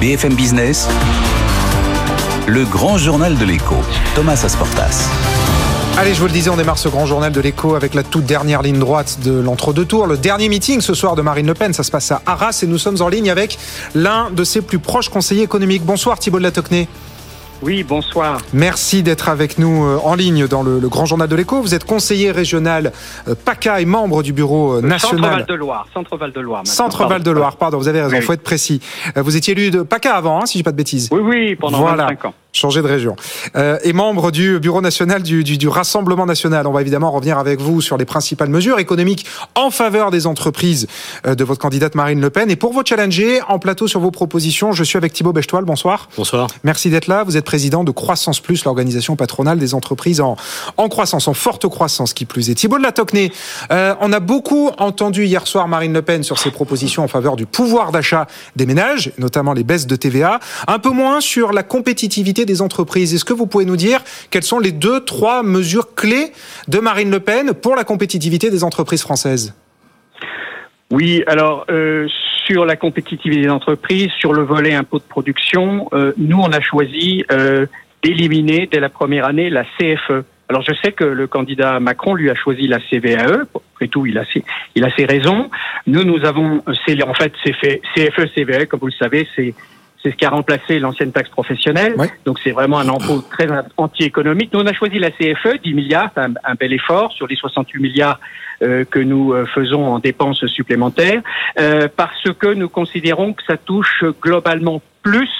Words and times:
BFM 0.00 0.32
Business, 0.32 0.88
le 2.46 2.64
grand 2.64 2.96
journal 2.96 3.36
de 3.36 3.44
l'écho, 3.44 3.74
Thomas 4.14 4.40
Asportas. 4.46 5.06
Allez, 5.98 6.14
je 6.14 6.20
vous 6.20 6.26
le 6.26 6.32
disais, 6.32 6.48
on 6.48 6.56
démarre 6.56 6.78
ce 6.78 6.88
grand 6.88 7.04
journal 7.04 7.30
de 7.30 7.40
l'écho 7.42 7.74
avec 7.74 7.92
la 7.92 8.02
toute 8.02 8.24
dernière 8.24 8.62
ligne 8.62 8.78
droite 8.78 9.18
de 9.22 9.32
l'entre-deux 9.32 9.84
tours. 9.84 10.06
Le 10.06 10.16
dernier 10.16 10.48
meeting 10.48 10.80
ce 10.80 10.94
soir 10.94 11.16
de 11.16 11.22
Marine 11.22 11.46
Le 11.46 11.52
Pen, 11.52 11.74
ça 11.74 11.82
se 11.82 11.90
passe 11.90 12.10
à 12.12 12.22
Arras 12.24 12.60
et 12.62 12.66
nous 12.66 12.78
sommes 12.78 13.02
en 13.02 13.08
ligne 13.08 13.30
avec 13.30 13.58
l'un 13.94 14.30
de 14.30 14.42
ses 14.42 14.62
plus 14.62 14.78
proches 14.78 15.10
conseillers 15.10 15.42
économiques. 15.42 15.84
Bonsoir 15.84 16.18
Thibault 16.18 16.38
de 16.38 16.44
la. 16.44 16.50
Oui, 17.62 17.82
bonsoir. 17.82 18.38
Merci 18.54 19.02
d'être 19.02 19.28
avec 19.28 19.58
nous 19.58 19.84
euh, 19.84 19.98
en 20.02 20.14
ligne 20.14 20.46
dans 20.46 20.62
le, 20.62 20.78
Grand 20.88 21.04
Journal 21.04 21.28
de 21.28 21.36
l'Écho. 21.36 21.60
Vous 21.60 21.74
êtes 21.74 21.84
conseiller 21.84 22.30
régional 22.30 22.92
euh, 23.28 23.34
PACA 23.34 23.82
et 23.82 23.84
membre 23.84 24.22
du 24.22 24.32
bureau 24.32 24.78
euh, 24.78 24.80
national. 24.80 25.20
Centre 25.20 25.36
Val 25.36 25.46
de 25.46 25.54
Loire. 25.54 25.86
Centre 25.92 26.16
Val 26.16 26.32
de 26.32 26.40
Loire. 26.40 26.66
Centre 26.66 27.06
Val 27.06 27.22
de 27.22 27.30
Loire, 27.30 27.56
pardon, 27.56 27.76
vous 27.76 27.88
avez 27.88 28.00
raison, 28.00 28.16
il 28.16 28.22
faut 28.22 28.32
être 28.32 28.42
précis. 28.42 28.80
Vous 29.14 29.36
étiez 29.36 29.52
élu 29.52 29.70
de 29.70 29.82
PACA 29.82 30.14
avant, 30.14 30.40
hein, 30.40 30.46
si 30.46 30.54
je 30.54 30.58
dis 30.60 30.62
pas 30.62 30.72
de 30.72 30.76
bêtises. 30.76 31.08
Oui, 31.12 31.20
oui, 31.22 31.56
pendant 31.56 31.80
voilà. 31.80 32.04
25 32.04 32.24
ans 32.26 32.34
changer 32.52 32.82
de 32.82 32.86
région. 32.86 33.16
Euh, 33.56 33.78
et 33.84 33.92
membre 33.92 34.30
du 34.30 34.58
Bureau 34.58 34.80
national 34.80 35.22
du, 35.22 35.44
du, 35.44 35.58
du, 35.58 35.68
Rassemblement 35.68 36.26
national. 36.26 36.66
On 36.66 36.72
va 36.72 36.80
évidemment 36.80 37.10
revenir 37.10 37.38
avec 37.38 37.60
vous 37.60 37.80
sur 37.80 37.96
les 37.96 38.04
principales 38.04 38.48
mesures 38.48 38.78
économiques 38.78 39.26
en 39.54 39.70
faveur 39.70 40.10
des 40.10 40.26
entreprises 40.26 40.88
euh, 41.26 41.34
de 41.34 41.44
votre 41.44 41.60
candidate 41.60 41.94
Marine 41.94 42.20
Le 42.20 42.30
Pen. 42.30 42.50
Et 42.50 42.56
pour 42.56 42.72
vous 42.72 42.82
challenger 42.84 43.40
en 43.48 43.58
plateau 43.58 43.86
sur 43.86 44.00
vos 44.00 44.10
propositions, 44.10 44.72
je 44.72 44.82
suis 44.82 44.96
avec 44.96 45.12
Thibaut 45.12 45.32
Bechtoil. 45.32 45.64
Bonsoir. 45.64 46.08
Bonsoir. 46.16 46.48
Merci 46.64 46.90
d'être 46.90 47.06
là. 47.06 47.22
Vous 47.24 47.36
êtes 47.36 47.44
président 47.44 47.84
de 47.84 47.90
Croissance 47.92 48.40
Plus, 48.40 48.64
l'organisation 48.64 49.16
patronale 49.16 49.58
des 49.58 49.74
entreprises 49.74 50.20
en, 50.20 50.36
en 50.76 50.88
croissance, 50.88 51.28
en 51.28 51.34
forte 51.34 51.68
croissance 51.68 52.12
qui 52.12 52.24
plus 52.24 52.50
est. 52.50 52.54
Thibaut 52.54 52.78
de 52.78 52.82
la 52.82 52.92
Tocnay, 52.92 53.30
euh, 53.70 53.94
on 54.00 54.12
a 54.12 54.20
beaucoup 54.20 54.70
entendu 54.78 55.24
hier 55.24 55.46
soir 55.46 55.68
Marine 55.68 55.92
Le 55.92 56.02
Pen 56.02 56.22
sur 56.22 56.38
ses 56.38 56.50
propositions 56.50 57.04
en 57.04 57.08
faveur 57.08 57.36
du 57.36 57.46
pouvoir 57.46 57.92
d'achat 57.92 58.26
des 58.56 58.66
ménages, 58.66 59.12
notamment 59.18 59.52
les 59.52 59.64
baisses 59.64 59.86
de 59.86 59.96
TVA. 59.96 60.40
Un 60.66 60.78
peu 60.78 60.90
moins 60.90 61.20
sur 61.20 61.52
la 61.52 61.62
compétitivité 61.62 62.39
des 62.44 62.62
entreprises. 62.62 63.14
Est-ce 63.14 63.24
que 63.24 63.32
vous 63.32 63.46
pouvez 63.46 63.64
nous 63.64 63.76
dire 63.76 64.02
quelles 64.30 64.42
sont 64.42 64.58
les 64.58 64.72
deux, 64.72 65.04
trois 65.04 65.42
mesures 65.42 65.94
clés 65.94 66.32
de 66.68 66.78
Marine 66.78 67.10
Le 67.10 67.20
Pen 67.20 67.52
pour 67.54 67.76
la 67.76 67.84
compétitivité 67.84 68.50
des 68.50 68.64
entreprises 68.64 69.02
françaises? 69.02 69.54
Oui, 70.90 71.22
alors 71.26 71.66
euh, 71.70 72.08
sur 72.46 72.64
la 72.64 72.76
compétitivité 72.76 73.42
des 73.42 73.50
entreprises, 73.50 74.10
sur 74.18 74.32
le 74.32 74.42
volet 74.42 74.74
impôt 74.74 74.98
de 74.98 75.04
production, 75.04 75.88
euh, 75.92 76.12
nous 76.18 76.38
on 76.38 76.50
a 76.50 76.60
choisi 76.60 77.24
euh, 77.30 77.66
d'éliminer 78.02 78.68
dès 78.70 78.80
la 78.80 78.88
première 78.88 79.24
année 79.24 79.50
la 79.50 79.64
CFE. 79.64 80.24
Alors 80.48 80.62
je 80.62 80.72
sais 80.82 80.90
que 80.90 81.04
le 81.04 81.28
candidat 81.28 81.78
Macron 81.78 82.14
lui 82.14 82.28
a 82.28 82.34
choisi 82.34 82.66
la 82.66 82.80
CVAE. 82.80 83.44
Après 83.74 83.86
tout, 83.86 84.04
il 84.04 84.18
a 84.18 84.24
ses, 84.32 84.42
il 84.74 84.84
a 84.84 84.90
ses 84.96 85.04
raisons. 85.04 85.48
Nous, 85.86 86.02
nous 86.02 86.24
avons, 86.24 86.60
en 86.66 87.14
fait 87.14 87.32
CFE, 87.44 88.34
CVAE, 88.34 88.66
comme 88.66 88.80
vous 88.80 88.88
le 88.88 88.92
savez, 88.92 89.28
c'est 89.36 89.54
c'est 90.02 90.10
ce 90.10 90.16
qui 90.16 90.24
a 90.24 90.30
remplacé 90.30 90.78
l'ancienne 90.78 91.12
taxe 91.12 91.28
professionnelle. 91.28 91.94
Donc 92.24 92.38
c'est 92.42 92.52
vraiment 92.52 92.78
un 92.78 92.88
impôt 92.88 93.22
très 93.30 93.46
anti-économique. 93.76 94.50
Nous, 94.52 94.60
on 94.60 94.66
a 94.66 94.72
choisi 94.72 94.98
la 94.98 95.10
CFE, 95.10 95.60
10 95.62 95.74
milliards, 95.74 96.10
un, 96.16 96.32
un 96.44 96.54
bel 96.54 96.72
effort 96.72 97.12
sur 97.12 97.26
les 97.26 97.36
68 97.36 97.80
milliards 97.80 98.20
euh, 98.62 98.84
que 98.84 98.98
nous 98.98 99.32
euh, 99.32 99.46
faisons 99.46 99.86
en 99.86 99.98
dépenses 99.98 100.46
supplémentaires, 100.46 101.22
euh, 101.58 101.88
parce 101.94 102.30
que 102.38 102.52
nous 102.52 102.68
considérons 102.68 103.32
que 103.32 103.42
ça 103.44 103.56
touche 103.56 104.04
globalement 104.20 104.82
plus 105.02 105.30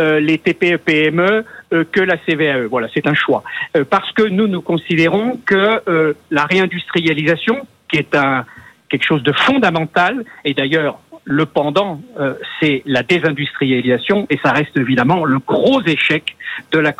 euh, 0.00 0.20
les 0.20 0.38
TPE-PME 0.38 1.44
euh, 1.72 1.84
que 1.90 2.00
la 2.00 2.16
CVAE. 2.16 2.66
Voilà, 2.68 2.88
c'est 2.92 3.06
un 3.06 3.14
choix. 3.14 3.42
parce 3.90 4.12
que 4.12 4.22
nous, 4.22 4.48
nous 4.48 4.62
considérons 4.62 5.38
que 5.44 6.14
la 6.30 6.44
réindustrialisation, 6.44 7.66
qui 7.88 7.98
est 7.98 8.14
un 8.14 8.44
quelque 8.88 9.04
chose 9.04 9.22
de 9.22 9.32
fondamental, 9.32 10.24
et 10.44 10.54
d'ailleurs 10.54 10.98
le 11.28 11.44
pendant, 11.44 12.00
euh, 12.18 12.34
c'est 12.58 12.82
la 12.86 13.02
désindustrialisation 13.02 14.26
et 14.30 14.38
ça 14.42 14.52
reste 14.52 14.74
évidemment 14.78 15.26
le 15.26 15.38
gros 15.38 15.82
échec 15.82 16.36
de 16.72 16.78
la 16.78 16.94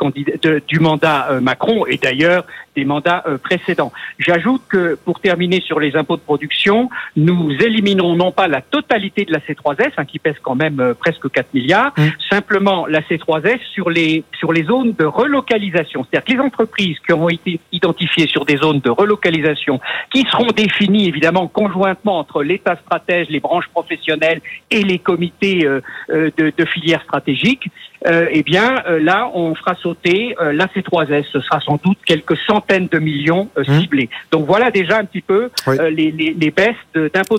du 0.69 0.81
mandat 0.81 1.29
euh, 1.31 1.41
Macron. 1.41 1.87
Et 1.87 1.97
d'ailleurs 1.97 2.45
des 2.79 2.85
mandats 2.85 3.25
euh, 3.27 3.39
précédents. 3.39 3.93
J'ajoute 4.19 4.63
que 4.69 4.97
pour 5.05 5.19
terminer 5.19 5.61
sur 5.61 5.81
les 5.81 5.97
impôts 5.97 6.17
de 6.17 6.23
production, 6.23 6.89
nous 7.17 7.51
éliminerons 7.51 8.15
non 8.15 8.31
pas 8.31 8.47
la 8.47 8.61
totalité 8.61 9.25
de 9.25 9.33
la 9.33 9.41
C3S, 9.41 9.93
hein, 9.97 10.05
qui 10.05 10.21
pèse 10.21 10.37
quand 10.41 10.55
même 10.55 10.95
presque 10.99 11.29
4 11.29 11.55
milliards, 11.55 11.93
mmh. 11.97 12.03
simplement 12.31 12.87
la 12.87 13.01
C3S 13.01 13.59
sur 13.75 13.91
les 13.91 14.23
sur 14.39 14.53
les 14.53 14.65
zones 14.65 14.93
de 14.93 15.05
relocalisation. 15.05 16.05
C'est-à-dire 16.05 16.25
que 16.25 16.33
les 16.33 16.47
entreprises 16.47 16.99
qui 17.05 17.13
auront 17.13 17.29
été 17.29 17.59
identifiées 17.73 18.29
sur 18.29 18.45
des 18.45 18.57
zones 18.57 18.81
de 18.81 18.91
relocalisation, 18.91 19.81
qui 20.13 20.23
seront 20.31 20.53
définies 20.55 21.09
évidemment 21.09 21.49
conjointement 21.49 22.19
entre 22.19 22.43
l'État 22.43 22.77
stratège, 22.77 23.27
les 23.31 23.41
branches 23.41 23.69
professionnelles 23.69 24.41
et 24.71 24.83
les 24.83 24.99
comités 24.99 25.67
euh, 25.67 25.81
euh, 26.11 26.31
de, 26.37 26.53
de 26.57 26.65
filières 26.65 27.03
stratégiques, 27.03 27.67
euh, 27.67 27.98
eh 28.07 28.43
bien 28.43 28.83
là, 29.01 29.31
on 29.35 29.55
fera 29.55 29.75
sauter 29.75 30.35
la 30.41 30.67
C3S. 30.67 31.25
Ce 31.33 31.41
sera 31.41 31.61
sans 31.61 31.79
doute 31.83 31.99
quelques 32.07 32.37
centaines 32.47 32.87
de 32.87 32.99
millions 32.99 33.49
mmh. 33.57 33.81
ciblés. 33.81 34.09
Donc 34.31 34.47
voilà 34.47 34.71
déjà 34.71 34.99
un 34.99 35.05
petit 35.05 35.23
peu 35.23 35.51
les, 35.67 36.11
les, 36.11 36.35
les, 36.39 36.51
baisses 36.51 36.77
d'impôts 36.95 37.39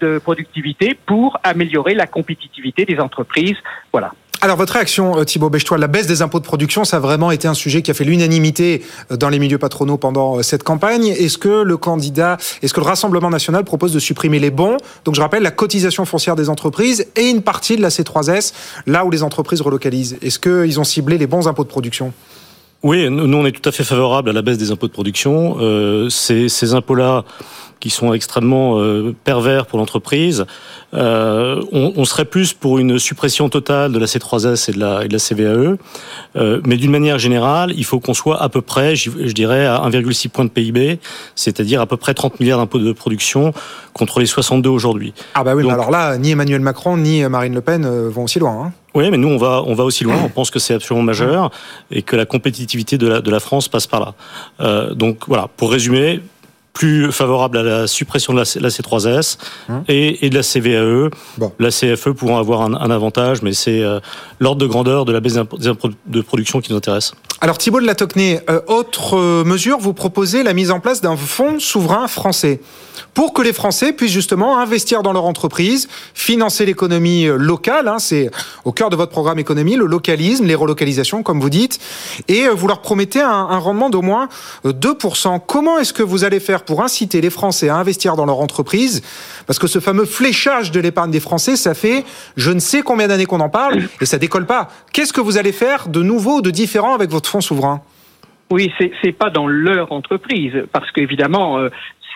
de 0.00 0.18
productivité 0.18 0.96
pour 1.06 1.38
améliorer 1.42 1.94
la 1.94 2.06
compétitivité 2.06 2.84
des 2.84 2.98
entreprises. 2.98 3.56
Voilà. 3.92 4.12
Alors 4.46 4.58
votre 4.58 4.74
réaction, 4.74 5.18
euh, 5.18 5.24
Thibault 5.24 5.50
Bechtois, 5.50 5.76
la 5.76 5.88
baisse 5.88 6.06
des 6.06 6.22
impôts 6.22 6.38
de 6.38 6.44
production, 6.44 6.84
ça 6.84 6.98
a 6.98 7.00
vraiment 7.00 7.32
été 7.32 7.48
un 7.48 7.54
sujet 7.54 7.82
qui 7.82 7.90
a 7.90 7.94
fait 7.94 8.04
l'unanimité 8.04 8.84
euh, 9.10 9.16
dans 9.16 9.28
les 9.28 9.40
milieux 9.40 9.58
patronaux 9.58 9.96
pendant 9.96 10.38
euh, 10.38 10.42
cette 10.42 10.62
campagne. 10.62 11.08
Est-ce 11.08 11.36
que 11.36 11.64
le 11.64 11.76
candidat, 11.76 12.36
est-ce 12.62 12.72
que 12.72 12.78
le 12.78 12.86
Rassemblement 12.86 13.28
national 13.28 13.64
propose 13.64 13.92
de 13.92 13.98
supprimer 13.98 14.38
les 14.38 14.52
bons? 14.52 14.76
Donc 15.04 15.16
je 15.16 15.20
rappelle 15.20 15.42
la 15.42 15.50
cotisation 15.50 16.04
foncière 16.04 16.36
des 16.36 16.48
entreprises 16.48 17.08
et 17.16 17.28
une 17.28 17.42
partie 17.42 17.76
de 17.76 17.82
la 17.82 17.88
C3S, 17.88 18.52
là 18.86 19.04
où 19.04 19.10
les 19.10 19.24
entreprises 19.24 19.60
relocalisent. 19.62 20.16
Est-ce 20.22 20.38
qu'ils 20.38 20.78
ont 20.78 20.84
ciblé 20.84 21.18
les 21.18 21.26
bons 21.26 21.48
impôts 21.48 21.64
de 21.64 21.68
production? 21.68 22.12
Oui, 22.84 23.10
nous 23.10 23.36
on 23.36 23.46
est 23.46 23.50
tout 23.50 23.68
à 23.68 23.72
fait 23.72 23.82
favorable 23.82 24.30
à 24.30 24.32
la 24.32 24.42
baisse 24.42 24.58
des 24.58 24.70
impôts 24.70 24.86
de 24.86 24.92
production. 24.92 25.56
Ces, 26.08 26.48
ces 26.48 26.72
impôts-là, 26.72 27.24
qui 27.80 27.90
sont 27.90 28.12
extrêmement 28.12 28.80
euh, 28.80 29.14
pervers 29.24 29.66
pour 29.66 29.78
l'entreprise, 29.78 30.46
euh, 30.94 31.62
on, 31.72 31.92
on, 31.96 32.04
serait 32.04 32.24
plus 32.24 32.52
pour 32.52 32.78
une 32.78 32.98
suppression 32.98 33.48
totale 33.48 33.92
de 33.92 33.98
la 33.98 34.06
C3S 34.06 34.70
et 34.70 34.74
de 34.74 34.80
la, 34.80 35.04
et 35.04 35.08
de 35.08 35.12
la 35.12 35.18
CVAE. 35.18 35.76
Euh, 36.36 36.60
mais 36.64 36.76
d'une 36.76 36.90
manière 36.90 37.18
générale, 37.18 37.72
il 37.76 37.84
faut 37.84 38.00
qu'on 38.00 38.14
soit 38.14 38.42
à 38.42 38.48
peu 38.48 38.62
près, 38.62 38.96
je, 38.96 39.10
je 39.10 39.32
dirais, 39.32 39.66
à 39.66 39.78
1,6 39.88 40.28
point 40.30 40.44
de 40.44 40.50
PIB, 40.50 40.98
c'est-à-dire 41.34 41.80
à 41.80 41.86
peu 41.86 41.96
près 41.96 42.14
30 42.14 42.40
milliards 42.40 42.58
d'impôts 42.58 42.78
de 42.78 42.92
production 42.92 43.52
contre 43.92 44.20
les 44.20 44.26
62 44.26 44.70
aujourd'hui. 44.70 45.12
Ah 45.34 45.44
bah 45.44 45.54
oui, 45.54 45.64
mais 45.64 45.72
alors 45.72 45.90
là, 45.90 46.16
ni 46.18 46.30
Emmanuel 46.30 46.60
Macron 46.60 46.96
ni 46.96 47.22
Marine 47.28 47.54
Le 47.54 47.60
Pen 47.60 47.86
vont 48.08 48.24
aussi 48.24 48.38
loin. 48.38 48.66
Hein. 48.66 48.72
Oui, 48.96 49.10
mais 49.10 49.18
nous, 49.18 49.28
on 49.28 49.36
va, 49.36 49.62
on 49.66 49.74
va 49.74 49.84
aussi 49.84 50.04
loin. 50.04 50.16
On 50.24 50.30
pense 50.30 50.50
que 50.50 50.58
c'est 50.58 50.72
absolument 50.72 51.04
majeur 51.04 51.50
et 51.90 52.00
que 52.00 52.16
la 52.16 52.24
compétitivité 52.24 52.96
de 52.96 53.06
la, 53.06 53.20
de 53.20 53.30
la 53.30 53.40
France 53.40 53.68
passe 53.68 53.86
par 53.86 54.00
là. 54.00 54.14
Euh, 54.60 54.94
donc 54.94 55.28
voilà, 55.28 55.50
pour 55.54 55.70
résumer, 55.70 56.22
plus 56.76 57.10
favorable 57.10 57.56
à 57.56 57.62
la 57.62 57.86
suppression 57.86 58.34
de 58.34 58.38
la, 58.38 58.44
la 58.60 58.68
C3S 58.68 59.38
hum. 59.70 59.82
et, 59.88 60.26
et, 60.26 60.28
de 60.28 60.34
la 60.34 60.42
CVAE. 60.42 61.08
Bon. 61.38 61.50
La 61.58 61.70
CFE 61.70 62.10
pourront 62.10 62.36
avoir 62.36 62.60
un, 62.60 62.74
un 62.74 62.90
avantage, 62.90 63.40
mais 63.40 63.54
c'est 63.54 63.80
euh, 63.80 63.98
l'ordre 64.40 64.60
de 64.60 64.66
grandeur 64.66 65.06
de 65.06 65.12
la 65.12 65.20
baisse 65.20 65.38
des 65.58 65.68
impôts 65.68 65.88
de 66.06 66.20
production 66.20 66.60
qui 66.60 66.72
nous 66.72 66.76
intéresse. 66.76 67.14
Alors 67.40 67.56
Thibault 67.56 67.80
de 67.80 67.86
la 67.86 67.94
Tocnay, 67.94 68.42
euh, 68.50 68.60
autre 68.66 69.42
mesure, 69.44 69.78
vous 69.78 69.94
proposez 69.94 70.42
la 70.42 70.52
mise 70.52 70.70
en 70.70 70.80
place 70.80 71.00
d'un 71.00 71.16
fonds 71.16 71.58
souverain 71.58 72.08
français 72.08 72.60
pour 73.14 73.32
que 73.32 73.40
les 73.40 73.54
Français 73.54 73.94
puissent 73.94 74.12
justement 74.12 74.58
investir 74.58 75.02
dans 75.02 75.14
leur 75.14 75.24
entreprise, 75.24 75.88
financer 76.12 76.66
l'économie 76.66 77.26
euh, 77.26 77.36
locale, 77.36 77.88
hein, 77.88 77.98
c'est 77.98 78.30
au 78.64 78.72
cœur 78.72 78.90
de 78.90 78.96
votre 78.96 79.10
programme 79.10 79.38
économie, 79.38 79.76
le 79.76 79.86
localisme, 79.86 80.44
les 80.44 80.54
relocalisations 80.54 81.22
comme 81.22 81.40
vous 81.40 81.50
dites, 81.50 81.78
et 82.28 82.44
euh, 82.44 82.52
vous 82.52 82.68
leur 82.68 82.82
promettez 82.82 83.22
un, 83.22 83.30
un 83.30 83.58
rendement 83.58 83.88
d'au 83.88 84.02
moins 84.02 84.28
2%. 84.66 85.40
Comment 85.46 85.78
est-ce 85.78 85.94
que 85.94 86.02
vous 86.02 86.24
allez 86.24 86.40
faire 86.40 86.62
pour 86.66 86.82
inciter 86.82 87.20
les 87.20 87.30
Français 87.30 87.68
à 87.68 87.76
investir 87.76 88.16
dans 88.16 88.26
leur 88.26 88.40
entreprise 88.40 89.02
Parce 89.46 89.58
que 89.58 89.66
ce 89.66 89.78
fameux 89.78 90.04
fléchage 90.04 90.70
de 90.70 90.80
l'épargne 90.80 91.10
des 91.10 91.20
Français, 91.20 91.56
ça 91.56 91.74
fait 91.74 92.04
je 92.36 92.50
ne 92.50 92.58
sais 92.58 92.82
combien 92.82 93.08
d'années 93.08 93.26
qu'on 93.26 93.40
en 93.40 93.48
parle 93.48 93.84
et 94.00 94.06
ça 94.06 94.18
décolle 94.18 94.46
pas. 94.46 94.68
Qu'est-ce 94.92 95.12
que 95.12 95.20
vous 95.20 95.38
allez 95.38 95.52
faire 95.52 95.88
de 95.88 96.02
nouveau, 96.02 96.42
de 96.42 96.50
différent 96.50 96.94
avec 96.94 97.10
votre 97.10 97.28
fonds 97.28 97.40
souverain? 97.40 97.80
Oui, 98.50 98.72
c'est 98.78 99.12
pas 99.12 99.28
dans 99.30 99.48
leur 99.48 99.90
entreprise, 99.90 100.52
parce 100.70 100.92
qu'évidemment, 100.92 101.58
euh, 101.58 101.68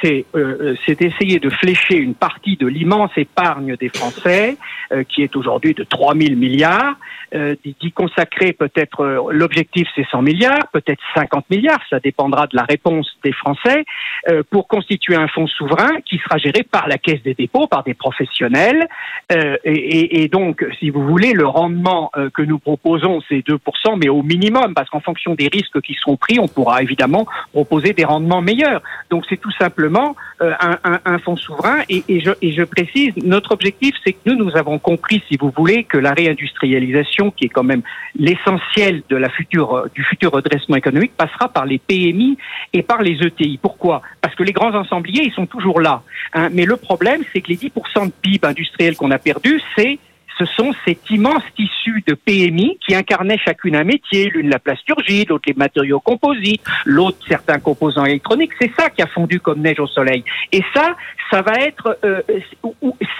c'est 0.02 0.24
euh, 0.34 0.76
essayer 0.86 1.38
de 1.38 1.50
flécher 1.50 1.96
une 1.96 2.14
partie 2.14 2.56
de 2.56 2.66
l'immense 2.66 3.10
épargne 3.16 3.76
des 3.76 3.88
Français, 3.88 4.56
euh, 4.92 5.02
qui 5.04 5.22
est 5.22 5.34
aujourd'hui 5.36 5.74
de 5.74 5.84
3 5.84 6.14
000 6.14 6.36
milliards, 6.36 6.94
euh, 7.34 7.54
d'y 7.64 7.92
consacrer 7.92 8.52
peut-être, 8.52 9.00
euh, 9.00 9.32
l'objectif 9.32 9.86
c'est 9.94 10.06
100 10.10 10.22
milliards, 10.22 10.68
peut-être 10.72 11.02
50 11.14 11.48
milliards, 11.50 11.80
ça 11.88 12.00
dépendra 12.00 12.46
de 12.46 12.56
la 12.56 12.64
réponse 12.64 13.08
des 13.24 13.32
Français, 13.32 13.84
euh, 14.28 14.42
pour 14.50 14.68
constituer 14.68 15.16
un 15.16 15.28
fonds 15.28 15.46
souverain 15.46 16.00
qui 16.04 16.18
sera 16.18 16.36
géré 16.36 16.62
par 16.62 16.88
la 16.88 16.98
Caisse 16.98 17.22
des 17.22 17.34
dépôts, 17.34 17.66
par 17.66 17.84
des 17.84 17.94
professionnels. 17.94 18.86
Euh, 19.32 19.56
et, 19.64 20.22
et, 20.22 20.28
donc, 20.28 20.64
si 20.78 20.90
vous 20.90 21.06
voulez, 21.06 21.32
le 21.32 21.46
rendement 21.46 22.10
euh, 22.16 22.28
que 22.28 22.42
nous 22.42 22.58
proposons, 22.58 23.22
c'est 23.28 23.38
2%, 23.46 23.58
mais 23.96 24.08
au 24.10 24.22
minimum, 24.22 24.74
parce 24.74 24.90
qu'en 24.90 25.00
fonction 25.00 25.34
des 25.34 25.48
risques 25.48 25.80
qui 25.80 25.94
seront 25.94 26.16
pris, 26.16 26.38
on 26.38 26.48
pourra 26.48 26.82
évidemment 26.82 27.26
proposer 27.52 27.94
des 27.94 28.04
rendements 28.04 28.42
meilleurs. 28.42 28.82
Donc 29.08 29.24
c'est 29.28 29.38
tout 29.38 29.52
simplement 29.52 30.16
un, 30.40 31.18
fonds 31.18 31.36
souverain. 31.36 31.78
Et, 31.88 32.02
et, 32.08 32.20
je, 32.20 32.62
précise, 32.62 33.14
notre 33.22 33.52
objectif, 33.52 33.94
c'est 34.04 34.12
que 34.12 34.18
nous, 34.26 34.36
nous 34.36 34.56
avons 34.56 34.78
compris, 34.78 35.22
si 35.28 35.36
vous 35.36 35.52
voulez, 35.56 35.84
que 35.84 35.98
la 35.98 36.12
réindustrialisation, 36.12 37.19
qui 37.28 37.44
est 37.44 37.50
quand 37.50 37.62
même 37.62 37.82
l'essentiel 38.16 39.02
future, 39.36 39.88
du 39.94 40.02
futur 40.02 40.32
redressement 40.32 40.76
économique, 40.76 41.12
passera 41.16 41.48
par 41.48 41.66
les 41.66 41.78
PMI 41.78 42.38
et 42.72 42.82
par 42.82 43.02
les 43.02 43.18
ETI. 43.22 43.58
Pourquoi? 43.60 44.00
Parce 44.22 44.34
que 44.34 44.42
les 44.42 44.52
grands 44.52 44.74
ensembliers, 44.74 45.24
ils 45.24 45.32
sont 45.32 45.46
toujours 45.46 45.80
là. 45.80 46.02
Hein, 46.32 46.48
mais 46.52 46.64
le 46.64 46.76
problème, 46.76 47.22
c'est 47.32 47.42
que 47.42 47.48
les 47.48 47.56
10% 47.56 48.06
de 48.06 48.12
PIB 48.22 48.46
industriel 48.46 48.96
qu'on 48.96 49.10
a 49.10 49.18
perdu, 49.18 49.60
c'est 49.76 49.98
ce 50.40 50.46
sont 50.46 50.72
cet 50.86 51.10
immense 51.10 51.42
tissu 51.54 52.02
de 52.06 52.14
PMI 52.14 52.78
qui 52.86 52.94
incarnait 52.94 53.38
chacune 53.38 53.76
un 53.76 53.84
métier, 53.84 54.30
l'une 54.30 54.48
la 54.48 54.58
plasturgie, 54.58 55.26
l'autre 55.28 55.44
les 55.46 55.54
matériaux 55.54 56.00
composites, 56.00 56.62
l'autre 56.86 57.18
certains 57.28 57.58
composants 57.58 58.06
électroniques. 58.06 58.52
C'est 58.60 58.72
ça 58.78 58.88
qui 58.88 59.02
a 59.02 59.06
fondu 59.06 59.38
comme 59.40 59.60
neige 59.60 59.80
au 59.80 59.86
soleil. 59.86 60.24
Et 60.52 60.62
ça, 60.74 60.96
ça 61.30 61.42
va 61.42 61.54
être, 61.56 61.98
euh, 62.04 62.22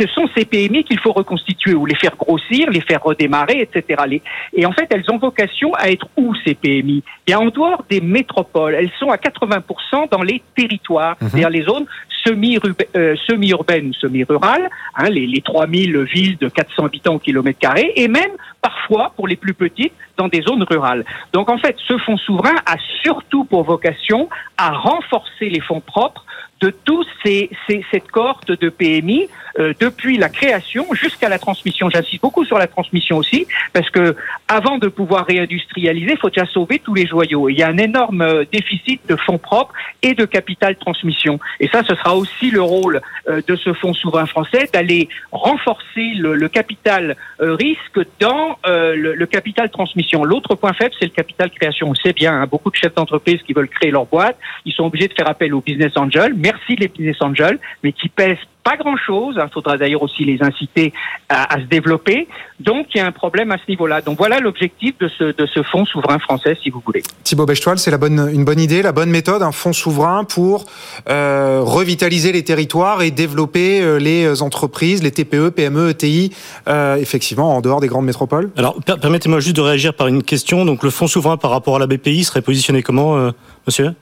ce 0.00 0.06
sont 0.08 0.28
ces 0.34 0.44
PMI 0.44 0.84
qu'il 0.84 0.98
faut 0.98 1.12
reconstituer 1.12 1.74
ou 1.74 1.84
les 1.84 1.94
faire 1.94 2.16
grossir, 2.16 2.70
les 2.70 2.80
faire 2.80 3.02
redémarrer, 3.02 3.60
etc. 3.60 4.20
et 4.54 4.66
en 4.66 4.72
fait, 4.72 4.86
elles 4.90 5.04
ont 5.10 5.18
vocation 5.18 5.74
à 5.74 5.90
être 5.90 6.08
où 6.16 6.34
ces 6.44 6.54
PMI? 6.54 7.02
Et 7.26 7.34
en 7.34 7.46
dehors 7.46 7.84
des 7.88 8.00
métropoles. 8.00 8.74
Elles 8.74 8.90
sont 8.98 9.10
à 9.10 9.16
80% 9.16 10.08
dans 10.10 10.22
les 10.22 10.42
territoires, 10.56 11.16
mhm. 11.20 11.28
c'est-à-dire 11.28 11.50
les 11.50 11.62
zones 11.62 11.86
euh, 12.26 13.16
semi-urbaines 13.26 13.88
ou 13.88 13.94
semi-rurales, 13.94 14.68
hein, 14.96 15.08
les, 15.08 15.26
les 15.26 15.40
3000 15.40 15.98
villes 16.02 16.38
de 16.38 16.48
400 16.48 16.86
habitants 16.86 17.14
au 17.14 17.18
kilomètre 17.18 17.58
carré, 17.58 17.92
et 17.96 18.08
même 18.08 18.32
parfois, 18.60 19.12
pour 19.16 19.26
les 19.26 19.36
plus 19.36 19.54
petites, 19.54 19.92
dans 20.16 20.28
des 20.28 20.42
zones 20.42 20.62
rurales. 20.62 21.04
Donc 21.32 21.48
en 21.50 21.58
fait, 21.58 21.76
ce 21.88 21.96
fonds 21.98 22.18
souverain 22.18 22.56
a 22.66 22.76
surtout 23.02 23.44
pour 23.44 23.64
vocation 23.64 24.28
à 24.58 24.70
renforcer 24.70 25.48
les 25.48 25.60
fonds 25.60 25.80
propres 25.80 26.24
de 26.60 26.70
tous 26.84 27.06
ces, 27.22 27.50
ces, 27.66 27.84
cette 27.90 28.10
cohorte 28.10 28.52
de 28.52 28.68
PMI 28.68 29.28
euh, 29.58 29.72
depuis 29.80 30.16
la 30.16 30.28
création 30.28 30.86
jusqu'à 30.92 31.28
la 31.28 31.38
transmission. 31.38 31.90
J'insiste 31.90 32.22
beaucoup 32.22 32.44
sur 32.44 32.58
la 32.58 32.66
transmission 32.66 33.16
aussi, 33.16 33.46
parce 33.72 33.88
que 33.90 34.14
avant 34.46 34.78
de 34.78 34.88
pouvoir 34.88 35.26
réindustrialiser, 35.26 36.12
il 36.12 36.18
faut 36.18 36.28
déjà 36.28 36.46
sauver 36.46 36.78
tous 36.78 36.94
les 36.94 37.06
joyaux. 37.06 37.48
il 37.48 37.58
y 37.58 37.62
a 37.62 37.68
un 37.68 37.78
énorme 37.78 38.22
euh, 38.22 38.44
déficit 38.52 39.00
de 39.08 39.16
fonds 39.16 39.38
propres 39.38 39.74
et 40.02 40.14
de 40.14 40.24
capital 40.24 40.76
transmission. 40.76 41.40
Et 41.58 41.68
ça, 41.68 41.82
ce 41.82 41.94
sera 41.94 42.14
aussi 42.14 42.50
le 42.50 42.62
rôle 42.62 43.00
euh, 43.28 43.40
de 43.46 43.56
ce 43.56 43.72
fonds 43.72 43.94
souverain 43.94 44.26
français 44.26 44.68
d'aller 44.72 45.08
renforcer 45.32 46.12
le, 46.16 46.34
le 46.34 46.48
capital 46.48 47.16
risque 47.38 48.00
dans 48.18 48.58
le, 48.66 49.14
le, 49.14 49.26
capital 49.26 49.70
transmission. 49.70 50.24
L'autre 50.24 50.54
point 50.54 50.72
faible, 50.72 50.94
c'est 50.98 51.06
le 51.06 51.12
capital 51.12 51.50
création. 51.50 51.88
On 51.90 51.94
sait 51.94 52.12
bien, 52.12 52.34
hein, 52.34 52.46
beaucoup 52.46 52.70
de 52.70 52.76
chefs 52.76 52.94
d'entreprise 52.94 53.40
qui 53.42 53.52
veulent 53.52 53.68
créer 53.68 53.90
leur 53.90 54.06
boîte, 54.06 54.36
ils 54.64 54.72
sont 54.72 54.84
obligés 54.84 55.08
de 55.08 55.14
faire 55.14 55.28
appel 55.28 55.54
aux 55.54 55.60
business 55.60 55.92
angels. 55.96 56.34
Merci 56.52 56.76
les 56.76 56.88
business 56.88 57.16
angels, 57.20 57.58
mais 57.82 57.92
qui 57.92 58.08
pèsent 58.08 58.36
pas 58.62 58.76
grand-chose. 58.76 59.36
Il 59.38 59.52
faudra 59.52 59.76
d'ailleurs 59.76 60.02
aussi 60.02 60.24
les 60.24 60.42
inciter 60.42 60.92
à, 61.28 61.54
à, 61.54 61.58
se 61.58 61.64
développer. 61.64 62.28
Donc, 62.58 62.88
il 62.94 62.98
y 62.98 63.00
a 63.00 63.06
un 63.06 63.12
problème 63.12 63.50
à 63.52 63.56
ce 63.56 63.62
niveau-là. 63.68 64.00
Donc, 64.02 64.18
voilà 64.18 64.38
l'objectif 64.38 64.98
de 64.98 65.08
ce, 65.08 65.24
de 65.24 65.46
ce 65.46 65.62
fonds 65.62 65.84
souverain 65.84 66.18
français, 66.18 66.56
si 66.62 66.70
vous 66.70 66.82
voulez. 66.84 67.02
Thibaut 67.24 67.46
Bechtoil, 67.46 67.78
c'est 67.78 67.90
la 67.90 67.98
bonne, 67.98 68.30
une 68.32 68.44
bonne 68.44 68.60
idée, 68.60 68.82
la 68.82 68.92
bonne 68.92 69.10
méthode, 69.10 69.42
un 69.42 69.52
fonds 69.52 69.72
souverain 69.72 70.24
pour 70.24 70.66
euh, 71.08 71.60
revitaliser 71.62 72.32
les 72.32 72.44
territoires 72.44 73.02
et 73.02 73.10
développer 73.10 73.80
euh, 73.80 73.98
les 73.98 74.42
entreprises, 74.42 75.02
les 75.02 75.10
TPE, 75.10 75.50
PME, 75.50 75.90
ETI, 75.90 76.32
euh, 76.68 76.96
effectivement, 76.96 77.56
en 77.56 77.60
dehors 77.60 77.80
des 77.80 77.88
grandes 77.88 78.06
métropoles 78.06 78.50
Alors, 78.56 78.76
permettez-moi 79.00 79.40
juste 79.40 79.56
de 79.56 79.62
réagir 79.62 79.94
par 79.94 80.08
une 80.08 80.22
question. 80.22 80.64
Donc, 80.64 80.82
le 80.82 80.90
fonds 80.90 81.06
souverain 81.06 81.36
par 81.36 81.50
rapport 81.50 81.76
à 81.76 81.78
la 81.78 81.86
BPI 81.86 82.24
serait 82.24 82.42
positionné 82.42 82.82
comment, 82.82 83.16
euh, 83.16 83.30
monsieur? 83.66 83.94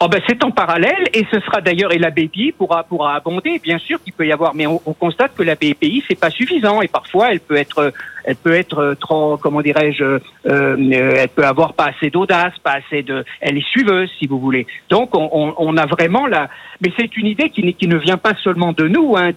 Oh 0.00 0.08
ben 0.08 0.20
c'est 0.28 0.44
en 0.44 0.50
parallèle 0.50 1.04
et 1.14 1.24
ce 1.32 1.40
sera 1.40 1.60
d'ailleurs 1.60 1.92
et 1.92 1.98
la 1.98 2.10
BPI 2.10 2.52
pourra 2.52 2.84
pourra 2.84 3.14
abonder 3.14 3.58
bien 3.58 3.78
sûr 3.78 4.02
qu'il 4.02 4.12
peut 4.12 4.26
y 4.26 4.32
avoir 4.32 4.54
mais 4.54 4.66
on, 4.66 4.80
on 4.84 4.92
constate 4.92 5.34
que 5.34 5.42
la 5.42 5.54
BPI 5.54 6.04
c'est 6.06 6.18
pas 6.18 6.30
suffisant 6.30 6.82
et 6.82 6.88
parfois 6.88 7.32
elle 7.32 7.40
peut 7.40 7.56
être 7.56 7.92
elle 8.26 8.36
peut 8.36 8.52
être 8.52 8.94
trop 9.00 9.36
comment 9.36 9.62
dirais-je 9.62 10.04
euh, 10.04 10.20
elle 11.16 11.28
peut 11.28 11.46
avoir 11.46 11.74
pas 11.74 11.86
assez 11.86 12.10
d'audace 12.10 12.52
pas 12.62 12.72
assez 12.72 13.02
de 13.02 13.24
elle 13.40 13.56
est 13.56 13.68
suiveuse 13.68 14.10
si 14.18 14.26
vous 14.26 14.38
voulez 14.38 14.66
donc 14.90 15.10
on, 15.14 15.76
a 15.76 15.86
vraiment 15.86 16.26
la 16.26 16.48
mais 16.80 16.92
c'est 16.98 17.16
une 17.16 17.26
idée 17.26 17.50
qui, 17.50 17.74
qui 17.74 17.88
ne 17.88 17.96
vient 17.96 18.18
pas 18.18 18.34
seulement 18.42 18.72
de 18.72 18.86
nous 18.88 19.16
hein, 19.16 19.30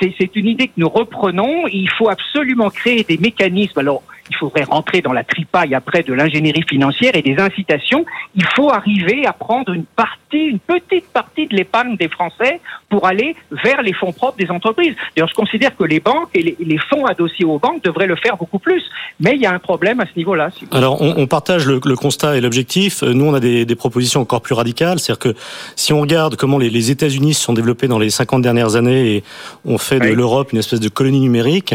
c'est 0.00 0.36
une 0.36 0.46
idée 0.46 0.68
que 0.68 0.74
nous 0.78 0.88
reprenons 0.88 1.66
il 1.66 1.90
faut 1.90 2.08
absolument 2.08 2.70
créer 2.70 3.04
des 3.04 3.18
mécanismes 3.18 3.80
alors 3.80 4.02
il 4.30 4.36
faudrait 4.36 4.64
rentrer 4.64 5.02
dans 5.02 5.12
la 5.12 5.24
tripaille 5.24 5.74
après 5.74 6.02
de 6.02 6.14
l'ingénierie 6.14 6.64
financière 6.68 7.14
et 7.14 7.22
des 7.22 7.38
incitations. 7.38 8.04
Il 8.34 8.46
faut 8.54 8.70
arriver 8.70 9.26
à 9.26 9.32
prendre 9.32 9.72
une 9.72 9.84
partie, 9.84 10.46
une 10.46 10.58
petite 10.58 11.06
partie 11.12 11.46
de 11.46 11.56
l'épargne 11.56 11.96
des 11.96 12.08
Français 12.08 12.60
pour 12.88 13.06
aller 13.06 13.36
vers 13.50 13.82
les 13.82 13.92
fonds 13.92 14.12
propres 14.12 14.38
des 14.38 14.50
entreprises. 14.50 14.94
D'ailleurs, 15.14 15.28
je 15.28 15.34
considère 15.34 15.76
que 15.76 15.84
les 15.84 16.00
banques 16.00 16.30
et 16.34 16.42
les, 16.42 16.56
les, 16.58 16.78
fonds 16.78 17.04
adossés 17.04 17.44
aux 17.44 17.58
banques 17.58 17.82
devraient 17.82 18.06
le 18.06 18.11
faire 18.16 18.36
beaucoup 18.36 18.58
plus. 18.58 18.82
Mais 19.20 19.34
il 19.34 19.40
y 19.40 19.46
a 19.46 19.52
un 19.52 19.58
problème 19.58 20.00
à 20.00 20.06
ce 20.06 20.12
niveau-là. 20.16 20.50
Si 20.56 20.66
Alors, 20.70 21.00
on, 21.00 21.14
on, 21.16 21.26
partage 21.26 21.66
le, 21.66 21.80
le, 21.84 21.96
constat 21.96 22.36
et 22.36 22.40
l'objectif. 22.40 23.02
Nous, 23.02 23.24
on 23.24 23.34
a 23.34 23.40
des, 23.40 23.64
des, 23.64 23.74
propositions 23.74 24.20
encore 24.20 24.40
plus 24.40 24.54
radicales. 24.54 24.98
C'est-à-dire 24.98 25.18
que 25.18 25.34
si 25.76 25.92
on 25.92 26.00
regarde 26.00 26.36
comment 26.36 26.58
les, 26.58 26.70
les 26.70 26.90
États-Unis 26.90 27.34
se 27.34 27.42
sont 27.42 27.52
développés 27.52 27.88
dans 27.88 27.98
les 27.98 28.10
50 28.10 28.42
dernières 28.42 28.76
années 28.76 29.16
et 29.16 29.24
ont 29.64 29.78
fait 29.78 29.98
de 29.98 30.06
oui. 30.06 30.14
l'Europe 30.14 30.52
une 30.52 30.58
espèce 30.58 30.80
de 30.80 30.88
colonie 30.88 31.20
numérique, 31.20 31.74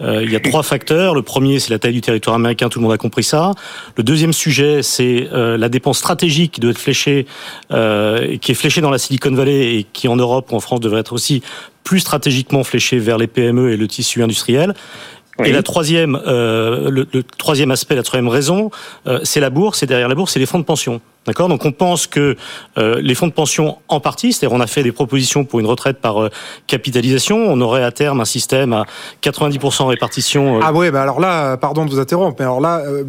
euh, 0.00 0.22
il 0.22 0.32
y 0.32 0.36
a 0.36 0.40
trois 0.40 0.62
facteurs. 0.62 1.14
Le 1.14 1.22
premier, 1.22 1.58
c'est 1.58 1.70
la 1.70 1.78
taille 1.78 1.94
du 1.94 2.00
territoire 2.00 2.36
américain, 2.36 2.68
tout 2.68 2.78
le 2.78 2.84
monde 2.84 2.92
a 2.92 2.98
compris 2.98 3.24
ça. 3.24 3.52
Le 3.96 4.02
deuxième 4.02 4.32
sujet, 4.32 4.82
c'est 4.82 5.28
euh, 5.32 5.56
la 5.56 5.68
dépense 5.68 5.98
stratégique 5.98 6.52
qui 6.52 6.60
doit 6.60 6.70
être 6.70 6.78
fléchée, 6.78 7.26
euh, 7.72 8.36
qui 8.38 8.52
est 8.52 8.54
fléchée 8.54 8.80
dans 8.80 8.90
la 8.90 8.98
Silicon 8.98 9.32
Valley 9.34 9.76
et 9.76 9.86
qui 9.92 10.08
en 10.08 10.16
Europe 10.16 10.50
ou 10.52 10.56
en 10.56 10.60
France 10.60 10.80
devrait 10.80 11.00
être 11.00 11.12
aussi 11.12 11.42
plus 11.84 12.00
stratégiquement 12.00 12.64
fléchée 12.64 12.98
vers 12.98 13.18
les 13.18 13.26
PME 13.26 13.72
et 13.72 13.76
le 13.76 13.86
tissu 13.86 14.22
industriel. 14.22 14.74
Oui. 15.38 15.48
Et 15.48 15.52
la 15.52 15.62
troisième, 15.62 16.20
euh, 16.26 16.90
le, 16.90 17.06
le, 17.12 17.22
troisième 17.22 17.70
aspect, 17.70 17.96
la 17.96 18.02
troisième 18.02 18.28
raison, 18.28 18.70
euh, 19.06 19.20
c'est 19.24 19.40
la 19.40 19.50
bourse. 19.50 19.82
Et 19.82 19.86
derrière 19.86 20.08
la 20.08 20.14
bourse, 20.14 20.32
c'est 20.32 20.38
les 20.38 20.46
fonds 20.46 20.58
de 20.58 20.64
pension. 20.64 21.00
D'accord 21.26 21.48
Donc 21.48 21.64
on 21.64 21.72
pense 21.72 22.06
que 22.06 22.36
euh, 22.76 23.00
les 23.00 23.14
fonds 23.14 23.26
de 23.26 23.32
pension 23.32 23.78
en 23.88 23.98
partie, 23.98 24.32
c'est-à-dire 24.32 24.54
on 24.54 24.60
a 24.60 24.66
fait 24.66 24.82
des 24.82 24.92
propositions 24.92 25.44
pour 25.44 25.58
une 25.58 25.66
retraite 25.66 25.98
par 25.98 26.22
euh, 26.22 26.28
capitalisation, 26.66 27.38
on 27.38 27.60
aurait 27.62 27.82
à 27.82 27.92
terme 27.92 28.20
un 28.20 28.26
système 28.26 28.74
à 28.74 28.84
90% 29.22 29.86
répartition. 29.86 30.58
Euh... 30.58 30.60
Ah 30.62 30.72
oui, 30.74 30.90
bah 30.90 31.00
alors 31.00 31.20
là, 31.20 31.56
pardon 31.56 31.86
de 31.86 31.90
vous 31.90 31.98
interrompre, 31.98 32.36
mais 32.38 32.44
alors 32.44 32.60
là, 32.60 32.82
euh, 32.86 33.04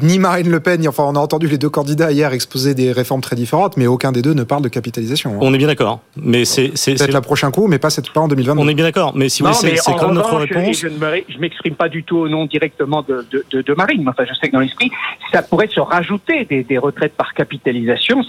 ni 0.00 0.20
Marine 0.20 0.48
Le 0.48 0.60
Pen, 0.60 0.86
enfin 0.86 1.04
on 1.08 1.16
a 1.16 1.18
entendu 1.18 1.48
les 1.48 1.58
deux 1.58 1.68
candidats 1.68 2.12
hier 2.12 2.32
exposer 2.32 2.74
des 2.74 2.92
réformes 2.92 3.20
très 3.20 3.34
différentes, 3.34 3.76
mais 3.76 3.88
aucun 3.88 4.12
des 4.12 4.22
deux 4.22 4.34
ne 4.34 4.44
parle 4.44 4.62
de 4.62 4.68
capitalisation. 4.68 5.32
Hein. 5.32 5.38
On 5.40 5.52
est 5.52 5.58
bien 5.58 5.66
d'accord, 5.66 6.00
mais 6.16 6.44
c'est 6.44 6.68
peut-être 6.70 7.12
la 7.12 7.20
prochain 7.20 7.50
coup, 7.50 7.66
mais 7.66 7.80
pas 7.80 7.90
cette 7.90 8.10
pas 8.12 8.20
en 8.20 8.28
2022. 8.28 8.62
On 8.62 8.68
est 8.68 8.74
bien 8.74 8.84
d'accord, 8.84 9.12
mais 9.16 9.28
si 9.28 9.42
vous 9.42 9.52
voulez, 9.52 9.76
c'est 9.76 9.96
comme 9.96 10.14
notre 10.14 10.36
réponse. 10.36 10.78
Je 10.78 10.86
ne 10.86 11.40
m'exprime 11.40 11.74
pas 11.74 11.88
du 11.88 12.04
tout 12.04 12.18
au 12.18 12.28
nom 12.28 12.46
directement 12.46 13.02
de, 13.02 13.26
de, 13.32 13.44
de, 13.50 13.62
de 13.62 13.74
Marine, 13.74 14.02
mais 14.04 14.10
enfin 14.10 14.24
je 14.28 14.34
sais 14.34 14.46
que 14.46 14.52
dans 14.52 14.60
l'esprit, 14.60 14.92
ça 15.32 15.42
pourrait 15.42 15.68
se 15.68 15.80
rajouter 15.80 16.44
des, 16.44 16.62
des 16.62 16.78
retraites 16.78 17.14
par 17.14 17.34
capitalisation 17.34 17.55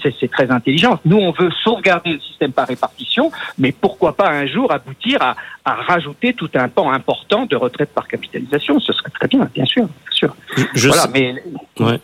c'est 0.02 0.30
très 0.30 0.50
intelligent. 0.50 1.00
Nous, 1.04 1.16
on 1.16 1.32
veut 1.32 1.50
sauvegarder 1.64 2.12
le 2.12 2.20
système 2.20 2.52
par 2.52 2.68
répartition, 2.68 3.30
mais 3.58 3.72
pourquoi 3.72 4.16
pas 4.16 4.28
un 4.30 4.46
jour 4.46 4.72
aboutir 4.72 5.22
à, 5.22 5.36
à 5.64 5.74
rajouter 5.74 6.32
tout 6.34 6.50
un 6.54 6.68
pan 6.68 6.90
important 6.92 7.46
de 7.46 7.56
retraite 7.56 7.90
par 7.94 8.08
capitalisation? 8.08 8.80
Ce 8.80 8.92
serait 8.92 9.10
très 9.10 9.28
bien, 9.28 9.48
bien 9.54 9.64
sûr. 9.64 9.84
Bien 9.84 10.12
sûr. 10.12 10.36
Je 10.74 10.88
voilà, 10.88 11.02
sais. 11.02 11.10
mais... 11.12 11.42
Ouais. 11.84 12.00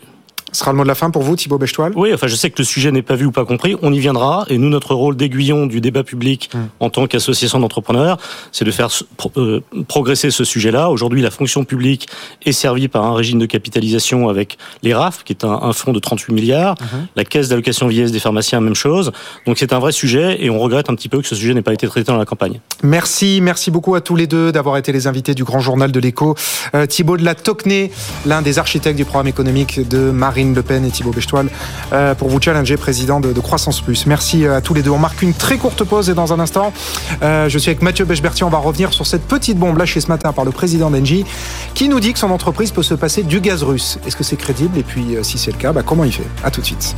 Ce 0.55 0.59
sera 0.59 0.71
le 0.71 0.77
mot 0.77 0.83
de 0.83 0.87
la 0.87 0.95
fin 0.95 1.11
pour 1.11 1.21
vous, 1.21 1.35
Thibaut 1.35 1.57
Bechtoil 1.57 1.91
Oui, 1.97 2.13
enfin, 2.13 2.27
je 2.27 2.35
sais 2.37 2.49
que 2.49 2.59
le 2.59 2.63
sujet 2.63 2.89
n'est 2.89 3.01
pas 3.01 3.15
vu 3.15 3.25
ou 3.25 3.31
pas 3.33 3.43
compris. 3.43 3.75
On 3.81 3.91
y 3.91 3.99
viendra. 3.99 4.45
Et 4.47 4.57
nous, 4.57 4.69
notre 4.69 4.95
rôle 4.95 5.17
d'aiguillon 5.17 5.65
du 5.65 5.81
débat 5.81 6.05
public 6.05 6.49
mmh. 6.53 6.59
en 6.79 6.89
tant 6.89 7.07
qu'association 7.07 7.59
d'entrepreneurs, 7.59 8.17
c'est 8.53 8.63
de 8.63 8.71
faire 8.71 8.87
euh, 9.35 9.59
progresser 9.89 10.31
ce 10.31 10.45
sujet-là. 10.45 10.89
Aujourd'hui, 10.89 11.21
la 11.21 11.29
fonction 11.29 11.65
publique 11.65 12.07
est 12.45 12.53
servie 12.53 12.87
par 12.87 13.03
un 13.03 13.13
régime 13.13 13.37
de 13.37 13.45
capitalisation 13.45 14.29
avec 14.29 14.57
les 14.81 14.93
RAF, 14.93 15.25
qui 15.25 15.33
est 15.33 15.43
un, 15.43 15.59
un 15.61 15.73
fonds 15.73 15.91
de 15.91 15.99
38 15.99 16.31
milliards. 16.31 16.75
Mmh. 16.79 16.85
La 17.17 17.25
caisse 17.25 17.49
d'allocation 17.49 17.89
vieillesse 17.89 18.13
des 18.13 18.21
pharmaciens, 18.21 18.61
même 18.61 18.75
chose. 18.75 19.11
Donc, 19.45 19.57
c'est 19.57 19.73
un 19.73 19.79
vrai 19.79 19.91
sujet 19.91 20.37
et 20.41 20.49
on 20.49 20.59
regrette 20.59 20.89
un 20.89 20.95
petit 20.95 21.09
peu 21.09 21.21
que 21.21 21.27
ce 21.27 21.35
sujet 21.35 21.53
n'ait 21.53 21.63
pas 21.63 21.73
été 21.73 21.85
traité 21.85 22.13
dans 22.13 22.17
la 22.17 22.25
campagne. 22.25 22.61
Merci. 22.81 23.41
Merci 23.41 23.71
beaucoup 23.71 23.93
à 23.95 23.99
tous 23.99 24.15
les 24.15 24.27
deux 24.27 24.53
d'avoir 24.53 24.77
été 24.77 24.93
les 24.93 25.07
invités 25.07 25.33
du 25.33 25.43
Grand 25.43 25.59
Journal 25.59 25.91
de 25.91 25.99
l'écho. 25.99 26.33
Euh, 26.75 26.85
Thibaut 26.85 27.17
de 27.17 27.25
la 27.25 27.35
Tocnay, 27.35 27.91
l'un 28.25 28.41
des 28.41 28.57
architectes 28.57 28.95
du 28.95 29.03
programme 29.03 29.27
économique 29.27 29.85
de 29.89 30.11
Marine 30.11 30.44
le 30.53 30.61
Pen 30.61 30.85
et 30.85 30.91
Thibaut 30.91 31.11
Bechtoil 31.11 31.49
euh, 31.93 32.13
pour 32.13 32.29
vous 32.29 32.41
challenger, 32.41 32.77
président 32.77 33.19
de, 33.19 33.33
Croissance 33.39 33.81
Plus. 33.81 34.05
Merci 34.05 34.45
à 34.45 34.61
tous 34.61 34.73
les 34.73 34.81
deux. 34.81 34.89
On 34.91 34.97
marque 34.97 35.21
une 35.21 35.33
très 35.33 35.57
courte 35.57 35.83
pause 35.83 36.09
et 36.09 36.13
dans 36.13 36.33
un 36.33 36.39
instant, 36.39 36.73
euh, 37.21 37.47
je 37.49 37.57
suis 37.57 37.69
avec 37.69 37.81
Mathieu 37.81 38.05
Bechberti. 38.05 38.43
On 38.43 38.49
va 38.49 38.57
revenir 38.57 38.93
sur 38.93 39.05
cette 39.05 39.23
petite 39.23 39.57
bombe 39.57 39.77
lâchée 39.77 40.01
ce 40.01 40.07
matin 40.07 40.33
par 40.33 40.45
le 40.45 40.51
président 40.51 40.89
d'Engie 40.89 41.25
qui 41.73 41.89
nous 41.89 41.99
dit 41.99 42.13
que 42.13 42.19
son 42.19 42.31
entreprise 42.31 42.71
peut 42.71 42.83
se 42.83 42.93
passer 42.93 43.23
du 43.23 43.39
gaz 43.39 43.63
russe. 43.63 43.99
Est-ce 44.05 44.15
que 44.15 44.23
c'est 44.23 44.35
crédible? 44.35 44.77
Et 44.77 44.83
puis, 44.83 45.15
euh, 45.15 45.23
si 45.23 45.37
c'est 45.37 45.51
le 45.51 45.57
cas, 45.57 45.71
bah, 45.71 45.83
comment 45.85 46.03
il 46.03 46.11
fait? 46.11 46.27
À 46.43 46.51
tout 46.51 46.61
de 46.61 46.65
suite. 46.65 46.95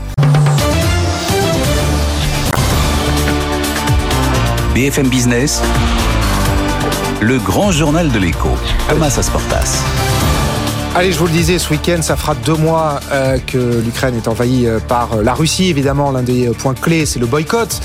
BFM 4.73 5.09
Business, 5.09 5.61
le 7.19 7.39
grand 7.39 7.71
journal 7.71 8.11
de 8.11 8.19
l'écho, 8.19 8.49
Thomas 8.87 9.15
Asportas. 9.17 9.83
Allez, 10.97 11.11
je 11.11 11.19
vous 11.19 11.27
le 11.27 11.31
disais, 11.31 11.59
ce 11.59 11.69
week-end, 11.69 12.01
ça 12.01 12.15
fera 12.15 12.33
deux 12.33 12.55
mois 12.55 13.01
euh, 13.11 13.37
que 13.37 13.59
l'Ukraine 13.85 14.15
est 14.15 14.27
envahie 14.27 14.65
euh, 14.65 14.79
par 14.79 15.17
la 15.21 15.35
Russie. 15.35 15.69
Évidemment, 15.69 16.09
l'un 16.09 16.23
des 16.23 16.49
points 16.57 16.73
clés, 16.73 17.05
c'est 17.05 17.19
le 17.19 17.27
boycott 17.27 17.79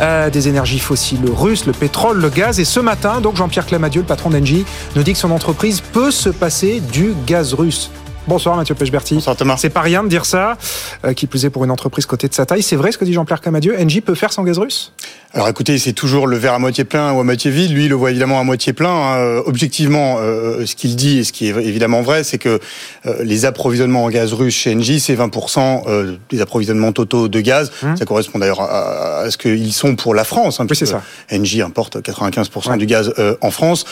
euh, 0.00 0.30
des 0.30 0.48
énergies 0.48 0.80
fossiles 0.80 1.30
russes, 1.32 1.64
le 1.64 1.72
pétrole, 1.72 2.20
le 2.20 2.28
gaz. 2.28 2.58
Et 2.58 2.64
ce 2.64 2.80
matin, 2.80 3.20
donc 3.20 3.36
Jean-Pierre 3.36 3.66
Clamadieu, 3.66 4.00
le 4.00 4.06
patron 4.08 4.30
d'Engie, 4.30 4.64
nous 4.96 5.04
dit 5.04 5.12
que 5.12 5.18
son 5.20 5.30
entreprise 5.30 5.80
peut 5.80 6.10
se 6.10 6.28
passer 6.28 6.80
du 6.80 7.14
gaz 7.24 7.54
russe. 7.54 7.88
Bonsoir 8.28 8.56
Mathieu 8.56 8.74
Pechberti. 8.74 9.14
Bonsoir 9.14 9.36
Thomas. 9.36 9.56
C'est 9.56 9.70
pas 9.70 9.82
rien 9.82 10.02
de 10.02 10.08
dire 10.08 10.26
ça, 10.26 10.58
euh, 11.04 11.12
qui 11.12 11.28
plus 11.28 11.44
est 11.44 11.50
pour 11.50 11.64
une 11.64 11.70
entreprise 11.70 12.06
cotée 12.06 12.26
de 12.26 12.34
sa 12.34 12.44
taille. 12.44 12.62
C'est 12.62 12.74
vrai 12.74 12.90
ce 12.90 12.98
que 12.98 13.04
dit 13.04 13.12
Jean-Pierre 13.12 13.40
Clamadieu, 13.40 13.76
Engie 13.80 14.00
peut 14.00 14.16
faire 14.16 14.32
sans 14.32 14.42
gaz 14.42 14.58
russe? 14.58 14.92
Alors 15.32 15.48
écoutez, 15.48 15.78
c'est 15.78 15.92
toujours 15.92 16.26
le 16.26 16.36
verre 16.36 16.54
à 16.54 16.58
moitié 16.58 16.84
plein 16.84 17.12
ou 17.12 17.20
à 17.20 17.24
moitié 17.24 17.52
vide. 17.52 17.70
Lui, 17.70 17.84
il 17.84 17.88
le 17.88 17.94
voit 17.94 18.10
évidemment 18.10 18.40
à 18.40 18.42
moitié 18.42 18.72
plein. 18.72 18.90
Hein. 18.90 19.16
Euh, 19.18 19.42
objectivement, 19.46 20.16
euh, 20.18 20.66
ce 20.66 20.74
qu'il 20.74 20.96
dit 20.96 21.18
et 21.18 21.24
ce 21.24 21.30
qui 21.30 21.46
est 21.46 21.50
évidemment 21.50 22.02
vrai, 22.02 22.24
c'est 22.24 22.38
que 22.38 22.58
les 23.20 23.44
approvisionnements 23.44 24.04
en 24.04 24.10
gaz 24.10 24.32
russe 24.32 24.54
chez 24.54 24.74
Engie, 24.74 24.98
c'est 24.98 25.14
20% 25.14 26.16
des 26.30 26.40
approvisionnements 26.40 26.90
totaux 26.90 27.28
de 27.28 27.40
gaz. 27.40 27.70
Hum. 27.84 27.96
Ça 27.96 28.06
correspond 28.06 28.40
d'ailleurs 28.40 28.60
à, 28.60 29.30
ce 29.30 29.36
qu'ils 29.36 29.72
sont 29.72 29.94
pour 29.94 30.14
la 30.14 30.24
France. 30.24 30.58
Hein, 30.58 30.66
oui, 30.68 30.74
c'est 30.74 30.86
ça. 30.86 31.02
Engie 31.30 31.62
importe 31.62 31.98
95% 31.98 32.76
du 32.78 32.86
gaz 32.86 33.14
en 33.40 33.50
France. 33.52 33.84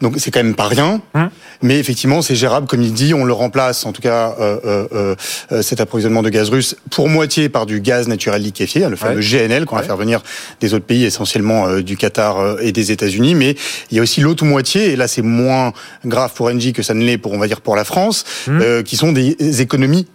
Donc 0.00 0.14
c'est 0.16 0.30
quand 0.30 0.42
même 0.42 0.54
pas 0.54 0.68
rien. 0.68 1.02
Hum. 1.14 1.28
Mais 1.60 1.78
effectivement, 1.78 2.22
c'est 2.22 2.34
gérable, 2.34 2.66
comme 2.66 2.82
il 2.82 2.94
dit. 2.94 3.12
On 3.12 3.24
le 3.24 3.32
remplace 3.32 3.81
en 3.86 3.92
tout 3.92 4.02
cas 4.02 4.34
euh, 4.40 4.58
euh, 4.64 5.14
euh, 5.50 5.62
cet 5.62 5.80
approvisionnement 5.80 6.22
de 6.22 6.30
gaz 6.30 6.50
russe, 6.50 6.76
pour 6.90 7.08
moitié 7.08 7.48
par 7.48 7.66
du 7.66 7.80
gaz 7.80 8.08
naturel 8.08 8.42
liquéfié, 8.42 8.84
hein, 8.84 8.90
le 8.90 8.96
fameux 8.96 9.20
GNL 9.20 9.64
qu'on 9.66 9.76
va 9.76 9.82
faire 9.82 9.96
venir 9.96 10.22
des 10.60 10.74
autres 10.74 10.84
pays, 10.84 11.04
essentiellement 11.04 11.80
du 11.80 11.96
Qatar 11.96 12.60
et 12.60 12.72
des 12.72 12.92
États-Unis. 12.92 13.34
Mais 13.34 13.54
il 13.90 13.96
y 13.96 14.00
a 14.00 14.02
aussi 14.02 14.20
l'autre 14.20 14.44
moitié, 14.44 14.92
et 14.92 14.96
là 14.96 15.08
c'est 15.08 15.22
moins 15.22 15.72
grave 16.04 16.32
pour 16.34 16.46
Engie 16.46 16.72
que 16.72 16.82
ça 16.82 16.94
ne 16.94 17.04
l'est 17.04 17.18
pour, 17.18 17.32
on 17.32 17.38
va 17.38 17.46
dire, 17.46 17.60
pour 17.60 17.76
la 17.76 17.84
France, 17.84 18.24
mmh. 18.46 18.82
qui 18.84 18.96
sont 18.96 19.12
des 19.12 19.60
économies 19.60 20.06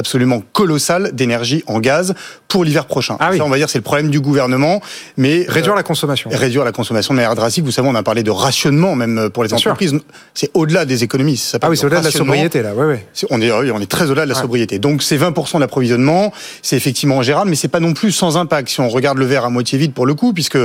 absolument 0.00 0.42
colossal 0.52 1.10
d'énergie 1.12 1.62
en 1.66 1.78
gaz 1.78 2.14
pour 2.48 2.64
l'hiver 2.64 2.86
prochain. 2.86 3.16
Ah 3.20 3.30
Ça, 3.36 3.44
on 3.44 3.48
va 3.48 3.58
dire, 3.58 3.70
c'est 3.70 3.78
le 3.78 3.82
problème 3.82 4.10
du 4.10 4.20
gouvernement, 4.20 4.80
mais 5.16 5.44
réduire 5.46 5.74
la 5.76 5.82
consommation. 5.82 6.30
Réduire 6.32 6.64
la 6.64 6.72
consommation 6.72 7.14
de 7.14 7.16
manière 7.16 7.34
drastique. 7.34 7.64
Vous 7.64 7.70
savez, 7.70 7.86
on 7.86 7.94
a 7.94 8.02
parlé 8.02 8.22
de 8.22 8.30
rationnement 8.30 8.96
même 8.96 9.18
euh, 9.18 9.28
pour 9.28 9.44
les 9.44 9.54
entreprises. 9.54 9.94
C'est 10.34 10.50
au-delà 10.54 10.84
des 10.84 11.04
économies. 11.04 11.36
Ça 11.36 11.58
ah 11.60 11.70
oui, 11.70 11.76
c'est 11.76 11.84
au-delà 11.84 12.00
de 12.00 12.06
la 12.06 12.10
sobriété 12.10 12.62
là. 12.62 12.74
Ouais, 12.74 12.86
ouais. 12.86 13.06
On 13.30 13.40
est, 13.40 13.52
on 13.52 13.80
est 13.80 13.90
très 13.90 14.06
au-delà 14.06 14.24
de 14.24 14.30
la 14.30 14.34
sobriété. 14.34 14.78
Donc 14.78 15.02
c'est 15.02 15.18
20% 15.18 15.60
d'approvisionnement, 15.60 16.32
c'est 16.62 16.76
effectivement 16.76 17.22
gérable, 17.22 17.50
mais 17.50 17.56
c'est 17.56 17.68
pas 17.68 17.80
non 17.80 17.92
plus 17.92 18.10
sans 18.10 18.36
impact. 18.36 18.68
Si 18.68 18.80
on 18.80 18.88
regarde 18.88 19.18
le 19.18 19.26
verre 19.26 19.44
à 19.44 19.50
moitié 19.50 19.78
vide 19.78 19.92
pour 19.92 20.06
le 20.06 20.14
coup, 20.14 20.32
puisque 20.32 20.58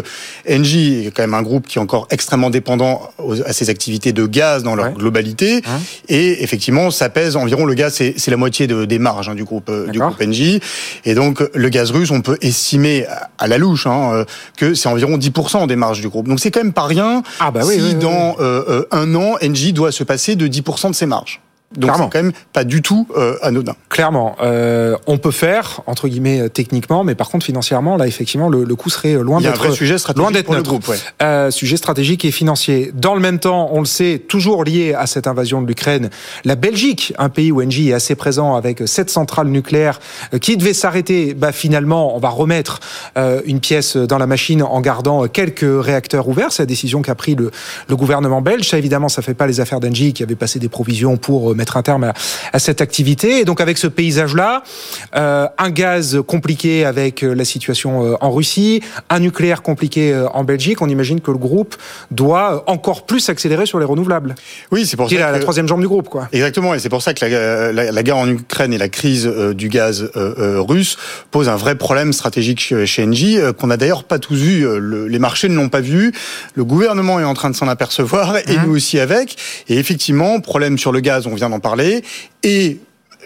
Engie 0.50 1.08
est 1.08 1.12
quand 1.12 1.24
même 1.24 1.34
un 1.34 1.44
groupe 1.44 1.68
qui 1.68 1.78
est 1.78 1.82
encore 1.82 2.08
extrêmement 2.10 2.50
dépendant 2.50 3.12
à 3.46 3.54
ses 3.54 3.70
activités 3.70 4.14
de 4.14 4.26
gaz 4.26 4.64
dans 4.64 4.76
leur 4.76 4.94
globalité, 4.94 5.62
hein 5.68 5.80
et 6.08 6.44
effectivement, 6.44 6.90
ça 6.92 7.10
pèse 7.10 7.36
environ 7.36 7.66
le 7.66 7.74
gaz, 7.74 7.94
c'est 7.94 8.28
la 8.28 8.38
moitié 8.38 8.68
de, 8.68 8.86
des 8.86 9.00
marges 9.00 9.15
Hein, 9.16 9.36
du 9.36 9.44
groupe 9.44 9.70
euh, 9.70 9.88
du 9.88 10.00
groupe 10.00 10.22
Engie. 10.22 10.60
Et 11.06 11.16
donc 11.16 11.44
le 11.54 11.70
gaz 11.70 11.92
russe, 11.92 12.12
on 12.12 12.22
peut 12.22 12.38
estimer 12.42 13.06
à 13.38 13.48
la 13.48 13.58
louche 13.58 13.88
hein, 13.88 14.12
euh, 14.14 14.26
que 14.58 14.74
c'est 14.74 14.90
environ 14.90 15.18
10% 15.18 15.68
des 15.68 15.76
marges 15.76 16.02
du 16.02 16.10
groupe. 16.10 16.28
Donc 16.28 16.40
c'est 16.40 16.52
quand 16.52 16.62
même 16.62 16.74
pas 16.74 16.86
rien 16.86 17.24
ah 17.40 17.52
bah 17.52 17.62
si 17.64 17.96
dans 17.96 18.36
euh, 18.40 18.84
un 18.92 19.16
an 19.16 19.36
Engie 19.44 19.74
doit 19.74 19.92
se 19.92 20.04
passer 20.04 20.36
de 20.36 20.48
10% 20.48 20.90
de 20.90 20.96
ses 20.96 21.06
marges. 21.06 21.42
Donc 21.78 21.92
c'est 21.94 22.02
quand 22.04 22.24
même 22.24 22.32
pas 22.54 22.64
du 22.64 22.82
tout 22.82 23.08
euh, 23.18 23.38
anodin. 23.42 23.76
Clairement, 23.90 24.36
euh, 24.42 24.96
on 25.08 25.18
peut 25.18 25.32
faire 25.32 25.82
entre 25.88 26.08
guillemets 26.08 26.42
euh, 26.42 26.50
techniquement, 26.50 27.04
mais 27.04 27.16
par 27.16 27.30
contre 27.30 27.46
financièrement, 27.46 27.98
là 27.98 28.08
effectivement, 28.08 28.50
le, 28.50 28.64
le 28.64 28.76
coût 28.76 28.90
serait 28.90 29.14
loin 29.14 29.42
d'être 29.42 29.72
sujet 29.72 29.98
stratégique 29.98 30.22
loin 30.22 30.32
d'être 30.32 30.52
notre 30.52 30.70
groupe. 30.70 30.88
Ouais. 30.88 30.98
Euh, 31.22 31.52
sujet 31.52 31.78
stratégique 31.78 32.24
et 32.24 32.32
financier. 32.32 32.92
Dans 32.94 33.16
le 33.16 33.22
même 33.22 33.40
temps, 33.40 33.70
on 33.72 33.80
le 33.80 33.86
sait, 33.86 34.22
toujours 34.28 34.64
lié 34.64 34.94
à 34.94 35.08
cette 35.08 35.28
invasion 35.28 35.62
de 35.62 35.68
l'Ukraine, 35.68 36.10
la 36.44 36.56
Belgique, 36.56 37.14
un 37.18 37.30
pays 37.30 37.52
où 37.52 37.62
Engie 37.62 37.90
est 37.90 37.94
assez 37.94 38.16
présent 38.16 38.56
avec 38.56 38.88
sept 38.88 39.10
centrales 39.10 39.48
nucléaires 39.48 40.00
euh, 40.34 40.40
qui 40.40 40.58
devaient 40.58 40.74
s'arrêter. 40.74 41.34
Bah 41.34 41.52
finalement, 41.52 42.16
on 42.16 42.20
va 42.20 42.30
remettre 42.30 42.80
euh, 43.18 43.42
une 43.46 43.60
pièce 43.60 43.98
dans 43.98 44.18
la 44.18 44.28
machine 44.28 44.62
en 44.64 44.82
gardant 44.82 45.28
quelques 45.28 45.66
réacteurs 45.66 46.28
ouverts. 46.28 46.52
C'est 46.52 46.64
la 46.64 46.68
décision 46.68 47.02
qu'a 47.02 47.16
pris 47.16 47.36
le, 47.36 47.52
le, 47.90 47.96
gouvernement 47.96 48.42
belge. 48.42 48.70
Ça 48.70 48.78
évidemment, 48.78 49.10
ça 49.10 49.22
fait 49.22 49.34
pas 49.34 49.48
les 49.48 49.60
affaires 49.60 49.80
d'Engie 49.80 50.14
qui 50.14 50.24
avait 50.24 50.36
passé 50.36 50.60
des 50.60 50.70
provisions 50.70 51.18
pour 51.18 51.55
mettre 51.56 51.78
un 51.78 51.82
terme 51.82 52.12
à, 52.54 52.60
cette 52.60 52.82
activité. 52.82 53.40
Et 53.40 53.46
donc 53.46 53.62
avec 53.62 53.78
ce 53.78 53.88
paysage-là, 53.88 54.64
euh, 55.16 55.48
un 55.58 55.70
gaz 55.70 56.20
compliqué 56.26 56.86
avec 56.86 57.24
euh, 57.24 57.34
la 57.34 57.46
situation 57.46 58.06
euh, 58.06 58.16
en 58.22 58.32
Russie, 58.32 58.82
un 59.10 59.20
nucléaire 59.20 59.62
compliqué 59.62 60.16
en 60.34 60.44
Belgique, 60.44 60.82
on 60.82 60.90
imagine 60.90 61.22
que 61.22 61.32
le 61.32 61.38
groupe 61.38 61.76
doit 62.12 62.64
encore 62.68 63.06
plus 63.06 63.30
accélérer 63.30 63.66
sur 63.66 63.80
les 63.80 63.86
renouvelables. 63.86 64.36
Oui, 64.72 64.86
c'est 64.86 64.98
pour 64.98 65.10
ça. 65.10 65.18
la, 65.18 65.32
la 65.32 65.40
troisième 65.40 65.68
jambe 65.68 65.82
du 65.82 65.88
groupe, 65.88 66.10
quoi. 66.10 66.28
Exactement, 66.32 66.74
et 66.74 66.80
c'est 66.80 66.90
pour 66.90 67.02
ça 67.02 67.14
que 67.14 67.26
la, 67.26 67.92
la, 67.92 68.04
guerre 68.04 68.18
en 68.18 68.30
Ukraine 68.30 68.74
et 68.74 68.78
la 68.78 68.90
crise 68.90 69.26
du 69.26 69.70
gaz 69.70 70.10
russe 70.16 70.98
posent 71.32 71.50
un 71.50 71.56
vrai 71.56 71.76
problème 71.76 72.14
stratégique 72.14 72.74
chez 72.86 73.04
Engie, 73.04 73.38
qu'on 73.58 73.68
n'a 73.68 73.78
d'ailleurs 73.78 74.04
pas 74.04 74.20
tous 74.20 74.36
vu. 74.36 74.66
les 75.08 75.20
marchés 75.20 75.50
ne 75.50 75.56
l'ont 75.56 75.70
pas 75.70 75.82
vu. 75.82 76.14
Le 76.56 76.64
gouvernement 76.64 77.20
est 77.20 77.24
en 77.24 77.34
train 77.34 77.50
de 77.50 77.56
s'en 77.56 77.68
apercevoir, 77.68 78.38
et 78.38 78.58
mmh. 78.58 78.66
nous 78.66 78.76
aussi 78.76 79.00
avec. 79.00 79.38
Et 79.68 79.78
effectivement, 79.78 80.40
problème 80.40 80.78
sur 80.78 80.92
le 80.92 81.00
gaz, 81.00 81.28
on 81.28 81.36
vient 81.36 81.45
d'en 81.50 81.60
parler. 81.60 82.04
Et 82.44 82.80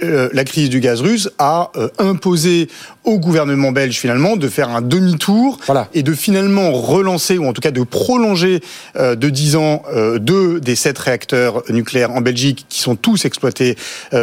euh, 0.04 0.30
la 0.34 0.44
crise 0.44 0.70
du 0.70 0.80
gaz 0.80 1.02
russe 1.02 1.30
a 1.40 1.72
euh, 1.76 1.90
imposé 1.98 2.70
au 3.04 3.20
gouvernement 3.20 3.72
belge 3.72 3.98
finalement 3.98 4.38
de 4.38 4.48
faire 4.48 4.70
un 4.70 4.82
demi-tour 4.82 5.58
et 5.94 6.04
de 6.04 6.14
finalement 6.14 6.72
relancer 6.72 7.38
ou 7.38 7.48
en 7.48 7.54
tout 7.54 7.62
cas 7.62 7.72
de 7.72 7.84
prolonger 7.84 8.62
euh, 8.96 9.16
de 9.16 9.30
10 9.30 9.56
ans 9.56 9.84
deux 10.20 10.60
des 10.60 10.76
sept 10.76 10.98
réacteurs 10.98 11.64
nucléaires 11.70 12.12
en 12.12 12.22
Belgique 12.22 12.66
qui 12.70 12.82
sont 12.82 12.96
tous 12.96 13.26
exploités 13.26 13.76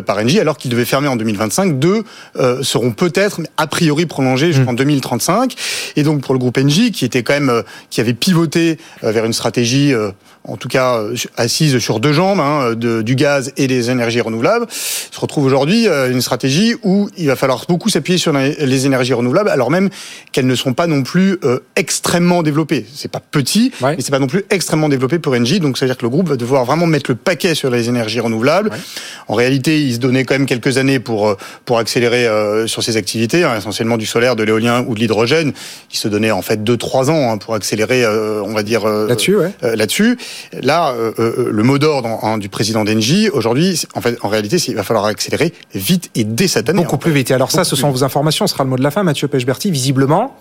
par 0.07 0.19
Engie 0.19 0.41
alors 0.41 0.57
qu'ils 0.57 0.71
devaient 0.71 0.85
fermer 0.85 1.09
en 1.09 1.17
2025. 1.17 1.79
Deux 1.79 2.05
seront 2.63 2.93
peut-être 2.93 3.41
a 3.57 3.67
priori 3.67 4.07
prolongés 4.07 4.53
jusqu'en 4.53 4.73
2035 4.73 5.53
mmh. 5.53 5.57
et 5.97 6.03
donc 6.03 6.21
pour 6.23 6.35
le 6.35 6.39
groupe 6.39 6.59
Engie 6.59 6.93
qui 6.93 7.05
était 7.05 7.23
quand 7.23 7.35
même 7.35 7.63
qui 7.91 8.01
avait 8.01 8.15
pivoté 8.15 8.79
vers 9.03 9.25
une 9.25 9.33
stratégie 9.33 9.93
en 10.49 10.57
tout 10.57 10.69
cas 10.69 11.01
assise 11.37 11.79
sur 11.79 12.01
deux 12.01 12.13
jambes, 12.13 12.41
hein, 12.41 12.75
de, 12.75 13.03
du 13.03 13.15
gaz 13.15 13.53
et 13.57 13.67
des 13.67 13.91
énergies 13.91 14.21
renouvelables, 14.21 14.67
se 14.71 15.21
retrouve 15.21 15.45
aujourd'hui 15.45 15.89
euh, 15.89 16.11
une 16.11 16.21
stratégie 16.21 16.75
où 16.83 17.09
il 17.17 17.27
va 17.27 17.37
falloir 17.37 17.65
beaucoup 17.69 17.89
s'appuyer 17.89 18.19
sur 18.19 18.33
les 18.33 18.87
énergies 18.87 19.15
renouvelables, 19.15 19.49
alors 19.49 19.71
même 19.71 19.89
qu'elles 20.33 20.47
ne 20.47 20.55
sont 20.55 20.75
pas 20.75 20.87
non 20.87 21.03
plus 21.03 21.39
euh, 21.45 21.61
extrêmement 21.75 22.43
développées. 22.43 22.87
C'est 22.95 23.11
pas 23.11 23.21
petit, 23.21 23.73
mais 23.81 23.97
c'est 24.01 24.11
pas 24.11 24.19
non 24.19 24.27
plus 24.27 24.45
extrêmement 24.51 24.89
développé 24.89 25.19
pour 25.19 25.35
Engie. 25.35 25.61
Donc, 25.61 25.79
ça 25.79 25.85
veut 25.85 25.91
dire 25.91 25.97
que 25.97 26.05
le 26.05 26.11
groupe 26.11 26.29
va 26.29 26.37
devoir 26.37 26.65
vraiment 26.65 26.87
mettre 26.87 27.11
le 27.11 27.17
paquet 27.17 27.55
sur 27.55 27.71
les 27.71 27.89
énergies 27.89 28.21
renouvelables. 28.21 28.71
En 29.29 29.35
réalité, 29.35 29.81
il 29.81 29.95
se 29.95 29.99
donnait 29.99 30.25
quand 30.25 30.35
même 30.35 30.47
quelques 30.47 30.79
années 30.79 31.01
pour 31.01 31.29
euh, 31.29 31.37
pour 31.65 31.79
accélérer 31.79 32.29
sur 32.67 32.83
ses 32.83 32.97
activités, 32.97 33.45
hein, 33.45 33.57
essentiellement 33.57 33.97
du 33.97 34.07
solaire, 34.07 34.37
de 34.37 34.43
l'éolien 34.43 34.85
ou 34.87 34.95
de 34.95 35.01
l'hydrogène. 35.01 35.53
Il 35.93 35.97
se 35.97 36.09
donnait 36.09 36.31
en 36.31 36.43
fait 36.43 36.63
deux 36.63 36.77
trois 36.77 37.11
ans 37.11 37.33
hein, 37.33 37.39
pour 37.39 37.55
accélérer, 37.55 38.07
on 38.07 38.53
va 38.53 38.63
dire 38.63 38.87
là-dessus. 38.87 39.37
Ouais. 39.37 39.53
là-dessus. 39.63 40.19
Là, 40.53 40.93
euh, 40.93 41.13
euh, 41.19 41.51
le 41.51 41.63
mot 41.63 41.79
d'ordre 41.79 42.09
hein, 42.23 42.39
du 42.39 42.49
président 42.49 42.85
d'Engie, 42.85 43.29
aujourd'hui, 43.31 43.83
en 43.95 44.01
fait, 44.01 44.19
en 44.23 44.29
réalité, 44.29 44.57
il 44.69 44.75
va 44.75 44.83
falloir 44.83 45.07
accélérer 45.07 45.53
vite 45.75 46.11
et 46.15 46.25
dès 46.25 46.49
cette 46.49 46.69
année. 46.69 46.83
Beaucoup 46.83 46.99
plus 46.99 47.13
vite. 47.13 47.31
Et 47.31 47.35
alors 47.35 47.51
ça, 47.51 47.65
ce 47.65 47.77
sont 47.77 47.91
vos 47.91 48.05
informations, 48.05 48.47
ce 48.47 48.55
sera 48.55 48.65
le 48.65 48.71
mot 48.71 48.77
de 48.77 48.83
la 48.83 48.91
fin, 48.91 49.03
Mathieu 49.03 49.29
Pechberti. 49.29 49.71
Visiblement, 49.71 50.37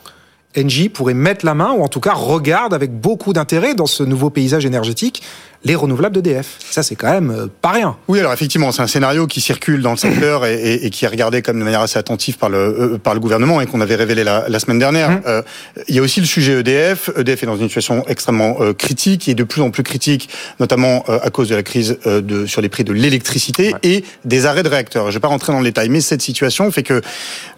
Engie 0.57 0.89
pourrait 0.89 1.13
mettre 1.13 1.45
la 1.45 1.53
main, 1.53 1.71
ou 1.71 1.83
en 1.83 1.87
tout 1.87 1.99
cas 1.99 2.13
regarde 2.13 2.73
avec 2.73 2.91
beaucoup 2.91 3.33
d'intérêt 3.33 3.75
dans 3.75 3.85
ce 3.85 4.03
nouveau 4.03 4.29
paysage 4.29 4.65
énergétique, 4.65 5.21
les 5.65 5.75
renouvelables 5.75 6.21
d'EDF. 6.21 6.57
Ça, 6.69 6.83
c'est 6.83 6.95
quand 6.95 7.11
même 7.11 7.31
euh, 7.31 7.47
pas 7.61 7.71
rien. 7.71 7.97
Oui, 8.07 8.19
alors 8.19 8.31
effectivement, 8.31 8.71
c'est 8.71 8.83
un 8.83 8.87
scénario 8.87 9.25
qui 9.25 9.41
circule 9.41 9.81
dans 9.81 9.91
le 9.91 9.97
secteur 9.97 10.45
et, 10.45 10.89
qui 10.91 11.05
est 11.05 11.07
regardé 11.07 11.41
comme 11.41 11.59
de 11.59 11.63
manière 11.63 11.81
assez 11.81 11.97
attentive 11.97 12.37
par 12.37 12.49
le, 12.49 12.57
euh, 12.57 12.97
par 12.99 13.15
le 13.15 13.19
gouvernement 13.19 13.59
et 13.61 13.65
qu'on 13.65 13.81
avait 13.81 13.95
révélé 13.95 14.23
la, 14.23 14.59
semaine 14.59 14.77
dernière. 14.77 15.09
Mmh. 15.09 15.21
Euh, 15.25 15.41
il 15.87 15.95
y 15.95 15.99
a 15.99 16.01
aussi 16.03 16.19
le 16.19 16.27
sujet 16.27 16.59
EDF. 16.59 17.09
EDF 17.17 17.43
est 17.43 17.45
dans 17.47 17.57
une 17.57 17.67
situation 17.67 18.05
extrêmement 18.07 18.57
critique 18.77 19.27
et 19.27 19.33
de 19.33 19.43
plus 19.43 19.61
en 19.61 19.71
plus 19.71 19.83
critique, 19.83 20.29
notamment 20.59 21.03
à 21.07 21.29
cause 21.29 21.49
de 21.49 21.55
la 21.55 21.63
crise 21.63 21.97
de, 22.05 22.45
sur 22.45 22.61
les 22.61 22.69
prix 22.69 22.83
de 22.83 22.93
l'électricité 22.93 23.73
et 23.83 24.03
des 24.23 24.45
arrêts 24.45 24.63
de 24.63 24.69
réacteurs. 24.69 25.05
Je 25.05 25.09
ne 25.09 25.13
vais 25.13 25.19
pas 25.19 25.27
rentrer 25.27 25.51
dans 25.51 25.59
le 25.59 25.65
détail, 25.65 25.89
mais 25.89 26.01
cette 26.01 26.21
situation 26.21 26.71
fait 26.71 26.83
que 26.83 27.01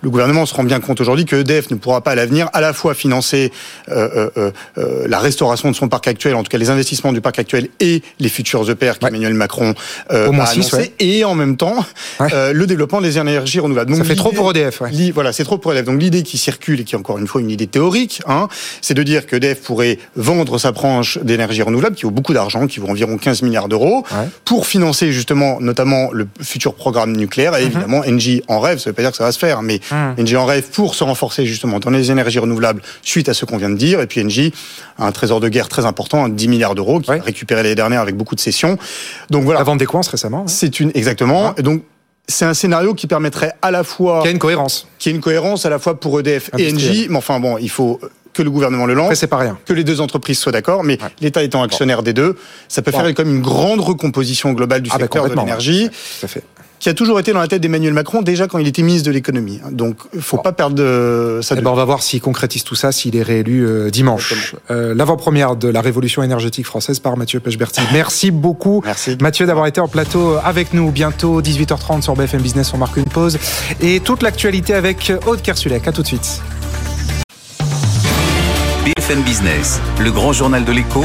le 0.01 0.09
gouvernement 0.09 0.45
se 0.45 0.53
rend 0.53 0.63
bien 0.63 0.79
compte 0.79 1.01
aujourd'hui 1.01 1.25
que 1.25 1.35
EDF 1.35 1.69
ne 1.71 1.75
pourra 1.75 2.01
pas 2.01 2.11
à 2.11 2.15
l'avenir 2.15 2.49
à 2.53 2.61
la 2.61 2.73
fois 2.73 2.86
financer 2.93 3.51
la 3.87 5.19
restauration 5.19 5.71
de 5.71 5.75
son 5.75 5.89
parc 5.89 6.07
actuel, 6.07 6.35
en 6.35 6.43
tout 6.43 6.49
cas 6.49 6.57
les 6.57 6.69
investissements 6.69 7.13
du 7.13 7.21
parc 7.21 7.39
actuel 7.39 7.69
et 7.79 8.01
les 8.19 8.29
futurs 8.29 8.69
EPR 8.69 8.99
qu'Emmanuel 8.99 9.33
Macron 9.33 9.73
euh, 10.11 10.31
a 10.31 10.49
annoncé, 10.49 10.93
et 10.99 11.23
en 11.23 11.35
même 11.35 11.57
temps 11.57 11.85
euh, 12.21 12.53
le 12.53 12.67
développement 12.67 13.01
des 13.01 13.17
énergies 13.17 13.59
renouvelables. 13.59 13.91
Donc, 13.91 13.99
ça 13.99 14.05
fait 14.05 14.15
trop 14.15 14.31
pour 14.31 14.51
EDF. 14.51 14.81
Voilà, 15.13 15.33
c'est 15.33 15.43
trop 15.43 15.57
pour 15.57 15.73
EDF. 15.73 15.85
Donc 15.85 16.01
l'idée 16.01 16.23
qui 16.23 16.37
circule 16.37 16.81
et 16.81 16.83
qui 16.83 16.95
est 16.95 16.97
encore 16.97 17.17
une 17.17 17.27
fois 17.27 17.41
une 17.41 17.49
idée 17.49 17.67
théorique, 17.67 18.21
hein, 18.27 18.47
c'est 18.81 18.93
de 18.93 19.03
dire 19.03 19.25
que 19.25 19.35
EDF 19.35 19.61
pourrait 19.61 19.99
vendre 20.15 20.57
sa 20.57 20.71
branche 20.71 21.17
d'énergie 21.19 21.61
renouvelable 21.61 21.95
qui 21.95 22.03
vaut 22.03 22.11
beaucoup 22.11 22.33
d'argent, 22.33 22.67
qui 22.67 22.79
vaut 22.79 22.87
environ 22.87 23.17
15 23.17 23.41
milliards 23.41 23.67
d'euros, 23.67 24.03
pour 24.45 24.67
financer 24.67 25.11
justement 25.11 25.59
notamment 25.59 26.09
le 26.11 26.27
futur 26.41 26.73
programme 26.73 27.15
nucléaire. 27.15 27.55
Et 27.55 27.61
mhm. 27.61 27.67
évidemment, 27.67 28.01
Engie 28.07 28.41
en 28.47 28.59
rêve, 28.59 28.79
ça 28.79 28.89
veut 28.89 28.93
pas 28.93 29.01
dire 29.01 29.11
que 29.11 29.17
ça 29.17 29.23
va 29.23 29.31
se 29.31 29.39
faire, 29.39 29.61
mais 29.61 29.79
mmh. 29.91 30.21
Engie 30.21 30.37
en 30.37 30.45
rêve 30.45 30.65
pour 30.71 30.95
se 30.95 31.03
renforcer 31.03 31.45
justement 31.45 31.79
dans 31.79 31.89
les 31.89 32.11
énergies 32.11 32.39
renouvelables 32.39 32.66
suite 33.01 33.29
à 33.29 33.33
ce 33.33 33.45
qu'on 33.45 33.57
vient 33.57 33.69
de 33.69 33.75
dire. 33.75 34.01
Et 34.01 34.07
puis 34.07 34.23
Engie 34.23 34.53
a 34.97 35.05
un 35.05 35.11
trésor 35.11 35.39
de 35.39 35.49
guerre 35.49 35.69
très 35.69 35.85
important, 35.85 36.29
10 36.29 36.47
milliards 36.47 36.75
d'euros, 36.75 36.99
qui 36.99 37.11
a 37.11 37.21
récupéré 37.21 37.63
les 37.63 37.75
dernières 37.75 38.01
avec 38.01 38.15
beaucoup 38.15 38.35
de 38.35 38.39
cessions. 38.39 38.77
Donc 39.29 39.43
voilà. 39.43 39.59
La 39.59 39.63
vente 39.63 39.79
des 39.79 39.85
coins 39.85 40.01
récemment. 40.09 40.47
C'est 40.47 40.79
une 40.79 40.91
exactement. 40.93 41.55
Et 41.55 41.61
donc 41.61 41.83
c'est 42.27 42.45
un 42.45 42.53
scénario 42.53 42.93
qui 42.93 43.07
permettrait 43.07 43.53
à 43.61 43.71
la 43.71 43.83
fois 43.83 44.19
qu'il 44.19 44.27
y 44.27 44.29
a 44.29 44.33
une 44.33 44.39
cohérence, 44.39 44.87
qui 44.99 45.09
a 45.09 45.11
une 45.11 45.21
cohérence 45.21 45.65
à 45.65 45.69
la 45.69 45.79
fois 45.79 45.99
pour 45.99 46.19
EDF 46.19 46.51
et 46.57 46.73
Engie. 46.73 47.07
Mais 47.09 47.17
enfin 47.17 47.39
bon, 47.39 47.57
il 47.57 47.69
faut 47.69 47.99
que 48.37 48.43
le 48.43 48.51
gouvernement 48.51 48.85
le 48.85 48.93
lance. 48.93 49.15
c'est 49.15 49.27
pas 49.27 49.37
rien. 49.37 49.57
Que 49.65 49.73
les 49.73 49.83
deux 49.83 49.99
entreprises 49.99 50.37
soient 50.37 50.51
d'accord, 50.51 50.83
mais 50.83 50.99
l'État 51.21 51.41
étant 51.41 51.63
actionnaire 51.63 52.03
des 52.03 52.13
deux, 52.13 52.37
ça 52.67 52.81
peut 52.81 52.91
faire 52.91 53.13
comme 53.15 53.35
une 53.35 53.41
grande 53.41 53.79
recomposition 53.79 54.53
globale 54.53 54.81
du 54.81 54.91
ah, 54.93 54.99
secteur 54.99 55.27
de 55.27 55.35
l'énergie. 55.35 55.89
Fait 55.91 56.43
qui 56.79 56.89
a 56.89 56.93
toujours 56.93 57.19
été 57.19 57.33
dans 57.33 57.39
la 57.39 57.47
tête 57.47 57.61
d'Emmanuel 57.61 57.93
Macron 57.93 58.21
déjà 58.21 58.47
quand 58.47 58.59
il 58.59 58.67
était 58.67 58.81
ministre 58.81 59.07
de 59.07 59.11
l'économie. 59.11 59.59
Donc, 59.71 59.97
il 60.13 60.21
faut 60.21 60.37
pas 60.37 60.51
perdre 60.51 60.75
de 60.75 61.39
ça. 61.41 61.55
Eh 61.57 61.61
ben, 61.61 61.71
on 61.71 61.75
va 61.75 61.85
voir 61.85 62.03
s'il 62.03 62.21
concrétise 62.21 62.63
tout 62.63 62.75
ça, 62.75 62.91
s'il 62.91 63.15
est 63.15 63.23
réélu 63.23 63.65
euh, 63.65 63.89
dimanche. 63.89 64.55
Euh, 64.69 64.93
L'avant-première 64.93 65.55
de 65.55 65.67
la 65.67 65.81
révolution 65.81 66.23
énergétique 66.23 66.65
française 66.65 66.99
par 66.99 67.17
Mathieu 67.17 67.39
Pechberti. 67.39 67.81
Merci 67.93 68.31
beaucoup, 68.31 68.81
Merci. 68.85 69.17
Mathieu, 69.21 69.45
d'avoir 69.45 69.67
été 69.67 69.81
en 69.81 69.87
plateau 69.87 70.35
avec 70.43 70.73
nous. 70.73 70.91
Bientôt 70.91 71.41
18h30 71.41 72.01
sur 72.01 72.15
BFM 72.15 72.41
Business. 72.41 72.73
On 72.73 72.77
marque 72.77 72.97
une 72.97 73.05
pause 73.05 73.37
et 73.81 73.99
toute 73.99 74.23
l'actualité 74.23 74.73
avec 74.73 75.11
Aude 75.25 75.41
Kersulek. 75.41 75.87
À 75.87 75.91
tout 75.91 76.01
de 76.01 76.07
suite. 76.07 76.41
BFM 78.85 79.21
Business, 79.23 79.81
le 79.99 80.11
grand 80.11 80.31
journal 80.31 80.63
de 80.63 80.71
l'écho, 80.71 81.03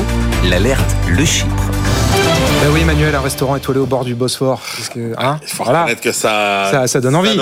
l'alerte, 0.48 0.96
le 1.08 1.24
Chypre. 1.24 1.71
Ben 2.62 2.70
oui, 2.72 2.82
Emmanuel, 2.82 3.12
un 3.12 3.20
restaurant 3.20 3.56
étoilé 3.56 3.80
au 3.80 3.86
bord 3.86 4.04
du 4.04 4.14
Bosphore. 4.14 4.62
que, 4.94 5.14
hein, 5.18 5.40
Il 5.42 5.48
faut 5.48 5.64
voilà. 5.64 5.92
que 5.96 6.12
ça, 6.12 6.86
ça, 6.86 7.00
donne 7.00 7.16
envie. 7.16 7.36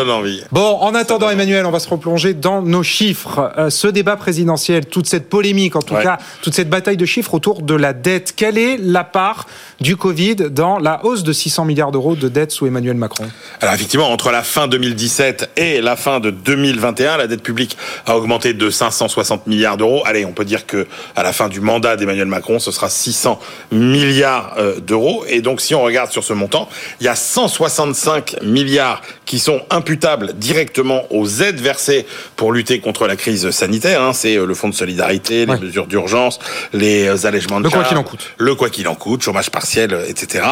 Bon, 0.51 0.79
en 0.81 0.95
attendant, 0.95 1.29
Emmanuel, 1.29 1.67
on 1.67 1.71
va 1.71 1.79
se 1.79 1.91
replonger 1.91 2.33
dans 2.33 2.63
nos 2.63 2.83
chiffres. 2.83 3.53
Euh, 3.59 3.69
ce 3.69 3.87
débat 3.87 4.17
présidentiel, 4.17 4.87
toute 4.87 5.07
cette 5.07 5.29
polémique, 5.29 5.77
en 5.77 5.83
tout 5.83 5.95
cas, 5.95 6.17
toute 6.41 6.55
cette 6.55 6.71
bataille 6.71 6.97
de 6.97 7.05
chiffres 7.05 7.35
autour 7.35 7.61
de 7.61 7.75
la 7.75 7.93
dette. 7.93 8.33
Quelle 8.35 8.57
est 8.57 8.79
la 8.79 9.05
part 9.05 9.47
du 9.83 9.95
Covid 9.95 10.37
dans 10.37 10.79
la 10.79 11.05
hausse 11.05 11.23
de 11.23 11.35
600 11.35 11.67
milliards 11.67 11.93
d'euros 11.93 12.17
de 12.17 12.29
dette 12.29 12.51
sous 12.51 12.67
Emmanuel 12.67 12.97
Macron? 12.97 13.29
Alors 13.61 13.75
effectivement, 13.75 14.11
entre 14.11 14.31
la 14.31 14.43
fin 14.43 14.69
2017 14.69 15.51
et 15.59 15.83
la 15.83 15.97
fin 15.97 16.21
de 16.21 16.31
2021, 16.31 17.19
la 17.19 17.27
dette 17.27 17.43
publique 17.43 17.77
a 18.07 18.17
augmenté 18.17 18.55
de 18.55 18.71
560 18.71 19.47
milliards 19.47 19.77
d'euros. 19.77 20.03
Allez, 20.07 20.25
on 20.25 20.33
peut 20.33 20.47
dire 20.47 20.65
que 20.65 20.87
à 21.15 21.23
la 21.23 21.35
fin 21.35 21.51
du 21.51 21.61
mandat 21.61 21.97
d'Emmanuel 21.97 22.29
Macron, 22.29 22.59
ce 22.59 22.71
sera 22.71 22.89
600 22.89 23.39
milliards 23.71 24.55
euh, 24.57 24.81
d'euros. 25.11 25.25
Et 25.29 25.41
donc, 25.41 25.61
si 25.61 25.75
on 25.75 25.83
regarde 25.83 26.11
sur 26.11 26.25
ce 26.25 26.33
montant, 26.33 26.69
il 27.01 27.07
y 27.07 27.09
a 27.09 27.15
165 27.15 28.43
milliards 28.43 29.03
qui 29.27 29.39
sont 29.39 29.63
imputables 29.71 30.33
directement 30.35 31.05
aux 31.11 31.41
aides 31.41 31.61
versées 31.61 32.07
pour 32.37 32.53
lutter 32.53 32.81
contre 32.81 33.07
la 33.07 33.17
crise 33.17 33.51
sanitaire. 33.51 34.03
Hein. 34.03 34.13
C'est 34.13 34.37
euh, 34.37 34.45
le 34.45 34.55
fonds 34.55 34.69
de 34.69 34.75
solidarité, 34.75 35.47
les 35.47 35.57
mesures 35.57 35.87
d'urgence, 35.87 36.41
les 36.73 37.07
euh, 37.07 37.27
allègements 37.27 37.61
de 37.61 37.65
le 37.65 37.71
quoi 37.71 37.85
qu'il 37.85 37.97
en 37.97 38.03
coûte, 38.03 38.33
le 38.39 38.55
quoi 38.55 38.71
qu'il 38.71 38.89
en 38.89 38.95
coûte, 38.95 39.23
chômage 39.23 39.51
partiel, 39.51 39.97
etc. 40.09 40.45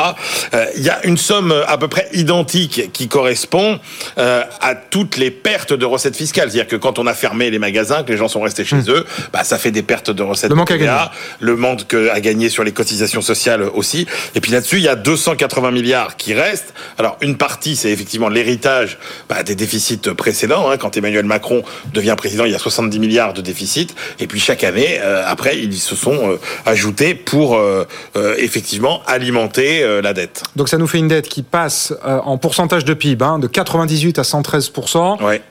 Euh, 0.55 0.67
il 0.77 0.83
y 0.83 0.91
a 0.91 1.05
une 1.05 1.17
somme 1.17 1.53
à 1.67 1.77
peu 1.77 1.89
près 1.89 2.09
identique 2.13 2.93
qui 2.93 3.09
correspond 3.09 3.81
à 4.17 4.75
toutes 4.75 5.17
les 5.17 5.31
pertes 5.31 5.73
de 5.73 5.85
recettes 5.85 6.17
fiscales. 6.17 6.51
C'est-à-dire 6.51 6.69
que 6.69 6.77
quand 6.77 6.99
on 6.99 7.07
a 7.07 7.15
fermé 7.15 7.51
les 7.51 7.59
magasins, 7.59 8.03
que 8.03 8.13
les 8.13 8.19
gens 8.19 8.29
sont 8.29 8.41
restés 8.41 8.65
chez 8.65 8.77
hmm. 8.77 8.85
eux, 8.89 9.07
bah, 9.33 9.45
ça 9.45 9.59
fait 9.59 9.71
des 9.71 9.83
pertes 9.83 10.11
de 10.11 10.23
recettes. 10.23 10.51
Le 10.51 10.57
manque 10.57 10.71
à 10.71 10.79
gagner. 10.79 11.05
Le 11.41 11.57
manque 11.57 11.95
à 11.95 12.21
gagner 12.21 12.49
sur 12.49 12.65
les 12.65 12.73
cotisations 12.73 13.23
sociales 13.23 13.63
aussi. 13.63 14.07
Et 14.35 14.41
puis 14.41 14.48
là-dessus, 14.53 14.77
il 14.77 14.85
y 14.85 14.89
a 14.89 14.97
280 14.97 15.71
milliards 15.71 16.17
qui 16.17 16.35
restent. 16.35 16.75
Alors, 16.99 17.17
une 17.21 17.37
partie, 17.37 17.77
c'est 17.77 17.91
effectivement 17.91 18.29
l'héritage 18.29 18.99
bah, 19.29 19.43
des 19.43 19.55
déficits 19.55 20.15
précédents. 20.17 20.71
Hein. 20.71 20.77
Quand 20.77 20.97
Emmanuel 20.97 21.25
Macron 21.25 21.63
devient 21.93 22.15
président, 22.17 22.45
il 22.45 22.53
y 22.53 22.55
a 22.55 22.59
70 22.59 22.99
milliards 22.99 23.33
de 23.33 23.41
déficits. 23.41 23.89
Et 24.19 24.27
puis, 24.27 24.41
chaque 24.41 24.65
année, 24.65 24.99
euh, 25.01 25.23
après, 25.27 25.59
ils 25.59 25.79
se 25.79 25.95
sont 25.95 26.31
euh, 26.33 26.37
ajoutés 26.67 27.15
pour 27.15 27.57
euh, 27.57 27.85
effectivement 28.39 29.03
alimenter 29.07 29.87
la 30.03 30.13
dette. 30.13 30.43
Donc, 30.57 30.69
ça 30.69 30.79
nous 30.79 30.87
fait 30.87 30.99
une 30.99 31.09
dette 31.09 31.29
qui 31.29 31.43
passe 31.43 31.93
en 32.05 32.39
pourcentage 32.39 32.85
de 32.85 32.95
PIB 32.95 33.25
hein, 33.25 33.39
de 33.39 33.47
98 33.47 34.19
à 34.19 34.25
113 34.25 34.73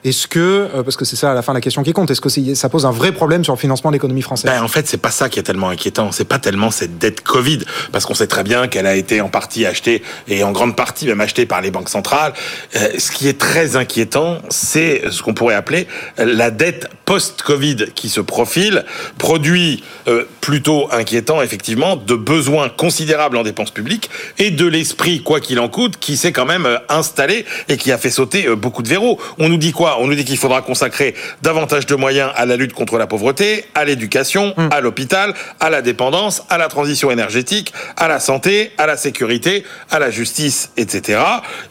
Est-ce 0.04 0.27
que, 0.27 0.82
parce 0.84 0.96
que 0.96 1.06
c'est 1.06 1.16
ça 1.16 1.32
à 1.32 1.34
la 1.34 1.42
fin 1.42 1.54
la 1.54 1.62
question 1.62 1.84
qui 1.84 1.94
compte, 1.94 2.12
est-ce 2.12 2.22
que 2.22 2.30
ça 2.56 2.70
pose 2.70 2.86
un 2.86 2.92
vrai 2.92 3.12
problème 3.12 3.44
sur 3.44 3.54
le 3.54 3.60
financement 3.60 3.89
de 3.89 3.96
l'économie 3.96 4.22
française? 4.22 4.51
Ben, 4.51 4.63
En 4.63 4.68
fait, 4.68 4.88
c'est 4.88 4.98
pas 4.98 5.12
ça 5.12 5.30
qui 5.30 5.39
est 5.39 5.44
tellement 5.44 5.70
inquiétant. 5.70 6.12
C'est 6.12 6.25
pas 6.25 6.39
tellement 6.39 6.72
cette 6.72 6.98
dette 6.98 7.22
Covid, 7.22 7.60
parce 7.92 8.06
qu'on 8.06 8.13
sait 8.13 8.27
très 8.27 8.44
bien 8.44 8.68
qu'elle 8.68 8.87
a 8.88 8.96
été 8.96 9.22
en 9.22 9.29
partie 9.29 9.65
achetée 9.65 10.01
et 10.27 10.44
en 10.44 10.51
grande 10.51 10.75
partie 10.75 11.06
même 11.06 11.22
achetée 11.22 11.45
par 11.45 11.62
les 11.62 11.71
banques 11.71 11.89
centrales. 11.89 12.34
Euh, 12.76 12.89
ce 12.97 13.12
qui 13.12 13.28
est 13.28 13.38
très 13.39 13.76
inquiétant, 13.76 14.39
c'est 14.50 15.04
ce 15.12 15.21
qu'on 15.21 15.34
pourrait 15.34 15.56
appeler 15.56 15.88
la 16.17 16.52
dette 16.52 16.88
post-Covid 17.06 17.88
qui 17.95 18.10
se 18.10 18.19
profile, 18.19 18.86
produit 19.17 19.84
euh, 20.08 20.26
plutôt 20.41 20.89
inquiétant 20.91 21.41
effectivement 21.41 21.95
de 21.95 22.15
besoins 22.15 22.69
considérables 22.69 23.38
en 23.38 23.43
dépenses 23.43 23.71
publiques 23.71 24.10
et 24.38 24.52
de 24.52 24.65
l'esprit 24.65 25.21
quoi 25.21 25.39
qu'il 25.39 25.60
en 25.60 25.69
coûte 25.69 25.97
qui 26.00 26.17
s'est 26.17 26.32
quand 26.32 26.45
même 26.45 26.65
euh, 26.65 26.78
installé 26.89 27.45
et 27.69 27.78
qui 27.78 27.91
a 27.91 27.97
fait 27.97 28.10
sauter 28.10 28.47
beaucoup 28.56 28.84
de 28.84 28.89
verrous. 28.89 29.19
On 29.38 29.50
nous 29.50 29.58
dit 29.58 29.71
quoi? 29.71 30.00
On 30.00 30.08
nous 30.08 30.15
dit 30.15 30.26
qu'il 30.26 30.38
faudra 30.38 30.62
consacrer 30.62 31.15
davantage 31.41 31.86
de 31.86 31.95
moyens 31.95 32.32
à 32.36 32.45
la 32.45 32.56
lutte 32.56 32.73
contre 32.73 32.97
la 32.97 33.08
pauvreté, 33.08 33.65
à 33.76 33.86
l'éducation, 33.86 34.54
hum. 34.58 34.69
à 34.71 34.82
l'hôpital, 34.82 35.34
à 35.60 35.69
la 35.69 35.82
dépendance, 35.82 36.43
à 36.50 36.58
la 36.58 36.67
transition 36.67 37.12
énergétique, 37.12 37.73
à 37.95 38.08
la 38.08 38.19
santé, 38.19 38.66
à 38.77 38.86
la 38.86 38.97
sécurité, 38.97 39.63
à 39.89 39.99
la 39.99 40.12
justice, 40.12 40.71
etc. 40.77 41.19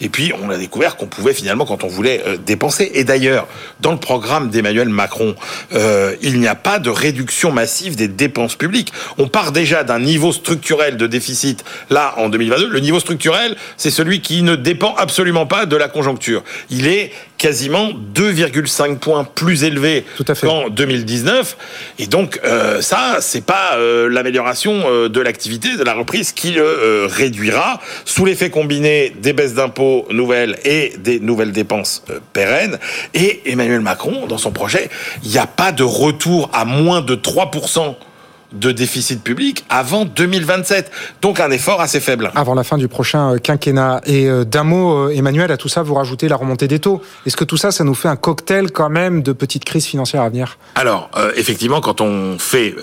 Et 0.00 0.08
puis, 0.08 0.32
on 0.42 0.50
a 0.50 0.58
découvert 0.58 0.96
qu'on 0.96 1.06
pouvait 1.06 1.34
finalement, 1.34 1.66
quand 1.66 1.84
on 1.84 1.88
voulait 1.88 2.22
euh, 2.26 2.36
dépenser, 2.36 2.90
et 2.94 3.04
d'ailleurs, 3.04 3.46
dans 3.80 3.92
le 3.92 3.98
programme 3.98 4.50
d'Emmanuel 4.50 4.88
Macron, 4.88 5.34
euh, 5.74 6.14
il 6.22 6.40
n'y 6.40 6.48
a 6.48 6.54
pas 6.54 6.78
de 6.78 6.90
réduction 6.90 7.52
massive 7.52 7.96
des 7.96 8.08
dépenses 8.08 8.56
publiques. 8.56 8.92
On 9.18 9.28
part 9.28 9.52
déjà 9.52 9.84
d'un 9.84 9.98
niveau 9.98 10.32
structurel 10.32 10.96
de 10.96 11.06
déficit, 11.06 11.64
là, 11.90 12.14
en 12.16 12.28
2022. 12.28 12.68
Le 12.68 12.80
niveau 12.80 13.00
structurel, 13.00 13.56
c'est 13.76 13.90
celui 13.90 14.20
qui 14.20 14.42
ne 14.42 14.56
dépend 14.56 14.94
absolument 14.94 15.46
pas 15.46 15.66
de 15.66 15.76
la 15.76 15.88
conjoncture. 15.88 16.42
Il 16.70 16.86
est 16.86 17.12
quasiment 17.38 17.90
2,5 18.14 18.98
points 18.98 19.24
plus 19.24 19.64
élevé 19.64 20.04
qu'en 20.40 20.68
2019. 20.68 21.56
Et 21.98 22.06
donc, 22.06 22.40
euh, 22.44 22.80
ça, 22.80 23.18
c'est 23.20 23.44
pas 23.44 23.76
euh, 23.76 24.08
l'amélioration 24.08 24.82
euh, 24.86 25.08
de 25.08 25.20
l'activité, 25.20 25.76
de 25.76 25.84
la 25.84 25.94
reprise 25.94 26.32
qui 26.32 26.52
le 26.52 26.62
euh, 26.62 27.06
réduira, 27.10 27.80
sous 28.04 28.24
l'effet 28.24 28.50
combiné 28.50 29.12
des 29.20 29.32
baisses 29.32 29.54
d'impôts 29.54 30.06
nouvelles 30.10 30.58
et 30.64 30.94
des 30.98 31.20
nouvelles 31.20 31.52
dépenses 31.52 32.04
pérennes. 32.32 32.78
Et 33.14 33.42
Emmanuel 33.46 33.80
Macron, 33.80 34.26
dans 34.26 34.38
son 34.38 34.50
projet, 34.50 34.88
il 35.22 35.30
n'y 35.30 35.38
a 35.38 35.46
pas 35.46 35.72
de 35.72 35.82
retour 35.82 36.50
à 36.52 36.64
moins 36.64 37.00
de 37.00 37.14
3% 37.14 37.96
de 38.52 38.72
déficit 38.72 39.22
public 39.22 39.64
avant 39.68 40.04
2027. 40.04 40.90
Donc 41.22 41.40
un 41.40 41.50
effort 41.50 41.80
assez 41.80 42.00
faible. 42.00 42.30
Avant 42.34 42.54
la 42.54 42.64
fin 42.64 42.78
du 42.78 42.88
prochain 42.88 43.34
euh, 43.34 43.38
quinquennat. 43.38 44.00
Et 44.06 44.28
euh, 44.28 44.44
d'un 44.44 44.64
mot, 44.64 45.08
euh, 45.08 45.14
Emmanuel, 45.14 45.50
à 45.52 45.56
tout 45.56 45.68
ça, 45.68 45.82
vous 45.82 45.94
rajoutez 45.94 46.28
la 46.28 46.36
remontée 46.36 46.68
des 46.68 46.78
taux. 46.78 47.02
Est-ce 47.26 47.36
que 47.36 47.44
tout 47.44 47.56
ça, 47.56 47.70
ça 47.70 47.84
nous 47.84 47.94
fait 47.94 48.08
un 48.08 48.16
cocktail 48.16 48.70
quand 48.70 48.90
même 48.90 49.22
de 49.22 49.32
petites 49.32 49.64
crises 49.64 49.86
financières 49.86 50.22
à 50.22 50.28
venir? 50.28 50.58
Alors, 50.74 51.10
effectivement, 51.36 51.80
quand 51.80 52.00
on 52.00 52.38
fait 52.38 52.74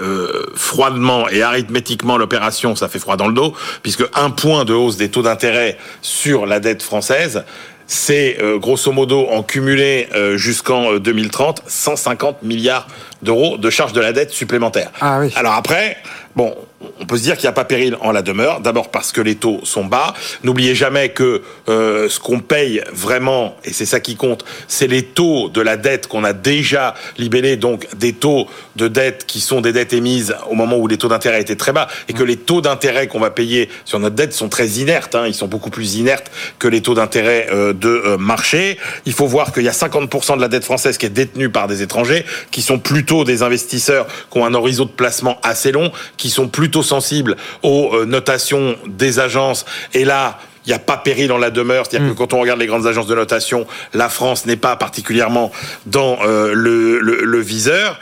froidement 0.56 1.28
et 1.30 1.42
arithmétiquement 1.42 2.18
l'opération, 2.18 2.76
ça 2.76 2.88
fait 2.88 3.00
froid 3.00 3.16
dans 3.16 3.28
le 3.28 3.34
dos, 3.34 3.54
puisque 3.82 4.04
un 4.16 4.30
point 4.30 4.66
de 4.66 4.74
hausse 4.74 4.98
des 4.98 5.10
taux 5.10 5.22
d'intérêt 5.22 5.78
sur 6.02 6.46
la 6.46 6.60
dette 6.60 6.82
française, 6.82 7.44
c'est 7.88 8.38
grosso 8.56 8.92
modo 8.92 9.28
en 9.28 9.44
cumulé 9.44 10.08
jusqu'en 10.36 10.98
2030 10.98 11.64
150 11.68 12.44
milliards 12.44 12.88
d'euros 13.24 13.58
de 13.58 13.70
charges 13.70 13.94
de 13.94 14.02
la 14.02 14.14
dette 14.14 14.32
supplémentaire. 14.32 14.92
Ah 15.02 15.20
oui. 15.20 15.32
Alors 15.36 15.54
après, 15.54 15.98
bon, 16.36 16.56
on 17.00 17.06
peut 17.06 17.18
se 17.18 17.24
dire 17.24 17.36
qu'il 17.36 17.44
n'y 17.44 17.50
a 17.50 17.54
pas 17.54 17.66
péril 17.66 17.98
en 18.02 18.12
la 18.12 18.22
demeure. 18.22 18.60
D'abord 18.60 18.90
parce 18.90 19.12
que 19.12 19.22
les 19.22 19.36
taux 19.36 19.60
sont 19.64 19.86
bas. 19.86 20.14
N'oubliez 20.44 20.76
jamais 20.76 21.10
que 21.10 21.42
euh, 21.70 22.10
ce 22.10 22.20
qu'on 22.20 22.40
paye 22.40 22.82
vraiment, 22.92 23.56
et 23.64 23.74
c'est 23.74 23.86
ça 23.86 24.00
qui 24.00 24.16
compte, 24.16 24.46
c'est 24.68 24.88
les 24.88 25.04
taux 25.04 25.50
de 25.50 25.62
la 25.62 25.78
dette 25.78 26.08
qu'on 26.08 26.24
a 26.24 26.34
déjà 26.34 26.94
libellés, 27.18 27.58
donc 27.58 27.88
des 27.96 28.14
taux 28.14 28.48
de 28.76 28.88
dette 28.88 29.26
qui 29.26 29.40
sont 29.40 29.62
des 29.62 29.74
dettes 29.74 29.94
émises 29.94 30.36
au 30.50 30.56
moment 30.56 30.78
où 30.78 30.88
les 30.88 30.98
taux 30.98 31.08
d'intérêt 31.08 31.42
étaient 31.42 31.56
très 31.56 31.72
bas, 31.72 31.88
et 32.08 32.14
que 32.14 32.24
les 32.24 32.38
taux 32.38 32.62
d'intérêt 32.62 33.08
qu'on 33.08 33.20
va 33.20 33.32
payer 33.32 33.70
sur 33.86 34.00
notre 34.00 34.16
dette 34.16 34.34
sont 34.34 34.50
très 34.50 34.68
inertes. 34.68 35.16
Hein. 35.16 35.26
ils 35.28 35.34
sont 35.34 35.48
beaucoup 35.48 35.70
plus 35.70 35.96
inertes 35.96 36.32
que 36.60 36.68
les 36.68 36.82
taux 36.82 36.96
d'intérêt 36.96 37.48
euh, 37.52 37.74
de 37.74 37.90
euh, 37.90 38.18
marché. 38.18 38.78
Il 39.06 39.14
faut 39.14 39.28
voir 39.28 39.52
qu'il 39.54 39.64
y 39.64 39.70
a 39.70 39.72
50% 39.72 40.36
de 40.36 40.42
la 40.42 40.48
dette 40.48 40.64
française 40.64 40.98
qui 40.98 41.06
est 41.06 41.10
détenue 41.10 41.50
par 41.50 41.68
des 41.68 41.82
étrangers, 41.82 42.26
qui 42.52 42.62
sont 42.62 42.80
plutôt 42.80 43.13
des 43.24 43.44
investisseurs 43.44 44.08
qui 44.32 44.38
ont 44.40 44.46
un 44.46 44.56
horizon 44.56 44.86
de 44.86 44.90
placement 44.90 45.38
assez 45.44 45.72
long, 45.72 45.92
qui 46.18 46.32
sont 46.32 46.48
plutôt 46.48 46.82
sensibles 46.82 47.38
aux 47.62 47.92
euh, 47.94 48.06
notations 48.06 48.76
des 48.88 49.20
agences. 49.20 49.66
Et 49.94 50.06
là, 50.06 50.40
il 50.66 50.70
n'y 50.70 50.74
a 50.74 50.80
pas 50.80 50.98
péril 50.98 51.28
dans 51.28 51.38
la 51.38 51.52
demeure. 51.52 51.86
C'est-à-dire 51.86 52.10
que 52.10 52.14
mm. 52.14 52.18
quand 52.18 52.34
on 52.34 52.40
regarde 52.40 52.60
les 52.60 52.68
grandes 52.68 52.88
agences 52.88 53.08
de 53.08 53.16
notation, 53.16 53.68
la 53.94 54.10
France 54.10 54.46
n'est 54.46 54.56
pas 54.56 54.76
particulièrement 54.76 55.52
dans 55.86 56.20
euh, 56.24 56.54
le, 56.54 57.00
le, 57.00 57.24
le, 57.24 57.40
viseur. 57.40 58.00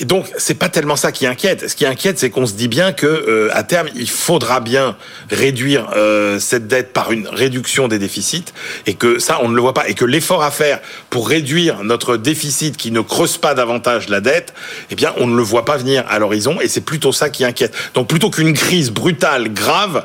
Et 0.00 0.04
donc, 0.04 0.26
c'est 0.36 0.54
pas 0.54 0.68
tellement 0.68 0.96
ça 0.96 1.12
qui 1.12 1.26
inquiète. 1.26 1.68
Ce 1.68 1.76
qui 1.76 1.86
inquiète, 1.86 2.18
c'est 2.18 2.30
qu'on 2.30 2.46
se 2.46 2.54
dit 2.54 2.68
bien 2.68 2.92
que 2.92 3.06
euh, 3.06 3.48
à 3.52 3.62
terme, 3.62 3.88
il 3.94 4.10
faudra 4.10 4.60
bien 4.60 4.96
réduire 5.30 5.90
euh, 5.96 6.38
cette 6.40 6.66
dette 6.66 6.92
par 6.92 7.12
une 7.12 7.28
réduction 7.28 7.86
des 7.86 7.98
déficits, 7.98 8.46
et 8.86 8.94
que 8.94 9.18
ça, 9.18 9.38
on 9.42 9.48
ne 9.48 9.54
le 9.54 9.60
voit 9.60 9.74
pas, 9.74 9.88
et 9.88 9.94
que 9.94 10.04
l'effort 10.04 10.42
à 10.42 10.50
faire 10.50 10.80
pour 11.10 11.28
réduire 11.28 11.84
notre 11.84 12.16
déficit 12.16 12.76
qui 12.76 12.90
ne 12.90 13.00
creuse 13.00 13.38
pas 13.38 13.54
davantage 13.54 14.08
la 14.08 14.20
dette, 14.20 14.52
eh 14.90 14.94
bien, 14.94 15.12
on 15.18 15.26
ne 15.26 15.36
le 15.36 15.42
voit 15.42 15.64
pas 15.64 15.76
venir 15.76 16.04
à 16.08 16.18
l'horizon, 16.18 16.60
et 16.60 16.68
c'est 16.68 16.80
plutôt 16.80 17.12
ça 17.12 17.30
qui 17.30 17.44
inquiète. 17.44 17.74
Donc, 17.94 18.08
plutôt 18.08 18.30
qu'une 18.30 18.54
crise 18.54 18.90
brutale, 18.90 19.52
grave, 19.52 20.04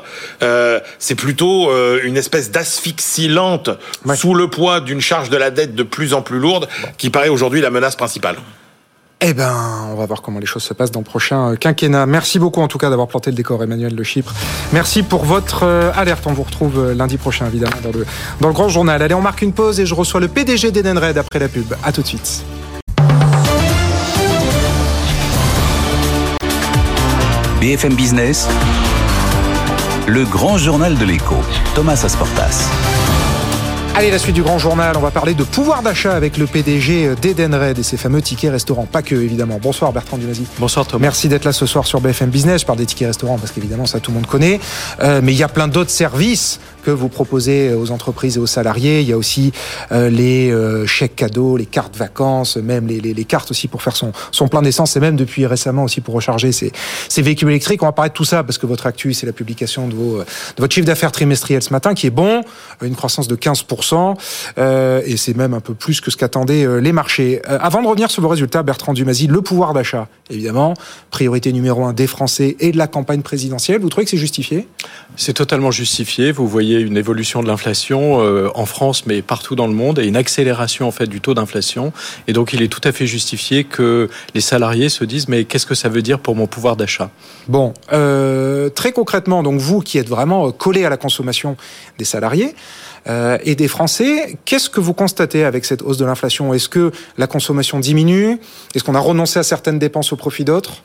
c'est 0.98 1.14
plutôt 1.14 1.70
euh, 1.70 2.00
une 2.04 2.16
espèce 2.16 2.50
d'asphyxie 2.50 3.28
lente 3.28 3.70
sous 4.14 4.34
le 4.34 4.48
poids 4.48 4.80
d'une 4.80 5.00
charge 5.00 5.30
de 5.30 5.36
la 5.36 5.50
dette 5.50 5.74
de 5.74 5.82
plus 5.82 6.14
en 6.14 6.22
plus 6.22 6.38
lourde 6.38 6.68
qui 6.98 7.10
paraît 7.10 7.28
aujourd'hui 7.28 7.60
la 7.60 7.70
menace 7.70 7.96
principale. 7.96 8.36
Eh 9.22 9.34
ben, 9.34 9.54
on 9.90 9.96
va 9.96 10.06
voir 10.06 10.22
comment 10.22 10.38
les 10.38 10.46
choses 10.46 10.62
se 10.62 10.72
passent 10.72 10.92
dans 10.92 11.00
le 11.00 11.04
prochain 11.04 11.54
quinquennat. 11.56 12.06
Merci 12.06 12.38
beaucoup 12.38 12.62
en 12.62 12.68
tout 12.68 12.78
cas 12.78 12.88
d'avoir 12.88 13.06
planté 13.06 13.30
le 13.30 13.36
décor, 13.36 13.62
Emmanuel 13.62 13.94
de 13.94 14.02
Chypre. 14.02 14.32
Merci 14.72 15.02
pour 15.02 15.24
votre 15.24 15.64
alerte. 15.94 16.24
On 16.26 16.32
vous 16.32 16.42
retrouve 16.42 16.92
lundi 16.92 17.18
prochain, 17.18 17.46
évidemment, 17.46 17.76
dans 17.82 17.92
le, 17.92 18.06
dans 18.40 18.48
le 18.48 18.54
grand 18.54 18.70
journal. 18.70 19.02
Allez, 19.02 19.14
on 19.14 19.20
marque 19.20 19.42
une 19.42 19.52
pause 19.52 19.78
et 19.78 19.84
je 19.84 19.94
reçois 19.94 20.20
le 20.20 20.28
PDG 20.28 20.70
d'Edenred 20.70 21.18
après 21.18 21.38
la 21.38 21.48
pub. 21.48 21.74
À 21.84 21.92
tout 21.92 22.00
de 22.00 22.06
suite. 22.06 22.42
BFM 27.60 27.94
Business, 27.94 28.48
le 30.06 30.24
grand 30.24 30.56
journal 30.56 30.96
de 30.96 31.04
l'écho, 31.04 31.36
Thomas 31.74 32.00
Asportas. 32.04 32.70
Allez, 33.96 34.12
la 34.12 34.18
suite 34.18 34.36
du 34.36 34.42
grand 34.42 34.58
journal, 34.58 34.96
on 34.96 35.00
va 35.00 35.10
parler 35.10 35.34
de 35.34 35.42
pouvoir 35.42 35.82
d'achat 35.82 36.14
avec 36.14 36.38
le 36.38 36.46
PDG 36.46 37.16
d'Edenred 37.20 37.76
et 37.76 37.82
ses 37.82 37.96
fameux 37.96 38.22
tickets 38.22 38.52
restaurants. 38.52 38.86
Pas 38.86 39.02
que, 39.02 39.16
évidemment. 39.16 39.58
Bonsoir 39.60 39.92
Bertrand 39.92 40.16
Dumazy. 40.16 40.46
Bonsoir 40.58 40.86
Thomas. 40.86 41.02
Merci 41.02 41.28
d'être 41.28 41.44
là 41.44 41.52
ce 41.52 41.66
soir 41.66 41.86
sur 41.86 42.00
BFM 42.00 42.30
Business. 42.30 42.60
Je 42.60 42.66
parle 42.66 42.78
des 42.78 42.86
tickets 42.86 43.08
restaurants 43.08 43.36
parce 43.36 43.50
qu'évidemment, 43.50 43.86
ça 43.86 43.98
tout 43.98 44.12
le 44.12 44.14
monde 44.14 44.26
connaît. 44.26 44.60
Euh, 45.02 45.20
mais 45.22 45.32
il 45.32 45.38
y 45.38 45.42
a 45.42 45.48
plein 45.48 45.66
d'autres 45.66 45.90
services 45.90 46.60
que 46.80 46.90
vous 46.90 47.08
proposez 47.08 47.72
aux 47.74 47.90
entreprises 47.90 48.36
et 48.36 48.40
aux 48.40 48.46
salariés. 48.46 49.00
Il 49.00 49.08
y 49.08 49.12
a 49.12 49.16
aussi 49.16 49.52
euh, 49.92 50.08
les 50.08 50.50
euh, 50.50 50.86
chèques 50.86 51.16
cadeaux, 51.16 51.56
les 51.56 51.66
cartes 51.66 51.96
vacances, 51.96 52.56
même 52.56 52.86
les, 52.86 53.24
cartes 53.24 53.50
aussi 53.50 53.68
pour 53.68 53.82
faire 53.82 53.94
son, 53.96 54.48
plein 54.48 54.62
d'essence 54.62 54.96
et 54.96 55.00
même 55.00 55.16
depuis 55.16 55.46
récemment 55.46 55.84
aussi 55.84 56.00
pour 56.00 56.14
recharger 56.14 56.52
ses, 56.52 56.72
véhicules 57.18 57.48
électriques. 57.48 57.82
On 57.82 57.86
va 57.86 57.92
parler 57.92 58.08
de 58.08 58.14
tout 58.14 58.24
ça 58.24 58.42
parce 58.42 58.58
que 58.58 58.66
votre 58.66 58.86
actu, 58.86 59.12
c'est 59.14 59.26
la 59.26 59.32
publication 59.32 59.88
de, 59.88 59.94
votre 60.58 60.74
chiffre 60.74 60.86
d'affaires 60.86 61.12
trimestriel 61.12 61.62
ce 61.62 61.72
matin 61.72 61.94
qui 61.94 62.06
est 62.06 62.10
bon, 62.10 62.42
une 62.82 62.96
croissance 62.96 63.28
de 63.28 63.36
15% 63.36 64.16
euh, 64.58 65.02
et 65.04 65.16
c'est 65.16 65.36
même 65.36 65.54
un 65.54 65.60
peu 65.60 65.74
plus 65.74 66.00
que 66.00 66.10
ce 66.10 66.16
qu'attendaient 66.16 66.80
les 66.80 66.92
marchés. 66.92 67.42
Avant 67.46 67.82
de 67.82 67.86
revenir 67.86 68.10
sur 68.10 68.22
vos 68.22 68.28
résultats, 68.28 68.62
Bertrand 68.62 68.94
Dumazy, 68.94 69.26
le 69.26 69.42
pouvoir 69.42 69.74
d'achat, 69.74 70.08
évidemment, 70.30 70.74
priorité 71.10 71.52
numéro 71.52 71.84
un 71.84 71.92
des 71.92 72.06
Français 72.06 72.56
et 72.60 72.72
de 72.72 72.78
la 72.78 72.86
campagne 72.86 73.22
présidentielle. 73.22 73.80
Vous 73.80 73.88
trouvez 73.88 74.04
que 74.04 74.10
c'est 74.10 74.16
justifié? 74.16 74.68
C'est 75.16 75.34
totalement 75.34 75.70
justifié. 75.70 76.32
Vous 76.32 76.48
voyez 76.48 76.69
une 76.78 76.96
évolution 76.96 77.42
de 77.42 77.48
l'inflation 77.48 78.20
euh, 78.20 78.48
en 78.54 78.66
France, 78.66 79.06
mais 79.06 79.22
partout 79.22 79.56
dans 79.56 79.66
le 79.66 79.72
monde, 79.72 79.98
et 79.98 80.06
une 80.06 80.16
accélération 80.16 80.86
en 80.86 80.90
fait 80.90 81.06
du 81.06 81.20
taux 81.20 81.34
d'inflation. 81.34 81.92
Et 82.28 82.32
donc, 82.32 82.52
il 82.52 82.62
est 82.62 82.68
tout 82.68 82.80
à 82.84 82.92
fait 82.92 83.06
justifié 83.06 83.64
que 83.64 84.08
les 84.34 84.40
salariés 84.40 84.88
se 84.88 85.04
disent 85.04 85.28
mais 85.28 85.44
qu'est-ce 85.44 85.66
que 85.66 85.74
ça 85.74 85.88
veut 85.88 86.02
dire 86.02 86.18
pour 86.18 86.36
mon 86.36 86.46
pouvoir 86.46 86.76
d'achat? 86.76 87.10
Bon, 87.48 87.74
euh, 87.92 88.68
très 88.68 88.92
concrètement, 88.92 89.42
donc 89.42 89.60
vous 89.60 89.80
qui 89.80 89.98
êtes 89.98 90.08
vraiment 90.08 90.52
collé 90.52 90.84
à 90.84 90.90
la 90.90 90.96
consommation 90.96 91.56
des 91.98 92.04
salariés. 92.04 92.54
Euh, 93.08 93.38
et 93.44 93.54
des 93.54 93.68
Français. 93.68 94.36
Qu'est-ce 94.44 94.68
que 94.68 94.78
vous 94.78 94.92
constatez 94.92 95.44
avec 95.44 95.64
cette 95.64 95.80
hausse 95.80 95.96
de 95.96 96.04
l'inflation? 96.04 96.52
Est-ce 96.52 96.68
que 96.68 96.92
la 97.16 97.26
consommation 97.26 97.80
diminue? 97.80 98.38
Est-ce 98.74 98.84
qu'on 98.84 98.94
a 98.94 99.00
renoncé 99.00 99.38
à 99.38 99.42
certaines 99.42 99.78
dépenses 99.78 100.12
au 100.12 100.16
profit 100.16 100.44
d'autres? 100.44 100.82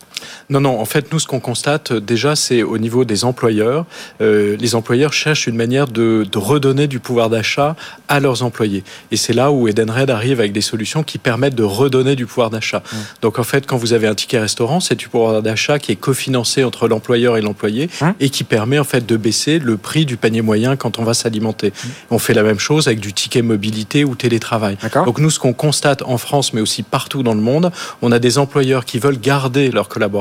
Non, 0.49 0.61
non. 0.61 0.79
En 0.79 0.85
fait, 0.85 1.11
nous, 1.11 1.19
ce 1.19 1.27
qu'on 1.27 1.39
constate 1.39 1.93
déjà, 1.93 2.35
c'est 2.35 2.63
au 2.63 2.77
niveau 2.77 3.05
des 3.05 3.25
employeurs. 3.25 3.85
Euh, 4.21 4.55
les 4.57 4.75
employeurs 4.75 5.13
cherchent 5.13 5.47
une 5.47 5.55
manière 5.55 5.87
de, 5.87 6.25
de 6.29 6.37
redonner 6.37 6.87
du 6.87 6.99
pouvoir 6.99 7.29
d'achat 7.29 7.75
à 8.07 8.19
leurs 8.19 8.43
employés. 8.43 8.83
Et 9.11 9.17
c'est 9.17 9.33
là 9.33 9.51
où 9.51 9.67
Edenred 9.67 10.09
arrive 10.09 10.39
avec 10.39 10.51
des 10.51 10.61
solutions 10.61 11.03
qui 11.03 11.17
permettent 11.17 11.55
de 11.55 11.63
redonner 11.63 12.15
du 12.15 12.25
pouvoir 12.25 12.49
d'achat. 12.49 12.79
Mmh. 12.79 12.97
Donc, 13.21 13.39
en 13.39 13.43
fait, 13.43 13.65
quand 13.65 13.77
vous 13.77 13.93
avez 13.93 14.07
un 14.07 14.15
ticket 14.15 14.39
restaurant, 14.39 14.79
c'est 14.79 14.95
du 14.95 15.09
pouvoir 15.09 15.41
d'achat 15.41 15.79
qui 15.79 15.91
est 15.91 15.95
cofinancé 15.95 16.63
entre 16.63 16.87
l'employeur 16.87 17.37
et 17.37 17.41
l'employé 17.41 17.89
mmh. 18.01 18.09
et 18.19 18.29
qui 18.29 18.43
permet 18.43 18.79
en 18.79 18.83
fait 18.83 19.05
de 19.05 19.17
baisser 19.17 19.59
le 19.59 19.77
prix 19.77 20.05
du 20.05 20.17
panier 20.17 20.41
moyen 20.41 20.75
quand 20.75 20.99
on 20.99 21.03
va 21.03 21.13
s'alimenter. 21.13 21.69
Mmh. 21.69 21.87
On 22.11 22.19
fait 22.19 22.33
la 22.33 22.43
même 22.43 22.59
chose 22.59 22.87
avec 22.87 22.99
du 22.99 23.13
ticket 23.13 23.41
mobilité 23.41 24.03
ou 24.03 24.15
télétravail. 24.15 24.77
Donc, 25.05 25.19
nous, 25.19 25.29
ce 25.29 25.39
qu'on 25.39 25.53
constate 25.53 26.03
en 26.03 26.17
France, 26.17 26.53
mais 26.53 26.61
aussi 26.61 26.83
partout 26.83 27.23
dans 27.23 27.33
le 27.33 27.41
monde, 27.41 27.71
on 28.01 28.11
a 28.11 28.19
des 28.19 28.37
employeurs 28.37 28.85
qui 28.85 28.99
veulent 28.99 29.19
garder 29.19 29.71
leurs 29.71 29.87
collaborateurs. 29.87 30.14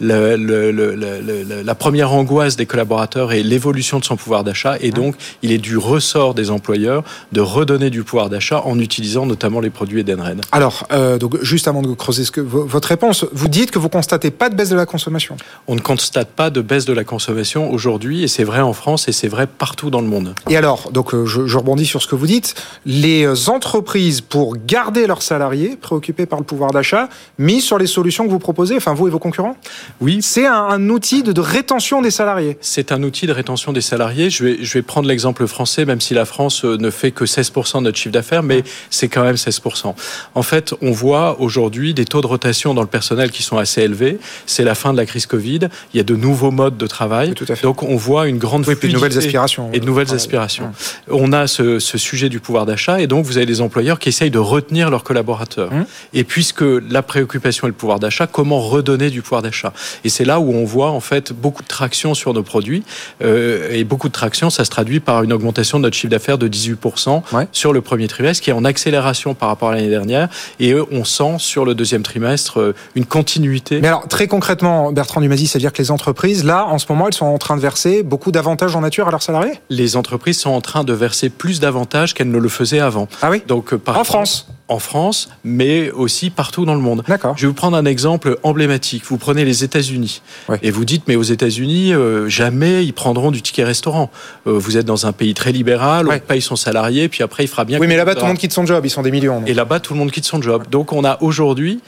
Le, 0.00 0.36
le, 0.36 0.70
le, 0.70 1.62
la 1.62 1.74
première 1.74 2.12
angoisse 2.12 2.56
des 2.56 2.66
collaborateurs 2.66 3.32
est 3.32 3.42
l'évolution 3.42 3.98
de 3.98 4.04
son 4.04 4.16
pouvoir 4.16 4.44
d'achat 4.44 4.76
et 4.80 4.90
donc 4.90 5.14
il 5.42 5.52
est 5.52 5.58
du 5.58 5.76
ressort 5.76 6.34
des 6.34 6.50
employeurs 6.50 7.04
de 7.32 7.40
redonner 7.40 7.90
du 7.90 8.02
pouvoir 8.04 8.28
d'achat 8.28 8.62
en 8.64 8.78
utilisant 8.78 9.26
notamment 9.26 9.60
les 9.60 9.70
produits 9.70 10.00
Edenred. 10.00 10.40
Alors, 10.52 10.86
euh, 10.92 11.18
donc 11.18 11.42
juste 11.42 11.68
avant 11.68 11.82
de 11.82 11.92
creuser 11.94 12.24
ce 12.24 12.30
que, 12.30 12.40
votre 12.40 12.88
réponse, 12.88 13.26
vous 13.32 13.48
dites 13.48 13.70
que 13.70 13.78
vous 13.78 13.88
constatez 13.88 14.30
pas 14.30 14.48
de 14.48 14.54
baisse 14.54 14.70
de 14.70 14.76
la 14.76 14.86
consommation. 14.86 15.36
On 15.66 15.74
ne 15.74 15.80
constate 15.80 16.28
pas 16.30 16.50
de 16.50 16.60
baisse 16.60 16.84
de 16.84 16.92
la 16.92 17.04
consommation 17.04 17.70
aujourd'hui 17.70 18.22
et 18.22 18.28
c'est 18.28 18.44
vrai 18.44 18.60
en 18.60 18.72
France 18.72 19.08
et 19.08 19.12
c'est 19.12 19.28
vrai 19.28 19.46
partout 19.46 19.90
dans 19.90 20.00
le 20.00 20.06
monde. 20.06 20.34
Et 20.48 20.56
alors, 20.56 20.90
donc 20.92 21.14
je, 21.24 21.46
je 21.46 21.58
rebondis 21.58 21.86
sur 21.86 22.02
ce 22.02 22.06
que 22.06 22.14
vous 22.14 22.26
dites, 22.26 22.54
les 22.86 23.48
entreprises 23.48 24.20
pour 24.20 24.56
garder 24.56 25.06
leurs 25.06 25.22
salariés 25.22 25.76
préoccupés 25.80 26.26
par 26.26 26.38
le 26.38 26.44
pouvoir 26.44 26.70
d'achat, 26.70 27.08
mis 27.38 27.60
sur 27.60 27.78
les 27.78 27.86
solutions 27.86 28.24
que 28.24 28.30
vous 28.30 28.38
proposez, 28.38 28.76
enfin 28.88 28.94
vous 28.94 29.08
et 29.08 29.10
vos 29.10 29.18
concurrents 29.18 29.56
Oui. 30.00 30.20
C'est 30.22 30.46
un, 30.46 30.54
un, 30.54 30.88
outil 30.88 31.22
de, 31.22 31.32
de, 31.32 31.40
rétention 31.40 32.00
des 32.00 32.10
salariés. 32.10 32.56
C'est 32.60 32.92
un 32.92 33.02
outil 33.02 33.26
de 33.26 33.32
rétention 33.32 33.72
des 33.72 33.80
salariés. 33.80 34.30
Je 34.30 34.44
vais, 34.44 34.58
je 34.60 34.74
vais 34.74 34.82
prendre 34.82 35.08
l'exemple 35.08 35.46
français, 35.46 35.84
même 35.84 36.00
si 36.00 36.14
la 36.14 36.24
France 36.24 36.64
ne 36.64 36.90
fait 36.90 37.10
que 37.10 37.24
16% 37.24 37.78
de 37.78 37.82
notre 37.84 37.98
chiffre 37.98 38.12
d'affaires, 38.12 38.42
mais 38.42 38.64
c'est 38.90 39.08
quand 39.08 39.24
même 39.24 39.34
16%. 39.34 39.94
En 40.34 40.42
fait, 40.42 40.74
on 40.80 40.90
voit 40.90 41.40
aujourd'hui 41.40 41.94
des 41.94 42.04
taux 42.04 42.20
de 42.20 42.26
rotation 42.26 42.74
dans 42.74 42.80
le 42.80 42.88
personnel 42.88 43.30
qui 43.30 43.42
sont 43.42 43.58
assez 43.58 43.82
élevés. 43.82 44.18
C'est 44.46 44.64
la 44.64 44.74
fin 44.74 44.92
de 44.92 44.96
la 44.96 45.06
crise 45.06 45.26
Covid. 45.26 45.68
Il 45.92 45.96
y 45.96 46.00
a 46.00 46.04
de 46.04 46.16
nouveaux 46.16 46.50
modes 46.50 46.76
de 46.76 46.86
travail. 46.86 47.34
Oui, 47.40 47.56
Donc 47.62 47.82
on 47.82 47.96
voit 47.96 48.28
une 48.28 48.38
grande 48.38 48.66
oui, 48.66 48.74
puis 48.74 48.88
de 48.88 48.94
nouvelles 48.94 49.18
aspirations. 49.18 49.70
Et 49.72 49.80
de 49.80 49.86
nouvelles 49.86 50.14
aspirations. 50.14 50.72
On 51.10 51.32
a 51.32 51.46
ce, 51.46 51.78
ce, 51.78 51.98
sujet 51.98 52.28
du 52.28 52.40
pouvoir 52.40 52.64
d'achat 52.64 53.00
et 53.00 53.06
donc 53.06 53.24
vous 53.24 53.36
avez 53.36 53.46
des 53.46 53.60
employeurs 53.60 53.98
qui 53.98 54.08
essayent 54.08 54.30
de 54.30 54.38
retenir 54.38 54.90
leurs 54.90 55.04
collaborateurs. 55.04 55.72
Hum. 55.72 55.84
Et 56.14 56.24
puisque 56.24 56.62
la 56.62 57.02
préoccupation 57.02 57.66
est 57.66 57.70
le 57.70 57.74
pouvoir 57.74 57.98
d'achat, 57.98 58.26
comment 58.26 58.60
redonner 58.78 59.10
du 59.10 59.22
pouvoir 59.22 59.42
d'achat 59.42 59.72
Et 60.04 60.08
c'est 60.08 60.24
là 60.24 60.40
où 60.40 60.52
on 60.52 60.64
voit 60.64 60.90
en 60.90 61.00
fait 61.00 61.32
beaucoup 61.32 61.62
de 61.62 61.68
traction 61.68 62.14
sur 62.14 62.34
nos 62.34 62.42
produits 62.42 62.82
euh, 63.22 63.70
et 63.70 63.84
beaucoup 63.84 64.08
de 64.08 64.12
traction, 64.12 64.50
ça 64.50 64.64
se 64.64 64.70
traduit 64.70 65.00
par 65.00 65.22
une 65.22 65.32
augmentation 65.32 65.78
de 65.78 65.84
notre 65.84 65.96
chiffre 65.96 66.10
d'affaires 66.10 66.38
de 66.38 66.48
18% 66.48 67.22
ouais. 67.32 67.48
sur 67.52 67.72
le 67.72 67.80
premier 67.80 68.08
trimestre, 68.08 68.42
qui 68.42 68.50
est 68.50 68.54
en 68.54 68.64
accélération 68.64 69.34
par 69.34 69.48
rapport 69.48 69.70
à 69.70 69.74
l'année 69.74 69.90
dernière. 69.90 70.28
Et 70.60 70.74
on 70.90 71.04
sent 71.04 71.36
sur 71.38 71.64
le 71.64 71.74
deuxième 71.74 72.02
trimestre 72.02 72.60
euh, 72.60 72.74
une 72.94 73.06
continuité. 73.06 73.80
Mais 73.80 73.88
alors 73.88 74.08
très 74.08 74.26
concrètement, 74.26 74.92
Bertrand 74.92 75.20
Dumazy, 75.20 75.46
c'est-à-dire 75.46 75.72
que 75.72 75.82
les 75.82 75.90
entreprises 75.90 76.44
là, 76.44 76.66
en 76.66 76.78
ce 76.78 76.86
moment, 76.88 77.06
elles 77.06 77.14
sont 77.14 77.26
en 77.26 77.38
train 77.38 77.56
de 77.56 77.60
verser 77.60 78.02
beaucoup 78.02 78.32
d'avantages 78.32 78.74
en 78.76 78.80
nature 78.80 79.08
à 79.08 79.10
leurs 79.10 79.22
salariés? 79.22 79.54
Les 79.70 79.96
entreprises 79.96 80.38
sont 80.38 80.50
en 80.50 80.60
train 80.60 80.84
de 80.84 80.92
verser 80.92 81.28
plus 81.28 81.60
d'avantages 81.60 82.14
qu'elles 82.14 82.30
ne 82.30 82.38
le 82.38 82.48
faisaient 82.48 82.80
avant. 82.80 83.08
Ah 83.22 83.30
oui? 83.30 83.42
Donc 83.46 83.74
par 83.74 83.98
en 83.98 84.04
France 84.04 84.48
en 84.68 84.78
France, 84.78 85.30
mais 85.44 85.90
aussi 85.90 86.30
partout 86.30 86.64
dans 86.64 86.74
le 86.74 86.80
monde. 86.80 87.02
D'accord. 87.08 87.34
Je 87.36 87.42
vais 87.42 87.48
vous 87.48 87.54
prendre 87.54 87.76
un 87.76 87.86
exemple 87.86 88.38
emblématique. 88.42 89.04
Vous 89.06 89.16
prenez 89.16 89.44
les 89.44 89.64
États-Unis 89.64 90.22
ouais. 90.48 90.58
et 90.62 90.70
vous 90.70 90.84
dites, 90.84 91.04
mais 91.08 91.16
aux 91.16 91.22
États-Unis, 91.22 91.94
euh, 91.94 92.28
jamais 92.28 92.84
ils 92.84 92.92
prendront 92.92 93.30
du 93.30 93.40
ticket 93.40 93.64
restaurant. 93.64 94.10
Euh, 94.46 94.52
vous 94.52 94.76
êtes 94.76 94.86
dans 94.86 95.06
un 95.06 95.12
pays 95.12 95.34
très 95.34 95.52
libéral, 95.52 96.06
ouais. 96.06 96.20
on 96.22 96.26
paye 96.26 96.42
son 96.42 96.56
salarié, 96.56 97.08
puis 97.08 97.22
après 97.22 97.44
il 97.44 97.48
fera 97.48 97.64
bien. 97.64 97.78
Oui, 97.78 97.86
mais 97.86 97.96
là-bas 97.96 98.14
tout 98.14 98.22
le 98.22 98.28
monde 98.28 98.38
quitte 98.38 98.52
son 98.52 98.66
job, 98.66 98.84
ils 98.84 98.90
sont 98.90 99.02
des 99.02 99.10
millions. 99.10 99.42
Et 99.46 99.54
là-bas 99.54 99.80
tout 99.80 99.94
le 99.94 99.98
monde 99.98 100.10
quitte 100.10 100.26
son 100.26 100.42
job. 100.42 100.64
Donc 100.70 100.92
on 100.92 101.04
a 101.04 101.18
aujourd'hui 101.22 101.80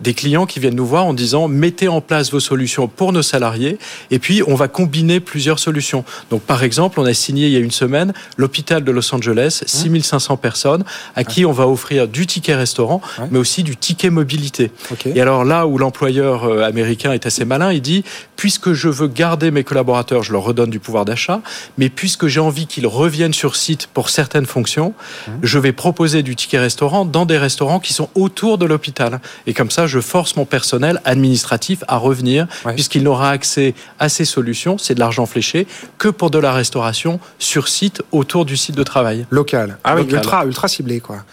des 0.00 0.14
clients 0.14 0.46
qui 0.46 0.60
viennent 0.60 0.74
nous 0.74 0.86
voir 0.86 1.06
en 1.06 1.14
disant 1.14 1.48
mettez 1.48 1.88
en 1.88 2.00
place 2.00 2.30
vos 2.30 2.40
solutions 2.40 2.86
pour 2.86 3.12
nos 3.12 3.22
salariés 3.22 3.78
et 4.10 4.18
puis 4.18 4.42
on 4.46 4.54
va 4.54 4.68
combiner 4.68 5.20
plusieurs 5.20 5.58
solutions. 5.58 6.04
Donc 6.30 6.42
par 6.42 6.62
exemple, 6.62 7.00
on 7.00 7.06
a 7.06 7.14
signé 7.14 7.46
il 7.46 7.52
y 7.52 7.56
a 7.56 7.60
une 7.60 7.70
semaine 7.70 8.12
l'hôpital 8.36 8.84
de 8.84 8.92
Los 8.92 9.14
Angeles, 9.14 9.62
6500 9.64 10.36
personnes 10.36 10.84
à 11.14 11.24
qui 11.24 11.46
on 11.46 11.52
va 11.52 11.66
offrir 11.66 12.08
du 12.08 12.26
ticket 12.26 12.54
restaurant 12.54 13.00
mais 13.30 13.38
aussi 13.38 13.62
du 13.62 13.76
ticket 13.76 14.10
mobilité. 14.10 14.70
Okay. 14.92 15.12
Et 15.14 15.20
alors 15.20 15.44
là 15.44 15.66
où 15.66 15.78
l'employeur 15.78 16.62
américain 16.62 17.12
est 17.12 17.26
assez 17.26 17.44
malin, 17.44 17.72
il 17.72 17.80
dit 17.80 18.04
puisque 18.36 18.74
je 18.74 18.88
veux 18.88 19.08
garder 19.08 19.50
mes 19.50 19.64
collaborateurs, 19.64 20.22
je 20.22 20.32
leur 20.32 20.42
redonne 20.42 20.70
du 20.70 20.78
pouvoir 20.78 21.06
d'achat, 21.06 21.40
mais 21.78 21.88
puisque 21.88 22.26
j'ai 22.26 22.40
envie 22.40 22.66
qu'ils 22.66 22.86
reviennent 22.86 23.32
sur 23.32 23.56
site 23.56 23.86
pour 23.86 24.10
certaines 24.10 24.46
fonctions, 24.46 24.92
mmh. 25.26 25.30
je 25.42 25.58
vais 25.58 25.72
proposer 25.72 26.22
du 26.22 26.36
ticket 26.36 26.58
restaurant 26.58 27.04
dans 27.06 27.24
des 27.24 27.38
restaurants 27.38 27.80
qui 27.80 27.94
sont 27.94 28.10
autour 28.14 28.58
de 28.58 28.66
l'hôpital 28.66 29.20
et 29.46 29.54
comme 29.54 29.70
ça 29.70 29.85
je 29.86 30.00
force 30.00 30.36
mon 30.36 30.44
personnel 30.44 31.00
administratif 31.04 31.84
à 31.88 31.96
revenir, 31.96 32.46
ouais. 32.64 32.74
puisqu'il 32.74 33.02
n'aura 33.02 33.30
accès 33.30 33.74
à 33.98 34.08
ces 34.08 34.24
solutions, 34.24 34.78
c'est 34.78 34.94
de 34.94 35.00
l'argent 35.00 35.26
fléché, 35.26 35.66
que 35.98 36.08
pour 36.08 36.30
de 36.30 36.38
la 36.38 36.52
restauration 36.52 37.20
sur 37.38 37.68
site, 37.68 38.02
autour 38.12 38.44
du 38.44 38.56
site 38.56 38.76
de 38.76 38.82
travail. 38.82 39.26
Local. 39.30 39.78
Ah 39.84 39.94
Local. 39.94 40.06
oui, 40.06 40.14
ultra, 40.14 40.44
ultra 40.44 40.68
ciblé, 40.68 41.00
quoi. 41.00 41.24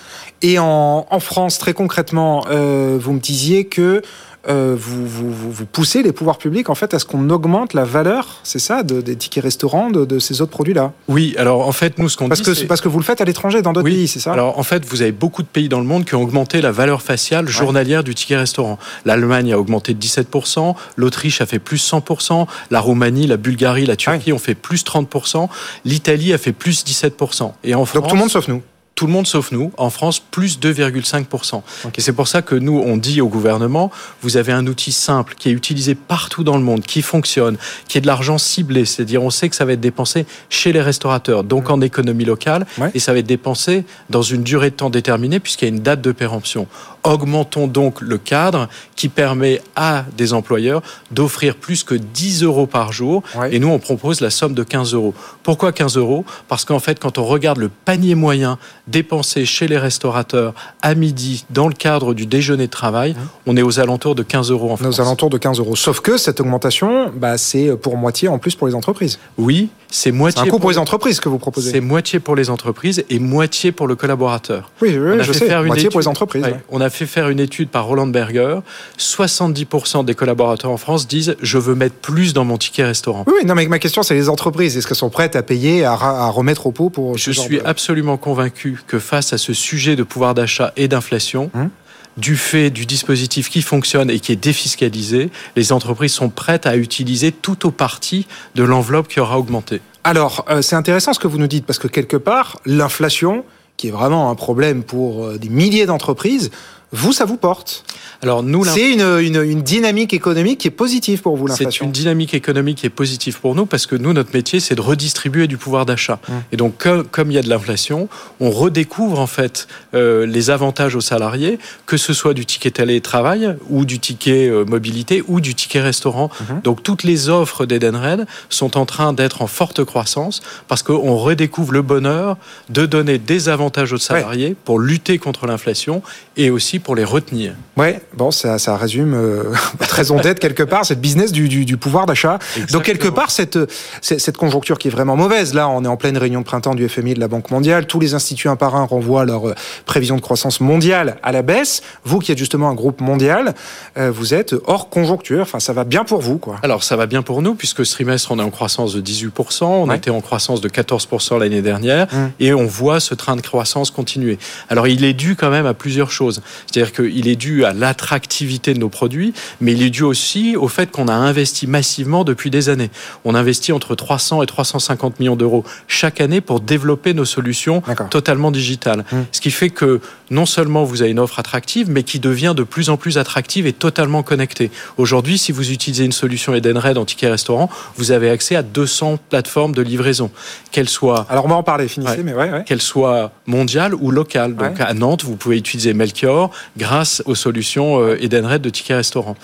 Et 0.42 0.60
en, 0.60 1.08
en 1.10 1.20
France, 1.20 1.58
très 1.58 1.74
concrètement, 1.74 2.46
euh, 2.50 2.98
vous 3.00 3.14
me 3.14 3.20
disiez 3.20 3.66
que 3.66 4.02
euh, 4.50 4.76
vous, 4.78 5.08
vous, 5.08 5.32
vous, 5.32 5.66
poussez 5.66 6.04
les 6.04 6.12
pouvoirs 6.12 6.38
publics 6.38 6.70
en 6.70 6.76
fait 6.76 6.94
à 6.94 7.00
ce 7.00 7.06
qu'on 7.06 7.30
augmente 7.30 7.74
la 7.74 7.86
valeur, 7.86 8.40
c'est 8.44 8.60
ça, 8.60 8.84
de, 8.84 9.00
des 9.00 9.16
tickets 9.16 9.44
restaurants, 9.44 9.90
de, 9.90 10.04
de 10.04 10.20
ces 10.20 10.42
autres 10.42 10.52
produits-là? 10.52 10.92
Oui, 11.08 11.34
alors 11.38 11.66
en 11.66 11.72
fait, 11.72 11.98
nous 11.98 12.10
ce 12.10 12.18
qu'on 12.18 12.28
parce 12.28 12.42
dit, 12.42 12.52
que 12.52 12.66
parce 12.66 12.82
que 12.82 12.90
vous 12.90 13.00
le 13.00 13.06
faites 13.06 13.22
à 13.22 13.26
l'étranger, 13.26 13.62
dans 13.62 13.72
d'autres 13.72 13.86
oui. 13.86 13.96
pays, 13.96 14.08
c'est 14.08 14.20
ça? 14.20 14.34
Alors 14.34 14.60
en 14.60 14.64
fait, 14.64 14.86
vous 14.86 15.02
avez 15.02 15.14
beaucoup 15.14 15.44
de 15.44 15.48
pays 15.48 15.70
dans 15.70 15.80
le 15.80 15.86
monde 15.86 16.04
qui 16.04 16.16
ont 16.16 16.22
augmenté 16.22 16.62
la 16.62 16.72
valeur 16.72 17.02
faciale 17.02 17.48
journalière 17.48 18.00
ouais. 18.00 18.04
du 18.04 18.16
ticket 18.16 18.36
restaurant. 18.36 18.78
L'Allemagne 19.06 19.54
a 19.54 19.60
augmenté 19.60 19.94
de 19.94 20.00
17%, 20.00 20.76
l'Autriche 20.98 21.40
a 21.40 21.46
fait 21.46 21.60
plus 21.60 21.82
100%, 21.90 22.46
la 22.70 22.80
Roumanie, 22.82 23.28
la 23.28 23.38
Bulgarie, 23.38 23.86
la 23.86 23.96
Turquie 23.96 24.32
ouais. 24.32 24.36
ont 24.36 24.40
fait 24.40 24.56
plus 24.56 24.84
30%, 24.84 25.48
l'Italie 25.86 26.34
a 26.34 26.38
fait 26.38 26.52
plus 26.52 26.84
17%. 26.84 27.54
Et 27.64 27.76
en 27.76 27.86
France, 27.86 28.02
donc 28.02 28.10
tout 28.10 28.16
le 28.16 28.20
monde 28.20 28.30
sauf 28.30 28.50
nous. 28.50 28.62
Tout 28.96 29.08
le 29.08 29.12
monde 29.12 29.26
sauf 29.26 29.52
nous, 29.52 29.72
en 29.78 29.90
France, 29.90 30.20
plus 30.20 30.60
2,5%. 30.60 31.62
Et 31.98 32.02
c'est 32.02 32.14
pour 32.14 32.28
ça 32.28 32.42
que 32.42 32.56
nous, 32.56 32.80
on 32.80 32.98
dit 32.98 33.22
au 33.22 33.28
gouvernement, 33.28 33.92
vous 34.22 34.38
avez 34.38 34.52
un 34.52 34.68
outil 34.68 34.92
simple 34.92 35.36
qui 35.38 35.50
est 35.50 35.52
utilisé 35.52 35.96
partout 35.96 36.44
dans 36.44 36.58
le 36.58 36.64
monde, 36.64 36.82
qui 36.82 37.02
fonctionne, 37.02 37.58
qui 37.88 37.98
est 37.98 38.02
de 38.02 38.08
l'argent 38.08 38.38
ciblé, 38.38 38.86
c'est-à-dire 38.86 39.24
on 39.24 39.30
sait 39.30 39.50
que 39.50 39.56
ça 39.56 39.66
va 39.66 39.74
être 39.74 39.82
dépensé 39.82 40.26
chez 40.50 40.74
les 40.74 40.82
restaurateurs, 40.82 41.44
donc 41.44 41.70
en 41.70 41.82
économie 41.82 42.26
locale, 42.26 42.66
et 42.94 43.00
ça 43.00 43.14
va 43.14 43.20
être 43.20 43.26
dépensé 43.26 43.86
dans 44.10 44.22
une 44.22 44.44
durée 44.44 44.70
de 44.70 44.76
temps 44.76 44.90
déterminée 44.90 45.40
puisqu'il 45.40 45.66
y 45.66 45.72
a 45.72 45.74
une 45.74 45.82
date 45.82 46.02
de 46.02 46.12
péremption. 46.12 46.68
Augmentons 47.04 47.68
donc 47.68 48.02
le 48.02 48.18
cadre 48.18 48.70
qui 48.96 49.10
permet 49.10 49.62
à 49.76 50.06
des 50.16 50.34
employeurs 50.34 50.82
d'offrir 51.12 51.56
plus 51.56 51.84
que 51.84 51.96
10 51.96 52.44
euros 52.44 52.66
par 52.66 52.94
jour. 52.94 53.24
Et 53.52 53.60
nous, 53.60 53.70
on 53.70 53.80
propose 53.80 54.22
la 54.22 54.30
somme 54.30 54.54
de 54.54 54.64
15 54.64 54.94
euros. 54.94 55.14
Pourquoi 55.44 55.72
15 55.72 55.98
euros? 55.98 56.26
Parce 56.48 56.66
qu'en 56.66 56.80
fait, 56.80 57.00
quand 57.00 57.18
on 57.18 57.26
regarde 57.26 57.58
le 57.58 57.70
panier 57.70 58.16
moyen 58.16 58.58
dépensé 58.88 59.46
chez 59.46 59.68
les 59.68 59.78
restaurateurs 59.78 60.54
à 60.82 60.96
midi 60.96 61.46
dans 61.50 61.68
le 61.68 61.74
cadre 61.74 62.14
du 62.14 62.26
déjeuner 62.26 62.68
de 62.68 62.72
travail, 62.72 63.12
mmh. 63.12 63.18
on 63.48 63.58
est 63.58 63.62
aux 63.62 63.80
alentours 63.80 64.16
de 64.16 64.24
15 64.24 64.52
euros 64.52 64.72
en 64.72 64.78
France. 64.78 65.00
Aux 65.00 65.02
alentours 65.02 65.30
de 65.30 65.38
15 65.38 65.60
euros. 65.60 65.76
Sauf 65.76 66.00
que 66.00 66.18
cette 66.18 66.40
augmentation, 66.40 67.12
bah, 67.16 67.38
c'est 67.38 67.76
pour 67.76 67.98
moitié 67.98 68.28
en 68.28 68.40
plus 68.40 68.56
pour 68.56 68.68
les 68.68 68.76
entreprises. 68.76 69.20
Oui, 69.38 69.70
c'est 69.90 70.12
moitié. 70.12 70.42
un 70.42 70.46
coût 70.48 70.60
pour, 70.60 70.72
les 70.72 70.78
entreprises 70.78 71.20
que 71.20 71.30
vous 71.30 71.38
proposez. 71.38 71.72
C'est 71.72 71.82
moitié 71.82 72.20
pour 72.20 72.36
les 72.36 72.50
entreprises 72.50 73.04
et 73.10 73.20
moitié 73.20 73.72
pour 73.72 73.88
le 73.88 73.96
collaborateur. 73.96 74.72
Oui, 74.82 74.94
je 74.94 75.32
sais. 75.32 75.48
Faire 75.48 75.64
moitié 75.64 75.90
pour 75.90 76.00
les 76.00 76.08
entreprises. 76.08 76.46
On 76.70 76.82
a 76.82 76.90
fait 76.94 77.06
faire 77.06 77.30
une 77.30 77.40
étude 77.40 77.70
par 77.70 77.86
Roland 77.86 78.08
Berger. 78.08 78.60
70% 78.98 80.06
des 80.06 80.16
collaborateurs 80.16 80.72
en 80.72 80.78
France 80.78 81.08
disent 81.08 81.36
je 81.42 81.58
veux 81.58 81.76
mettre 81.76 81.96
plus 81.96 82.34
dans 82.34 82.46
mon 82.46 82.58
ticket 82.58 82.84
restaurant. 82.84 83.26
Oui, 83.28 83.46
non, 83.46 83.56
mais 83.56 83.66
ma 83.68 83.80
question 83.80 84.04
c'est 84.04 84.16
les 84.16 84.30
entreprises. 84.30 84.78
Est-ce 84.78 84.88
qu'elles 84.88 84.98
sont 84.98 85.10
prêtes 85.10 85.36
à 85.36 85.44
payer, 85.44 85.86
à, 85.86 85.96
remettre 86.28 86.68
au 86.68 86.72
pot 86.72 86.90
pour 86.90 87.18
Je 87.18 87.32
suis 87.32 87.60
absolument 87.62 88.18
convaincu 88.18 88.80
que 88.88 89.00
face 89.00 89.34
à 89.34 89.38
ce 89.38 89.54
sujet 89.54 89.96
de 89.96 90.04
pouvoir 90.04 90.34
d'achat 90.34 90.74
et 90.78 90.88
d'inflation. 90.88 91.52
Hum 91.54 91.70
du 92.18 92.36
fait 92.36 92.70
du 92.70 92.86
dispositif 92.86 93.50
qui 93.50 93.62
fonctionne 93.62 94.10
et 94.10 94.20
qui 94.20 94.32
est 94.32 94.36
défiscalisé, 94.36 95.32
les 95.56 95.72
entreprises 95.72 96.14
sont 96.14 96.30
prêtes 96.30 96.66
à 96.66 96.78
utiliser 96.78 97.32
tout 97.32 97.66
au 97.66 97.72
parti 97.72 98.28
de 98.56 98.64
l'enveloppe 98.64 99.08
qui 99.08 99.20
aura 99.20 99.40
augmenté. 99.40 99.82
Alors, 100.04 100.46
euh, 100.50 100.62
c'est 100.62 100.76
intéressant 100.76 101.14
ce 101.14 101.20
que 101.20 101.28
vous 101.28 101.38
nous 101.38 101.48
dites, 101.48 101.66
parce 101.66 101.80
que 101.80 101.88
quelque 101.88 102.18
part, 102.18 102.60
l'inflation, 102.66 103.46
qui 103.78 103.88
est 103.88 103.92
vraiment 103.92 104.30
un 104.30 104.36
problème 104.36 104.84
pour 104.84 105.26
euh, 105.26 105.38
des 105.38 105.50
milliers 105.50 105.86
d'entreprises, 105.86 106.52
vous, 106.96 107.12
ça 107.12 107.26
vous 107.26 107.38
porte 107.38 107.84
Alors 108.22 108.44
nous, 108.44 108.64
c'est 108.64 108.92
une, 108.92 109.02
une, 109.02 109.42
une, 109.42 109.64
dynamique 109.64 110.14
économique 110.14 110.60
qui 110.60 110.68
est 110.68 110.72
positive 110.72 111.24
pour 111.24 111.36
vous, 111.36 111.48
l'inflation. 111.48 111.86
C'est 111.86 111.86
une 111.86 111.92
dynamique 111.92 112.36
économique 112.36 112.78
qui 112.78 112.86
est 112.86 112.92
positive 112.92 113.40
pour 113.40 113.56
nous 113.56 113.66
parce 113.66 113.88
que 113.88 113.96
nous, 113.96 114.14
notre 114.14 114.32
métier, 114.32 114.60
c'est 114.60 114.76
de 114.76 114.82
redistribuer 114.82 115.48
du 115.48 115.58
pouvoir 115.58 115.88
d'achat. 115.88 116.20
Hum. 116.30 116.44
Et 116.52 116.58
donc, 116.58 116.88
comme, 117.12 117.32
il 117.32 117.34
y 117.34 117.38
a 117.40 117.42
de 117.42 117.50
l'inflation, 117.50 118.10
on 118.40 118.52
redécouvre 118.52 119.20
en 119.20 119.26
fait 119.26 119.68
euh, 119.96 120.28
les 120.28 120.52
avantages 120.52 120.96
aux 120.96 121.02
salariés, 121.02 121.58
que 121.88 121.98
ce 121.98 122.14
soit 122.14 122.36
du 122.36 122.46
ticket 122.46 122.70
télétravail 122.70 123.56
ou 123.72 123.86
du 123.86 123.98
ticket 123.98 124.48
euh, 124.48 124.64
mobilité 124.64 125.24
ou 125.28 125.42
du 125.42 125.56
ticket 125.56 125.82
restaurant. 125.82 126.30
Hum. 126.42 126.62
Donc, 126.64 126.84
toutes 126.84 127.02
les 127.02 127.30
offres 127.30 127.66
d'Edenred 127.66 128.28
sont 128.50 128.78
en 128.78 128.86
train 128.86 129.14
d'être 129.14 129.42
en 129.42 129.48
forte 129.48 129.84
croissance 129.84 130.44
parce 130.68 130.84
qu'on 130.84 131.18
redécouvre 131.18 131.72
le 131.74 131.82
bonheur 131.82 132.38
de 132.70 132.86
donner 132.86 133.18
des 133.18 133.50
avantages 133.50 133.94
aux 133.94 133.98
salariés 133.98 134.56
pour 134.64 134.78
lutter 134.78 135.18
contre 135.18 135.48
l'inflation 135.48 136.04
et 136.38 136.52
aussi 136.52 136.80
pour 136.84 136.96
les 136.96 137.04
retenir. 137.04 137.54
Ouais, 137.76 138.02
bon, 138.14 138.30
ça, 138.30 138.60
ça 138.60 138.78
résume 138.78 139.14
euh, 139.16 139.44
votre 139.80 139.96
raison 139.96 140.18
d'être 140.18 140.40
quelque 140.40 140.64
part, 140.64 140.86
cette 140.86 141.02
business 141.02 141.32
du, 141.32 141.50
du, 141.50 141.66
du 141.66 141.78
pouvoir 141.78 142.06
d'achat. 142.06 142.38
Donc 142.72 142.84
quelque 142.84 143.08
part, 143.08 143.32
cette, 143.32 143.58
cette 144.02 144.38
conjoncture 144.38 144.78
qui 144.78 144.90
est 144.90 144.92
vraiment 144.92 145.16
mauvaise. 145.16 145.54
Là, 145.54 145.68
on 145.70 145.84
est 145.84 145.88
en 145.88 145.98
pleine 145.98 146.18
réunion 146.18 146.42
de 146.42 146.46
printemps 146.46 146.76
du 146.76 146.88
FMI 146.88 147.12
et 147.12 147.14
de 147.16 147.20
la 147.20 147.28
Banque 147.28 147.50
mondiale. 147.50 147.88
Tous 147.88 148.00
les 148.00 148.14
instituts 148.14 148.50
un 148.50 148.56
par 148.56 148.76
un 148.76 148.86
renvoient 148.86 149.26
leur 149.26 149.50
euh, 149.50 149.56
prévision 149.86 150.16
de 150.16 150.22
croissance 150.22 150.60
mondiale 150.60 151.18
à 151.24 151.32
la 151.32 151.42
baisse. 151.42 151.82
Vous, 152.04 152.20
qui 152.20 152.32
êtes 152.32 152.38
justement 152.38 152.70
un 152.70 152.76
groupe 152.76 153.02
mondial, 153.02 153.56
euh, 153.98 154.12
vous 154.12 154.34
êtes 154.34 154.54
hors 154.66 154.90
conjoncture. 154.90 155.42
Enfin, 155.42 155.60
ça 155.60 155.74
va 155.74 155.84
bien 155.84 156.04
pour 156.04 156.22
vous, 156.22 156.38
quoi. 156.38 156.58
Alors, 156.62 156.84
ça 156.84 156.96
va 156.96 157.08
bien 157.08 157.22
pour 157.22 157.42
nous, 157.42 157.56
puisque 157.56 157.86
ce 157.86 157.94
trimestre, 157.94 158.32
on 158.32 158.40
est 158.40 158.44
en 158.44 158.52
croissance 158.52 158.94
de 158.94 159.02
18%. 159.02 159.64
On 159.64 159.92
était 159.92 160.12
en 160.12 160.22
croissance 160.22 160.62
de 160.62 160.70
14% 160.70 161.40
l'année 161.40 161.62
dernière. 161.62 162.08
Hum. 162.14 162.32
Et 162.40 162.54
on 162.54 162.66
voit 162.66 163.00
ce 163.00 163.16
train 163.16 163.36
de 163.36 163.42
croissance 163.42 163.90
continuer. 163.90 164.38
Alors, 164.70 164.88
il 164.88 165.04
est 165.04 165.14
dû 165.14 165.36
quand 165.36 165.50
même 165.50 165.66
à 165.66 165.74
plusieurs 165.74 166.12
choses. 166.12 166.42
C'est-à-dire 166.68 166.94
qu'il 166.94 167.28
est 167.28 167.36
dû 167.36 167.66
à 167.66 167.74
l'attractivité 167.74 168.74
de 168.74 168.80
nos 168.80 168.90
produits, 168.90 169.34
mais 169.62 169.74
il 169.74 169.84
est 169.84 169.90
dû 169.90 170.04
aussi 170.04 170.56
au 170.56 170.68
fait 170.68 170.92
qu'on 170.92 171.08
a 171.08 171.14
investi 171.14 171.68
massivement 171.68 172.24
depuis 172.24 172.50
des 172.50 172.70
années. 172.70 172.90
On 173.26 173.36
investit 173.36 173.72
entre 173.72 173.96
300 173.96 174.44
et 174.44 174.46
350 174.46 175.20
millions 175.20 175.36
d'euros 175.36 175.64
chaque 175.88 176.22
année 176.22 176.42
pour 176.42 176.60
développer 176.60 177.14
nos 177.14 177.26
solutions 177.26 177.82
totalement 178.10 178.52
digitales. 178.52 179.06
Mmh. 179.12 179.18
Ce 179.32 179.42
qui 179.42 179.52
fait 179.52 179.70
que 179.70 180.02
non 180.30 180.46
seulement 180.46 180.84
vous 180.84 181.02
avez 181.02 181.12
une 181.12 181.20
offre 181.20 181.40
attractive, 181.40 181.90
mais 181.90 182.04
qui 182.04 182.20
devient 182.20 182.54
de 182.56 182.64
plus 182.64 182.90
en 182.90 182.98
plus 182.98 183.18
attractive 183.18 183.68
et 183.68 183.74
totalement 183.74 184.24
connectée. 184.24 184.72
Aujourd'hui, 184.98 185.38
si 185.38 185.52
vous 185.52 185.72
utilisez 185.72 186.06
une 186.06 186.12
solution 186.12 186.54
Edenred 186.56 186.98
en 186.98 187.06
ticket 187.06 187.30
restaurant, 187.30 187.70
vous 187.98 188.12
avez 188.12 188.30
accès 188.30 188.56
à 188.56 188.64
200 188.64 189.20
plateformes 189.30 189.74
de 189.74 189.82
livraison, 189.82 190.32
qu'elles 190.72 190.90
soient... 190.90 191.26
Alors 191.30 191.46
on 191.46 191.50
va 191.50 191.56
en 191.56 191.64
parler, 191.64 191.88
finissez, 191.88 192.24
mais 192.24 192.34
ouais, 192.34 192.50
ouais. 192.50 192.64
Qu'elles 192.66 192.82
soient 192.82 193.32
mondiales 193.46 193.94
ou 193.94 194.12
locales. 194.12 194.56
Donc 194.56 194.80
à 194.80 194.94
Nantes, 194.94 195.24
vous 195.24 195.36
pouvez 195.36 195.58
utiliser 195.58 195.94
Melchior 195.94 196.50
grâce 196.78 197.22
aux 197.26 197.36
solutions 197.36 198.02
euh, 198.02 198.22
Edenred 198.22 198.62
de 198.62 198.70
ticket 198.70 198.96
restaurant. 198.96 199.36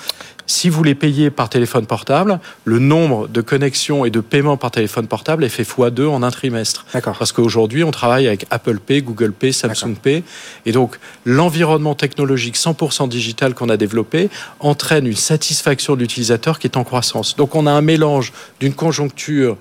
Si 0.49 0.67
vous 0.67 0.83
les 0.83 0.95
payez 0.95 1.29
par 1.29 1.47
téléphone 1.47 1.85
portable, 1.85 2.39
le 2.65 2.79
nombre 2.79 3.27
de 3.27 3.39
connexions 3.39 4.03
et 4.03 4.09
de 4.09 4.19
paiements 4.19 4.57
par 4.57 4.71
téléphone 4.71 5.05
portable 5.05 5.43
est 5.43 5.49
fait 5.49 5.61
x2 5.61 6.07
en 6.07 6.23
un 6.23 6.31
trimestre. 6.31 6.87
Parce 7.19 7.31
qu'aujourd'hui, 7.31 7.83
on 7.83 7.91
travaille 7.91 8.27
avec 8.27 8.47
Apple 8.49 8.79
Pay, 8.79 9.03
Google 9.03 9.31
Pay, 9.31 9.53
Samsung 9.53 9.93
Pay. 10.01 10.23
Et 10.65 10.71
donc, 10.71 10.97
l'environnement 11.23 11.93
technologique 11.93 12.57
100% 12.57 13.07
digital 13.07 13.53
qu'on 13.53 13.69
a 13.69 13.77
développé 13.77 14.31
entraîne 14.59 15.05
une 15.05 15.15
satisfaction 15.15 15.95
de 15.95 15.99
l'utilisateur 15.99 16.57
qui 16.57 16.65
est 16.65 16.77
en 16.77 16.83
croissance. 16.83 17.35
Donc, 17.35 17.53
on 17.53 17.67
a 17.67 17.71
un 17.71 17.81
mélange 17.81 18.33
d'une 18.59 18.73
conjoncture 18.73 19.55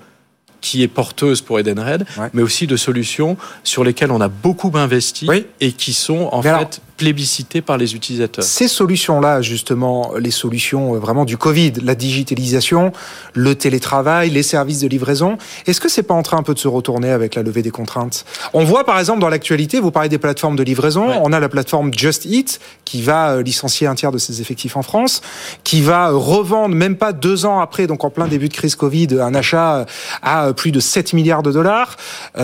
qui 0.61 0.81
est 0.81 0.87
porteuse 0.87 1.41
pour 1.41 1.59
Edenred, 1.59 2.05
mais 2.33 2.41
aussi 2.41 2.67
de 2.67 2.77
solutions 2.77 3.37
sur 3.63 3.83
lesquelles 3.83 4.11
on 4.11 4.21
a 4.21 4.27
beaucoup 4.27 4.71
investi 4.73 5.29
et 5.59 5.71
qui 5.71 5.93
sont 5.93 6.29
en 6.31 6.41
fait 6.41 6.81
plébiscité 6.99 7.61
par 7.61 7.77
les 7.77 7.95
utilisateurs. 7.95 8.43
Ces 8.43 8.67
solutions-là, 8.67 9.41
justement, 9.41 10.11
les 10.19 10.31
solutions 10.31 10.95
euh, 10.95 10.99
vraiment 10.99 11.23
du 11.23 11.37
Covid, 11.37 11.71
la 11.81 11.95
digitalisation, 11.95 12.91
le 13.33 13.55
télétravail, 13.55 14.29
les 14.29 14.43
services 14.43 14.81
de 14.81 14.87
livraison, 14.87 15.37
est-ce 15.65 15.79
que 15.79 15.87
c'est 15.87 16.03
pas 16.03 16.13
en 16.13 16.23
train 16.23 16.37
un 16.37 16.43
peu 16.43 16.53
de 16.53 16.59
se 16.59 16.67
retourner 16.67 17.09
avec 17.09 17.35
la 17.35 17.41
levée 17.41 17.61
des 17.61 17.71
contraintes? 17.71 18.25
On 18.51 18.65
voit 18.65 18.83
par 18.83 18.99
exemple 18.99 19.21
dans 19.21 19.29
l'actualité, 19.29 19.79
vous 19.79 19.91
parlez 19.91 20.09
des 20.09 20.17
plateformes 20.17 20.57
de 20.57 20.63
livraison, 20.63 21.07
on 21.23 21.31
a 21.31 21.39
la 21.39 21.47
plateforme 21.47 21.93
Just 21.95 22.25
Eat 22.25 22.59
qui 22.83 23.01
va 23.01 23.31
euh, 23.31 23.43
licencier 23.43 23.87
un 23.87 23.95
tiers 23.95 24.11
de 24.11 24.17
ses 24.17 24.41
effectifs 24.41 24.75
en 24.75 24.81
France, 24.81 25.21
qui 25.63 25.79
va 25.79 26.09
euh, 26.09 26.17
revendre 26.17 26.75
même 26.75 26.97
pas 26.97 27.13
deux 27.13 27.45
ans 27.45 27.61
après, 27.61 27.87
donc 27.87 28.03
en 28.03 28.09
plein 28.09 28.27
début 28.27 28.49
de 28.49 28.53
crise 28.53 28.75
Covid, 28.75 29.21
un 29.21 29.35
achat 29.35 29.85
à 30.21 30.51
plus 30.51 30.73
de 30.73 30.81
7 30.81 31.13
milliards 31.13 31.43
de 31.43 31.53
dollars. 31.53 31.95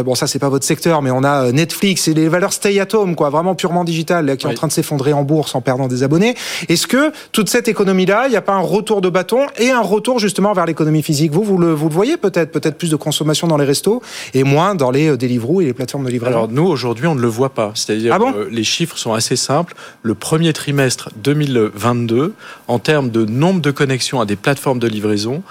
Bon, 0.06 0.16
ça 0.16 0.28
c'est 0.28 0.40
pas 0.40 0.50
votre 0.50 0.66
secteur, 0.66 1.02
mais 1.02 1.12
on 1.12 1.26
a 1.26 1.52
Netflix 1.52 2.08
et 2.08 2.14
les 2.14 2.30
valeurs 2.30 2.54
stay 2.54 2.80
at 2.80 2.88
home, 2.94 3.16
quoi, 3.16 3.30
vraiment 3.30 3.54
purement 3.54 3.84
digitales, 3.84 4.38
en 4.46 4.54
train 4.54 4.68
de 4.68 4.72
s'effondrer 4.72 5.14
en 5.14 5.24
bourse 5.24 5.56
en 5.56 5.62
perdant 5.62 5.88
des 5.88 6.04
abonnés. 6.04 6.36
Est-ce 6.70 6.88
que 6.88 7.12
toute 7.32 7.50
cette 7.50 7.68
économie-là, 7.68 8.28
il 8.28 8.32
n'y 8.32 8.36
a 8.36 8.42
pas 8.42 8.54
un 8.54 8.60
retour 8.60 9.02
de 9.02 9.10
bâton 9.10 9.48
et 9.58 9.72
un 9.72 9.82
retour 9.82 10.20
justement 10.20 10.54
vers 10.54 10.66
l'économie 10.66 11.04
physique? 11.04 11.32
Vous, 11.32 11.44
vous 11.44 11.58
le, 11.58 11.74
vous 11.74 11.90
le 11.90 11.94
voyez 11.94 12.18
peut-être, 12.18 12.52
peut-être 12.52 12.78
plus 12.78 12.90
de 12.90 12.96
consommation 12.96 13.48
dans 13.48 13.58
les 13.58 13.66
restos 13.66 14.02
et 14.34 14.44
moins 14.44 14.76
dans 14.76 14.92
les 14.92 15.10
euh, 15.10 15.18
Deliveroo 15.18 15.62
et 15.62 15.66
les 15.66 15.74
plateformes 15.74 16.06
de 16.06 16.10
livraison? 16.12 16.38
Alors 16.38 16.50
nous 16.50 16.66
aujourd'hui, 16.66 17.08
on 17.08 17.16
ne 17.16 17.22
le 17.22 17.28
voit 17.28 17.54
pas. 17.54 17.72
C'est-à-dire 17.76 18.14
ah 18.14 18.20
bon? 18.20 18.34
les 18.50 18.64
chiffres 18.64 18.98
sont 18.98 19.14
assez 19.14 19.36
simples. 19.36 19.76
Le 20.02 20.16
premier 20.16 20.54
trimestre 20.54 21.10
2022, 21.18 22.34
en 22.68 22.80
termes 22.80 23.10
de 23.10 23.26
nombre 23.26 23.62
de 23.62 23.72
connexions 23.72 24.22
à 24.22 24.26
des 24.26 24.36
plateformes 24.36 24.80
de 24.80 24.88
livraison, 24.88 25.44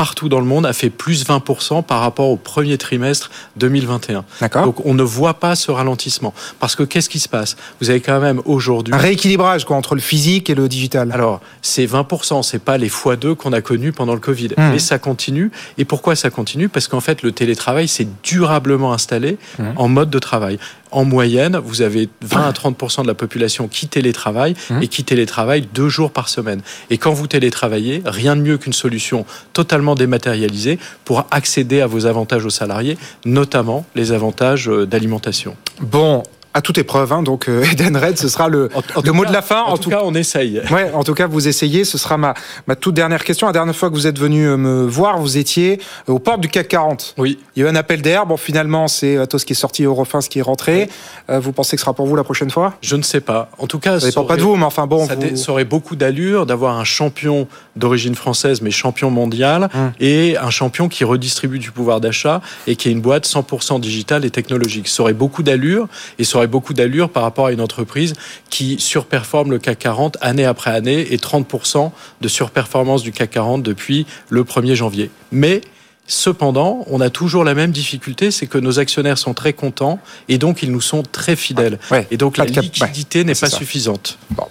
partout 0.00 0.30
dans 0.30 0.40
le 0.40 0.46
monde 0.46 0.64
a 0.64 0.72
fait 0.72 0.88
plus 0.88 1.26
20% 1.26 1.82
par 1.82 2.00
rapport 2.00 2.30
au 2.30 2.38
premier 2.38 2.78
trimestre 2.78 3.30
2021. 3.58 4.24
Donc 4.64 4.86
on 4.86 4.94
ne 4.94 5.02
voit 5.02 5.34
pas 5.34 5.54
ce 5.54 5.70
ralentissement. 5.70 6.32
Parce 6.58 6.74
que 6.74 6.84
qu'est-ce 6.84 7.10
qui 7.10 7.18
se 7.18 7.28
passe? 7.28 7.54
Vous 7.82 7.90
avez 7.90 8.00
quand 8.00 8.18
même 8.18 8.40
aujourd'hui... 8.46 8.94
Un 8.94 8.96
rééquilibrage 8.96 9.66
quoi, 9.66 9.76
entre 9.76 9.94
le 9.94 10.00
physique 10.00 10.48
et 10.48 10.54
le 10.54 10.70
digital. 10.70 11.12
Alors, 11.12 11.42
c'est 11.60 11.84
20%, 11.84 12.42
c'est 12.42 12.60
pas 12.60 12.78
les 12.78 12.88
x2 12.88 13.34
qu'on 13.34 13.52
a 13.52 13.60
connus 13.60 13.92
pendant 13.92 14.14
le 14.14 14.20
Covid. 14.20 14.54
Hmm. 14.56 14.70
Mais 14.70 14.78
ça 14.78 14.98
continue. 14.98 15.50
Et 15.76 15.84
pourquoi 15.84 16.16
ça 16.16 16.30
continue? 16.30 16.70
Parce 16.70 16.88
qu'en 16.88 17.00
fait, 17.00 17.20
le 17.20 17.32
télétravail 17.32 17.86
s'est 17.86 18.08
durablement 18.22 18.94
installé 18.94 19.36
hmm. 19.58 19.64
en 19.76 19.88
mode 19.88 20.08
de 20.08 20.18
travail 20.18 20.58
en 20.92 21.04
moyenne, 21.04 21.60
vous 21.62 21.82
avez 21.82 22.08
20 22.22 22.48
à 22.48 22.52
30% 22.52 23.02
de 23.02 23.06
la 23.06 23.14
population 23.14 23.68
qui 23.68 23.88
télétravaille 23.88 24.54
mmh. 24.70 24.82
et 24.82 24.88
qui 24.88 25.04
télétravaille 25.04 25.66
deux 25.72 25.88
jours 25.88 26.10
par 26.10 26.28
semaine. 26.28 26.62
Et 26.90 26.98
quand 26.98 27.12
vous 27.12 27.26
télétravaillez, 27.26 28.02
rien 28.04 28.36
de 28.36 28.42
mieux 28.42 28.58
qu'une 28.58 28.72
solution 28.72 29.24
totalement 29.52 29.94
dématérialisée 29.94 30.78
pour 31.04 31.26
accéder 31.30 31.80
à 31.80 31.86
vos 31.86 32.06
avantages 32.06 32.44
aux 32.44 32.50
salariés, 32.50 32.98
notamment 33.24 33.84
les 33.94 34.12
avantages 34.12 34.68
euh, 34.68 34.86
d'alimentation. 34.86 35.56
Bon, 35.80 36.22
à 36.54 36.60
toute 36.60 36.78
épreuve. 36.78 37.12
Hein, 37.12 37.22
donc 37.22 37.48
euh, 37.48 37.64
Eden 37.72 37.96
Red, 37.96 38.18
ce 38.18 38.28
sera 38.28 38.48
le, 38.48 38.68
le 39.04 39.12
mot 39.12 39.24
de 39.24 39.32
la 39.32 39.42
fin. 39.42 39.62
En, 39.62 39.76
tout, 39.78 39.90
cas, 39.90 40.00
on 40.04 40.14
essaye. 40.14 40.60
Ouais, 40.70 40.90
en 40.92 41.04
tout 41.04 41.14
cas, 41.14 41.26
vous 41.26 41.48
essayez. 41.48 41.84
Ce 41.84 41.98
sera 41.98 42.16
ma, 42.16 42.34
ma 42.66 42.76
toute 42.76 42.94
dernière 42.94 43.24
question. 43.24 43.46
La 43.46 43.52
dernière 43.52 43.76
fois 43.76 43.90
que 43.90 43.94
vous 43.94 44.06
êtes 44.06 44.18
venu 44.18 44.46
euh, 44.46 44.56
me 44.56 44.86
voir, 44.86 45.18
vous 45.18 45.38
étiez 45.38 45.80
aux 46.06 46.18
portes 46.18 46.40
du 46.40 46.48
CAC 46.48 46.68
40. 46.68 47.14
Oui. 47.18 47.38
Il 47.56 47.62
y 47.62 47.64
a 47.64 47.68
eu 47.68 47.70
un 47.70 47.76
appel 47.76 48.02
d'air. 48.02 48.26
Bon, 48.26 48.36
finalement, 48.36 48.88
c'est 48.88 49.16
Atos 49.16 49.44
qui 49.44 49.52
est 49.52 49.56
sorti, 49.56 49.84
Eurofins 49.84 50.20
qui 50.20 50.38
est 50.38 50.42
rentré. 50.42 50.88
vous 51.28 51.52
pensez 51.52 51.76
que 51.76 51.80
ce 51.80 51.84
sera 51.84 51.94
pour 51.94 52.06
vous 52.06 52.16
la 52.16 52.24
prochaine 52.24 52.50
fois? 52.50 52.74
Je 52.80 52.96
ne 52.96 53.02
sais 53.02 53.20
pas. 53.20 53.50
En 53.58 53.66
tout 53.66 53.78
cas, 53.78 54.00
ça 54.00 54.06
dépend 54.06 54.24
pas 54.24 54.36
de 54.36 54.42
vous, 54.42 54.56
mais 54.56 54.64
enfin 54.64 54.86
bon. 54.86 55.06
Ça, 55.06 55.14
vous... 55.14 55.50
aurait 55.50 55.64
beaucoup 55.64 55.96
d'allure 55.96 56.46
d'avoir 56.46 56.78
un 56.78 56.84
champion 56.84 57.46
d'origine 57.76 58.14
française, 58.14 58.60
mais 58.62 58.70
champion 58.70 59.10
mondial, 59.10 59.68
hum. 59.74 59.92
et 60.00 60.36
un 60.36 60.50
champion 60.50 60.88
qui 60.88 61.04
redistribue 61.04 61.58
du 61.58 61.70
pouvoir 61.70 62.00
d'achat 62.00 62.40
et 62.66 62.76
qui 62.76 62.88
est 62.88 62.92
une 62.92 63.00
boîte 63.00 63.26
100% 63.26 63.80
digitale 63.80 64.24
et 64.24 64.30
technologique. 64.30 64.88
Ça 64.88 65.02
aurait 65.02 65.12
beaucoup 65.12 65.42
d'allure 65.42 65.88
et 66.18 66.24
ça 66.24 66.39
aurait 66.40 66.48
beaucoup 66.48 66.74
d'allure 66.74 67.10
par 67.10 67.22
rapport 67.22 67.46
à 67.46 67.52
une 67.52 67.60
entreprise 67.60 68.14
qui 68.48 68.78
surperforme 68.78 69.50
le 69.50 69.58
CAC 69.58 69.78
40 69.78 70.16
année 70.20 70.44
après 70.44 70.70
année 70.70 71.12
et 71.12 71.16
30% 71.16 71.90
de 72.20 72.28
surperformance 72.28 73.02
du 73.02 73.12
CAC 73.12 73.30
40 73.30 73.62
depuis 73.62 74.06
le 74.28 74.44
1er 74.44 74.74
janvier. 74.74 75.10
Mais 75.32 75.60
Cependant, 76.06 76.84
on 76.88 77.00
a 77.00 77.08
toujours 77.08 77.44
la 77.44 77.54
même 77.54 77.70
difficulté, 77.70 78.32
c'est 78.32 78.48
que 78.48 78.58
nos 78.58 78.80
actionnaires 78.80 79.16
sont 79.16 79.32
très 79.32 79.52
contents 79.52 80.00
et 80.28 80.38
donc 80.38 80.60
ils 80.64 80.72
nous 80.72 80.80
sont 80.80 81.04
très 81.04 81.36
fidèles. 81.36 81.78
et 82.10 82.16
donc 82.16 82.36
la 82.36 82.46
liquidité 82.46 83.22
n'est 83.22 83.36
pas 83.36 83.48
suffisante. 83.48 84.18
Bon. 84.30 84.48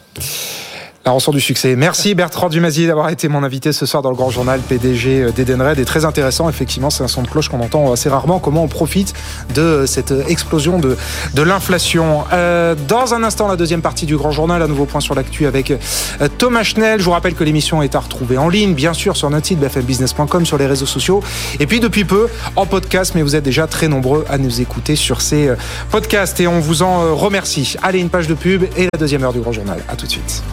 La 1.09 1.31
du 1.31 1.41
succès. 1.41 1.75
Merci 1.75 2.13
Bertrand 2.13 2.49
Dumazier 2.49 2.85
d'avoir 2.85 3.09
été 3.09 3.29
mon 3.29 3.43
invité 3.43 3.73
ce 3.73 3.87
soir 3.87 4.03
dans 4.03 4.11
le 4.11 4.15
Grand 4.15 4.29
Journal 4.29 4.59
PDG 4.59 5.31
d'Edenred. 5.31 5.79
Et 5.79 5.83
très 5.83 6.05
intéressant, 6.05 6.47
effectivement, 6.49 6.91
c'est 6.91 7.03
un 7.03 7.07
son 7.07 7.23
de 7.23 7.27
cloche 7.27 7.49
qu'on 7.49 7.61
entend 7.61 7.91
assez 7.91 8.09
rarement. 8.09 8.37
Comment 8.37 8.63
on 8.63 8.67
profite 8.67 9.15
de 9.55 9.85
cette 9.87 10.13
explosion 10.27 10.77
de, 10.77 10.97
de 11.33 11.41
l'inflation? 11.41 12.25
Euh, 12.31 12.75
dans 12.87 13.15
un 13.15 13.23
instant, 13.23 13.47
la 13.47 13.55
deuxième 13.55 13.81
partie 13.81 14.05
du 14.05 14.17
Grand 14.17 14.29
Journal, 14.29 14.61
un 14.61 14.67
nouveau 14.67 14.85
point 14.85 15.01
sur 15.01 15.15
l'actu 15.15 15.47
avec 15.47 15.71
euh, 15.71 16.27
Thomas 16.37 16.61
Schnell. 16.61 16.99
Je 16.99 17.05
vous 17.05 17.11
rappelle 17.11 17.33
que 17.33 17.43
l'émission 17.43 17.81
est 17.81 17.95
à 17.95 17.99
retrouver 17.99 18.37
en 18.37 18.47
ligne, 18.47 18.75
bien 18.75 18.93
sûr, 18.93 19.17
sur 19.17 19.31
notre 19.31 19.47
site 19.47 19.59
bfmbusiness.com, 19.59 20.45
sur 20.45 20.59
les 20.59 20.67
réseaux 20.67 20.85
sociaux. 20.85 21.23
Et 21.59 21.65
puis 21.65 21.79
depuis 21.79 22.05
peu, 22.05 22.27
en 22.55 22.67
podcast, 22.67 23.13
mais 23.15 23.23
vous 23.23 23.35
êtes 23.35 23.43
déjà 23.43 23.65
très 23.65 23.87
nombreux 23.87 24.25
à 24.29 24.37
nous 24.37 24.61
écouter 24.61 24.95
sur 24.95 25.21
ces 25.21 25.47
euh, 25.47 25.55
podcasts 25.89 26.39
et 26.39 26.47
on 26.47 26.59
vous 26.59 26.83
en 26.83 27.15
remercie. 27.15 27.77
Allez, 27.81 27.99
une 27.99 28.09
page 28.09 28.27
de 28.27 28.35
pub 28.35 28.65
et 28.77 28.83
la 28.93 28.99
deuxième 28.99 29.23
heure 29.23 29.33
du 29.33 29.39
Grand 29.39 29.53
Journal. 29.53 29.83
À 29.89 29.95
tout 29.95 30.05
de 30.05 30.11
suite. 30.11 30.43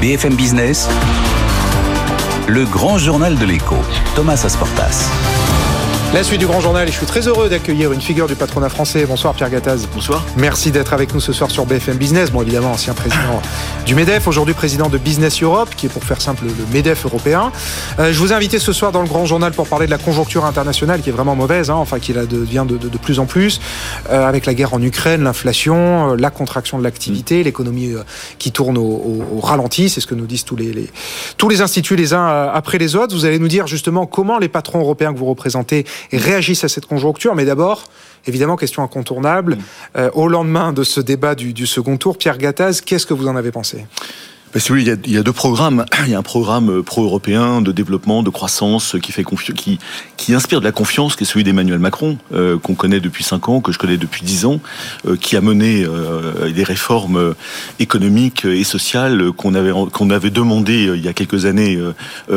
BFM 0.00 0.36
Business, 0.36 0.88
le 2.46 2.64
grand 2.64 2.98
journal 2.98 3.36
de 3.36 3.44
l'écho, 3.44 3.76
Thomas 4.14 4.40
Asportas. 4.44 5.10
La 6.14 6.24
suite 6.24 6.40
du 6.40 6.46
Grand 6.46 6.60
Journal 6.60 6.88
et 6.88 6.90
je 6.90 6.96
suis 6.96 7.04
très 7.04 7.28
heureux 7.28 7.50
d'accueillir 7.50 7.92
une 7.92 8.00
figure 8.00 8.26
du 8.26 8.34
patronat 8.34 8.70
français. 8.70 9.04
Bonsoir 9.04 9.34
Pierre 9.34 9.50
Gattaz. 9.50 9.86
Bonsoir. 9.92 10.24
Merci 10.38 10.70
d'être 10.70 10.94
avec 10.94 11.12
nous 11.12 11.20
ce 11.20 11.34
soir 11.34 11.50
sur 11.50 11.66
BFM 11.66 11.98
Business. 11.98 12.30
Bon 12.30 12.40
évidemment 12.40 12.72
ancien 12.72 12.94
président 12.94 13.42
du 13.86 13.94
MEDEF, 13.94 14.26
aujourd'hui 14.26 14.54
président 14.54 14.88
de 14.88 14.96
Business 14.96 15.42
Europe, 15.42 15.68
qui 15.76 15.84
est 15.84 15.88
pour 15.90 16.02
faire 16.02 16.22
simple 16.22 16.44
le 16.46 16.52
MEDEF 16.72 17.04
européen. 17.04 17.52
Euh, 17.98 18.10
je 18.10 18.18
vous 18.18 18.32
ai 18.32 18.34
invité 18.34 18.58
ce 18.58 18.72
soir 18.72 18.90
dans 18.90 19.02
le 19.02 19.06
Grand 19.06 19.26
Journal 19.26 19.52
pour 19.52 19.68
parler 19.68 19.84
de 19.84 19.90
la 19.90 19.98
conjoncture 19.98 20.46
internationale 20.46 21.02
qui 21.02 21.10
est 21.10 21.12
vraiment 21.12 21.36
mauvaise, 21.36 21.68
hein, 21.68 21.74
enfin 21.74 21.98
qui 21.98 22.14
devient 22.14 22.64
de, 22.66 22.78
de, 22.78 22.88
de, 22.88 22.98
plus 22.98 23.18
en 23.18 23.26
plus, 23.26 23.60
euh, 24.08 24.26
avec 24.26 24.46
la 24.46 24.54
guerre 24.54 24.72
en 24.72 24.80
Ukraine, 24.80 25.22
l'inflation, 25.22 26.12
euh, 26.12 26.16
la 26.16 26.30
contraction 26.30 26.78
de 26.78 26.84
l'activité, 26.84 27.40
mm. 27.40 27.44
l'économie 27.44 27.92
euh, 27.92 28.02
qui 28.38 28.50
tourne 28.50 28.78
au, 28.78 28.82
au, 28.82 29.24
au 29.36 29.40
ralenti, 29.40 29.90
c'est 29.90 30.00
ce 30.00 30.06
que 30.06 30.14
nous 30.14 30.26
disent 30.26 30.44
tous 30.46 30.56
les, 30.56 30.72
les, 30.72 30.88
tous 31.36 31.50
les 31.50 31.60
instituts 31.60 31.96
les 31.96 32.14
uns 32.14 32.28
euh, 32.28 32.50
après 32.50 32.78
les 32.78 32.96
autres. 32.96 33.14
Vous 33.14 33.26
allez 33.26 33.38
nous 33.38 33.48
dire 33.48 33.66
justement 33.66 34.06
comment 34.06 34.38
les 34.38 34.48
patrons 34.48 34.80
européens 34.80 35.12
que 35.12 35.18
vous 35.18 35.26
représentez 35.26 35.84
et 36.12 36.18
réagissent 36.18 36.64
à 36.64 36.68
cette 36.68 36.86
conjoncture. 36.86 37.34
Mais 37.34 37.44
d'abord, 37.44 37.84
évidemment, 38.26 38.56
question 38.56 38.82
incontournable. 38.82 39.56
Mm. 39.56 39.60
Euh, 39.96 40.10
au 40.14 40.28
lendemain 40.28 40.72
de 40.72 40.84
ce 40.84 41.00
débat 41.00 41.34
du, 41.34 41.52
du 41.52 41.66
second 41.66 41.96
tour, 41.96 42.18
Pierre 42.18 42.38
Gattaz, 42.38 42.80
qu'est-ce 42.84 43.06
que 43.06 43.14
vous 43.14 43.28
en 43.28 43.36
avez 43.36 43.52
pensé? 43.52 43.86
Parce 44.52 44.66
que 44.66 44.72
oui, 44.72 44.82
il 44.82 44.88
y, 44.88 44.90
a, 44.90 44.96
il 45.04 45.12
y 45.12 45.18
a 45.18 45.22
deux 45.22 45.32
programmes. 45.32 45.84
Il 46.06 46.12
y 46.12 46.14
a 46.14 46.18
un 46.18 46.22
programme 46.22 46.70
euh, 46.70 46.82
pro-européen 46.82 47.60
de 47.60 47.70
développement, 47.70 48.22
de 48.22 48.30
croissance, 48.30 48.96
qui 49.02 49.12
fait 49.12 49.24
qui, 49.54 49.78
qui 50.16 50.34
inspire 50.34 50.60
de 50.60 50.64
la 50.64 50.72
confiance, 50.72 51.16
qui 51.16 51.24
est 51.24 51.26
celui 51.26 51.44
d'Emmanuel 51.44 51.78
Macron, 51.78 52.18
euh, 52.34 52.58
qu'on 52.58 52.74
connaît 52.74 53.00
depuis 53.00 53.24
cinq 53.24 53.48
ans, 53.48 53.60
que 53.60 53.72
je 53.72 53.78
connais 53.78 53.96
depuis 53.96 54.22
dix 54.22 54.44
ans, 54.44 54.60
euh, 55.06 55.16
qui 55.16 55.36
a 55.36 55.40
mené 55.40 55.84
euh, 55.84 56.50
des 56.50 56.64
réformes 56.64 57.34
économiques 57.78 58.44
et 58.44 58.64
sociales 58.64 59.32
qu'on 59.32 59.54
avait 59.54 59.72
qu'on 59.92 60.10
avait 60.10 60.30
demandé 60.30 60.90
il 60.94 61.04
y 61.04 61.08
a 61.08 61.12
quelques 61.12 61.46
années 61.46 61.78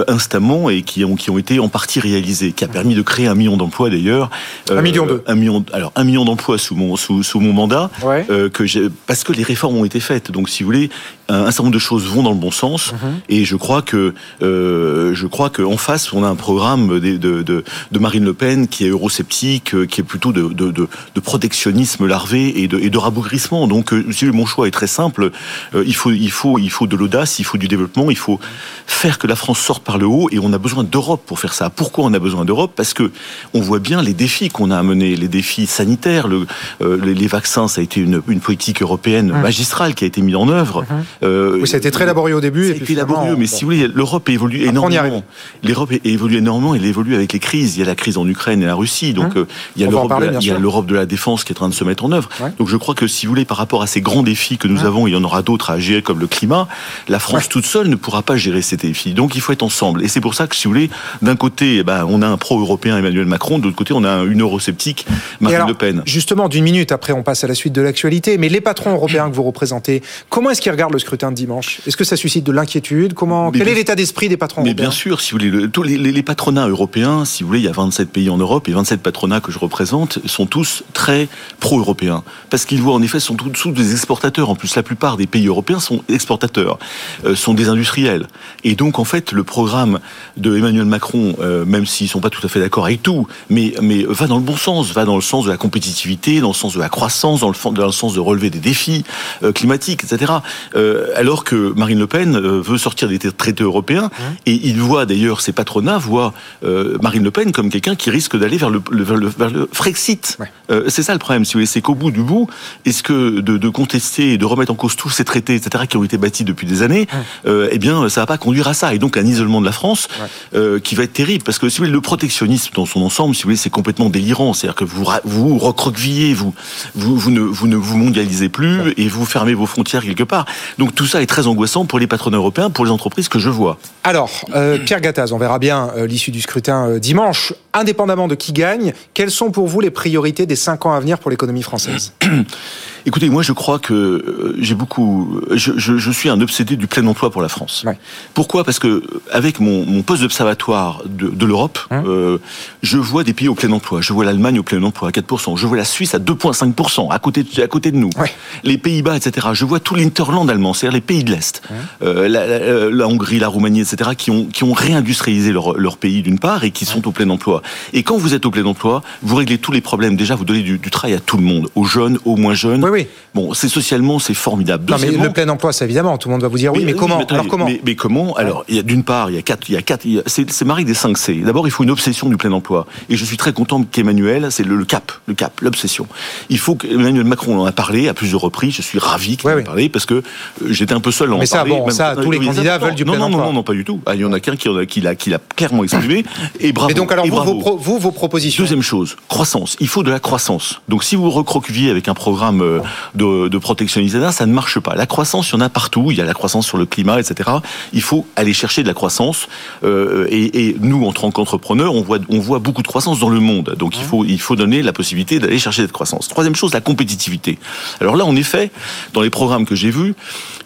instamment 0.08 0.70
et 0.70 0.84
qui 0.84 1.04
ont 1.04 1.16
qui 1.16 1.30
ont 1.32 1.38
été 1.38 1.60
en 1.60 1.70
partie 1.70 2.00
réalisées, 2.00 2.52
qui 2.52 2.64
a 2.64 2.68
permis 2.68 2.96
de 2.96 3.02
créer 3.02 3.28
un 3.28 3.36
million 3.36 3.58
d'emplois 3.58 3.90
d'ailleurs. 3.90 4.30
un 4.70 4.82
million 4.82 5.06
deux. 5.06 5.24
Un 5.28 5.36
million. 5.36 5.66
Alors 5.74 5.92
un 5.96 6.04
million 6.04 6.26
d'emplois 6.26 6.58
sous 6.58 6.76
mon 6.76 6.96
sous, 6.96 7.24
sous 7.24 7.40
mon 7.40 7.54
mandat, 7.54 7.90
ouais. 8.04 8.26
que 8.54 8.66
j'ai 8.66 8.90
parce 9.08 9.24
que 9.24 9.34
les 9.34 9.44
réformes 9.44 9.78
ont 9.78 9.86
été 9.86 10.00
faites. 10.00 10.32
Donc 10.32 10.50
si 10.50 10.64
vous 10.64 10.68
voulez, 10.68 10.90
un, 11.32 11.46
certain 11.46 11.64
nombre 11.64 11.74
de 11.74 11.80
choses 11.80 12.06
vont 12.06 12.24
dans 12.24 12.32
le 12.32 12.38
bon 12.38 12.52
sens. 12.52 12.94
Mhm. 12.94 13.20
Et 13.30 13.46
je 13.46 13.56
crois 13.56 13.82
que 13.82 14.14
euh, 14.42 15.14
je 15.14 15.28
crois 15.28 15.50
qu'en 15.50 15.78
face, 15.78 16.14
on 16.14 16.24
a 16.24 16.28
un 16.28 16.36
programme 16.36 17.00
de, 17.00 17.18
de, 17.18 17.42
de, 17.42 17.64
de, 17.92 18.00
Marine 18.00 18.26
Le 18.26 18.34
Pen 18.34 18.68
qui 18.68 18.86
est 18.86 18.90
eurosceptique, 18.90 19.74
euh, 19.74 19.86
qui 19.86 20.02
est 20.02 20.04
plutôt 20.04 20.32
de, 20.32 20.48
de, 20.48 20.72
de 20.72 21.20
protectionnisme 21.20 22.08
larvé 22.08 22.62
et 22.62 22.68
de, 22.68 22.80
et 22.80 22.90
de 22.90 22.98
rabougrissement. 22.98 23.68
Donc, 23.68 23.94
euh, 23.94 24.04
mon 24.32 24.46
choix 24.46 24.68
est 24.68 24.72
très 24.72 24.88
simple. 24.88 25.32
Euh, 25.76 25.84
il 25.86 25.96
faut 25.96 26.12
il 26.12 26.32
faut 26.32 26.58
il 26.60 26.70
faut 26.70 26.88
de 26.88 26.96
l'audace, 26.96 27.40
il 27.40 27.46
faut 27.46 27.58
du 27.58 27.68
développement, 27.68 28.10
il 28.10 28.18
faut 28.18 28.40
faire 28.86 29.18
que 29.18 29.28
la 29.28 29.36
France 29.36 29.60
sorte 29.60 29.84
par 29.84 29.98
le 29.98 30.06
haut. 30.06 30.30
Et 30.32 30.40
on 30.40 30.54
a 30.54 30.58
besoin 30.58 30.84
d'Europe 30.84 31.24
pour 31.26 31.40
faire 31.40 31.54
ça. 31.54 31.70
Pourquoi 31.70 32.06
on 32.06 32.14
a 32.14 32.20
besoin 32.20 32.46
d'Europe? 32.46 32.74
Parce 32.76 32.94
que 32.94 33.12
on 33.54 33.62
voit 33.62 33.80
bien 33.80 34.02
les 34.02 34.14
défis 34.14 34.50
qu'on 34.50 34.72
a 34.72 34.78
à 34.78 34.84
mener, 34.84 35.16
les 35.16 35.28
défis 35.28 35.68
sanitaires, 35.68 36.28
le, 36.28 36.46
euh, 36.82 37.00
les, 37.04 37.14
les, 37.14 37.28
vaccins, 37.28 37.68
ça 37.68 37.82
a 37.82 37.84
été 37.84 38.02
une, 38.02 38.22
une 38.28 38.40
politique 38.40 38.82
européenne 38.82 39.32
magistrale 39.32 39.96
qui 39.96 40.04
a 40.04 40.08
été 40.08 40.22
mise 40.22 40.36
en 40.36 40.50
œuvre. 40.50 40.86
Mmh. 41.22 41.62
oui, 41.62 41.68
ça 41.68 41.76
a 41.76 41.80
été 41.80 41.92
très 41.92 42.06
laborieux 42.06 42.36
au 42.36 42.42
début. 42.42 42.76
C'est 42.86 42.94
laborieux, 42.94 43.36
mais 43.36 43.46
bon. 43.46 43.52
si 43.52 43.64
vous 43.64 43.72
voulez, 43.72 43.88
l'Europe 43.88 44.28
évolue 44.30 44.64
énormément. 44.64 45.24
L'Europe 45.64 45.92
évolue 46.04 46.38
énormément, 46.38 46.76
elle 46.76 46.86
évolue 46.86 47.16
avec 47.16 47.34
les 47.34 47.40
crises. 47.40 47.78
Il 47.78 47.80
y 47.80 47.84
a 47.84 47.86
la 47.86 47.96
crise 47.96 48.18
en 48.18 48.28
Ukraine 48.28 48.62
et 48.64 48.66
la 48.66 48.76
Russie, 48.76 49.14
donc 49.14 49.36
hum. 49.36 49.46
il 49.76 49.84
y 49.84 49.86
a 49.86 49.90
l'Europe 49.90 50.86
de, 50.86 50.92
de, 50.92 50.96
la 50.96 51.06
défense 51.06 51.44
qui 51.44 51.54
est 51.54 51.56
en 51.56 51.62
train 51.62 51.70
de 51.70 51.74
se 51.74 51.84
mettre 51.84 52.06
en 52.06 52.12
œuvre. 52.12 52.30
Ouais. 52.40 52.52
Donc 52.58 52.68
je 52.68 52.78
crois 52.78 52.96
que 52.96 53.08
si 53.08 53.26
vous 53.26 53.32
voulez, 53.32 53.46
par 53.46 53.58
rapport 53.58 53.82
à 53.82 53.88
ces 53.88 54.02
grands 54.02 54.24
défis 54.24 54.58
que 54.58 54.68
nous 54.68 54.82
hum. 54.82 54.88
avons, 54.88 55.08
il 55.08 55.14
y 55.14 55.16
en 55.16 55.24
aura 55.24 55.42
d'autres 55.42 55.72
à 55.72 55.80
gérer 55.80 56.02
comme 56.02 56.20
le 56.20 56.28
climat, 56.28 56.68
la 57.08 57.20
France 57.20 57.44
ouais. 57.44 57.50
toute 57.50 57.66
seule 57.66 57.88
ne 57.88 57.96
pourra 57.96 58.22
pas 58.22 58.38
gérer 58.38 58.62
ces 58.62 58.78
défis. 58.78 59.14
Donc 59.14 59.36
il 59.36 59.42
faut 59.42 59.54
être 59.54 59.64
ensemble. 59.64 60.04
Et 60.04 60.08
c'est 60.08 60.22
pour 60.22 60.34
ça 60.34 60.48
que 60.48 60.56
si 60.56 60.66
vous 60.66 60.74
voulez, 60.74 60.90
d'un 61.22 61.36
côté, 61.36 61.78
eh 61.78 61.84
ben, 61.84 62.06
on 62.10 62.22
a 62.22 62.28
un 62.28 62.38
pro-européen 62.38 62.98
Emmanuel 62.98 63.26
Macron, 63.26 63.60
de 63.60 63.66
l'autre 63.66 63.76
côté, 63.76 63.94
on 63.94 64.04
a 64.04 64.24
une 64.24 64.42
eurosceptique 64.42 65.06
Marine 65.40 65.56
alors, 65.56 65.68
Le 65.68 65.74
Pen. 65.74 66.02
Justement, 66.06 66.50
d'une 66.50 66.64
minute 66.64 66.92
après, 66.92 67.14
on 67.14 67.24
passe 67.24 67.44
à 67.44 67.48
la 67.48 67.56
suite 67.56 67.74
de 67.74 67.82
l'actualité. 67.82 68.38
Mais 68.38 68.50
les 68.50 68.62
patrons 68.62 68.92
européens 68.92 69.30
que 69.30 69.36
vous 69.36 69.44
représentez, 69.44 70.02
comment 70.30 70.50
est-ce 70.50 70.62
qu'ils 70.62 70.72
regardent 70.72 70.94
le 70.94 71.00
scrutin? 71.00 71.11
De 71.18 71.34
dimanche 71.34 71.82
Est-ce 71.88 71.98
que 71.98 72.04
ça 72.04 72.16
suscite 72.16 72.46
de 72.46 72.52
l'inquiétude? 72.52 73.14
Comment, 73.14 73.52
Quel 73.52 73.68
est 73.68 73.76
l'état 73.76 73.96
d'esprit 73.96 74.30
des 74.30 74.38
patrons 74.38 74.64
mais 74.64 74.74
bien 74.74 74.92
sûr, 74.92 75.22
si 75.22 75.32
vous 75.32 75.40
voulez, 75.40 75.50
le, 75.50 75.70
tous 75.70 75.84
les, 75.84 75.98
les, 75.98 76.12
les, 76.12 76.24
patronats 76.24 76.68
européens, 76.68 77.26
si 77.26 77.44
vous 77.44 77.48
voulez, 77.48 77.60
il 77.60 77.66
y 77.66 77.70
a 77.70 77.72
27 77.72 78.10
pays 78.10 78.30
en 78.30 78.38
Europe 78.38 78.68
et 78.68 78.74
27 78.74 79.02
patronats 79.02 79.42
que 79.42 79.52
je 79.52 79.60
représente 79.60 80.20
sont 80.28 80.46
tous 80.46 80.84
très 80.94 81.28
pro-européens. 81.60 82.24
Parce 82.50 82.66
qu'ils 82.66 82.82
voient, 82.82 82.94
en 82.94 83.02
effet, 83.02 83.20
sont 83.20 83.36
tous 83.36 83.72
des 83.72 83.92
exportateurs. 83.92 84.50
En 84.50 84.56
plus, 84.56 84.76
la 84.76 84.84
plupart 84.84 85.18
des 85.18 85.28
pays 85.28 85.48
européens 85.48 85.80
sont 85.80 86.04
exportateurs, 86.10 86.80
euh, 87.26 87.36
sont 87.36 87.54
des 87.54 87.70
industriels. 87.70 88.28
Et 88.64 88.76
donc, 88.76 89.00
en 89.00 89.06
fait, 89.06 89.32
le 89.32 89.44
programme 89.44 90.00
de 90.38 90.56
Emmanuel 90.56 90.86
Macron, 90.86 91.36
euh, 91.40 91.66
même 91.66 91.86
s'ils 91.86 92.10
sont 92.10 92.22
pas 92.22 92.30
tout 92.30 92.46
à 92.46 92.50
fait 92.50 92.60
d'accord 92.60 92.86
avec 92.86 93.04
tout, 93.04 93.28
mais, 93.50 93.74
mais 93.82 94.04
va 94.08 94.28
dans 94.28 94.38
le 94.38 94.44
bon 94.44 94.58
sens, 94.58 94.92
va 94.92 95.06
dans 95.06 95.16
le 95.16 95.22
sens 95.22 95.46
de 95.46 95.50
la 95.50 95.58
compétitivité, 95.58 96.40
dans 96.40 96.50
le 96.50 96.54
sens 96.54 96.74
de 96.74 96.80
la 96.80 96.90
croissance, 96.90 97.42
dans 97.42 97.50
le, 97.50 97.74
dans 97.74 97.86
le 97.86 97.92
sens 97.92 98.14
de 98.14 98.20
relever 98.20 98.50
des 98.50 98.60
défis 98.60 99.04
euh, 99.44 99.52
climatiques, 99.52 100.04
etc. 100.04 100.32
Euh, 100.76 101.01
alors 101.16 101.44
que 101.44 101.74
Marine 101.76 102.00
Le 102.00 102.08
Pen 102.08 102.36
euh, 102.36 102.62
veut 102.62 102.78
sortir 102.78 103.08
des 103.08 103.20
traités 103.20 103.64
européens 103.64 104.10
et 104.46 104.54
il 104.54 104.80
voit 104.82 105.06
d'ailleurs 105.06 105.42
ses 105.42 105.52
patronats 105.52 105.98
voient 105.98 106.34
euh, 106.64 106.98
Marine 107.02 107.24
Le 107.24 107.32
Pen 107.32 107.52
comme 107.52 107.70
quelqu'un 107.70 107.96
qui 107.96 108.10
risque 108.10 108.38
d'aller 108.38 108.58
vers 108.58 108.70
le, 108.70 108.82
le, 108.92 109.04
vers 109.04 109.18
le, 109.18 109.28
vers 109.28 109.50
le 109.50 109.70
Frexit. 109.72 110.38
Ouais. 110.40 110.52
Euh, 110.72 110.86
c'est 110.88 111.04
ça 111.04 111.14
le 111.14 111.20
problème, 111.20 111.46
si 111.46 111.54
vous 111.54 111.58
voulez, 111.60 111.66
c'est 111.66 111.82
qu'au 111.82 111.96
bout 111.96 112.12
du 112.12 112.22
bout, 112.22 112.48
est-ce 112.86 113.04
que 113.04 113.40
de, 113.40 113.58
de, 113.58 113.70
contester 113.70 114.34
et 114.34 114.38
de 114.38 114.46
remettre 114.46 114.72
en 114.72 114.76
cause 114.76 114.96
tous 114.96 115.10
ces 115.10 115.26
traités, 115.26 115.56
etc., 115.56 115.86
qui 115.88 115.98
ont 115.98 116.04
été 116.04 116.18
bâtis 116.18 116.44
depuis 116.44 116.68
des 116.68 116.82
années, 116.82 117.08
euh, 117.46 117.70
eh 117.72 117.78
bien, 117.78 118.08
ça 118.10 118.22
va 118.22 118.26
pas 118.26 118.38
conduire 118.38 118.68
à 118.68 118.74
ça 118.74 118.94
et 118.94 119.00
donc 119.00 119.18
un 119.18 119.26
isolement 119.26 119.62
de 119.62 119.66
la 119.66 119.72
France 119.72 120.08
ouais. 120.20 120.60
euh, 120.60 120.80
qui 120.80 120.96
va 120.96 121.04
être 121.04 121.14
terrible 121.14 121.44
parce 121.44 121.60
que 121.60 121.70
si 121.70 121.78
vous 121.78 121.84
voulez, 121.84 121.94
le 121.94 122.02
protectionnisme 122.02 122.72
dans 122.74 122.86
son 122.86 123.02
ensemble, 123.02 123.36
si 123.36 123.44
vous 123.44 123.48
voulez, 123.48 123.58
c'est 123.58 123.70
complètement 123.70 124.10
délirant. 124.10 124.54
C'est-à-dire 124.54 124.76
que 124.76 124.86
vous 124.86 125.06
vous 125.24 125.58
recroquevillez, 125.58 126.34
vous 126.34 126.54
vous, 126.96 127.18
vous 127.18 127.32
ne 127.32 127.42
vous 127.42 127.68
ne 127.68 127.76
vous 127.76 127.98
mondialisez 127.98 128.50
plus 128.50 128.94
et 128.98 129.08
vous 129.08 129.26
fermez 129.26 129.54
vos 129.54 129.66
frontières 129.66 130.04
quelque 130.04 130.24
part. 130.24 130.46
Donc 130.78 130.91
tout 130.92 131.06
ça 131.06 131.22
est 131.22 131.26
très 131.26 131.48
angoissant 131.48 131.86
pour 131.86 132.00
les 132.00 132.08
patronats 132.08 132.38
européens, 132.38 132.70
pour 132.70 132.86
les 132.86 132.92
entreprises 132.92 133.30
que 133.30 133.40
je 133.40 133.50
vois. 133.50 133.78
Alors, 134.04 134.30
euh, 134.56 134.78
Pierre 134.78 135.02
Gattaz, 135.02 135.32
on 135.32 135.38
verra 135.38 135.60
bien 135.60 135.92
euh, 135.96 136.08
l'issue 136.08 136.32
du 136.32 136.42
scrutin 136.42 136.88
euh, 136.88 137.00
dimanche. 137.00 137.54
Indépendamment 137.74 138.28
de 138.28 138.36
qui 138.36 138.54
gagne, 138.54 138.94
quelles 139.14 139.32
sont 139.32 139.52
pour 139.52 139.68
vous 139.68 139.80
les 139.80 139.92
priorités 139.92 140.46
des 140.46 140.56
cinq 140.56 140.86
ans 140.86 140.94
à 140.94 141.00
venir 141.00 141.20
pour 141.20 141.32
l'économie 141.32 141.64
française 141.64 142.14
Écoutez, 143.06 143.30
moi 143.30 143.42
je 143.42 143.52
crois 143.52 143.80
que 143.80 143.94
euh, 143.94 144.56
j'ai 144.60 144.76
beaucoup, 144.76 145.42
je, 145.50 145.72
je, 145.76 145.98
je, 145.98 146.12
suis 146.12 146.30
un 146.30 146.40
obsédé 146.40 146.76
du 146.76 146.86
plein 146.86 147.06
emploi 147.08 147.32
pour 147.32 147.42
la 147.42 147.50
France. 147.50 147.84
Ouais. 147.84 147.98
Pourquoi? 148.36 148.64
Parce 148.64 148.78
que 148.78 149.02
avec 149.32 149.60
mon, 149.60 149.88
mon 149.88 150.04
poste 150.04 150.22
d'observatoire 150.22 151.02
de, 151.08 151.28
de 151.30 151.46
l'Europe, 151.48 151.80
Hein 151.92 152.04
euh, 152.08 152.38
je 152.82 152.98
vois 152.98 153.24
des 153.24 153.34
pays 153.34 153.48
au 153.48 153.56
plein 153.56 153.72
emploi. 153.72 154.02
Je 154.02 154.14
vois 154.14 154.26
l'Allemagne 154.26 154.60
au 154.60 154.64
plein 154.64 154.82
emploi 154.84 155.10
à 155.10 155.12
4%. 155.12 155.58
Je 155.58 155.68
vois 155.68 155.78
la 155.78 155.86
Suisse 155.86 156.16
à 156.16 156.20
2,5% 156.20 157.12
à 157.12 157.20
côté 157.20 157.44
de, 157.44 157.62
à 157.62 157.68
côté 157.68 157.92
de 157.92 157.98
nous. 157.98 158.10
Ouais. 158.18 158.32
Les 158.64 158.78
Pays-Bas, 158.78 159.18
etc. 159.18 159.48
Je 159.54 159.66
vois 159.66 159.80
tout 159.80 159.96
l'interland 159.96 160.50
allemand, 160.50 160.74
c'est-à-dire 160.74 160.96
les 160.96 161.02
pays 161.02 161.24
de 161.24 161.32
l'Est, 161.32 161.62
euh, 162.02 162.28
la, 162.28 162.48
la, 162.48 162.90
la 162.90 163.08
Hongrie, 163.08 163.40
la 163.40 163.48
Roumanie, 163.48 163.82
etc. 163.82 164.12
qui 164.18 164.32
ont 164.32 164.46
qui 164.46 164.64
ont 164.64 164.74
réindustrialisé 164.74 165.52
leur, 165.52 165.78
leur 165.78 165.98
pays 165.98 166.22
d'une 166.22 166.40
part 166.40 166.64
et 166.64 166.72
qui 166.72 166.86
sont 166.86 167.08
au 167.08 167.12
plein 167.12 167.30
emploi. 167.30 167.61
Et 167.94 168.04
quand 168.04 168.18
vous 168.18 168.34
êtes 168.34 168.46
au 168.46 168.52
plein 168.52 168.66
emploi, 168.66 169.02
vous 169.22 169.36
réglez 169.36 169.58
tous 169.58 169.72
les 169.72 169.82
problèmes. 169.82 170.16
Déjà, 170.16 170.36
vous 170.36 170.46
donnez 170.46 170.62
du, 170.62 170.78
du 170.78 170.90
travail 170.90 171.16
à 171.16 171.20
tout 171.20 171.38
le 171.38 171.44
monde, 171.44 171.70
aux 171.76 171.86
jeunes, 171.86 172.20
aux 172.26 172.36
moins 172.36 172.54
jeunes. 172.54 172.84
Oui, 172.84 172.90
oui. 172.92 173.08
Bon, 173.34 173.54
c'est 173.54 173.70
socialement, 173.70 174.20
c'est 174.20 174.34
formidable. 174.34 174.92
Non, 174.92 174.98
mais 175.00 175.12
le 175.12 175.32
plein 175.32 175.48
emploi, 175.50 175.72
c'est 175.74 175.86
évidemment, 175.86 176.18
tout 176.18 176.28
le 176.28 176.34
monde 176.34 176.42
va 176.42 176.48
vous 176.48 176.58
dire 176.58 176.74
oui, 176.74 176.84
mais, 176.86 176.94
comment 176.94 177.20
attendez, 177.20 177.34
Alors 177.34 177.48
comment 177.48 177.66
mais, 177.66 177.82
mais 177.86 177.96
comment 177.96 178.36
Alors, 178.36 178.66
il 178.68 178.76
y 178.76 178.80
a 178.80 178.84
d'une 178.84 179.04
part, 179.04 179.30
il 179.30 179.36
y 179.36 179.40
a 179.40 179.42
quatre, 179.42 179.70
il 179.70 179.74
y 179.74 179.78
a 179.78 179.82
quatre, 179.82 180.06
c'est 180.26 180.66
Marie 180.66 180.86
des 180.86 180.94
5 180.94 181.18
C. 181.18 181.36
D'abord, 181.36 181.68
il 181.68 181.72
faut 181.72 181.84
une 181.84 181.92
obsession 181.92 182.30
du 182.30 182.38
plein 182.38 182.52
emploi. 182.52 182.86
Et 183.10 183.16
je 183.16 183.24
suis 183.26 183.38
très 183.38 183.54
content 183.54 183.84
qu'Emmanuel, 183.84 184.48
c'est 184.52 184.64
le, 184.64 184.76
le 184.76 184.86
cap, 184.86 185.12
le 185.28 185.34
cap, 185.34 185.62
l'obsession. 185.62 186.08
Il 186.50 186.60
faut 186.60 186.76
qu'Emmanuel 186.76 187.26
Macron 187.26 187.60
en 187.60 187.66
a 187.66 187.72
parlé 187.72 188.08
à 188.10 188.14
plusieurs 188.14 188.42
reprises. 188.42 188.76
Je 188.76 188.82
suis 188.82 189.00
ravi 189.00 189.38
qu'il 189.38 189.50
en 189.50 189.58
ait 189.58 189.64
parlé 189.64 189.90
parce 189.90 190.06
que 190.06 190.16
euh, 190.16 190.22
j'étais 190.70 190.94
un 190.94 191.00
peu 191.00 191.12
seul 191.12 191.32
à 191.32 191.36
en 191.36 191.40
Mais 191.40 191.46
ça, 191.46 191.58
parler. 191.58 191.72
bon, 191.72 191.90
ça, 191.90 192.16
tous 192.22 192.32
les 192.32 192.40
non, 192.40 192.48
candidats 192.48 192.78
non, 192.78 192.86
veulent 192.86 192.96
du 192.96 193.06
non, 193.06 193.14
plein 193.14 193.20
non, 193.20 193.26
emploi. 193.28 193.42
Non, 193.42 193.48
non, 193.48 193.54
non, 193.54 193.64
pas 193.64 193.74
du 193.74 193.86
tout. 193.86 194.02
Ah, 194.06 194.16
il 194.16 194.22
y 194.22 194.26
en 194.26 194.34
a 194.34 194.40
qu'un 194.40 194.56
qui, 194.56 195.02
l'a, 195.02 195.16
clairement 195.16 195.84
exprimé. 195.84 196.24
Et 196.60 196.72
bravo. 196.72 196.92
Et 196.92 196.94
donc 196.94 197.12
alors 197.12 197.26
Et 197.26 197.30
vous, 197.30 197.36
bravo. 197.36 197.51
Vos, 197.54 197.60
pro- 197.60 197.78
vous, 197.78 198.00
vos 198.00 198.12
propositions 198.12 198.64
Deuxième 198.64 198.82
chose, 198.82 199.16
croissance. 199.28 199.78
Il 199.80 199.88
faut 199.88 200.04
de 200.04 200.10
la 200.12 200.20
croissance. 200.20 200.82
Donc 200.90 201.04
si 201.04 201.16
vous 201.16 201.30
recroquevillez 201.30 201.90
avec 201.90 202.08
un 202.08 202.14
programme 202.14 202.62
euh, 202.62 202.80
de, 203.16 203.48
de 203.48 203.58
protectionnisme, 203.58 204.32
ça 204.32 204.46
ne 204.46 204.54
marche 204.54 204.80
pas. 204.80 204.96
La 204.96 205.06
croissance, 205.06 205.50
il 205.50 205.54
y 205.54 205.56
en 205.58 205.62
a 205.62 205.70
partout. 205.70 206.12
Il 206.12 206.18
y 206.18 206.22
a 206.22 206.26
la 206.26 206.34
croissance 206.34 206.66
sur 206.68 206.78
le 206.78 206.86
climat, 206.86 207.20
etc. 207.20 207.50
Il 207.94 208.02
faut 208.02 208.26
aller 208.36 208.54
chercher 208.54 208.84
de 208.84 208.88
la 208.88 208.94
croissance. 208.94 209.48
Euh, 209.84 210.28
et, 210.30 210.68
et 210.70 210.78
nous, 210.80 211.06
en 211.06 211.14
tant 211.14 211.32
qu'entrepreneurs, 211.32 211.94
on 211.96 212.02
voit, 212.02 212.20
on 212.30 212.40
voit 212.40 212.60
beaucoup 212.60 212.82
de 212.82 212.88
croissance 212.88 213.20
dans 213.20 213.30
le 213.30 213.40
monde. 213.40 213.76
Donc 213.78 213.98
il 213.98 214.04
faut, 214.04 214.26
il 214.26 214.40
faut 214.40 214.56
donner 214.56 214.82
la 214.82 214.94
possibilité 214.94 215.40
d'aller 215.40 215.60
chercher 215.60 215.82
cette 215.84 215.92
croissance. 215.92 216.28
Troisième 216.28 216.56
chose, 216.56 216.74
la 216.74 216.82
compétitivité. 216.82 217.58
Alors 218.00 218.16
là, 218.16 218.26
en 218.26 218.36
effet, 218.36 218.72
dans 219.14 219.22
les 219.22 219.30
programmes 219.30 219.66
que 219.66 219.76
j'ai 219.76 219.92
vus, 219.92 220.14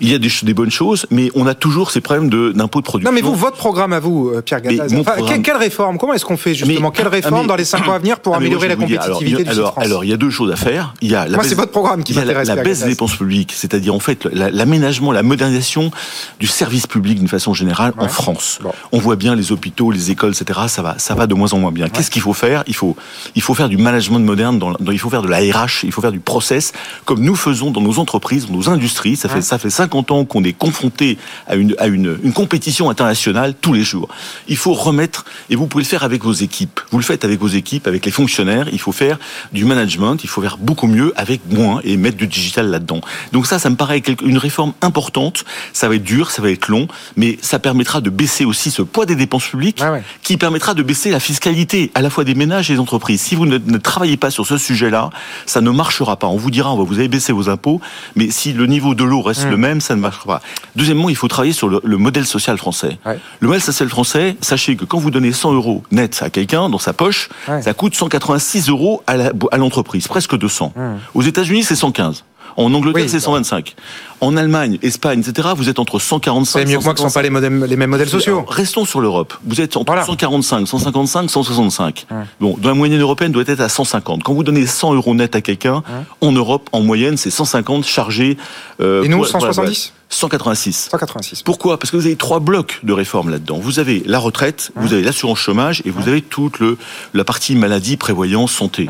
il 0.02 0.12
y 0.12 0.16
a 0.16 0.20
des, 0.20 0.54
bonnes 0.54 0.72
choses, 0.72 1.06
mais 1.12 1.32
on 1.36 1.48
a 1.48 1.54
toujours 1.54 1.92
ces 1.92 2.02
problèmes 2.02 2.30
de- 2.30 2.52
d'impôts 2.52 2.80
de, 2.82 2.86
production. 2.86 3.10
Non, 3.12 3.16
mais 3.16 3.22
vous, 3.22 3.36
votre 3.36 3.58
programme 3.58 3.94
à 3.94 4.00
vous, 4.00 4.30
euh, 4.30 4.42
Pierre 4.42 4.62
Gattaz, 4.62 4.94
enfin, 4.94 5.14
programme- 5.18 5.42
quelle, 5.42 5.58
réforme 5.58 5.98
Comment 5.98 6.14
est-ce 6.14 6.26
qu'on 6.26 6.38
fait 6.38 6.54
justement 6.54 6.90
Mais- 6.90 6.96
Quelle 6.96 7.08
ah, 7.08 7.10
réforme 7.10 7.42
mais- 7.42 7.48
dans 7.48 7.56
les 7.56 7.66
cinq 7.66 7.88
ans 7.88 7.94
à 7.94 8.00
venir 8.00 8.20
pour 8.20 8.34
Ah, 8.34 8.38
améliorer 8.38 8.68
la 8.68 8.74
alors, 8.76 8.88
compétitivité 8.88 9.44
du 9.44 9.50
alors, 9.50 9.72
France 9.74 9.86
alors, 9.86 10.04
il 10.04 10.10
y 10.10 10.14
a 10.14 10.18
deux 10.18 10.30
choses 10.30 10.52
à 10.52 10.56
faire. 10.56 10.94
Il 11.02 11.12
y 11.12 11.16
a 11.16 11.24
la 11.26 11.30
Moi, 11.32 11.40
baisse- 11.40 11.50
c'est 11.50 11.56
votre 11.56 11.72
programme 11.72 12.04
qui 12.04 12.14
la, 12.14 12.22
m'intéresse, 12.22 12.48
la 12.48 12.56
baisse 12.58 12.82
des 12.84 12.90
dépenses 12.90 13.16
publiques, 13.16 13.54
c'est-à-dire 13.56 13.94
en 13.94 14.00
fait 14.00 14.26
la- 14.32 14.50
l'aménagement, 14.52 15.12
la 15.12 15.24
modernisation 15.24 15.92
du 16.40 16.48
service 16.48 16.88
public 16.88 17.20
d'une 17.20 17.28
façon 17.28 17.54
générale 17.54 17.94
en 17.98 18.04
Ouais. 18.04 18.10
France. 18.10 18.60
Bon. 18.62 18.72
On 18.92 19.00
voit 19.00 19.16
bien 19.16 19.36
les 19.36 19.52
hôpitaux, 19.52 19.92
les 19.92 20.12
écoles, 20.12 20.34
etc. 20.40 20.60
Ça 20.68 20.82
va, 20.82 20.96
ça 20.98 21.16
va 21.16 21.28
de 21.28 21.34
moins 21.34 21.54
en 21.54 21.60
moins 21.60 21.72
bien. 21.72 21.90
Qu'est-ce 21.90 22.12
qu'il 22.12 22.22
faut 22.22 22.34
faire? 22.34 22.64
Il 22.68 22.76
faut, 22.76 22.96
il 23.36 23.42
faut 23.42 23.54
faire 23.54 23.70
du 23.70 23.78
management 23.78 24.20
moderne. 24.20 24.60
Dans, 24.60 24.72
dans- 24.72 24.92
il 24.92 25.00
faut 25.00 25.10
faire 25.10 25.22
de 25.22 25.28
la 25.28 25.38
RH. 25.40 25.84
Il 25.84 25.92
faut 25.92 26.02
faire 26.02 26.12
du 26.12 26.20
process 26.20 26.74
comme 27.06 27.20
nous 27.22 27.36
faisons 27.36 27.72
dans 27.72 27.82
nos 27.82 28.00
entreprises, 28.00 28.48
dans 28.48 28.54
nos 28.54 28.70
industries. 28.70 29.16
Ça 29.16 29.30
fait, 29.30 29.42
ça 29.42 29.58
fait 29.58 29.70
50 29.86 30.12
ans 30.12 30.26
qu'on 30.26 30.44
est 30.44 30.54
confronté 30.54 31.18
à 31.48 31.56
une, 31.56 31.76
à 31.78 31.86
une, 31.88 32.18
une 32.24 32.34
compétition 32.34 32.90
internationale 32.90 33.54
tous 33.60 33.74
les 33.74 33.84
jours. 33.84 34.10
Il 34.48 34.58
faut 34.58 34.74
remettre, 34.74 35.26
et 35.50 35.56
vous 35.56 35.68
pouvez 35.68 35.84
le 35.84 35.88
faire 35.88 36.04
avec 36.04 36.24
vos 36.24 36.34
équipes. 36.34 36.80
Vous 36.92 36.98
le 36.98 37.04
faites 37.04 37.24
avec 37.24 37.40
vos 37.40 37.48
équipes, 37.48 37.88
avec 37.88 38.04
les 38.06 38.12
fonctionnaires. 38.12 38.68
Il 38.72 38.80
faut 38.80 38.92
faire 38.92 39.18
du 39.54 39.64
management. 39.66 40.18
Il 40.24 40.28
faut 40.30 40.42
faire 40.42 40.58
beaucoup 40.58 40.88
mieux 40.88 41.14
avec 41.16 41.42
moins 41.50 41.82
et 41.84 41.98
mettre 41.98 42.18
du 42.18 42.26
digital 42.28 42.68
là-dedans. 42.72 43.02
Donc 43.32 43.46
ça, 43.46 43.60
ça 43.60 43.70
me 43.70 43.76
paraît 43.76 44.02
une 44.24 44.38
réforme 44.40 44.74
importante. 44.82 45.46
Ça 45.74 45.88
va 45.88 45.96
être 45.96 46.04
dur, 46.04 46.32
ça 46.32 46.42
va 46.42 46.50
être 46.50 46.68
long, 46.68 46.88
mais 47.16 47.38
ça 47.42 47.60
permettra 47.60 48.02
de 48.02 48.10
baisser 48.10 48.44
aussi 48.46 48.72
ce 48.72 48.82
poids 48.82 49.06
des 49.06 49.16
dépenses 49.16 49.46
publiques, 49.48 49.80
Ah 49.82 49.92
ouais. 49.92 50.04
qui 50.24 50.38
permettra 50.38 50.74
de 50.74 50.82
baisser 50.82 51.12
la 51.12 51.20
fiscalité 51.20 51.92
à 51.94 52.02
la 52.02 52.10
fois 52.10 52.24
des 52.24 52.34
ménages 52.36 52.72
et 52.72 52.74
des 52.74 52.80
entreprises. 52.80 53.22
Si 53.22 53.36
vous 53.36 53.46
ne, 53.46 53.58
ne 53.60 53.78
travaillez 53.78 54.18
pas 54.18 54.32
sur 54.32 54.48
ce 54.48 54.58
sujet-là, 54.58 55.12
ça 55.46 55.62
ne 55.62 55.70
marchera 55.70 56.18
pas. 56.18 56.28
On 56.28 56.38
vous 56.38 56.50
dira, 56.52 56.74
on 56.74 56.78
va 56.78 56.84
vous 56.84 56.98
avez 57.00 57.08
baissé 57.08 57.32
vos 57.34 57.50
impôts, 57.50 57.82
mais 58.16 58.32
si 58.32 58.52
le 58.54 58.66
niveau 58.66 58.96
de 58.96 59.04
l'eau 59.04 59.22
reste 59.22 59.36
Mmh. 59.46 59.50
le 59.50 59.58
même, 59.58 59.75
ça 59.82 59.96
ne 59.96 60.02
marchera 60.02 60.26
pas. 60.26 60.42
Deuxièmement, 60.76 61.10
il 61.10 61.16
faut 61.16 61.28
travailler 61.28 61.54
sur 61.54 61.68
le, 61.68 61.82
le 61.84 61.98
modèle 61.98 62.26
social 62.26 62.58
français. 62.58 62.98
Ouais. 63.06 63.20
Le 63.40 63.48
modèle 63.48 63.62
social 63.64 63.90
français, 63.90 64.36
sachez 64.42 64.76
que 64.76 64.86
quand 64.86 64.98
vous 65.00 65.12
donnez 65.12 65.32
100 65.32 65.54
euros 65.54 65.84
net 65.92 66.20
à 66.22 66.30
quelqu'un 66.30 66.70
dans 66.70 66.80
sa 66.80 66.94
poche, 66.94 67.30
Ouais. 67.48 67.62
ça 67.62 67.74
coûte 67.74 67.96
186 67.96 68.70
euros 68.70 69.04
à 69.08 69.58
l'entreprise, 69.58 70.08
presque 70.08 70.38
200. 70.38 70.74
Aux 71.14 71.22
États-Unis, 71.22 71.64
c'est 71.64 71.76
115. 71.76 72.24
En 72.58 72.74
Angleterre. 72.74 73.04
Oui, 73.04 73.10
c'est 73.10 73.20
125. 73.20 73.76
En 74.22 74.38
Allemagne, 74.38 74.80
Espagne, 74.82 75.20
etc., 75.20 75.50
vous 75.58 75.68
êtes 75.68 75.78
entre 75.78 76.00
145 76.00 76.60
C'est 76.60 76.66
mieux 76.66 76.78
que 76.80 76.84
moi 76.86 76.94
que 76.94 77.00
ce 77.00 77.04
ne 77.06 77.10
sont 77.10 77.14
pas 77.14 77.22
les, 77.22 77.30
modèles- 77.30 77.60
les 77.68 77.76
mêmes 77.76 77.90
modèles 77.90 78.08
sociaux. 78.10 78.46
restons 78.48 78.86
sur 78.86 79.02
l'Europe. 79.02 79.34
Vous 79.46 79.60
êtes 79.60 79.76
entre 79.76 79.88
Voilà. 79.88 80.06
145, 80.06 80.66
155, 80.66 81.30
165. 81.30 82.08
Bon, 82.40 82.56
dans 82.58 82.70
la 82.70 82.76
moyenne 82.76 83.02
européenne, 83.02 83.34
doit 83.34 83.44
être 83.46 83.60
à 83.60 83.68
150. 83.70 84.24
Quand 84.24 84.34
vous 84.34 84.44
donnez 84.44 84.66
100 84.66 84.94
euros 84.94 85.14
net 85.14 85.36
à 85.36 85.42
quelqu'un, 85.42 85.84
en 86.22 86.32
Europe, 86.32 86.70
en 86.72 86.82
moyenne, 86.82 87.18
c'est 87.18 87.30
150 87.30 87.86
chargés. 87.86 88.38
euh, 88.82 89.04
Et 89.04 89.10
nous, 89.10 89.18
pour- 89.18 89.28
pour 89.32 89.46
la 89.46 89.54
170? 89.54 89.92
boîte. 89.92 89.94
186. 90.10 90.88
186. 90.92 91.44
Pourquoi? 91.44 91.78
Parce 91.78 91.92
que 91.92 91.98
vous 91.98 92.06
avez 92.06 92.16
trois 92.16 92.40
blocs 92.40 92.80
de 92.84 92.94
réformes 92.94 93.30
là-dedans. 93.30 93.58
Vous 93.62 93.80
avez 93.80 94.02
la 94.06 94.20
retraite, 94.20 94.72
vous 94.78 94.94
avez 94.94 95.02
l'assurance 95.02 95.40
chômage 95.40 95.82
et 95.86 95.90
vous 95.90 96.08
avez 96.08 96.22
toute 96.22 96.60
le, 96.60 96.78
la 97.14 97.24
partie 97.26 97.56
maladie, 97.56 97.98
prévoyance, 97.98 98.52
santé. 98.54 98.88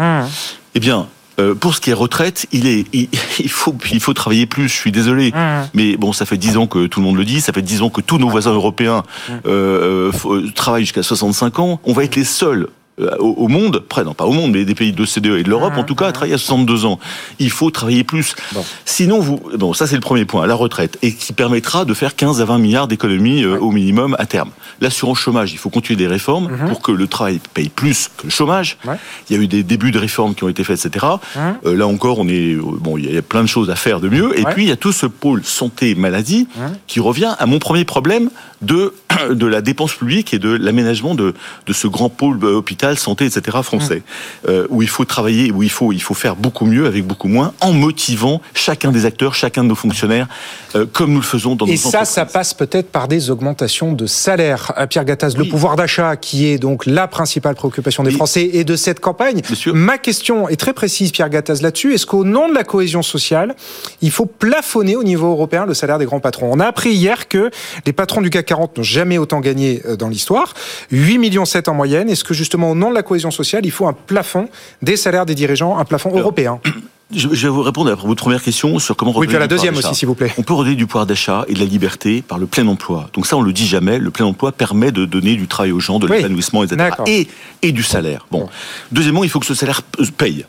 Eh 0.76 0.80
bien, 0.80 1.07
euh, 1.40 1.54
pour 1.56 1.76
ce 1.76 1.82
qui 1.82 1.90
est 1.90 1.94
retraite, 1.94 2.46
il 2.52 2.68
est, 2.68 2.86
il, 2.94 3.10
il 3.40 3.50
faut, 3.50 3.76
il 3.92 4.00
faut 4.00 4.14
travailler 4.14 4.46
plus. 4.46 4.68
Je 4.68 4.74
suis 4.74 4.92
désolé, 4.92 5.32
Mmh. 5.32 5.70
mais 5.74 5.98
bon, 5.98 6.14
ça 6.14 6.26
fait 6.26 6.38
dix 6.38 6.58
ans 6.58 6.68
que 6.68 6.88
tout 6.88 7.00
le 7.00 7.06
monde 7.06 7.18
le 7.18 7.26
dit. 7.26 7.42
Ça 7.42 7.54
fait 7.54 7.62
dix 7.62 7.82
ans 7.82 7.90
que 7.90 8.02
tous 8.02 8.18
nos 8.18 8.30
voisins 8.30 8.54
européens 8.54 9.04
euh, 9.30 10.12
euh, 10.12 10.12
euh, 10.26 10.52
travaillent 10.54 10.84
jusqu'à 10.84 11.04
65 11.04 11.60
ans. 11.60 11.80
On 11.84 11.94
va 11.94 12.04
être 12.04 12.16
les 12.16 12.24
seuls. 12.24 12.68
Euh, 13.02 13.16
Au, 13.20 13.34
au 13.34 13.48
monde, 13.48 13.80
près, 13.80 14.04
non 14.04 14.14
pas 14.14 14.26
au 14.26 14.32
monde, 14.32 14.52
mais 14.52 14.64
des 14.66 14.76
pays 14.76 14.91
de 14.93 14.98
l'OCDE 15.00 15.39
et 15.39 15.43
de 15.43 15.50
l'Europe, 15.50 15.74
en 15.78 15.84
tout 15.84 15.96
cas, 15.96 16.08
à 16.08 16.12
travailler 16.12 16.36
à 16.36 16.38
62 16.38 16.86
ans. 16.86 17.00
Il 17.39 17.50
faut 17.50 17.70
travailler 17.72 18.04
plus. 18.04 18.36
Bon. 18.54 18.64
Sinon, 18.86 19.20
vous, 19.20 19.39
bon, 19.58 19.74
ça 19.74 19.86
c'est 19.88 19.96
le 19.96 20.02
premier 20.02 20.26
point, 20.26 20.46
la 20.48 20.56
retraite, 20.56 20.98
et 21.02 21.14
qui 21.14 21.34
permettra 21.34 21.84
de 21.86 21.93
faire 21.93 22.16
15 22.16 22.41
à 22.41 22.46
20 22.46 22.58
milliards 22.60 22.88
d'économies 22.88 23.43
euh, 23.43 23.58
au 23.60 23.72
minimum 23.72 24.16
à 24.20 24.26
terme. 24.26 24.50
L'assurance 24.82 25.18
chômage, 25.20 25.52
il 25.54 25.58
faut 25.58 25.70
continuer 25.70 25.98
des 25.98 26.08
réformes 26.08 26.50
pour 26.70 26.82
que 26.82 26.91
le 26.91 27.08
travail 27.08 27.39
paye 27.54 27.70
plus 27.70 28.10
que 28.18 28.24
le 28.26 28.30
chômage. 28.30 28.78
Ouais. 28.86 28.96
Il 29.30 29.36
y 29.36 29.39
a 29.39 29.41
eu 29.43 29.48
des 29.48 29.64
débuts 29.64 29.91
de 29.91 30.00
réformes 30.00 30.36
qui 30.36 30.43
ont 30.43 30.50
été 30.50 30.64
faits, 30.64 30.86
etc. 30.86 31.06
Hein 31.38 31.58
Euh, 31.66 31.76
là 31.76 31.88
encore, 31.88 32.20
on 32.20 32.28
est 32.28 32.56
bon, 32.56 32.98
il 32.98 33.14
y 33.14 33.18
a 33.18 33.22
plein 33.22 33.41
de 33.41 33.48
choses 33.48 33.70
à 33.70 33.76
faire 33.76 34.00
de 34.00 34.10
mieux. 34.10 34.38
Et 34.39 34.43
Ouais. 34.46 34.54
puis 34.54 34.64
il 34.64 34.70
y 34.70 34.72
a 34.72 34.76
tout 34.78 34.91
ce 34.91 35.06
pôle 35.06 35.43
santé 35.43 35.96
maladie 35.96 36.48
Hein 36.62 36.72
qui 36.88 37.00
revient 37.00 37.34
à 37.39 37.46
mon 37.46 37.60
premier 37.60 37.84
problème 37.86 38.30
de 38.62 38.93
de 39.32 39.45
la 39.45 39.61
dépense 39.61 39.93
publique 39.93 40.34
et 40.34 40.39
de 40.39 40.49
l'aménagement 40.49 41.16
de 41.16 41.34
de 41.68 41.74
ce 41.74 41.88
grand 41.88 42.09
pôle 42.09 42.39
euh, 42.43 42.55
hôpital 42.55 42.97
santé, 42.97 43.26
etc. 43.26 43.57
français, 43.63 44.03
Hein 44.05 44.49
euh, 44.49 44.68
où 44.70 44.82
il 44.82 44.88
faut 44.89 45.05
travailler, 45.05 45.51
où 45.51 45.63
il 45.63 45.70
faut 45.70 45.91
il 45.91 46.01
faut 46.01 46.13
faire 46.13 46.36
beaucoup 46.36 46.66
mieux 46.66 46.86
avec 46.86 47.05
beaucoup 47.05 47.28
moins, 47.28 47.53
en 47.61 47.74
motivant 47.74 48.41
chacun 48.53 48.91
des 48.91 49.05
acteurs, 49.05 49.36
chacun 49.36 49.63
de 49.63 49.70
nos 49.70 49.76
fonctionnaires, 49.76 50.28
euh, 50.76 50.86
comme 50.91 51.11
nous 51.11 51.20
le 51.20 51.26
faisons 51.26 51.55
dans 51.55 51.66
Et 51.66 51.72
nos 51.72 51.78
ça, 51.78 51.88
entreprises. 51.89 52.09
ça 52.13 52.26
passe 52.26 52.53
peut-être 52.53 52.91
par 52.91 53.07
des 53.07 53.30
augmentations 53.30 53.93
de 53.93 54.05
salaire. 54.07 54.74
Euh, 54.78 54.88
Pierre 54.88 55.05
Gattaz, 55.05 55.36
le 55.38 55.43
Oui. 55.43 55.49
pouvoir 55.49 55.76
d'achat, 55.76 56.16
qui 56.18 56.47
est 56.47 56.57
donc 56.57 56.86
la 56.86 57.07
principale 57.07 57.55
préoccupation 57.55 58.03
des 58.03 58.09
Oui. 58.09 58.16
Français 58.16 58.49
et 58.53 58.63
de 58.63 58.76
cette 58.76 58.99
campagne. 58.99 59.41
Sûr. 59.53 59.74
Ma 59.76 59.97
question 59.97 60.49
est 60.49 60.55
très 60.55 60.74
précise, 60.74 61.11
Pierre 61.11 61.30
Gattaz, 61.30 61.61
là-dessus. 61.61 61.93
Est-ce 61.93 62.05
qu'au 62.05 62.24
nom 62.24 62.49
de 62.49 62.53
la 62.55 62.63
cohésion 62.63 63.03
sociale, 63.03 63.55
il 64.01 64.11
faut 64.11 64.26
plafonner 64.26 64.95
au 64.95 65.03
niveau 65.03 65.28
européen 65.30 65.66
le 65.66 65.74
salaire 65.74 65.99
des 65.99 66.05
grands 66.05 66.20
patrons? 66.20 66.49
On 66.51 66.59
a 66.59 66.66
appris 66.66 66.91
hier 66.93 67.28
que 67.28 67.51
les 67.86 67.93
patrons 67.93 68.22
du 68.22 68.30
CAC 68.30 68.45
40 68.47 68.78
n'ont 68.78 68.84
jamais 68.84 69.05
autant 69.18 69.39
gagné 69.39 69.82
euh, 69.86 69.95
dans 69.95 70.10
l'histoire. 70.10 70.53
8 70.91 71.18
millions 71.18 71.45
7 71.45 71.68
en 71.70 71.74
moyenne. 71.74 72.10
Est-ce 72.10 72.24
que 72.24 72.34
justement, 72.34 72.72
au 72.72 72.76
nom 72.76 72.89
de 72.89 72.95
la 72.95 73.03
cohésion 73.03 73.32
sociale, 73.32 73.66
il 73.66 73.72
faut 73.72 73.88
un 73.88 73.93
plafond 73.93 74.49
des 74.82 74.97
salaires 74.97 75.26
des 75.26 75.36
dirigeants, 75.36 75.78
un 75.78 75.86
plafond 75.86 76.18
européen? 76.18 76.60
Je 77.12 77.28
vais 77.28 77.49
vous 77.49 77.62
répondre 77.62 77.91
à 77.91 77.95
votre 77.95 78.24
première 78.24 78.41
question 78.41 78.80
sur 78.80 78.95
comment 78.97 79.12
Oui, 79.12 79.28
puis 79.28 79.36
redonner 79.36 79.38
à 79.38 79.39
la 79.41 79.47
deuxième 79.47 79.76
aussi, 79.76 79.93
s'il 79.93 80.08
vous 80.08 80.16
plaît. 80.16 80.34
On 80.39 80.41
peut 80.41 80.53
redonner 80.56 80.76
du 80.76 80.88
pouvoir 80.88 81.06
d'achat 81.06 81.45
et 81.47 81.53
de 81.53 81.60
la 81.60 81.66
liberté 81.66 82.24
par 82.28 82.39
le 82.39 82.47
plein 82.47 82.66
emploi. 82.68 83.10
Donc 83.14 83.28
ça, 83.28 83.38
on 83.38 83.41
le 83.41 83.53
dit 83.53 83.68
jamais. 83.68 83.99
Le 83.99 84.10
plein 84.10 84.26
emploi 84.26 84.51
permet 84.51 84.91
de 84.91 85.06
donner 85.06 85.36
du 85.36 85.47
travail 85.47 85.72
aux 85.72 85.80
gens, 85.80 85.99
de 85.99 86.08
Oui, 86.08 86.18
l'épanouissement, 86.18 86.64
etc. 86.64 86.89
Et, 87.06 87.28
et 87.62 87.72
du 87.72 87.84
salaire. 87.84 88.26
Bon. 88.32 88.49
Deuxièmement, 88.91 89.24
il 89.24 89.30
faut 89.30 89.39
que 89.39 89.45
ce 89.45 89.53
salaire 89.53 89.84
paye. 90.18 90.45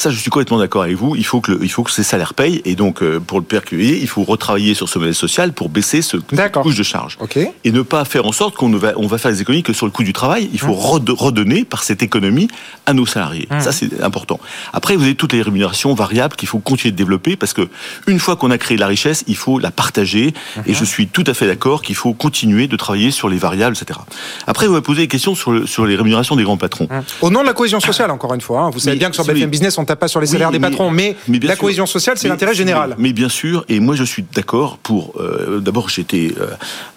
Ça, 0.00 0.08
je 0.08 0.16
suis 0.18 0.30
complètement 0.30 0.56
d'accord 0.56 0.82
avec 0.84 0.96
vous. 0.96 1.14
Il 1.14 1.26
faut 1.26 1.42
que, 1.42 1.52
le, 1.52 1.58
il 1.62 1.68
faut 1.70 1.82
que 1.82 1.90
ces 1.90 2.02
salaires 2.02 2.32
payent. 2.32 2.62
Et 2.64 2.74
donc, 2.74 3.02
euh, 3.02 3.20
pour 3.20 3.38
le 3.38 3.44
perculer, 3.44 3.98
il 4.00 4.08
faut 4.08 4.22
retravailler 4.24 4.72
sur 4.72 4.88
ce 4.88 4.98
modèle 4.98 5.14
social 5.14 5.52
pour 5.52 5.68
baisser 5.68 6.00
ce 6.00 6.16
couche 6.62 6.74
de 6.74 6.82
charge. 6.82 7.18
Et 7.64 7.70
ne 7.70 7.82
pas 7.82 8.06
faire 8.06 8.24
en 8.24 8.32
sorte 8.32 8.54
qu'on 8.54 8.70
ne 8.70 8.78
va, 8.78 8.94
on 8.96 9.06
va 9.06 9.18
faire 9.18 9.30
des 9.30 9.42
économies 9.42 9.62
que 9.62 9.74
sur 9.74 9.84
le 9.84 9.92
coût 9.92 10.02
du 10.02 10.14
travail. 10.14 10.48
Il 10.54 10.58
faut 10.58 10.72
rede- 10.72 11.10
redonner 11.10 11.66
par 11.66 11.82
cette 11.82 12.02
économie 12.02 12.48
à 12.86 12.94
nos 12.94 13.04
salariés. 13.04 13.46
Ça, 13.58 13.72
c'est 13.72 14.00
important. 14.02 14.40
Après, 14.72 14.96
vous 14.96 15.02
avez 15.04 15.16
toutes 15.16 15.34
les 15.34 15.42
rémunérations 15.42 15.92
variables 15.92 16.34
qu'il 16.34 16.48
faut 16.48 16.60
continuer 16.60 16.92
de 16.92 16.96
développer 16.96 17.36
parce 17.36 17.52
que 17.52 17.68
une 18.06 18.20
fois 18.20 18.36
qu'on 18.36 18.50
a 18.50 18.56
créé 18.56 18.78
la 18.78 18.86
richesse, 18.86 19.22
il 19.26 19.36
faut 19.36 19.58
la 19.58 19.70
partager. 19.70 20.32
Et 20.64 20.72
je 20.72 20.84
suis 20.86 21.08
tout 21.08 21.24
à 21.26 21.34
fait 21.34 21.46
d'accord 21.46 21.82
qu'il 21.82 21.94
faut 21.94 22.14
continuer 22.14 22.68
de 22.68 22.76
travailler 22.76 23.10
sur 23.10 23.28
les 23.28 23.36
variables, 23.36 23.76
etc. 23.78 24.00
Après, 24.46 24.64
vous 24.66 24.72
m'avez 24.72 24.82
posé 24.82 25.02
des 25.02 25.08
questions 25.08 25.34
sur, 25.34 25.52
le- 25.52 25.66
sur 25.66 25.84
les 25.84 25.94
rémunérations 25.94 26.36
des 26.36 26.42
grands 26.44 26.56
patrons. 26.56 26.88
Au 27.20 27.28
nom 27.28 27.42
de 27.42 27.46
la 27.46 27.52
cohésion 27.52 27.80
sociale, 27.80 28.10
encore 28.10 28.32
une 28.32 28.40
fois. 28.40 28.62
hein. 28.62 28.70
Vous 28.70 28.78
savez 28.78 28.92
Mais- 28.96 28.98
bien 29.00 29.10
que 29.10 29.14
sur 29.16 29.28
oui. 29.28 29.34
BFM 29.34 29.50
Business, 29.50 29.76
on 29.76 29.84
tape 29.90 30.00
pas 30.00 30.08
sur 30.08 30.20
les 30.20 30.26
Oui, 30.28 30.32
salaires 30.32 30.50
des 30.50 30.58
mais- 30.58 30.68
patrons, 30.70 30.90
mais, 30.90 31.16
la 31.28 31.54
sûr. 31.54 31.58
cohésion 31.58 31.86
sociale, 31.86 32.16
c'est 32.18 32.28
l'intérêt 32.28 32.54
général. 32.54 32.94
Mais 32.98 33.12
bien 33.12 33.28
sûr, 33.28 33.64
et 33.68 33.80
moi 33.80 33.94
je 33.96 34.04
suis 34.04 34.24
d'accord 34.34 34.78
pour. 34.78 35.14
euh, 35.20 35.60
D'abord, 35.60 35.88
j'étais 35.88 36.32
euh, 36.40 36.46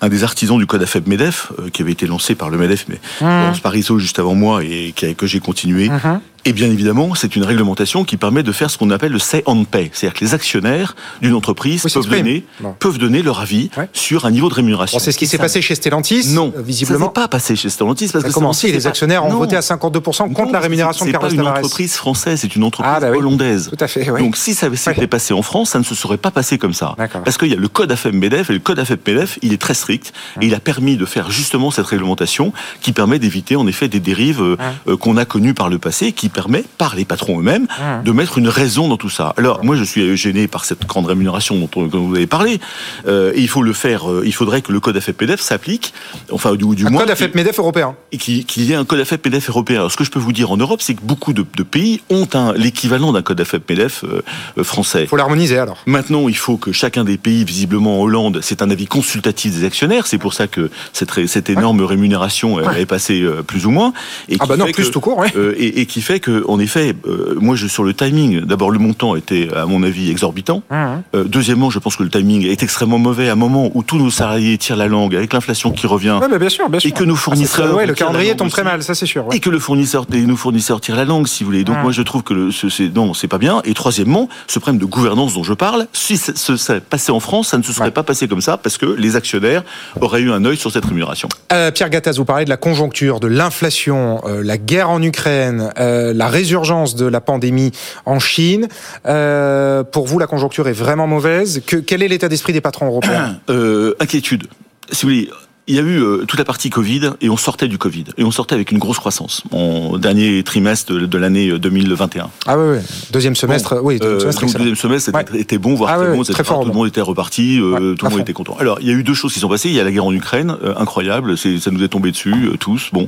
un 0.02 0.10
des 0.10 0.24
artisans 0.24 0.58
du 0.58 0.66
code 0.66 0.82
AFEB 0.84 1.08
MEDEF, 1.08 1.52
euh, 1.60 1.70
qui 1.70 1.82
avait 1.82 1.91
été 1.91 2.06
lancé 2.08 2.36
par 2.36 2.50
le 2.50 2.58
MEDEF, 2.58 2.86
mais 2.89 3.00
Laurence 3.22 3.60
Parisot 3.60 4.00
juste 4.00 4.20
avant 4.20 4.36
moi 4.36 4.64
et 4.64 4.94
que 4.94 5.26
j'ai 5.28 5.39
continué. 5.39 5.89
Mhm. 5.89 6.20
Et 6.46 6.52
bien 6.52 6.68
évidemment, 6.70 7.16
c'est 7.16 7.36
une 7.38 7.44
réglementation 7.46 8.04
qui 8.04 8.18
permet 8.18 8.44
de 8.44 8.52
faire 8.52 8.70
ce 8.70 8.78
qu'on 8.78 8.89
appelle 8.89 9.14
le 9.14 9.20
say 9.20 9.44
on 9.46 9.64
pay, 9.64 9.89
c'est-à-dire 9.94 10.20
que 10.20 10.26
les 10.26 10.34
actionnaires 10.34 10.96
d'une 11.22 11.34
entreprise 11.36 11.84
Oui, 11.86 11.91
peuvent 11.94 12.10
donner, 12.10 12.46
peuvent 12.80 12.98
donner 12.98 13.22
leur 13.22 13.39
avis 13.39 13.70
Ouais. 13.78 13.88
sur 13.94 14.26
un 14.26 14.32
niveau 14.32 14.50
de 14.50 14.54
rémunération. 14.54 14.98
Bon, 14.98 15.04
c'est 15.04 15.14
ce 15.14 15.18
qui 15.18 15.26
s'est 15.28 15.38
passé 15.38 15.62
chez 15.62 15.74
Stellantis, 15.76 16.28
Non, 16.34 16.52
euh, 16.58 16.62
visiblement. 16.62 17.06
Ça 17.06 17.12
pas 17.12 17.28
passé 17.30 17.56
chez 17.56 17.70
Stellantis 17.70 18.10
parce 18.12 18.24
Ça 18.26 18.30
que 18.30 18.34
commencé, 18.34 18.72
les 18.74 18.82
c'est 18.82 18.88
actionnaires 18.88 19.24
ont 19.26 19.30
Non. 19.32 19.38
voté 19.38 19.56
à 19.56 19.62
52% 19.62 20.28
contre 20.34 20.48
Non, 20.48 20.52
la 20.52 20.60
rémunération 20.60 21.06
de 21.06 21.10
c'est 21.10 21.14
Carlos 21.14 21.30
pas 21.30 21.34
une 21.34 21.48
entreprise 21.48 21.94
française, 21.94 22.39
c'est 22.41 22.56
une 22.58 22.64
entreprise 22.66 22.94
Ah, 22.94 23.00
bah 23.00 23.08
oui. 23.12 23.18
hollandaise. 23.20 23.70
Tout 23.70 23.82
à 23.84 23.88
fait, 23.88 24.10
oui. 24.12 24.20
Donc 24.22 24.36
si 24.36 24.54
ça 24.54 24.68
s'était 24.76 25.00
Ouais. 25.02 25.08
passé 25.08 25.34
en 25.34 25.41
France, 25.44 25.70
ça 25.72 25.80
ne 25.80 25.84
se 25.86 25.96
serait 25.96 26.18
pas 26.18 26.32
passé 26.32 26.58
comme 26.58 26.74
ça. 26.74 26.94
D'accord. 26.98 27.22
Parce 27.24 27.38
qu'il 27.38 27.48
y 27.50 27.54
a 27.54 27.58
le 27.58 27.68
code 27.70 27.89
AFM-MEDEF 27.91 28.50
et 28.50 28.54
le 28.54 28.60
code 28.60 28.80
AFM-MEDEF, 28.80 29.39
il 29.44 29.54
est 29.54 29.62
très 29.62 29.74
strict 29.74 30.12
et 30.41 30.48
il 30.48 30.54
a 30.56 30.60
permis 30.60 30.98
de 30.98 31.06
faire 31.06 31.32
justement 31.32 31.72
cette 31.72 31.86
réglementation 31.88 32.52
qui 32.82 32.91
permet 32.91 33.18
d'éviter 33.18 33.56
en 33.56 33.66
effet 33.66 33.88
des 33.88 34.02
dérives 34.02 34.41
euh, 34.41 34.58
euh, 34.89 34.98
qu'on 34.98 35.16
a 35.16 35.24
connues 35.24 35.54
par 35.54 35.70
le 35.70 35.80
passé, 35.80 36.12
qui 36.12 36.28
permet 36.34 36.64
par 36.78 36.96
les 36.96 37.06
patrons 37.06 37.40
eux-mêmes 37.40 37.68
de 38.04 38.12
mettre 38.12 38.38
une 38.38 38.48
raison 38.50 38.88
dans 38.88 38.98
tout 38.98 39.10
ça. 39.10 39.34
Alors 39.38 39.64
moi 39.64 39.76
je 39.76 39.84
suis 39.84 40.18
gêné 40.18 40.48
par 40.48 40.66
cette 40.66 40.86
grande 40.86 41.06
rémunération 41.06 41.56
dont, 41.58 41.70
on- 41.76 41.86
dont 41.88 42.08
vous 42.08 42.16
avez 42.16 42.28
parlé. 42.28 42.60
Euh, 43.08 43.32
et 43.36 43.40
il 43.42 43.48
faut 43.48 43.62
le 43.64 43.74
faire. 43.74 44.10
euh, 44.12 44.24
il 44.26 44.34
faudrait 44.34 44.62
que 44.62 44.72
le 44.72 44.80
code 44.80 44.98
AFM-MEDEF 44.98 45.40
s'applique, 45.40 45.94
enfin 46.32 46.56
du, 46.56 46.66
du 46.76 46.86
Un 46.86 46.90
moins 46.90 47.02
code 47.02 47.12
AFEP-MEDEF 47.12 47.60
européen. 47.60 47.96
et 48.12 48.18
qu'il 48.18 48.64
y 48.64 48.72
ait 48.72 48.76
un 48.76 48.86
code 48.86 49.00
AFEP-MEDEF 49.00 49.50
européen. 49.50 49.80
Alors, 49.80 49.92
ce 49.92 49.98
que 49.98 50.04
je 50.04 50.12
peux 50.12 50.20
vous 50.20 50.34
dire 50.34 50.52
en 50.52 50.58
Europe, 50.58 50.82
c'est 50.82 50.96
que 50.96 51.02
beaucoup 51.04 51.34
de, 51.34 51.46
de 51.56 51.64
pays 51.64 52.02
ont 52.10 52.28
l'équivalent 52.56 53.12
d'un 53.14 53.22
code 53.22 53.40
AFEP-MEDEF 53.42 54.04
euh, 54.06 54.22
euh, 54.58 54.64
français. 54.64 55.04
Il 55.04 55.08
faut 55.08 55.18
l'harmoniser 55.18 55.58
alors. 55.60 55.78
Maintenant, 55.86 56.28
il 56.28 56.38
faut 56.38 56.58
que 56.58 56.72
chacun 56.72 57.04
des 57.04 57.18
pays, 57.18 57.44
visiblement 57.44 58.00
en 58.00 58.04
Hollande, 58.04 58.40
c'est 58.42 58.62
un 58.62 58.70
avis 58.72 58.88
consultatif 58.88 59.54
des 59.54 59.66
actionnaires. 59.66 60.08
C'est 60.08 60.18
pour 60.18 60.34
ça 60.34 60.48
que 60.48 60.72
cette, 60.94 61.50
énorme 61.50 61.82
rémunération 61.82 62.60
est 62.72 62.86
passée 62.86 63.22
euh, 63.22 63.44
plus 63.44 63.66
ou 63.66 63.72
moins. 63.72 63.94
Et 64.30 64.38
Ah 64.40 64.44
qui 64.44 64.50
bah 64.50 64.58
non, 64.58 64.66
fait 64.66 64.72
plus 64.72 64.88
que- 64.88 64.92
tout 64.94 65.02
court, 65.02 65.18
ouais. 65.20 65.32
euh, 65.36 65.54
et, 65.58 65.82
et 65.82 65.86
qui 65.86 66.02
fait 66.02 66.20
que, 66.24 66.43
en 66.47 66.59
effet, 66.59 66.93
euh, 67.07 67.36
moi, 67.39 67.55
je, 67.55 67.67
sur 67.67 67.84
le 67.84 67.93
timing, 67.93 68.41
d'abord 68.41 68.71
le 68.71 68.80
montant 68.80 69.15
était, 69.15 69.49
à 69.55 69.65
mon 69.65 69.84
avis, 69.84 70.09
exorbitant. 70.09 70.63
Euh, 70.71 70.95
deuxièmement, 71.26 71.69
je 71.69 71.80
pense 71.80 71.95
que 71.95 72.03
le 72.03 72.09
timing 72.09 72.45
est 72.47 72.63
extrêmement 72.63 72.97
mauvais 72.97 73.30
à 73.30 73.34
un 73.34 73.36
moment 73.36 73.69
où 73.74 73.84
tous 73.84 73.97
nos 73.97 74.09
salariés 74.09 74.57
tirent 74.57 74.78
la 74.78 74.88
langue 74.88 75.15
avec 75.15 75.34
l'inflation 75.34 75.71
qui 75.71 75.86
revient. 75.86 76.17
Ouais, 76.21 76.28
bah, 76.30 76.38
bien 76.39 76.49
sûr, 76.49 76.69
bien 76.69 76.80
sûr. 76.80 76.89
Et 76.89 76.93
que 76.93 77.03
nos 77.03 77.13
Ah, 77.15 77.17
fournisseurs 77.17 77.76
ouais, 77.76 77.86
le 77.86 77.93
calendrier 77.93 78.36
tombe 78.36 78.49
très 78.49 78.63
mal, 78.63 78.82
ça 78.84 78.95
c'est 78.95 79.05
sûr. 79.05 79.28
ouais. 79.28 79.36
Et 79.36 79.39
que 79.39 79.49
le 79.49 79.59
fournisseur 79.59 80.05
et 80.13 80.21
nos 80.21 80.36
fournisseurs 80.38 80.80
tirent 80.82 80.95
la 80.95 81.05
langue, 81.05 81.28
si 81.28 81.43
vous 81.43 81.49
voulez. 81.51 81.63
Donc 81.63 81.78
Mm. 81.78 81.82
moi 81.84 81.91
je 81.91 82.01
trouve 82.01 82.24
que 82.24 82.34
le, 82.34 82.51
ce, 82.51 82.69
c'est 82.69 82.89
non, 82.95 83.13
c'est 83.13 83.28
pas 83.28 83.38
bien. 83.38 83.61
Et 83.65 83.74
troisièmement, 83.74 84.30
ce 84.47 84.59
problème 84.59 84.80
de 84.80 84.86
gouvernance 84.86 85.34
dont 85.34 85.43
je 85.43 85.53
parle, 85.53 85.88
si 85.93 86.17
ça 86.17 86.34
se 86.36 86.55
serait 86.57 86.80
passé 86.82 87.11
en 87.11 87.19
France, 87.19 87.49
ça 87.49 87.57
ne 87.57 87.63
se 87.63 87.74
serait 87.74 87.91
pas 87.91 88.03
passé 88.03 88.28
comme 88.28 88.41
ça 88.41 88.57
parce 88.57 88.78
que 88.78 88.86
les 88.86 89.15
actionnaires 89.15 89.63
auraient 90.01 90.21
eu 90.21 90.32
un 90.32 90.45
œil 90.45 90.55
sur 90.57 90.71
cette 90.71 90.86
rémunération. 90.86 91.28
Euh, 91.51 91.71
Pierre 91.71 91.89
Gattaz, 91.89 92.13
vous 92.17 92.26
parlez 92.26 92.45
de 92.45 92.49
la 92.49 92.57
conjoncture, 92.57 93.19
de 93.19 93.28
l'inflation, 93.28 94.21
la 94.26 94.57
guerre 94.57 94.89
en 94.89 95.01
Ukraine, 95.01 95.71
euh, 95.80 96.12
la 96.14 96.28
résurgence 96.28 96.95
de 96.95 97.05
la 97.05 97.22
pandémie 97.22 97.72
en 98.05 98.20
Chine. 98.20 98.68
Euh, 99.05 99.84
pour 99.84 100.07
vous, 100.07 100.20
la 100.20 100.28
conjoncture 100.28 100.68
est 100.68 100.74
vraiment 100.74 101.07
mauvaise. 101.07 101.61
Que, 101.66 101.78
quel 101.78 102.03
est 102.03 102.07
l'état 102.07 102.30
d'esprit 102.30 102.53
des 102.53 102.61
patrons 102.61 102.88
européens 102.88 103.39
Euh, 103.49 103.93
inquiétude. 103.99 104.47
Si 104.91 105.05
vous 105.05 105.11
voulez. 105.11 105.30
Il 105.66 105.76
y 105.76 105.80
a 105.80 105.82
eu 105.82 105.97
euh, 106.01 106.26
toute 106.28 106.38
la 106.38 106.43
partie 106.43 106.70
Covid 106.70 107.11
et 107.22 107.30
on 107.30 107.38
sortait 107.38 107.70
du 107.70 107.78
Covid 107.78 108.03
et 108.18 108.26
on 108.26 108.32
sortait 108.32 108.53
avec 108.53 108.72
une 108.74 108.80
grosse 108.80 108.99
croissance 108.99 109.43
en 109.53 109.97
dernier 109.97 110.43
trimestre 110.43 110.91
de, 110.91 111.05
de 111.05 111.18
l'année 111.18 111.47
euh, 111.51 111.57
2021. 111.57 112.30
Ah 112.45 112.57
oui, 112.57 112.76
oui. 112.80 112.84
Deuxième 113.14 113.34
semestre, 113.38 113.80
oui, 113.82 113.97
deuxième 113.97 114.18
Euh, 114.18 114.20
semestre, 114.20 114.41
donc, 114.41 114.49
excellent. 114.49 114.64
deuxième 114.66 114.76
semestre 114.78 115.09
était, 115.11 115.32
Ouais. 115.32 115.39
était 115.39 115.57
bon, 115.57 115.74
voire 115.76 115.91
Ah 115.93 115.97
très 116.03 116.07
bon, 116.14 116.22
très 116.24 116.34
etc. 116.34 116.43
fort, 116.49 116.61
tout 116.64 116.68
le 116.68 116.74
monde 116.74 116.88
était 116.89 116.99
reparti, 116.99 117.59
euh, 117.61 117.95
tout 117.95 118.03
le 118.03 118.09
monde 118.09 118.18
fond. 118.18 118.24
était 118.24 118.34
content. 118.34 118.57
Alors, 118.59 118.80
il 118.82 118.88
y 118.88 118.89
a 118.89 118.93
eu 118.93 119.03
deux 119.03 119.14
choses 119.14 119.32
qui 119.32 119.39
sont 119.39 119.47
passées. 119.47 119.70
Il 119.70 119.76
y 119.76 119.80
a 119.80 119.86
la 119.86 119.91
guerre 119.93 120.03
en 120.05 120.11
Ukraine, 120.11 120.53
euh, 120.66 120.74
incroyable, 120.76 121.38
ça 121.38 121.49
nous 121.72 121.82
est 121.82 121.88
tombé 121.88 122.11
dessus, 122.11 122.34
euh, 122.34 122.57
tous. 122.57 122.89
Bon. 122.91 123.07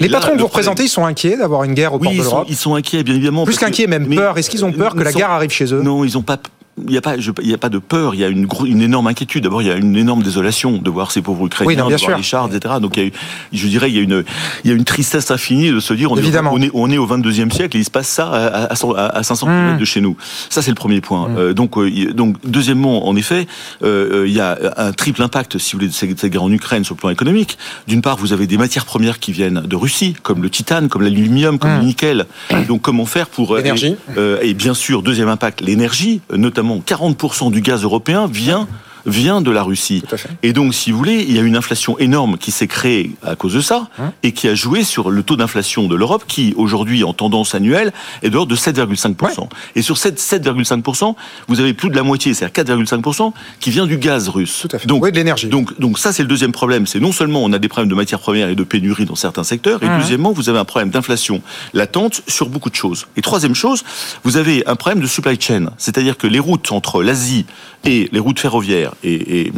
Les 0.00 0.08
là, 0.08 0.18
patrons 0.18 0.34
que 0.34 0.40
vous 0.40 0.46
représentez, 0.48 0.82
ils 0.82 0.88
sont 0.88 1.04
inquiets 1.06 1.36
d'avoir 1.36 1.62
une 1.62 1.74
guerre 1.74 1.94
au 1.94 1.98
oui, 1.98 2.06
port 2.06 2.12
de 2.12 2.16
ils 2.18 2.24
sont, 2.24 2.30
l'Europe. 2.30 2.46
ils 2.50 2.56
sont 2.56 2.74
inquiets, 2.74 3.04
bien 3.04 3.14
évidemment. 3.14 3.44
Plus 3.44 3.56
qu'inquiets, 3.56 3.86
même 3.86 4.06
mais- 4.08 4.16
peur. 4.16 4.36
Est-ce 4.36 4.50
qu'ils 4.50 4.64
ont 4.64 4.72
peur 4.72 4.96
que 4.96 5.00
la 5.04 5.12
sont- 5.12 5.18
guerre 5.18 5.30
arrive 5.30 5.50
chez 5.52 5.72
eux? 5.72 5.80
Non, 5.80 6.04
ils 6.04 6.18
ont 6.18 6.22
pas. 6.22 6.38
Il 6.76 6.90
n'y 6.90 6.96
a 6.96 7.00
pas, 7.00 7.18
je- 7.18 7.30
il 7.40 7.48
y 7.48 7.54
a 7.54 7.58
pas 7.58 7.68
de 7.68 7.78
peur. 7.78 8.14
Il 8.14 8.20
y 8.20 8.24
a 8.24 8.28
une, 8.28 8.48
une 8.66 8.82
énorme 8.82 9.06
inquiétude. 9.06 9.44
D'abord, 9.44 9.62
il 9.62 9.68
y 9.68 9.70
a 9.70 9.76
une 9.76 9.96
énorme 9.96 10.22
désolation 10.24 10.72
de 10.78 10.90
voir 10.90 11.12
ces 11.12 11.22
pauvres 11.22 11.46
Ukrainiens, 11.46 11.68
Oui, 11.68 11.76
non, 11.76 11.86
bien 11.86 11.96
de 11.96 12.00
voir 12.02 12.16
les 12.16 12.22
chars, 12.24 12.48
etc. 12.52 12.74
Donc, 12.80 12.96
y 12.96 13.00
a 13.00 13.04
eu, 13.04 13.12
je 13.52 13.68
dirais, 13.68 13.90
il 13.90 13.94
y 13.94 13.98
a 13.98 14.02
une, 14.02 14.24
il 14.64 14.70
y 14.70 14.72
a 14.72 14.76
une 14.76 14.84
tristesse 14.84 15.30
infinie 15.30 15.70
de 15.70 15.78
se 15.78 15.94
dire, 15.94 16.10
on 16.10 16.16
est, 16.16 16.22
on 16.52 16.60
est, 16.62 16.70
on 16.74 16.90
est 16.90 16.98
au 16.98 17.06
22e 17.06 17.52
siècle 17.52 17.76
et 17.76 17.80
il 17.80 17.84
se 17.84 17.90
passe 17.90 18.08
ça 18.08 18.26
à, 18.28 18.64
à, 18.74 19.06
à 19.18 19.22
500 19.22 19.46
Mmh. 19.46 19.50
km 19.50 19.78
de 19.78 19.84
chez 19.84 20.00
nous. 20.00 20.16
Ça, 20.50 20.62
c'est 20.62 20.70
le 20.70 20.74
premier 20.74 21.00
point. 21.00 21.28
Euh, 21.36 21.52
donc, 21.52 21.78
euh, 21.78 22.12
donc, 22.12 22.36
deuxièmement, 22.44 23.06
en 23.08 23.14
effet, 23.14 23.46
euh, 23.84 24.22
euh, 24.22 24.26
il 24.28 24.32
y 24.34 24.40
a 24.40 24.58
un 24.76 24.92
triple 24.92 25.22
impact, 25.22 25.58
si 25.58 25.72
vous 25.72 25.78
voulez, 25.78 25.88
de 25.88 25.92
cette, 25.94 26.26
guerre 26.26 26.42
en 26.42 26.50
Ukraine 26.50 26.84
sur 26.84 26.94
le 26.96 26.98
plan 27.00 27.10
économique. 27.10 27.56
D'une 27.86 28.02
part, 28.02 28.16
vous 28.16 28.32
avez 28.32 28.46
des 28.48 28.58
matières 28.58 28.84
premières 28.84 29.18
qui 29.20 29.30
viennent 29.32 29.60
de 29.60 29.76
Russie, 29.76 30.14
comme 30.22 30.42
le 30.42 30.50
titane, 30.50 30.88
comme 30.88 31.02
l'aluminium, 31.02 31.58
comme 31.58 31.70
Mmh. 31.74 31.78
le 31.78 31.84
nickel. 31.84 32.26
Donc, 32.68 32.82
comment 32.82 33.06
faire 33.06 33.28
pour 33.28 33.54
euh, 33.54 33.58
L'énergie. 33.58 33.94
euh, 34.18 34.38
et 34.42 34.54
bien 34.54 34.74
sûr, 34.74 35.02
deuxième 35.02 35.28
impact, 35.28 35.60
l'énergie, 35.60 36.20
euh, 36.32 36.36
notamment 36.64 36.80
40% 36.80 37.50
du 37.50 37.60
gaz 37.60 37.82
européen 37.84 38.26
vient 38.26 38.66
vient 39.06 39.40
de 39.40 39.50
la 39.50 39.62
Russie. 39.62 40.02
Et 40.42 40.52
donc, 40.52 40.74
si 40.74 40.90
vous 40.90 40.98
voulez, 40.98 41.24
il 41.28 41.34
y 41.34 41.38
a 41.38 41.42
une 41.42 41.56
inflation 41.56 41.98
énorme 41.98 42.38
qui 42.38 42.50
s'est 42.50 42.66
créée 42.66 43.10
à 43.22 43.36
cause 43.36 43.54
de 43.54 43.60
ça 43.60 43.88
Hein 43.98 44.12
et 44.22 44.32
qui 44.32 44.48
a 44.48 44.54
joué 44.54 44.84
sur 44.84 45.10
le 45.10 45.22
taux 45.22 45.36
d'inflation 45.36 45.86
de 45.88 45.94
l'Europe 45.94 46.24
qui, 46.26 46.54
aujourd'hui, 46.56 47.04
en 47.04 47.12
tendance 47.12 47.54
annuelle, 47.54 47.92
est 48.22 48.28
de 48.30 48.34
l'ordre 48.34 48.50
de 48.50 48.56
7,5%. 48.56 49.48
Et 49.76 49.82
sur 49.82 49.98
cette 49.98 50.18
7,5%, 50.20 51.14
vous 51.48 51.60
avez 51.60 51.74
plus 51.74 51.90
de 51.90 51.96
la 51.96 52.02
moitié, 52.02 52.34
c'est-à-dire 52.34 52.64
4,5% 52.76 53.32
qui 53.60 53.70
vient 53.70 53.86
du 53.86 53.96
gaz 53.98 54.28
russe. 54.28 54.60
Tout 54.68 54.76
à 54.76 54.78
fait. 54.78 54.86
Donc, 54.86 55.02
Oui, 55.02 55.10
de 55.12 55.16
l'énergie. 55.16 55.48
donc, 55.48 55.78
donc 55.78 55.98
ça, 55.98 56.12
c'est 56.12 56.22
le 56.22 56.28
deuxième 56.28 56.52
problème. 56.52 56.86
C'est 56.86 57.00
non 57.00 57.12
seulement 57.12 57.42
on 57.44 57.52
a 57.52 57.58
des 57.58 57.68
problèmes 57.68 57.90
de 57.90 57.94
matières 57.94 58.20
premières 58.20 58.48
et 58.48 58.54
de 58.54 58.64
pénurie 58.64 59.04
dans 59.04 59.14
certains 59.16 59.44
secteurs, 59.44 59.82
et 59.82 59.86
Mhm. 59.88 59.98
deuxièmement, 60.00 60.32
vous 60.32 60.48
avez 60.48 60.58
un 60.58 60.64
problème 60.64 60.90
d'inflation 60.90 61.42
latente 61.72 62.22
sur 62.26 62.48
beaucoup 62.48 62.70
de 62.70 62.74
choses. 62.74 63.06
Et 63.16 63.22
troisième 63.22 63.54
chose, 63.54 63.84
vous 64.24 64.36
avez 64.36 64.66
un 64.66 64.76
problème 64.76 65.02
de 65.02 65.06
supply 65.06 65.38
chain. 65.40 65.66
C'est-à-dire 65.78 66.16
que 66.16 66.26
les 66.26 66.38
routes 66.38 66.72
entre 66.72 67.02
l'Asie 67.02 67.44
et 67.84 68.08
les 68.12 68.18
routes 68.18 68.38
ferroviaires 68.40 68.92
et, 69.02 69.40
et, 69.48 69.52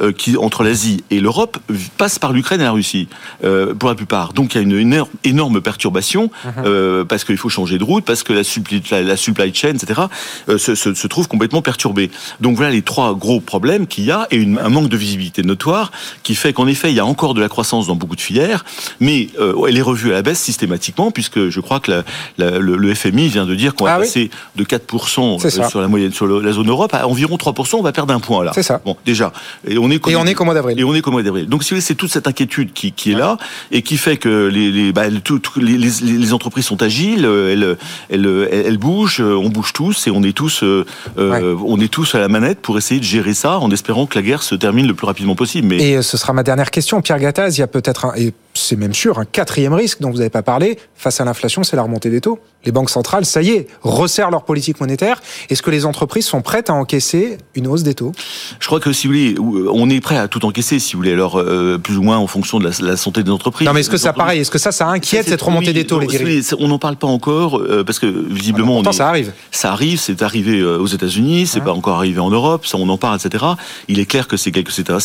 euh, 0.00 0.12
qui 0.12 0.36
entre 0.36 0.62
l'Asie 0.64 1.04
et 1.10 1.20
l'Europe 1.20 1.58
passent 1.98 2.18
par 2.18 2.32
l'Ukraine 2.32 2.60
et 2.60 2.64
la 2.64 2.72
Russie 2.72 3.08
euh, 3.44 3.74
pour 3.74 3.88
la 3.88 3.94
plupart. 3.94 4.32
Donc 4.32 4.54
il 4.54 4.58
y 4.58 4.60
a 4.60 4.62
une 4.62 4.76
énorme, 4.78 5.08
énorme 5.24 5.60
perturbation 5.60 6.30
euh, 6.64 7.04
parce 7.04 7.24
qu'il 7.24 7.36
faut 7.36 7.48
changer 7.48 7.78
de 7.78 7.84
route, 7.84 8.04
parce 8.04 8.22
que 8.22 8.32
la 8.32 8.44
supply, 8.44 8.82
la, 8.90 9.02
la 9.02 9.16
supply 9.16 9.54
chain, 9.54 9.74
etc. 9.74 10.02
se, 10.48 10.74
se, 10.74 10.94
se 10.94 11.06
trouve 11.06 11.28
complètement 11.28 11.62
perturbée. 11.62 12.10
Donc 12.40 12.56
voilà 12.56 12.72
les 12.72 12.82
trois 12.82 13.14
gros 13.14 13.40
problèmes 13.40 13.86
qu'il 13.86 14.04
y 14.04 14.10
a 14.10 14.26
et 14.30 14.36
une- 14.36 14.58
un 14.58 14.68
manque 14.68 14.88
de 14.88 14.96
visibilité 14.96 15.42
notoire 15.42 15.90
qui 16.22 16.34
fait 16.34 16.52
qu'en 16.52 16.66
effet 16.66 16.90
il 16.90 16.96
y 16.96 17.00
a 17.00 17.06
encore 17.06 17.34
de 17.34 17.40
la 17.40 17.48
croissance 17.48 17.86
dans 17.86 17.96
beaucoup 17.96 18.16
de 18.16 18.20
filières, 18.20 18.64
mais 19.00 19.28
elle 19.68 19.76
est 19.76 19.82
revue 19.82 20.10
à 20.10 20.14
la 20.14 20.22
baisse 20.22 20.40
systématiquement 20.40 21.10
puisque 21.10 21.48
je 21.48 21.60
crois 21.60 21.80
que 21.80 21.90
la- 21.90 22.04
la- 22.38 22.58
le, 22.58 22.76
le 22.76 22.94
FMI 22.94 23.28
vient 23.28 23.46
de 23.46 23.54
dire 23.54 23.74
qu'on 23.74 23.84
va 23.84 23.94
Ah 23.94 23.98
oui. 24.00 24.06
passer 24.06 24.30
de 24.56 24.64
4% 24.64 25.38
C'est 25.40 25.50
ça. 25.50 25.68
sur 25.68 25.80
la 25.80 25.88
moyenne 25.88 26.12
sur 26.12 26.26
la 26.26 26.52
zone 26.52 26.68
Europe 26.68 26.94
à 26.94 27.06
environ 27.06 27.36
3%. 27.36 27.76
On 27.76 27.82
va 27.82 27.89
perdre 27.92 28.14
un 28.14 28.20
point 28.20 28.44
là. 28.44 28.52
C'est 28.54 28.62
ça. 28.62 28.80
Bon 28.84 28.96
déjà 29.04 29.32
et 29.68 29.78
on 29.78 29.90
est 29.90 30.00
Et 30.08 30.16
on 30.16 30.26
est 30.26 30.34
qu'au 30.34 30.44
mois 30.44 30.54
d'avril. 30.54 30.78
et 30.78 30.84
on 30.84 30.94
est 30.94 31.00
qu'au 31.00 31.10
mois 31.10 31.22
d'avril. 31.22 31.46
Donc 31.48 31.64
si 31.64 31.80
c'est 31.80 31.94
toute 31.94 32.10
cette 32.10 32.26
inquiétude 32.28 32.72
qui, 32.72 32.92
qui 32.92 33.12
est 33.12 33.16
là 33.16 33.36
et 33.70 33.82
qui 33.82 33.96
fait 33.96 34.16
que 34.16 34.46
les, 34.48 34.70
les, 34.70 34.92
bah, 34.92 35.04
tout- 35.22 35.38
tout- 35.38 35.60
les, 35.60 36.32
entreprises 36.32 36.64
sont 36.66 36.82
agiles, 36.82 37.24
euh, 37.24 37.52
elles, 37.52 37.76
elles, 38.10 38.48
elles, 38.52 38.66
elles 38.66 38.78
bougent, 38.78 39.20
euh, 39.20 39.34
on 39.34 39.48
bouge 39.48 39.72
tous 39.72 40.06
et 40.06 40.10
on 40.10 40.22
est 40.22 40.32
tous, 40.36 40.62
euh, 40.62 40.84
on 41.16 41.80
est 41.80 41.88
tous 41.90 42.14
à 42.14 42.18
la 42.18 42.28
manette 42.28 42.60
pour 42.60 42.78
essayer 42.78 43.00
de 43.00 43.04
gérer 43.04 43.34
ça 43.34 43.58
en 43.58 43.70
espérant 43.70 44.06
que 44.06 44.18
la 44.18 44.22
guerre 44.22 44.42
se 44.42 44.54
termine 44.54 44.86
le 44.86 44.94
plus 44.94 45.06
rapidement 45.06 45.34
possible. 45.34 45.68
Mais 45.68 45.76
Et 45.90 46.02
ce 46.02 46.16
sera 46.16 46.32
ma 46.32 46.42
dernière 46.42 46.70
question, 46.70 47.00
Pierre 47.02 47.18
Gattaz. 47.18 47.56
Il 47.56 47.60
y 47.60 47.62
a 47.62 47.66
peut-être 47.66 48.06
un, 48.06 48.12
et 48.16 48.32
c'est 48.70 48.76
même 48.76 48.94
sûr, 48.94 49.18
un 49.18 49.24
quatrième 49.24 49.72
risque 49.72 50.00
dont 50.00 50.10
vous 50.10 50.18
n'avez 50.18 50.30
pas 50.30 50.44
parlé 50.44 50.78
face 50.94 51.20
à 51.20 51.24
l'inflation, 51.24 51.64
c'est 51.64 51.74
la 51.74 51.82
remontée 51.82 52.08
des 52.08 52.20
taux. 52.20 52.38
Les 52.64 52.70
banques 52.70 52.90
centrales, 52.90 53.24
ça 53.24 53.42
y 53.42 53.50
est, 53.50 53.66
resserrent 53.82 54.30
leur 54.30 54.44
politique 54.44 54.80
monétaire. 54.80 55.20
Est-ce 55.48 55.60
que 55.60 55.70
les 55.70 55.86
entreprises 55.86 56.26
sont 56.26 56.40
prêtes 56.40 56.70
à 56.70 56.74
encaisser 56.74 57.38
une 57.56 57.66
hausse 57.66 57.82
des 57.82 57.94
taux? 57.94 58.12
Je 58.60 58.66
crois 58.68 58.78
que 58.78 58.92
si 58.92 59.08
vous 59.08 59.12
voulez, 59.12 59.68
on 59.72 59.90
est 59.90 60.00
prêt 60.00 60.18
à 60.18 60.28
tout 60.28 60.44
encaisser, 60.44 60.78
si 60.78 60.92
vous 60.92 60.98
voulez, 60.98 61.12
alors 61.12 61.36
euh, 61.36 61.78
plus 61.78 61.96
ou 61.96 62.02
moins 62.02 62.18
en 62.18 62.28
fonction 62.28 62.60
de 62.60 62.70
la, 62.80 62.96
santé 62.96 63.24
des 63.24 63.30
entreprises. 63.32 63.66
Non, 63.66 63.72
mais 63.72 63.80
est-ce 63.80 63.90
que 63.90 63.96
ça 63.96 64.12
pareil 64.12 64.40
Est-ce 64.40 64.52
que 64.52 64.58
ça, 64.58 64.70
ça 64.70 64.86
inquiète 64.86 65.26
cette 65.26 65.42
remontée 65.42 65.72
des 65.72 65.84
taux, 65.84 65.98
les 65.98 66.06
dirigeants? 66.06 66.56
On 66.60 66.68
n'en 66.68 66.78
parle 66.78 66.96
pas 66.96 67.08
encore 67.08 67.58
euh, 67.58 67.82
parce 67.82 67.98
que 67.98 68.06
visiblement, 68.06 68.84
ça 68.92 69.08
arrive. 69.08 69.32
Ça 69.50 69.72
arrive, 69.72 69.98
c'est 69.98 70.22
arrivé 70.22 70.60
euh, 70.60 70.78
aux 70.78 70.86
États-Unis, 70.86 71.48
c'est 71.48 71.60
pas 71.60 71.72
encore 71.72 71.96
arrivé 71.96 72.20
en 72.20 72.30
Europe, 72.30 72.66
ça 72.66 72.76
on 72.78 72.88
en 72.88 72.98
parle, 72.98 73.18
etc. 73.18 73.46
Il 73.88 73.98
est 73.98 74.06
clair 74.06 74.28
que 74.28 74.36
c'est 74.36 74.90
un, 74.90 74.98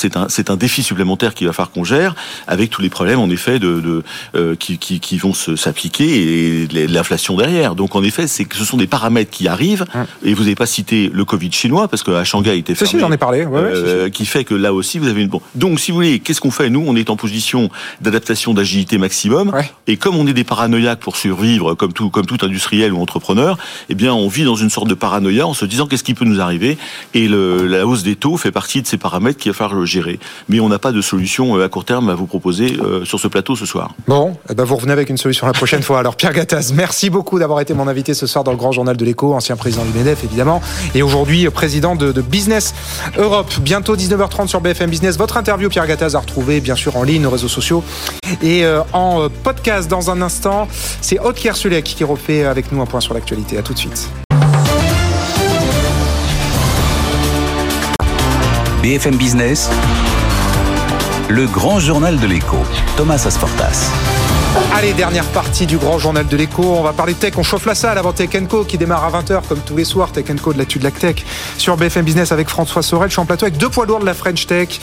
un 0.50 0.58
défi 0.58 0.84
supplémentaire 0.84 1.34
qu'il 1.34 1.48
va 1.48 1.54
falloir 1.54 1.72
qu'on 1.72 1.84
gère 1.84 2.16
avec 2.46 2.70
tous 2.70 2.84
les 2.84 2.90
problèmes 2.90 3.20
en 3.20 3.30
effet 3.30 3.55
de, 3.60 4.02
de 4.34 4.56
qui, 4.56 4.78
qui, 4.78 5.00
qui, 5.00 5.18
vont 5.18 5.34
s'appliquer 5.34 6.64
et 6.64 6.88
l'inflation 6.88 7.36
derrière. 7.36 7.76
Donc 7.76 7.96
en 7.96 8.04
effet, 8.04 8.28
c'est 8.28 8.46
que 8.46 8.56
ce 8.56 8.66
sont 8.66 8.78
des 8.78 8.88
paramètres 8.88 9.32
qui 9.32 9.48
arrivent. 9.48 9.86
Et 10.24 10.34
vous 10.34 10.44
n'avez 10.44 10.56
pas 10.56 10.66
cité 10.66 11.10
le 11.14 11.26
Covid 11.26 11.52
chinois 11.52 11.88
parce 11.88 12.04
qu'à 12.04 12.24
Shanghai 12.24 12.56
il 12.56 12.60
était 12.60 12.76
fermé. 12.76 12.90
Si, 12.90 13.00
j'en 13.00 13.12
ai 13.12 13.18
parlé. 13.18 13.46
Euh, 13.46 14.10
qui 14.10 14.26
fait 14.26 14.44
que 14.44 14.54
là 14.54 14.74
aussi 14.74 15.00
vous 15.00 15.08
avez 15.08 15.22
une 15.22 15.28
bon. 15.28 15.42
Donc 15.56 15.80
si 15.80 15.92
vous 15.92 15.98
voulez, 15.98 16.20
qu'est-ce 16.20 16.42
qu'on 16.42 16.52
fait 16.52 16.70
Nous, 16.70 16.84
on 16.86 16.96
est 16.96 17.10
en 17.10 17.16
position 17.16 17.70
d'adaptation, 18.02 18.54
d'agilité 18.54 18.98
maximum. 18.98 19.52
Et 19.88 19.98
comme 19.98 20.16
on 20.16 20.28
est 20.28 20.34
des 20.34 20.44
paranoïaques 20.44 21.00
pour 21.00 21.18
survivre, 21.18 21.76
comme 21.76 21.94
tout 21.94 22.10
comme 22.10 22.26
tout 22.26 22.38
industriel 22.42 22.94
ou 22.94 23.02
entrepreneur, 23.02 23.58
eh 23.90 23.96
bien 23.96 24.14
on 24.14 24.28
vit 24.28 24.44
dans 24.44 24.56
une 24.56 24.70
sorte 24.70 24.88
de 24.88 24.94
paranoïa 24.94 25.48
en 25.48 25.54
se 25.54 25.66
disant 25.66 25.88
qu'est-ce 25.88 26.04
qui 26.04 26.14
peut 26.14 26.26
nous 26.26 26.42
arriver. 26.42 26.78
Et 27.14 27.28
le, 27.28 27.68
la 27.68 27.86
hausse 27.86 28.04
des 28.04 28.16
taux 28.16 28.38
fait 28.38 28.52
partie 28.52 28.82
de 28.82 28.88
ces 28.88 28.98
paramètres 28.98 29.40
qu'il 29.40 29.52
va 29.52 29.58
falloir 29.58 29.86
gérer. 29.86 30.20
Mais 30.50 30.60
on 30.60 30.70
n'a 30.70 30.80
pas 30.80 30.92
de 30.92 31.02
solution 31.02 31.58
euh, 31.58 31.66
à 31.66 31.70
court 31.70 31.86
terme 31.86 32.10
à 32.10 32.16
vous 32.16 32.26
proposer 32.26 32.78
euh, 32.82 33.06
sur 33.06 33.20
ce 33.20 33.28
plateau 33.28 33.45
ce 33.54 33.68
soir. 33.68 33.94
Bon, 34.08 34.36
eh 34.50 34.56
ben 34.56 34.64
vous 34.64 34.76
revenez 34.76 34.94
avec 34.94 35.10
une 35.10 35.18
solution 35.18 35.46
la 35.46 35.54
prochaine 35.54 35.84
fois. 35.84 36.00
Alors 36.00 36.16
Pierre 36.16 36.34
Gattaz, 36.34 36.74
merci 36.74 37.12
beaucoup 37.12 37.38
d'avoir 37.38 37.60
été 37.60 37.76
mon 37.76 37.88
invité 37.88 38.16
ce 38.16 38.26
soir 38.26 38.44
dans 38.44 38.52
le 38.52 38.58
grand 38.58 38.72
journal 38.72 38.98
de 38.98 39.06
l'écho, 39.06 39.36
ancien 39.36 39.56
président 39.56 39.86
du 39.86 39.96
MEDEF 39.96 40.24
évidemment, 40.24 40.62
et 40.96 41.04
aujourd'hui 41.04 41.48
président 41.50 41.96
de, 41.96 42.16
Business 42.22 42.74
Europe. 43.18 43.52
Bientôt 43.60 43.96
19h30 43.96 44.48
sur 44.48 44.62
BFM 44.62 44.90
Business. 44.90 45.18
Votre 45.18 45.38
interview, 45.38 45.70
Pierre 45.70 45.86
Gattaz, 45.86 46.16
à 46.16 46.20
retrouver 46.20 46.62
bien 46.62 46.76
sûr 46.76 46.96
en 46.96 47.04
ligne, 47.04 47.22
nos 47.22 47.30
réseaux 47.30 47.50
sociaux 47.50 47.84
et 48.42 48.64
euh, 48.64 48.82
en 48.94 49.24
euh, 49.24 49.30
podcast 49.44 49.90
dans 49.90 50.10
un 50.10 50.22
instant. 50.22 50.68
C'est 51.02 51.20
Aude 51.20 51.36
Kersulek 51.36 51.84
qui 51.84 52.04
refait 52.04 52.46
avec 52.46 52.72
nous 52.72 52.82
un 52.82 52.86
point 52.86 53.02
sur 53.02 53.14
l'actualité. 53.14 53.58
À 53.58 53.62
tout 53.62 53.74
de 53.74 53.80
suite. 53.80 54.10
BFM 58.86 59.16
Business, 59.16 59.70
le 61.30 61.48
grand 61.48 61.80
journal 61.80 62.20
de 62.20 62.28
l'écho, 62.28 62.58
Thomas 62.98 63.24
Asportas. 63.26 63.92
Allez, 64.78 64.92
dernière 64.92 65.24
partie 65.28 65.66
du 65.66 65.78
grand 65.78 66.00
journal 66.00 66.28
de 66.28 66.36
l'écho. 66.36 66.62
On 66.62 66.84
va 66.84 66.92
parler 66.92 67.14
tech. 67.14 67.36
On 67.38 67.44
chauffe 67.44 67.66
la 67.66 67.76
salle 67.76 67.98
avant 67.98 68.12
Tech 68.12 68.32
Co 68.50 68.66
qui 68.66 68.78
démarre 68.78 69.06
à 69.06 69.22
20h 69.22 69.48
comme 69.48 69.62
tous 69.62 69.78
les 69.78 69.86
soirs. 69.86 70.12
Tech 70.12 70.26
Co 70.44 70.52
de 70.52 70.58
l'actu 70.58 70.80
de 70.80 70.84
la 70.84 70.92
tech 70.92 71.24
sur 71.58 71.78
BFM 71.78 72.04
Business 72.04 72.34
avec 72.34 72.50
François 72.50 72.84
Sorel. 72.84 73.08
Je 73.08 73.14
suis 73.14 73.22
en 73.22 73.26
plateau 73.26 73.46
avec 73.46 73.58
deux 73.58 73.70
poids 73.70 73.86
lourds 73.86 74.02
de 74.02 74.06
la 74.06 74.14
French 74.14 74.48
Tech, 74.48 74.82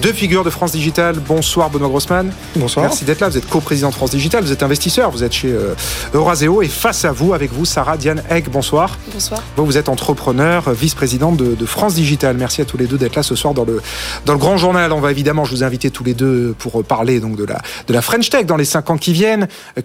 deux 0.00 0.12
figures 0.12 0.44
de 0.44 0.50
France 0.50 0.70
Digital. 0.70 1.16
Bonsoir 1.16 1.70
Benoît 1.70 1.88
Grossman. 1.88 2.32
Bonsoir. 2.54 2.84
Merci 2.84 3.04
d'être 3.04 3.18
là. 3.18 3.30
Vous 3.30 3.36
êtes 3.36 3.48
co-président 3.48 3.88
de 3.88 3.94
France 3.96 4.12
Digital. 4.12 4.44
Vous 4.44 4.52
êtes 4.52 4.62
investisseur. 4.62 5.10
Vous 5.10 5.24
êtes 5.24 5.32
chez 5.32 5.50
euh, 5.50 5.74
Euraseo. 6.14 6.62
Et 6.62 6.68
face 6.68 7.04
à 7.04 7.10
vous, 7.10 7.34
avec 7.34 7.52
vous, 7.52 7.64
Sarah 7.64 7.96
Diane 7.96 8.22
Egg. 8.30 8.48
Bonsoir. 8.48 8.96
Bonsoir. 9.12 9.42
Vous, 9.56 9.66
vous 9.66 9.76
êtes 9.76 9.88
entrepreneur, 9.88 10.70
vice-présidente 10.70 11.36
de, 11.36 11.66
France 11.66 11.94
Digital. 11.94 12.36
Merci 12.36 12.60
à 12.60 12.64
tous 12.64 12.76
les 12.76 12.86
deux 12.86 12.96
d'être 12.96 13.16
là 13.16 13.24
ce 13.24 13.34
soir 13.34 13.54
dans 13.54 13.64
le, 13.64 13.82
dans 14.24 14.34
le 14.34 14.38
grand 14.38 14.56
journal. 14.56 14.92
On 14.92 15.00
va 15.00 15.10
évidemment, 15.10 15.44
je 15.44 15.50
vous 15.50 15.64
inviter 15.64 15.90
tous 15.90 16.04
les 16.04 16.14
deux 16.14 16.54
pour 16.60 16.84
parler 16.84 17.18
donc 17.18 17.34
de 17.34 17.44
la, 17.44 17.60
de 17.88 17.92
la 17.92 18.02
French 18.02 18.30
Tech 18.30 18.46
dans 18.46 18.56
les 18.56 18.64
cinq 18.64 18.88
ans 18.90 18.96
qui 18.96 19.12
viennent. 19.12 19.31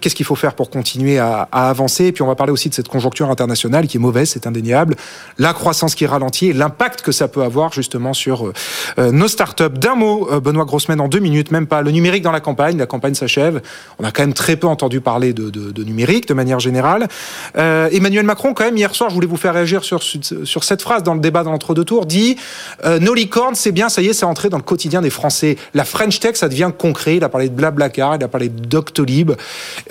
Qu'est-ce 0.00 0.14
qu'il 0.14 0.26
faut 0.26 0.34
faire 0.34 0.54
pour 0.54 0.70
continuer 0.70 1.18
à, 1.18 1.48
avancer? 1.52 2.06
Et 2.06 2.12
puis 2.12 2.22
on 2.22 2.26
va 2.26 2.34
parler 2.34 2.52
aussi 2.52 2.68
de 2.68 2.74
cette 2.74 2.88
conjoncture 2.88 3.30
internationale 3.30 3.86
qui 3.86 3.96
est 3.96 4.00
mauvaise, 4.00 4.30
c'est 4.30 4.46
indéniable. 4.46 4.96
La 5.38 5.52
croissance 5.52 5.94
qui 5.94 6.06
ralentit 6.06 6.48
et 6.48 6.52
l'impact 6.52 7.02
que 7.02 7.12
ça 7.12 7.28
peut 7.28 7.42
avoir 7.42 7.72
justement 7.72 8.12
sur 8.12 8.46
euh, 8.46 8.52
euh, 8.98 9.12
nos 9.12 9.28
startups. 9.28 9.68
D'un 9.70 9.94
mot, 9.94 10.28
euh, 10.30 10.40
Benoît 10.40 10.64
Grossman, 10.64 11.00
en 11.00 11.08
deux 11.08 11.18
minutes, 11.18 11.50
même 11.50 11.66
pas. 11.66 11.82
Le 11.82 11.90
numérique 11.90 12.22
dans 12.22 12.32
la 12.32 12.40
campagne, 12.40 12.78
la 12.78 12.86
campagne 12.86 13.14
s'achève. 13.14 13.60
On 13.98 14.04
a 14.04 14.10
quand 14.10 14.22
même 14.22 14.34
très 14.34 14.56
peu 14.56 14.66
entendu 14.66 15.00
parler 15.00 15.32
de, 15.32 15.82
numérique 15.82 16.28
de 16.28 16.34
manière 16.34 16.60
générale. 16.60 17.08
Emmanuel 17.54 18.24
Macron, 18.24 18.54
quand 18.54 18.64
même, 18.64 18.76
hier 18.76 18.94
soir, 18.94 19.10
je 19.10 19.14
voulais 19.14 19.26
vous 19.26 19.36
faire 19.36 19.54
réagir 19.54 19.84
sur, 19.84 20.02
cette 20.02 20.82
phrase 20.82 21.02
dans 21.02 21.14
le 21.14 21.20
débat 21.20 21.42
dans 21.42 21.52
l'entre-deux 21.52 21.84
tours, 21.84 22.06
dit 22.06 22.36
Nos 22.84 23.14
licornes, 23.14 23.54
c'est 23.54 23.72
bien, 23.72 23.88
ça 23.88 24.02
y 24.02 24.08
est, 24.08 24.12
c'est 24.12 24.26
entré 24.26 24.48
dans 24.48 24.56
le 24.56 24.62
quotidien 24.62 25.00
des 25.00 25.10
Français. 25.10 25.56
La 25.74 25.84
French 25.84 26.20
Tech, 26.20 26.36
ça 26.36 26.48
devient 26.48 26.70
concret. 26.76 27.16
Il 27.16 27.24
a 27.24 27.28
parlé 27.28 27.48
de 27.48 27.54
Blablacar, 27.54 28.16
il 28.16 28.24
a 28.24 28.28
parlé 28.28 28.48
de 28.48 28.60
Doctolib. 28.66 29.32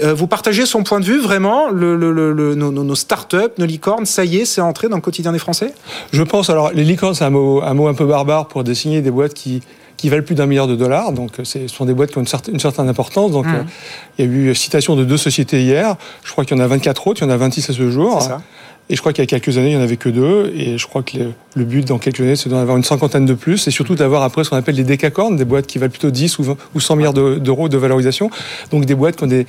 Vous 0.01 0.27
partagez 0.27 0.65
son 0.65 0.83
point 0.83 0.99
de 0.99 1.05
vue, 1.05 1.19
vraiment 1.19 1.69
le, 1.69 1.95
nos, 2.55 2.71
nos 2.71 2.95
start-up, 2.95 3.57
nos 3.57 3.65
licornes, 3.65 4.05
ça 4.05 4.25
y 4.25 4.37
est, 4.37 4.45
c'est 4.45 4.61
entré 4.61 4.89
dans 4.89 4.95
le 4.95 5.01
quotidien 5.01 5.31
des 5.31 5.39
Français? 5.39 5.73
Je 6.11 6.23
pense, 6.23 6.49
alors 6.49 6.71
les 6.71 6.83
licornes, 6.83 7.13
c'est 7.13 7.25
un 7.25 7.29
mot, 7.29 7.61
un 7.61 7.73
mot 7.73 7.87
un 7.87 7.93
peu 7.93 8.05
barbare 8.05 8.47
pour 8.47 8.63
désigner 8.63 9.01
des 9.01 9.11
boîtes 9.11 9.33
qui, 9.33 9.61
qui 9.97 10.09
valent 10.09 10.23
plus 10.23 10.35
d'un 10.35 10.45
milliard 10.45 10.67
de 10.67 10.75
dollars. 10.75 11.11
Donc, 11.11 11.31
ce 11.43 11.67
sont 11.67 11.85
des 11.85 11.93
boîtes 11.93 12.11
qui 12.11 12.17
ont 12.17 12.21
une 12.21 12.27
certaine, 12.27 12.53
une 12.53 12.59
certaine 12.59 12.87
importance. 12.87 13.31
Donc, 13.31 13.45
mmh. 13.45 13.55
euh, 13.55 13.63
il 14.17 14.25
y 14.25 14.27
a 14.27 14.31
eu 14.31 14.55
citation 14.55 14.95
de 14.95 15.03
deux 15.03 15.17
sociétés 15.17 15.61
hier. 15.61 15.95
Je 16.23 16.31
crois 16.31 16.45
qu'il 16.45 16.55
y 16.55 16.59
en 16.59 16.63
a 16.63 16.67
24 16.67 17.07
autres, 17.07 17.21
il 17.21 17.25
y 17.25 17.27
en 17.27 17.33
a 17.33 17.37
26 17.37 17.69
à 17.69 17.73
ce 17.73 17.89
jour. 17.89 18.21
Ça. 18.21 18.41
Et 18.89 18.95
je 18.95 19.01
crois 19.01 19.11
qu'il 19.11 19.21
y 19.21 19.27
a 19.27 19.27
quelques 19.27 19.57
années, 19.57 19.71
il 19.71 19.75
n'y 19.75 19.81
en 19.81 19.83
avait 19.83 19.97
que 19.97 20.09
deux. 20.09 20.51
Et 20.55 20.77
je 20.77 20.87
crois 20.87 21.03
que 21.03 21.17
le, 21.55 21.63
but 21.65 21.85
dans 21.85 21.97
quelques 21.97 22.21
années, 22.21 22.37
c'est 22.37 22.49
d'en 22.49 22.57
avoir 22.57 22.77
une 22.77 22.83
cinquantaine 22.83 23.25
de 23.25 23.33
plus. 23.33 23.67
Et 23.67 23.71
surtout 23.71 23.95
d'avoir 23.95 24.23
après 24.23 24.43
ce 24.43 24.49
qu'on 24.49 24.55
appelle 24.55 24.75
des 24.75 24.85
décacornes, 24.85 25.35
des 25.35 25.45
boîtes 25.45 25.67
qui 25.67 25.77
valent 25.77 25.91
plutôt 25.91 26.11
10 26.11 26.39
ou, 26.39 26.55
ou 26.73 26.79
100 26.79 26.95
milliards 26.95 27.13
d'euros 27.13 27.67
de 27.67 27.77
valorisation. 27.77 28.29
Donc 28.71 28.85
des 28.85 28.95
boîtes 28.95 29.17
qui 29.17 29.23
ont 29.25 29.27
des, 29.27 29.45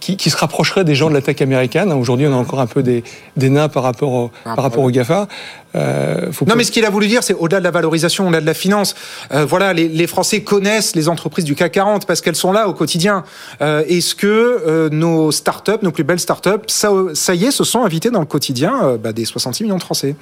qui, 0.00 0.16
qui, 0.16 0.30
se 0.30 0.36
rapprocherait 0.36 0.84
des 0.84 0.94
gens 0.94 1.08
de 1.08 1.14
la 1.14 1.22
tech 1.22 1.40
américaine. 1.42 1.92
Aujourd'hui, 1.92 2.26
on 2.26 2.32
a 2.32 2.36
encore 2.36 2.60
un 2.60 2.66
peu 2.66 2.82
des, 2.82 3.04
des 3.36 3.50
nains 3.50 3.68
par 3.68 3.82
rapport 3.82 4.12
au, 4.12 4.30
par 4.44 4.62
rapport 4.62 4.84
au 4.84 4.90
GAFA. 4.90 5.28
Euh, 5.74 6.30
non, 6.46 6.54
mais 6.56 6.64
ce 6.64 6.72
qu'il 6.72 6.84
a 6.84 6.90
voulu 6.90 7.08
dire, 7.08 7.22
c'est 7.22 7.34
au-delà 7.34 7.58
de 7.60 7.64
la 7.64 7.70
valorisation, 7.70 8.24
au-delà 8.26 8.40
de 8.40 8.46
la 8.46 8.54
finance. 8.54 8.94
Euh, 9.32 9.44
voilà, 9.44 9.72
les, 9.72 9.88
les, 9.88 10.06
Français 10.06 10.40
connaissent 10.40 10.96
les 10.96 11.08
entreprises 11.08 11.44
du 11.44 11.54
CAC 11.54 11.72
40 11.72 12.06
parce 12.06 12.20
qu'elles 12.20 12.36
sont 12.36 12.52
là 12.52 12.68
au 12.68 12.74
quotidien. 12.74 13.24
Euh, 13.60 13.84
Est-ce 13.86 14.14
que 14.14 14.26
euh, 14.26 14.88
nos 14.90 15.30
startups, 15.30 15.82
nos 15.82 15.90
plus 15.90 16.04
belles 16.04 16.20
startups, 16.20 16.66
ça, 16.68 16.90
ça 17.14 17.34
y 17.34 17.44
est, 17.44 17.50
se 17.50 17.64
sont 17.64 17.84
invitées 17.84 18.10
dans 18.10 18.20
le 18.20 18.26
quotidien 18.26 18.80
euh, 18.82 18.96
bah, 18.96 19.12
des 19.12 19.24
66 19.24 19.64
millions 19.64 19.76
de 19.76 19.82
Français? 19.82 20.16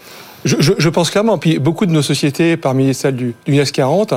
Je, 0.44 0.56
je, 0.58 0.72
je, 0.76 0.88
pense 0.88 1.10
clairement. 1.10 1.38
Puis 1.38 1.58
beaucoup 1.58 1.86
de 1.86 1.92
nos 1.92 2.02
sociétés, 2.02 2.56
parmi 2.56 2.94
celles 2.94 3.16
du, 3.16 3.34
du 3.46 3.62
40, 3.62 4.14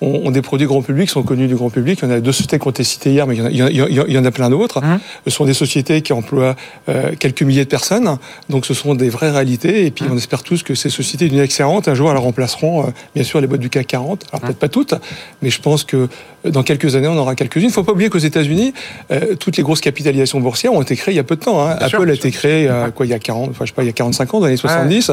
ont, 0.00 0.30
des 0.30 0.42
produits 0.42 0.66
grand 0.66 0.82
public, 0.82 1.08
sont 1.08 1.22
connus 1.22 1.46
du 1.46 1.54
grand 1.54 1.70
public. 1.70 2.00
Il 2.02 2.08
y 2.08 2.12
en 2.12 2.14
a 2.14 2.20
deux 2.20 2.32
sociétés 2.32 2.58
qui 2.58 2.66
ont 2.66 2.70
été 2.70 2.84
citées 2.84 3.12
hier, 3.12 3.26
mais 3.26 3.36
il 3.36 3.38
y 3.38 3.62
en 3.62 3.66
a, 3.66 3.70
il 3.70 4.12
y 4.12 4.18
en 4.18 4.24
a 4.24 4.30
plein 4.30 4.50
d'autres. 4.50 4.80
Mmh. 4.80 5.00
Ce 5.26 5.30
sont 5.30 5.44
des 5.44 5.54
sociétés 5.54 6.02
qui 6.02 6.12
emploient 6.12 6.54
euh, 6.88 7.12
quelques 7.18 7.42
milliers 7.42 7.64
de 7.64 7.70
personnes, 7.70 8.18
donc 8.48 8.66
ce 8.66 8.74
sont 8.74 8.94
des 8.94 9.08
vraies 9.08 9.30
réalités. 9.30 9.86
Et 9.86 9.90
puis 9.90 10.04
mmh. 10.04 10.12
on 10.12 10.16
espère 10.16 10.42
tous 10.42 10.62
que 10.62 10.74
ces 10.74 10.90
sociétés 10.90 11.28
du 11.28 11.36
CAC 11.36 11.50
40, 11.50 11.88
un 11.88 11.94
jour, 11.94 12.10
elles 12.10 12.16
remplaceront 12.18 12.82
euh, 12.82 12.90
bien 13.14 13.24
sûr 13.24 13.40
les 13.40 13.46
boîtes 13.46 13.60
du 13.60 13.70
CAC 13.70 13.86
40. 13.86 14.24
Alors 14.30 14.42
mmh. 14.42 14.46
peut-être 14.46 14.58
pas 14.58 14.68
toutes, 14.68 14.94
mais 15.42 15.50
je 15.50 15.60
pense 15.60 15.84
que 15.84 15.96
euh, 16.44 16.50
dans 16.50 16.62
quelques 16.62 16.94
années, 16.96 17.08
on 17.08 17.16
aura 17.16 17.34
quelques-unes. 17.34 17.62
Il 17.62 17.68
ne 17.68 17.72
faut 17.72 17.84
pas 17.84 17.92
oublier 17.92 18.10
qu'aux 18.10 18.18
États-Unis, 18.18 18.74
euh, 19.10 19.34
toutes 19.34 19.56
les 19.56 19.62
grosses 19.62 19.80
capitalisations 19.80 20.40
boursières 20.40 20.72
ont 20.74 20.82
été 20.82 20.96
créées 20.96 21.14
il 21.14 21.16
y 21.16 21.20
a 21.20 21.24
peu 21.24 21.36
de 21.36 21.40
temps. 21.40 21.66
Hein. 21.66 21.76
Apple 21.80 22.08
a 22.08 22.14
été 22.14 22.30
créé 22.30 22.70
quoi, 22.94 23.06
il 23.06 23.10
y 23.10 23.14
a 23.14 23.18
40, 23.18 23.50
enfin, 23.50 23.64
je 23.64 23.70
sais 23.70 23.74
pas, 23.74 23.82
il 23.82 23.86
y 23.86 23.90
a 23.90 23.92
45 23.92 24.34
ans, 24.34 24.40
dans 24.40 24.46
les 24.46 24.52
années 24.52 24.56
70. 24.56 25.12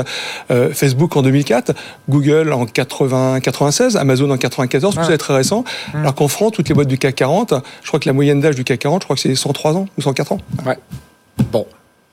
Facebook 0.73 1.15
en 1.15 1.21
2004, 1.21 1.73
Google 2.09 2.51
en 2.51 2.65
80, 2.65 3.39
96, 3.39 3.97
Amazon 3.97 4.29
en 4.29 4.37
94. 4.79 4.95
Tout 4.95 5.03
ça 5.09 5.13
est 5.13 5.17
très 5.17 5.35
récent. 5.35 5.63
Mmh. 5.93 5.97
Alors 5.97 6.15
qu'en 6.15 6.27
France, 6.27 6.51
toutes 6.53 6.69
les 6.69 6.75
boîtes 6.75 6.87
du 6.87 6.97
CAC 6.97 7.15
40, 7.15 7.53
je 7.81 7.87
crois 7.87 7.99
que 7.99 8.07
la 8.07 8.13
moyenne 8.13 8.39
d'âge 8.39 8.55
du 8.55 8.63
CAC 8.63 8.79
40, 8.79 9.01
je 9.01 9.05
crois 9.05 9.15
que 9.15 9.21
c'est 9.21 9.35
103 9.35 9.77
ans 9.77 9.85
ou 9.97 10.01
104 10.01 10.31
ans. 10.31 10.37
Ouais. 10.65 10.77
Bon, 11.51 11.65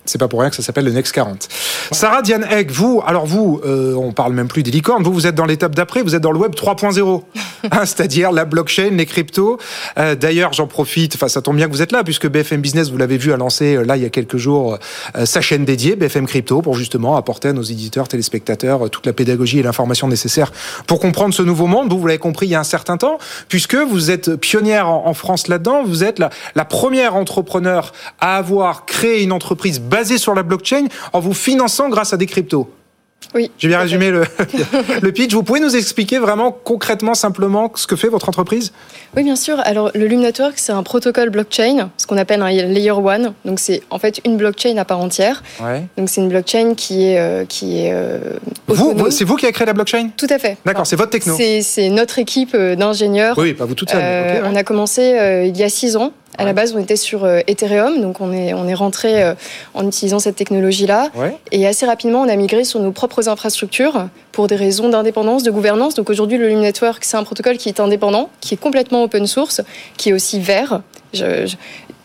c'est 0.07 0.19
pas 0.19 0.29
pour 0.29 0.41
rien 0.41 0.51
que 0.51 0.57
ça 0.57 0.63
s'appelle 0.63 0.87
le 0.87 0.93
Next 0.93 1.13
40. 1.13 1.49
Sarah 1.93 2.23
Diane 2.23 2.47
Egg, 2.51 2.71
vous, 2.71 3.03
alors 3.07 3.27
vous, 3.27 3.61
euh, 3.65 3.95
on 3.95 4.13
parle 4.13 4.33
même 4.33 4.49
plus 4.49 4.63
des 4.63 4.71
licornes, 4.71 5.03
vous, 5.03 5.13
vous 5.13 5.27
êtes 5.27 5.35
dans 5.35 5.45
l'étape 5.45 5.75
d'après, 5.75 6.03
vous 6.03 6.15
êtes 6.15 6.23
dans 6.23 6.33
le 6.33 6.39
web 6.39 6.55
3.0, 6.55 7.23
hein, 7.71 7.85
c'est-à-dire 7.85 8.33
la 8.33 8.45
blockchain, 8.45 8.91
les 8.93 9.07
cryptos. 9.07 9.59
Euh, 9.99 10.15
D'ailleurs, 10.15 10.53
j'en 10.53 10.67
profite, 10.67 11.15
enfin 11.15 11.29
ça 11.29 11.43
tombe 11.43 11.57
bien 11.57 11.67
que 11.67 11.73
vous 11.73 11.83
êtes 11.83 11.93
là, 11.93 12.03
puisque 12.03 12.29
BFM 12.29 12.61
Business, 12.61 12.91
vous 12.91 12.97
l'avez 12.97 13.19
vu, 13.19 13.33
a 13.33 13.37
lancé 13.37 13.77
euh, 13.77 13.85
là 13.85 13.97
il 13.97 14.03
y 14.03 14.07
a 14.07 14.09
quelques 14.09 14.39
jours 14.39 14.79
euh, 15.17 15.27
sa 15.27 15.41
chaîne 15.41 15.65
dédiée, 15.65 15.97
BFM 15.97 16.27
Crypto, 16.27 16.63
pour 16.63 16.75
justement 16.75 17.17
apporter 17.17 17.49
à 17.49 17.53
nos 17.53 17.63
éditeurs, 17.63 18.09
téléspectateurs, 18.09 18.89
toute 18.89 19.07
la 19.07 19.13
pédagogie 19.13 19.59
et 19.59 19.63
l'information 19.63 20.09
nécessaire 20.09 20.53
pour 20.87 20.99
comprendre 20.99 21.35
ce 21.35 21.43
nouveau 21.43 21.67
monde. 21.67 21.91
Vous, 21.91 21.99
vous 21.99 22.07
l'avez 22.07 22.19
compris 22.19 22.47
il 22.47 22.51
y 22.51 22.55
a 22.55 22.61
un 22.61 22.65
certain 22.65 22.97
temps, 22.97 23.19
puisque 23.49 23.77
vous 23.77 24.11
êtes 24.11 24.37
pionnière 24.37 24.89
en, 24.89 25.07
en 25.07 25.15
France 25.15 25.49
là-dedans, 25.49 25.85
vous 25.85 26.05
êtes 26.05 26.19
la, 26.19 26.31
la 26.55 26.65
première 26.65 27.17
entrepreneur 27.17 27.93
à 28.21 28.37
avoir 28.37 28.87
créé 28.87 29.23
une 29.23 29.33
entreprise 29.33 29.79
basée 29.91 30.17
sur 30.17 30.35
la 30.35 30.43
blockchain 30.43 30.87
en 31.13 31.21
vous 31.21 31.35
finançant 31.35 31.89
grâce 31.89 32.13
à 32.13 32.17
des 32.17 32.27
cryptos. 32.27 32.71
Oui. 33.35 33.51
J'ai 33.59 33.69
bien 33.69 33.79
résumé 33.79 34.11
le, 34.11 34.25
le 35.03 35.13
pitch. 35.13 35.33
Vous 35.33 35.43
pouvez 35.43 35.61
nous 35.61 35.77
expliquer 35.77 36.19
vraiment 36.19 36.51
concrètement, 36.51 37.15
simplement, 37.15 37.71
ce 37.77 37.87
que 37.87 37.95
fait 37.95 38.09
votre 38.09 38.29
entreprise? 38.29 38.73
Oui, 39.17 39.23
bien 39.23 39.37
sûr. 39.37 39.61
Alors, 39.65 39.91
le 39.95 40.07
Lume 40.07 40.21
Network, 40.23 40.55
c'est 40.57 40.73
un 40.73 40.83
protocole 40.83 41.31
blockchain, 41.31 41.91
ce 41.97 42.07
qu'on 42.07 42.17
appelle 42.17 42.43
un 42.43 42.51
layer 42.51 42.91
one. 42.91 43.33
Donc, 43.45 43.61
c'est 43.61 43.83
en 43.91 43.99
fait 43.99 44.21
une 44.25 44.37
blockchain 44.37 44.77
à 44.79 44.85
part 44.85 44.99
entière. 45.01 45.43
ouais. 45.63 45.85
Donc, 45.97 46.09
c'est 46.09 46.21
une 46.21 46.29
blockchain 46.29 46.75
qui 46.75 47.07
est, 47.07 47.19
euh, 47.21 47.45
qui 47.45 47.85
est 47.85 47.91
euh, 47.93 48.19
Vous, 48.67 49.11
c'est 49.11 49.25
vous 49.25 49.37
qui 49.37 49.47
avez 49.47 49.53
créé 49.53 49.67
la 49.67 49.75
blockchain? 49.75 50.11
Tout 50.17 50.27
à 50.31 50.39
fait. 50.39 50.57
D'accord, 50.65 50.87
c'est 50.87 50.97
votre 50.97 51.11
techno. 51.11 51.37
C'est 51.37 51.89
notre 51.91 52.19
équipe 52.19 52.55
euh, 52.55 52.75
d'ingénieurs. 52.75 53.37
Oui, 53.39 53.53
pas 53.55 53.65
vous 53.65 53.75
toute 53.75 53.91
seule. 53.91 54.01
mais 54.01 54.39
Euh, 54.39 54.43
ouais. 54.43 54.49
On 54.53 54.57
a 54.57 54.65
commencé 54.65 55.45
il 55.47 55.57
y 55.57 55.63
a 55.63 55.69
six 55.69 55.97
ans. 55.97 56.13
À 56.39 56.45
la 56.45 56.55
base, 56.55 56.73
on 56.75 56.79
était 56.79 56.97
sur 56.97 57.27
Ethereum, 57.49 58.01
donc 58.01 58.23
on 58.23 58.33
est, 58.33 58.55
on 58.55 58.67
est 58.67 58.73
rentré 58.73 59.35
en 59.75 59.87
utilisant 59.87 60.21
cette 60.21 60.37
technologie-là. 60.37 61.09
Ouais. 61.15 61.37
Et 61.53 61.67
assez 61.67 61.85
rapidement, 61.85 62.23
on 62.23 62.29
a 62.31 62.37
migré 62.37 62.65
sur 62.65 62.81
nos 62.81 62.93
propres 62.93 63.10
infrastructures 63.29 64.09
pour 64.33 64.47
des 64.47 64.57
raisons 64.57 64.89
d'indépendance, 64.89 65.43
de 65.43 65.51
gouvernance. 65.51 65.95
Donc 65.95 66.11
aujourd'hui, 66.11 66.39
le 66.39 66.49
Lume 66.49 66.61
Network, 66.61 67.05
c'est 67.05 67.17
un 67.17 67.25
protocole 67.25 67.57
qui 67.59 67.69
est 67.69 67.81
indépendant, 67.81 68.31
qui 68.41 68.55
est 68.55 68.57
complètement 68.57 69.03
open 69.03 69.27
source, 69.27 69.61
qui 69.97 70.11
est 70.11 70.13
aussi 70.13 70.39
vert. 70.41 70.81
Je- 71.13 71.47
je- 71.47 71.57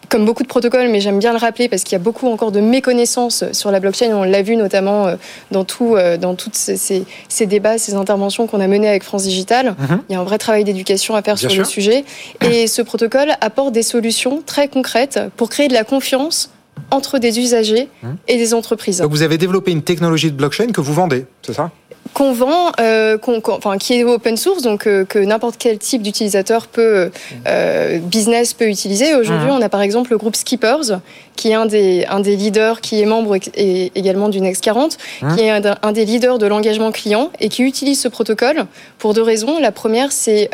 comme 0.07 0.23
beaucoup 0.23 0.43
de 0.43 0.47
protocoles, 0.47 0.87
mais 0.89 0.99
j'aime 1.01 1.17
bien 1.17 1.31
le 1.31 1.39
rappeler 1.39 1.67
parce 1.67 1.83
qu'il 1.83 1.93
y 1.93 1.95
a 1.95 1.99
beaucoup 1.99 2.27
encore 2.27 2.51
de 2.51 2.59
méconnaissances 2.61 3.43
sur 3.53 3.71
la 3.71 3.79
blockchain. 3.79 4.11
On 4.13 4.23
l'a 4.23 4.43
vu 4.43 4.55
notamment 4.55 5.07
euh, 5.07 5.15
dans 5.49 5.63
tout, 5.63 5.95
euh, 5.95 6.15
dans 6.17 6.35
toutes 6.35 6.53
ces, 6.55 6.77
ces- 6.77 7.05
ces 7.27 7.47
débats, 7.47 7.79
ces 7.79 7.95
interventions 7.95 8.45
qu'on 8.45 8.61
a 8.61 8.67
menées 8.67 8.87
avec 8.87 9.03
France 9.03 9.23
Digital. 9.23 9.75
Mhm. 9.79 10.01
Il 10.09 10.13
y 10.13 10.15
a 10.15 10.19
un 10.19 10.23
vrai 10.23 10.37
travail 10.37 10.63
d'éducation 10.63 11.15
à 11.15 11.23
faire 11.23 11.35
Bien 11.35 11.49
sur 11.49 11.57
le 11.57 11.65
sujet. 11.65 12.05
Et 12.41 12.67
ce 12.67 12.83
protocole 12.83 13.31
apporte 13.41 13.71
des 13.73 13.81
solutions 13.83 14.43
très 14.45 14.67
concrètes 14.67 15.19
pour 15.37 15.49
créer 15.49 15.67
de 15.67 15.73
la 15.73 15.83
confiance 15.83 16.51
entre 16.91 17.19
des 17.19 17.39
usagers 17.39 17.89
Mhm. 18.03 18.17
et 18.27 18.37
des 18.37 18.53
entreprises. 18.53 18.99
Donc 18.99 19.11
vous 19.11 19.21
avez 19.23 19.37
développé 19.37 19.71
une 19.71 19.81
technologie 19.81 20.31
de 20.31 20.35
blockchain 20.37 20.67
que 20.67 20.81
vous 20.81 20.93
vendez, 20.93 21.25
c'est 21.41 21.53
ça? 21.53 21.71
Qu'on 22.13 22.33
vend, 22.33 22.71
euh, 22.79 23.17
enfin, 23.49 23.77
qui 23.77 23.93
est 23.95 24.03
open 24.03 24.37
source, 24.37 24.61
donc 24.61 24.85
euh, 24.87 25.03
que 25.05 25.17
n'importe 25.19 25.55
quel 25.57 25.79
type 25.79 26.01
d'utilisateur 26.03 26.67
peut, 26.67 27.09
euh, 27.47 27.97
business 27.99 28.53
peut 28.53 28.69
utiliser. 28.69 29.15
Aujourd'hui, 29.15 29.47
Mhm. 29.49 29.57
on 29.57 29.61
a 29.61 29.69
par 29.69 29.81
exemple 29.81 30.11
le 30.11 30.17
groupe 30.17 30.35
Skippers, 30.35 30.99
qui 31.35 31.49
est 31.49 31.55
un 31.55 31.65
des, 31.65 32.05
un 32.07 32.19
des 32.21 32.35
leaders, 32.35 32.79
qui 32.79 33.01
est 33.01 33.05
membre 33.05 33.35
et 33.55 33.91
également 33.95 34.29
du 34.29 34.39
Next 34.39 34.63
40, 34.63 34.97
Mhm. 35.23 35.35
qui 35.35 35.41
est 35.43 35.49
un, 35.49 35.61
un 35.81 35.91
des 35.91 36.05
leaders 36.05 36.37
de 36.37 36.45
l'engagement 36.45 36.91
client 36.91 37.31
et 37.39 37.49
qui 37.49 37.63
utilise 37.63 37.99
ce 37.99 38.07
protocole 38.07 38.65
pour 38.99 39.13
deux 39.13 39.23
raisons. 39.23 39.59
La 39.59 39.71
première, 39.71 40.11
c'est 40.11 40.49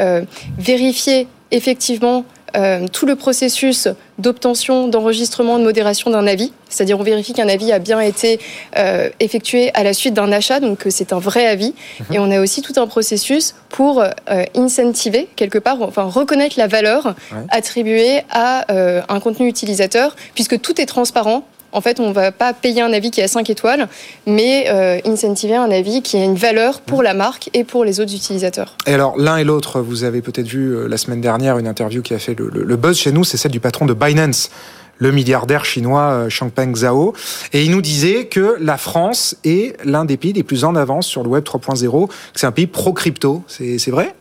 vérifier 0.58 1.28
effectivement 1.52 2.24
euh, 2.56 2.88
tout 2.88 3.06
le 3.06 3.16
processus 3.16 3.88
d'obtention, 4.20 4.88
d'enregistrement, 4.88 5.58
de 5.60 5.64
modération 5.64 6.10
d'un 6.12 6.28
avis. 6.28 6.52
C'est-à-dire 6.70 7.00
on 7.00 7.04
vérifie 7.04 7.34
qu'un 7.34 7.50
avis 7.50 7.72
a 7.72 7.80
bien 7.80 8.00
été 8.00 8.40
euh, 8.78 9.10
effectué 9.20 9.72
à 9.74 9.84
la 9.84 9.94
suite 9.94 10.14
d'un 10.14 10.32
achat, 10.32 10.60
donc 10.60 10.80
que 10.80 10.90
c'est 10.90 11.12
un 11.14 11.20
vrai 11.20 11.48
avis. 11.48 11.74
Et 12.12 12.20
on 12.20 12.30
a 12.32 12.40
aussi 12.40 12.62
tout 12.62 12.74
un 12.78 12.88
processus 12.88 13.56
pour 13.70 14.02
euh, 14.02 14.44
incentiver, 14.56 15.28
quelque 15.36 15.58
part, 15.60 15.82
enfin 15.82 16.04
reconnaître 16.04 16.56
la 16.58 16.68
valeur 16.68 17.16
Ouais. 17.32 17.40
attribuée 17.50 18.22
à 18.30 18.72
euh, 18.72 19.02
un 19.10 19.20
contenu 19.20 19.48
utilisateur, 19.48 20.16
puisque 20.36 20.60
tout 20.62 20.80
est 20.82 20.86
transparent. 20.86 21.44
En 21.74 21.82
fait, 21.82 22.00
on 22.00 22.10
ne 22.10 22.14
va 22.14 22.32
pas 22.32 22.54
payer 22.54 22.82
un 22.82 22.92
avis 22.94 23.12
qui 23.12 23.22
a 23.22 23.28
5 23.28 23.50
étoiles, 23.50 23.88
mais 24.26 24.66
euh, 24.70 25.00
incentiver 25.06 25.56
un 25.56 25.72
avis 25.72 26.02
qui 26.02 26.18
a 26.18 26.24
une 26.24 26.36
valeur 26.36 26.82
pour 26.82 27.02
la 27.04 27.14
marque 27.14 27.50
et 27.54 27.64
pour 27.64 27.86
les 27.86 28.00
autres 28.00 28.14
utilisateurs. 28.14 28.76
Et 28.88 28.94
alors, 28.94 29.18
l'un 29.18 29.38
et 29.38 29.44
l'autre, 29.44 29.80
vous 29.82 30.04
avez 30.04 30.22
peut-être 30.22 30.48
vu 30.48 30.76
euh, 30.76 30.88
la 30.88 30.98
semaine 30.98 31.22
dernière 31.22 31.58
une 31.58 31.68
interview 31.68 32.02
qui 32.02 32.14
a 32.14 32.20
fait 32.20 32.38
le, 32.38 32.50
le- 32.50 32.64
le 32.64 32.76
buzz 32.76 32.98
chez 32.98 33.12
nous, 33.12 33.24
c'est 33.24 33.38
celle 33.38 33.52
du 33.52 33.60
patron 33.60 33.86
de 33.86 33.94
Binance, 33.94 34.50
le 34.98 35.12
milliardaire 35.12 35.66
chinois 35.66 36.02
euh, 36.12 36.30
Changpeng 36.30 36.76
Zhao. 36.76 37.14
Et 37.54 37.64
il 37.64 37.72
nous 37.72 37.82
disait 37.82 38.26
que 38.26 38.56
la 38.60 38.78
France 38.78 39.36
est 39.44 39.76
l'un 39.86 40.06
des 40.06 40.18
pays 40.18 40.34
les 40.34 40.44
plus 40.44 40.64
en 40.64 40.76
avance 40.76 41.08
sur 41.08 41.24
le 41.24 41.30
Web 41.30 41.44
3.0, 41.44 42.08
que 42.08 42.14
c'est 42.36 42.48
un 42.48 42.52
pays 42.52 42.68
pro-crypto. 42.68 43.44
C'est 43.48 43.78
c'est 43.80 43.92
vrai? 43.92 44.14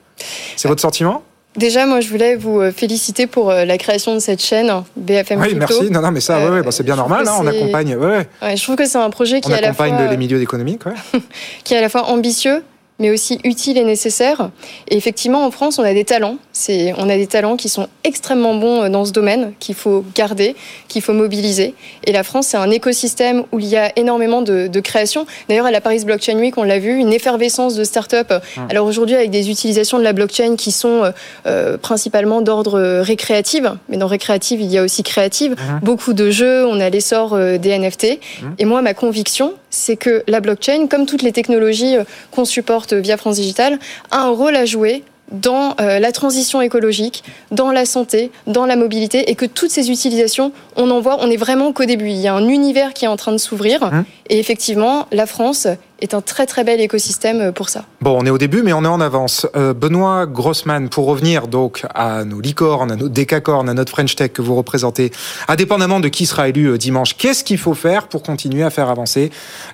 C'est 0.57 0.69
votre 0.69 0.81
sentiment? 0.83 1.23
Déjà, 1.61 1.85
moi, 1.85 2.01
je 2.01 2.09
voulais 2.09 2.37
vous 2.37 2.59
euh, 2.59 2.73
féliciter 2.73 3.27
pour 3.27 3.51
euh, 3.51 3.67
la 3.67 3.77
création 3.77 4.15
de 4.15 4.19
cette 4.19 4.43
chaîne 4.43 4.73
BFM 4.97 5.39
Oui, 5.41 5.49
Crypto. 5.49 5.67
merci. 5.75 5.91
Non, 5.91 6.01
non, 6.01 6.11
mais 6.11 6.21
ça, 6.21 6.39
ouais, 6.39 6.45
Euh, 6.45 6.53
ouais, 6.55 6.63
bah, 6.63 6.71
c'est 6.73 6.85
bien 6.85 6.97
trouve 6.97 7.11
normal. 7.11 7.29
hein, 7.29 7.37
on 7.39 7.47
accompagne, 7.47 7.97
ouais, 7.97 8.27
je 8.57 8.63
trouve 8.63 8.77
que 8.77 8.87
c'est 8.87 8.97
un 8.97 9.11
projet 9.11 9.43
qui 9.43 9.49
on 9.51 9.55
est, 9.55 9.59
à 9.59 9.61
la 9.61 9.69
accompagne 9.69 9.95
fois, 9.95 10.09
les 10.09 10.17
milieux 10.17 10.41
économiques. 10.41 10.81
Qui 11.65 11.75
est 11.75 11.77
à 11.77 11.83
la 11.83 11.91
fois 11.91 12.05
ambitieux, 12.07 12.63
mais 12.99 13.11
aussi 13.11 13.41
utile 13.45 13.77
et 13.77 13.85
nécessaire. 13.85 14.51
Et 14.89 14.97
effectivement, 14.97 15.45
en 15.45 15.51
France, 15.51 15.79
on 15.79 15.83
a 15.85 15.93
des 15.93 16.05
talents. 16.05 16.39
C'est, 16.61 16.95
on 16.99 17.09
a 17.09 17.17
des 17.17 17.27
talents 17.27 17.57
qui 17.57 17.69
sont 17.69 17.89
extrêmement 18.05 18.55
bons 18.55 18.83
euh, 18.83 18.89
dans 18.89 19.05
ce 19.05 19.13
domaine, 19.13 19.53
qu'il 19.59 19.75
faut 19.75 20.05
garder, 20.15 20.55
qu'il 20.89 21.03
faut 21.03 21.13
mobiliser. 21.13 21.75
Et 22.05 22.13
la 22.13 22.23
France, 22.23 22.49
c'est 22.49 22.57
un 22.57 22.71
écosystème 22.71 23.45
où 23.53 23.59
il 23.59 23.67
y 23.67 23.77
a 23.77 23.93
énormément 23.97 24.43
de, 24.43 24.67
de 24.67 24.81
création. 24.81 25.27
D'ailleurs, 25.49 25.67
à 25.67 25.71
la 25.71 25.81
Paris 25.81 26.05
Blockchain 26.05 26.39
Week, 26.39 26.59
on 26.59 26.63
l'a 26.63 26.79
vu, 26.79 26.97
une 26.97 27.13
effervescence 27.13 27.75
de 27.75 27.85
start-up. 27.85 28.33
Alors 28.69 28.87
aujourd'hui, 28.87 29.17
avec 29.17 29.31
des 29.31 29.51
utilisations 29.51 29.99
de 29.99 30.05
la 30.05 30.13
blockchain 30.13 30.57
qui 30.57 30.73
sont 30.73 31.05
euh, 31.05 31.11
euh, 31.47 31.79
principalement 31.79 32.43
d'ordre 32.43 32.79
euh, 32.79 33.03
récréatif, 33.03 33.65
mais 33.89 33.97
dans 33.97 34.07
récréative, 34.07 34.61
il 34.61 34.71
y 34.71 34.79
a 34.79 34.83
aussi 34.83 35.03
créative. 35.03 35.57
Beaucoup 35.83 36.13
de 36.13 36.31
jeux, 36.31 36.67
on 36.67 36.81
a 36.81 36.91
l'essor 36.91 37.35
euh, 37.35 37.59
des 37.59 37.77
NFT. 37.79 38.19
Et 38.59 38.65
moi, 38.65 38.83
ma 38.83 38.95
conviction, 38.95 39.55
c'est 39.71 39.97
que 39.97 40.23
la 40.27 40.41
blockchain, 40.41 40.87
comme 40.89 41.07
toutes 41.07 41.23
les 41.23 41.33
technologies 41.33 41.97
euh, 41.97 42.05
qu'on 42.31 42.45
supporte 42.45 42.93
via 42.93 43.17
France 43.17 43.37
Digital, 43.37 43.79
a 44.11 44.23
un 44.23 44.31
rôle 44.31 44.57
à 44.57 44.65
jouer 44.65 45.03
dans 45.31 45.75
euh, 45.81 45.99
la 45.99 46.13
transition 46.13 46.61
écologique, 46.61 47.23
dans 47.51 47.71
la 47.71 47.85
santé, 47.85 48.31
dans 48.47 48.67
la 48.67 48.77
mobilité, 48.77 49.31
et 49.31 49.35
que 49.35 49.47
toutes 49.47 49.71
ces 49.71 49.91
utilisations, 49.91 50.53
on 50.77 50.91
en 50.91 51.01
voit, 51.01 51.19
on 51.21 51.31
est 51.31 51.37
vraiment 51.37 51.73
qu'au 51.73 51.85
début. 51.85 52.09
Il 52.09 52.17
y 52.19 52.29
a 52.29 52.35
un 52.35 52.49
univers 52.49 52.93
qui 52.95 53.05
est 53.05 53.09
en 53.09 53.17
train 53.17 53.33
de 53.33 53.39
s'ouvrir, 53.39 53.83
Hum. 53.83 54.05
et 54.29 54.39
effectivement, 54.39 55.07
la 55.13 55.27
France 55.27 55.67
est 56.01 56.15
un 56.15 56.21
très 56.21 56.47
très 56.47 56.65
bel 56.65 56.81
écosystème 56.81 57.41
euh, 57.41 57.53
pour 57.53 57.69
ça. 57.69 57.85
Bon, 58.01 58.17
on 58.21 58.25
est 58.27 58.31
au 58.31 58.39
début, 58.39 58.63
mais 58.63 58.73
on 58.73 58.85
est 58.85 58.89
en 58.89 59.01
avance. 59.01 59.47
Euh, 59.57 59.75
Benoît 59.75 60.27
Grossman, 60.27 60.89
pour 60.89 61.07
revenir 61.07 61.47
donc 61.49 61.85
à 61.95 62.25
nos 62.25 62.41
licornes, 62.41 62.93
à 62.93 62.97
nos 62.97 63.09
décacornes, 63.09 63.69
à 63.69 63.75
notre 63.75 63.93
French 63.93 64.17
Tech 64.17 64.33
que 64.33 64.43
vous 64.43 64.55
représentez, 64.55 65.11
indépendamment 65.49 66.01
de 66.01 66.09
qui 66.09 66.27
sera 66.27 66.49
élu 66.49 66.67
euh, 66.67 66.79
dimanche, 66.79 67.17
qu'est-ce 67.17 67.45
qu'il 67.45 67.59
faut 67.59 67.75
faire 67.75 68.07
pour 68.09 68.23
continuer 68.23 68.63
à 68.63 68.71
faire 68.71 68.89
avancer 68.89 69.31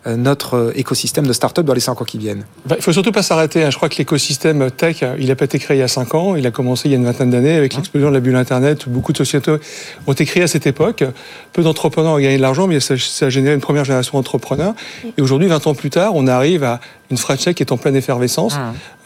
euh, 0.06 0.16
notre 0.16 0.54
euh, 0.56 0.72
écosystème 0.74 1.26
de 1.26 1.32
start-up 1.32 1.64
dans 1.64 1.74
les 1.74 1.80
cinq 1.80 2.00
ans 2.00 2.04
qui 2.04 2.18
viennent? 2.18 2.44
Bah, 2.66 2.76
Il 2.78 2.82
faut 2.82 2.92
surtout 2.92 3.12
pas 3.12 3.22
s'arrêter. 3.22 3.62
hein. 3.64 3.70
Je 3.70 3.76
crois 3.76 3.88
que 3.88 3.96
l'écosystème 3.96 4.70
tech, 4.70 5.04
il 5.18 5.26
n'a 5.28 5.36
pas 5.36 5.44
été 5.44 5.58
créé 5.58 5.76
il 5.76 5.80
y 5.80 5.82
a 5.82 5.88
5 5.88 6.14
ans. 6.14 6.36
Il 6.36 6.46
a 6.46 6.50
commencé 6.50 6.88
il 6.88 6.92
y 6.92 6.94
a 6.94 6.98
une 6.98 7.04
vingtaine 7.04 7.30
d'années 7.30 7.54
avec 7.56 7.74
l'explosion 7.74 8.08
de 8.08 8.14
la 8.14 8.20
bulle 8.20 8.36
Internet. 8.36 8.86
où 8.86 8.90
Beaucoup 8.90 9.12
de 9.12 9.18
sociétés 9.18 9.54
ont 10.06 10.12
été 10.12 10.24
créées 10.24 10.42
à 10.42 10.46
cette 10.48 10.66
époque. 10.66 11.04
Peu 11.52 11.62
d'entrepreneurs 11.62 12.12
ont 12.14 12.18
gagné 12.18 12.36
de 12.36 12.42
l'argent, 12.42 12.66
mais 12.66 12.80
ça, 12.80 12.94
ça 12.98 13.26
a 13.26 13.28
généré 13.28 13.54
une 13.54 13.60
première 13.60 13.84
génération 13.84 14.18
d'entrepreneurs. 14.18 14.74
Et 15.16 15.22
aujourd'hui, 15.22 15.48
20 15.48 15.66
ans 15.66 15.74
plus 15.74 15.90
tard, 15.90 16.14
on 16.16 16.26
arrive 16.26 16.64
à 16.64 16.80
une 17.10 17.16
French 17.16 17.44
Tech 17.44 17.54
qui 17.54 17.62
est 17.62 17.72
en 17.72 17.76
pleine 17.76 17.96
effervescence. 17.96 18.56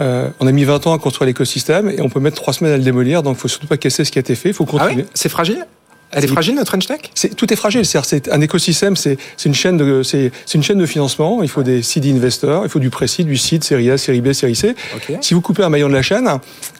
Euh, 0.00 0.28
on 0.40 0.46
a 0.46 0.52
mis 0.52 0.64
20 0.64 0.86
ans 0.86 0.94
à 0.94 0.98
construire 0.98 1.26
l'écosystème 1.26 1.90
et 1.90 2.00
on 2.00 2.08
peut 2.08 2.20
mettre 2.20 2.36
3 2.36 2.52
semaines 2.54 2.72
à 2.72 2.76
le 2.76 2.82
démolir. 2.82 3.22
Donc, 3.22 3.36
il 3.36 3.40
faut 3.40 3.48
surtout 3.48 3.66
pas 3.66 3.76
casser 3.76 4.04
ce 4.04 4.10
qui 4.10 4.18
a 4.18 4.20
été 4.20 4.34
fait. 4.34 4.50
Il 4.50 4.54
faut 4.54 4.66
Ah 4.68 4.78
continuer. 4.84 5.06
C'est 5.14 5.28
fragile? 5.28 5.66
Elle 6.12 6.24
est 6.24 6.28
fragile, 6.28 6.54
notre 6.56 6.70
French 6.70 6.86
Tech? 6.86 7.00
Tout 7.36 7.52
est 7.52 7.56
fragile. 7.56 7.84
C'est 7.84 8.28
un 8.32 8.40
écosystème, 8.40 8.96
c'est 8.96 9.16
une 9.44 9.54
chaîne 9.54 9.76
de, 9.76 10.02
c'est 10.02 10.30
une 10.54 10.62
chaîne 10.62 10.78
de 10.78 10.86
financement. 10.86 11.42
Il 11.42 11.48
faut 11.48 11.62
des 11.62 11.82
seed 11.82 12.04
investors, 12.06 12.64
il 12.64 12.68
faut 12.68 12.78
du 12.80 12.90
pré-seed, 12.90 13.26
du 13.26 13.36
seed, 13.36 13.62
série 13.64 13.90
A, 13.90 13.98
série 13.98 14.20
B, 14.20 14.32
série 14.32 14.56
C. 14.56 14.74
Si 15.20 15.34
vous 15.34 15.40
coupez 15.40 15.62
un 15.62 15.68
maillon 15.68 15.88
de 15.88 15.94
la 15.94 16.02
chaîne, 16.02 16.28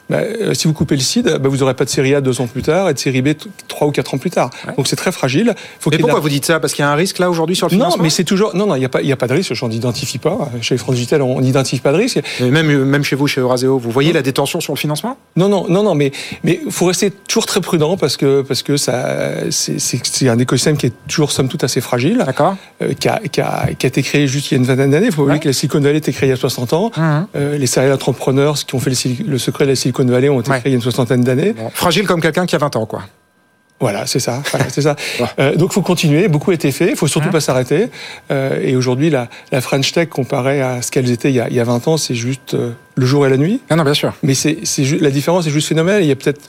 bah, 0.09 0.17
euh, 0.19 0.53
si 0.53 0.67
vous 0.67 0.73
coupez 0.73 0.95
le 0.95 1.01
seed, 1.01 1.37
bah, 1.39 1.47
vous 1.47 1.57
n'aurez 1.57 1.73
pas 1.73 1.85
de 1.85 1.89
série 1.89 2.13
A 2.13 2.19
deux 2.19 2.41
ans 2.41 2.47
plus 2.47 2.61
tard 2.61 2.89
et 2.89 2.93
de 2.93 2.99
série 2.99 3.21
B 3.21 3.29
trois 3.69 3.87
ou 3.87 3.91
quatre 3.91 4.13
ans 4.13 4.17
plus 4.17 4.29
tard. 4.29 4.49
Ouais. 4.67 4.75
Donc 4.75 4.87
c'est 4.89 4.97
très 4.97 5.13
fragile. 5.13 5.55
Faut 5.79 5.89
Mais 5.89 5.97
pourquoi 5.97 6.15
la- 6.15 6.21
vous 6.21 6.27
dites 6.29 6.43
ça? 6.45 6.59
Parce 6.59 6.73
qu'il 6.73 6.83
y 6.83 6.85
a 6.85 6.91
un 6.91 6.95
risque 6.95 7.17
là 7.19 7.29
aujourd'hui 7.29 7.55
sur 7.55 7.67
le 7.67 7.71
non, 7.75 7.85
financement? 7.85 8.03
mais 8.03 8.09
c'est 8.09 8.25
toujours 8.25 8.53
non, 8.55 8.65
non, 8.65 8.75
il 8.75 8.79
n'y 8.79 8.85
a 8.85 8.89
pas, 8.89 9.01
il 9.01 9.07
y 9.07 9.11
a 9.13 9.15
pas 9.15 9.27
de 9.27 9.33
risque. 9.33 9.53
Je 9.53 9.63
n'en 9.63 9.71
identifie 9.71 10.17
pas. 10.17 10.49
Chez 10.61 10.77
France 10.77 10.95
Digital, 10.95 11.21
on 11.21 11.39
n'identifie 11.39 11.79
pas 11.79 11.93
de 11.93 11.97
risque. 11.97 12.19
Même, 12.41 12.69
euh, 12.69 12.83
même 12.83 13.05
chez 13.05 13.15
vous, 13.15 13.27
chez 13.27 13.39
Euraseo, 13.39 13.77
vous 13.79 13.91
voyez 13.91 14.11
la 14.11 14.21
détention 14.21 14.59
sur 14.59 14.73
le 14.73 14.77
financement? 14.79 15.15
Non, 15.37 15.47
non, 15.47 15.67
non, 15.69 15.83
non, 15.83 15.95
mais 15.95 16.11
mais 16.43 16.59
faut 16.69 16.87
rester 16.87 17.11
toujours 17.11 17.45
très 17.45 17.61
prudent 17.61 17.95
parce 17.95 18.17
que 18.17 18.41
parce 18.41 18.63
que 18.63 18.75
ça 18.75 19.20
c'est 19.49 19.79
c'est 19.79 20.29
un 20.29 20.37
écosystème 20.39 20.77
qui 20.77 20.87
est 20.87 20.93
toujours 21.07 21.31
somme 21.31 21.47
toute 21.47 21.63
assez 21.63 21.81
fragile, 21.81 22.23
D'accord 22.25 22.55
euh, 22.81 22.93
qui, 22.93 23.07
a, 23.07 23.19
qui, 23.31 23.41
a, 23.41 23.69
qui 23.77 23.85
a 23.85 23.87
été 23.87 24.01
créé 24.03 24.27
juste 24.27 24.51
il 24.51 24.55
y 24.55 24.57
a 24.57 24.59
une 24.59 24.65
vingtaine 24.65 24.91
d'années. 24.91 25.07
Il 25.07 25.11
faut 25.11 25.21
oublier 25.23 25.35
Ouais. 25.35 25.39
que 25.39 25.47
la 25.49 25.53
Silicon 25.53 25.79
Valley 25.79 25.95
a 25.95 25.97
été 25.97 26.11
créée 26.11 26.27
il 26.29 26.31
y 26.31 26.33
a 26.33 26.37
60 26.37 26.73
ans. 26.73 26.91
Mhm. 26.95 27.27
Euh, 27.35 27.57
les 27.57 27.67
serial 27.67 27.93
entrepreneurs 27.93 28.55
qui 28.55 28.75
ont 28.75 28.79
fait 28.79 28.91
le, 29.25 29.37
secret 29.37 29.65
de 29.65 29.69
la 29.71 29.75
Silicon 29.75 30.05
Valley 30.05 30.29
ont 30.29 30.39
été 30.41 30.51
Ouais. 30.51 30.59
créés 30.59 30.69
il 30.71 30.73
y 30.73 30.75
a 30.75 30.77
une 30.77 30.81
soixantaine 30.81 31.21
d'années. 31.23 31.53
Bon, 31.53 31.69
Fragile 31.73 32.05
comme 32.07 32.21
quelqu'un 32.21 32.45
qui 32.45 32.55
a 32.55 32.59
20 32.59 32.75
ans, 32.75 32.85
quoi. 32.85 33.03
Voilà, 33.79 34.05
c'est 34.05 34.19
ça. 34.19 34.43
Voilà, 34.51 34.69
c'est 34.69 34.83
ça. 34.83 34.95
Euh, 35.39 35.55
donc, 35.55 35.73
faut 35.73 35.81
continuer. 35.81 36.27
Beaucoup 36.27 36.51
a 36.51 36.53
été 36.53 36.71
fait. 36.71 36.89
Il 36.91 36.95
faut 36.95 37.07
surtout 37.07 37.29
Hein 37.29 37.31
pas 37.31 37.39
s'arrêter. 37.39 37.89
Euh, 38.29 38.59
et 38.61 38.75
aujourd'hui, 38.75 39.09
la, 39.09 39.27
la 39.51 39.59
French 39.61 39.91
Tech, 39.91 40.07
comparée 40.09 40.61
à 40.61 40.83
ce 40.83 40.91
qu'elles 40.91 41.09
étaient 41.09 41.31
il 41.31 41.35
y, 41.35 41.39
a, 41.39 41.49
il 41.49 41.55
y 41.55 41.59
a 41.59 41.63
20 41.63 41.87
ans, 41.87 41.97
c'est 41.97 42.13
juste 42.13 42.53
euh, 42.53 42.71
le 42.95 43.05
jour 43.07 43.25
et 43.25 43.29
la 43.31 43.37
nuit. 43.37 43.59
Non, 43.71 43.77
non, 43.77 43.83
bien 43.83 43.95
sûr. 43.95 44.13
Mais 44.21 44.35
c'est, 44.35 44.59
la 44.99 45.09
différence 45.09 45.47
est 45.47 45.51
juste 45.51 45.67
phénoménale. 45.67 46.03
Il 46.03 46.07
y 46.07 46.11
a 46.11 46.15
peut-être 46.15 46.41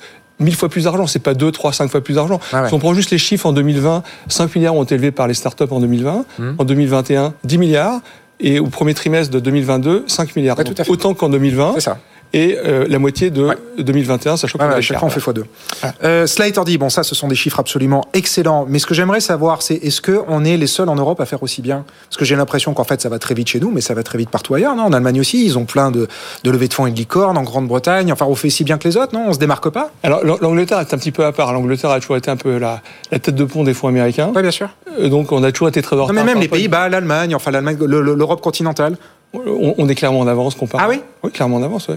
mille 0.43 0.55
fois 0.57 0.68
plus 0.68 0.84
d'argent. 0.84 1.07
C'est 1.07 1.18
pas 1.22 1.34
deux, 1.34 1.51
trois, 1.53 1.72
cinq 1.72 1.90
fois 1.90 2.01
plus 2.03 2.14
d'argent. 2.14 2.40
Ah 2.53 2.62
ouais. 2.62 2.68
Si 2.68 2.74
on 2.74 2.78
prend 2.78 2.95
juste 2.95 3.11
les 3.11 3.18
chiffres 3.18 3.47
en 3.47 3.53
2020, 3.53 4.03
5 4.28 4.55
milliards 4.57 4.74
ont 4.74 4.82
été 4.84 4.95
élevés 4.95 5.11
par 5.12 5.26
les 5.28 5.34
startups 5.34 5.64
en 5.70 5.80
2020. 5.80 6.24
Mhm. 6.38 6.55
En 6.59 6.64
2021, 6.64 7.34
10 7.45 7.59
milliards. 7.59 8.01
Et 8.40 8.59
au 8.59 8.66
premier 8.66 8.93
trimestre 8.95 9.32
de 9.32 9.38
2022, 9.40 10.05
5 10.09 10.34
milliards. 10.36 10.59
Ouais, 10.59 10.64
tout 10.64 10.70
Donc, 10.72 10.80
à 10.80 10.84
fait. 10.84 10.90
autant 10.90 11.14
qu'en 11.14 11.28
2020. 11.28 11.72
C'est 11.74 11.80
ça. 11.80 11.99
et 12.32 12.57
euh, 12.64 12.86
la 12.88 12.99
moitié 12.99 13.30
de 13.30 13.45
Ouais. 13.45 13.55
2021, 13.79 14.37
sachant 14.37 14.59
qu'on 14.59 14.70
cher. 14.70 14.83
chaque 14.83 14.99
fois 14.99 15.09
on 15.09 15.11
fait 15.11 15.20
x2. 15.20 15.45
Ah. 15.83 15.93
Euh, 16.05 16.27
Slater 16.27 16.61
dit, 16.64 16.79
bon 16.79 16.89
ça 16.91 17.03
ce 17.03 17.14
sont 17.14 17.29
des 17.29 17.35
chiffres 17.35 17.59
absolument 17.61 18.05
excellents, 18.12 18.66
mais 18.68 18.79
ce 18.79 18.87
que 18.87 18.95
j'aimerais 18.95 19.20
savoir 19.20 19.62
c'est 19.62 19.75
est-ce 19.77 20.01
qu'on 20.03 20.45
est 20.45 20.57
les 20.57 20.66
seuls 20.66 20.89
en 20.89 20.95
Europe 20.97 21.20
à 21.20 21.27
faire 21.27 21.43
aussi 21.43 21.62
bien? 21.62 21.85
Parce 22.09 22.16
que 22.16 22.25
j'ai 22.25 22.37
l'impression 22.37 22.75
qu'en 22.75 22.85
fait 22.85 23.01
ça 23.01 23.09
va 23.09 23.18
très 23.18 23.35
vite 23.35 23.49
chez 23.49 23.61
nous, 23.61 23.70
mais 23.70 23.81
ça 23.81 23.95
va 23.95 24.03
très 24.03 24.18
vite 24.18 24.31
partout 24.31 24.55
ailleurs. 24.55 24.77
Non? 24.77 24.85
En 24.85 24.93
Allemagne 24.93 25.20
aussi, 25.20 25.45
ils 25.45 25.59
ont 25.59 25.64
plein 25.64 25.91
de, 25.91 26.09
de 26.45 26.51
levées 26.51 26.68
de 26.68 26.75
fonds 26.75 26.87
et 26.87 26.91
de 26.91 26.97
licornes, 26.97 27.39
en 27.39 27.43
Grande-Bretagne, 27.43 28.12
enfin 28.12 28.27
on 28.27 28.35
fait 28.35 28.51
si 28.51 28.64
bien 28.64 28.79
que 28.79 28.87
les 28.89 28.97
autres, 28.97 29.14
non? 29.14 29.25
On 29.29 29.33
se 29.33 29.39
démarque 29.39 29.68
pas? 29.70 29.91
Alors 30.03 30.25
l'Ang- 30.25 30.39
l'Angleterre 30.41 30.81
est 30.81 30.93
un 30.95 30.99
petit 30.99 31.12
peu 31.12 31.25
à 31.25 31.33
part. 31.33 31.53
L'Angleterre 31.53 31.91
a 31.91 32.01
toujours 32.01 32.16
été 32.16 32.31
un 32.31 32.37
peu 32.37 32.59
la, 32.59 32.81
la 33.11 33.18
tête 33.18 33.35
de 33.35 33.45
pont 33.45 33.64
des 33.64 33.75
fonds 33.75 33.89
américains. 33.89 34.29
Ouais 34.35 34.43
bien 34.43 34.51
sûr. 34.51 34.68
Euh, 34.99 35.09
Donc 35.09 35.33
on 35.33 35.43
a 35.43 35.53
toujours 35.53 35.68
été 35.68 35.83
très 35.83 35.97
en 35.97 36.03
retard. 36.05 36.14
mais 36.14 36.25
même 36.25 36.41
les 36.41 36.49
Pays-Bas, 36.49 36.89
l'Allemagne, 36.89 37.35
enfin 37.35 37.51
l'Allemagne, 37.51 37.77
l'Europe 37.81 38.41
continentale. 38.41 38.97
On, 39.35 39.75
on 39.79 39.89
est 39.89 39.95
clairement 39.95 40.20
en 40.20 40.27
avance 40.27 40.55
comparé. 40.55 40.85
Ah 40.85 40.89
oui? 40.91 41.01
Oui, 41.23 41.31
clairement 41.31 41.57
en 41.57 41.62
avance, 41.62 41.89
oui. 41.89 41.97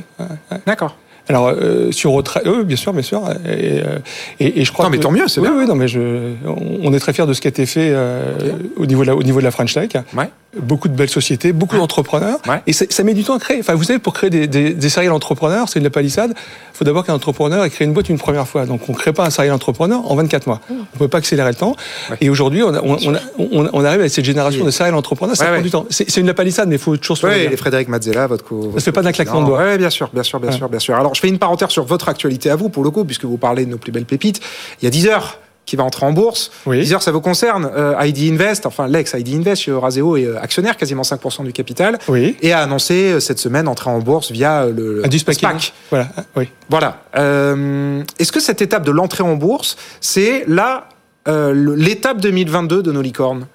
D'accord. 0.66 0.96
Alors, 1.28 1.48
euh, 1.50 1.90
on 2.06 2.12
retraite, 2.14 2.44
oui, 2.46 2.64
bien 2.64 2.76
sûr, 2.78 2.94
bien 2.94 3.02
sûr. 3.02 3.22
Et, 3.48 3.82
euh, 3.84 3.98
et, 4.40 4.62
et 4.62 4.66
je 4.66 4.72
crois 4.72 4.86
Non, 4.86 4.92
mais 4.92 4.98
que- 4.98 5.04
tant 5.04 5.12
mieux, 5.12 5.28
c'est 5.28 5.42
oui, 5.42 5.48
bien. 5.50 5.58
Oui, 5.58 5.66
non, 5.66 5.76
mais 5.76 5.88
je, 5.88 6.34
on 6.46 6.80
on 6.84 6.94
est 6.94 7.00
très 7.00 7.14
fiers 7.14 7.26
de 7.26 7.34
ce 7.34 7.42
qui 7.42 7.48
a 7.48 7.50
été 7.50 7.66
fait 7.66 7.90
euh, 7.92 8.34
au, 8.78 8.86
niveau 8.86 9.02
de 9.02 9.08
la, 9.08 9.16
au 9.16 9.24
niveau 9.24 9.40
de 9.40 9.44
la 9.46 9.52
French 9.52 9.74
Tech. 9.74 9.90
Ouais. 10.16 10.30
Beaucoup 10.60 10.88
de 10.88 10.94
belles 10.96 11.10
sociétés, 11.10 11.52
beaucoup 11.54 11.76
d'entrepreneurs. 11.78 12.40
Ouais. 12.48 12.62
Et 12.68 12.74
ça, 12.74 12.86
ça 12.90 13.04
met 13.04 13.14
du 13.14 13.24
temps 13.24 13.36
à 13.36 13.40
créer. 13.40 13.60
Enfin, 13.60 13.74
vous 13.76 13.84
savez, 13.84 14.00
pour 14.00 14.14
créer 14.14 14.30
des, 14.30 14.48
des, 14.48 14.74
des 14.74 14.90
serial 14.90 15.12
entrepreneurs, 15.12 15.68
c'est 15.70 15.80
de 15.80 15.84
la 15.84 15.90
palissade. 15.90 16.34
Il 16.36 16.78
faut 16.78 16.86
d'abord 16.86 17.06
qu'un 17.06 17.14
entrepreneur 17.14 17.64
ait 17.66 17.70
créé 17.70 17.86
une 17.88 17.94
boîte 17.94 18.10
une 18.10 18.18
première 18.18 18.48
fois. 18.48 18.66
Donc, 18.66 18.88
on 18.88 18.94
ne 18.94 18.98
crée 18.98 19.12
pas 19.14 19.26
un 19.26 19.30
serial 19.30 19.54
entrepreneur 19.54 20.10
en 20.10 20.16
24 20.16 20.48
mois. 20.48 20.62
On 20.70 20.74
ne 20.76 21.00
peut 21.00 21.08
pas 21.08 21.18
accélérer 21.18 21.50
le 21.50 21.56
temps. 21.56 21.76
Ouais. 22.10 22.18
Et 22.22 22.30
aujourd'hui, 22.30 22.64
on, 22.64 22.74
a- 22.74 22.82
on, 22.82 22.98
on, 23.06 23.16
a- 23.16 23.20
on- 23.38 23.70
on 23.74 23.84
arrive 23.84 24.00
avec 24.00 24.12
cette 24.12 24.26
génération 24.26 24.64
de 24.64 24.72
serial 24.72 24.96
entrepreneurs. 24.96 25.36
Ça 25.36 25.44
Ouais, 25.44 25.50
prend 25.50 25.58
ouais. 25.58 25.64
du 25.64 25.72
temps. 25.72 25.86
C'est 25.90 26.18
une 26.18 26.28
la 26.28 26.34
palissade, 26.34 26.70
mais 26.70 26.76
il 26.76 26.82
faut 26.82 26.96
toujours 26.98 27.18
se 27.18 27.26
Oui, 27.28 27.48
les 27.50 27.58
Frédéric 27.58 27.88
Mazzella, 27.90 28.28
votre 28.28 28.44
co. 28.44 28.74
se 28.78 28.84
fait 28.84 28.92
pas 28.92 29.02
d'un 29.02 29.12
claquement 29.12 29.42
de 29.42 29.48
doigts. 29.48 29.62
Oui, 29.72 29.78
bien 29.78 29.90
sûr, 29.90 30.10
bien 30.14 30.24
sûr, 30.24 30.40
bien 30.40 30.52
Ouais. 30.52 30.58
sûr, 30.58 30.70
bien 30.70 30.80
sûr. 30.80 30.96
Alors, 30.96 31.14
je 31.16 31.20
fais 31.20 31.28
une 31.30 31.40
parenthèse 31.40 31.70
sur 31.70 31.86
votre 31.86 32.08
actualité 32.10 32.50
à 32.50 32.56
vous, 32.56 32.70
pour 32.70 32.84
le 32.84 32.92
coup, 32.92 33.04
puisque 33.04 33.26
vous 33.26 33.38
parlez 33.38 33.66
de 33.66 33.72
nos 33.72 33.78
plus 33.78 33.92
belles 33.92 34.06
pépites. 34.06 34.40
Il 34.82 34.86
y 34.86 34.88
a 34.88 34.92
10 34.92 35.08
heures 35.08 35.40
qui 35.66 35.76
va 35.76 35.84
entrer 35.84 36.06
en 36.06 36.12
bourse. 36.12 36.52
Oui. 36.66 36.80
10 36.82 36.94
heures, 36.94 37.02
ça 37.02 37.12
vous 37.12 37.22
concerne. 37.22 37.70
Euh, 37.76 37.96
ID 38.02 38.32
Invest, 38.32 38.66
enfin 38.66 38.88
l'ex 38.88 39.14
ID 39.18 39.34
Invest 39.36 39.68
Euraseo 39.68 40.16
est 40.18 40.26
euh, 40.26 40.40
actionnaire, 40.42 40.78
quasiment 40.78 41.02
5% 41.02 41.44
du 41.44 41.54
capital, 41.54 41.98
Oui. 42.08 42.38
et 42.42 42.54
a 42.54 42.60
annoncé 42.62 43.14
euh, 43.14 43.20
cette 43.20 43.40
semaine 43.40 43.68
entrer 43.68 43.90
en 43.90 44.00
bourse 44.00 44.32
via 44.32 44.68
le, 44.68 45.02
du 45.08 45.20
SPAC. 45.20 45.36
SPAC. 45.36 45.74
Voilà. 45.90 46.08
Oui. 46.36 46.50
Voilà. 46.70 47.02
Euh, 47.18 48.04
Est-ce 48.20 48.32
que 48.32 48.40
cette 48.40 48.62
étape 48.62 48.86
de 48.86 48.92
l'entrée 48.92 49.24
en 49.24 49.36
bourse, 49.36 49.76
c'est 50.02 50.44
là 50.48 50.88
euh, 51.28 51.54
l'étape 51.76 52.20
2022 52.22 52.84
de 52.84 52.92
nos 52.92 53.02
licornes 53.02 53.48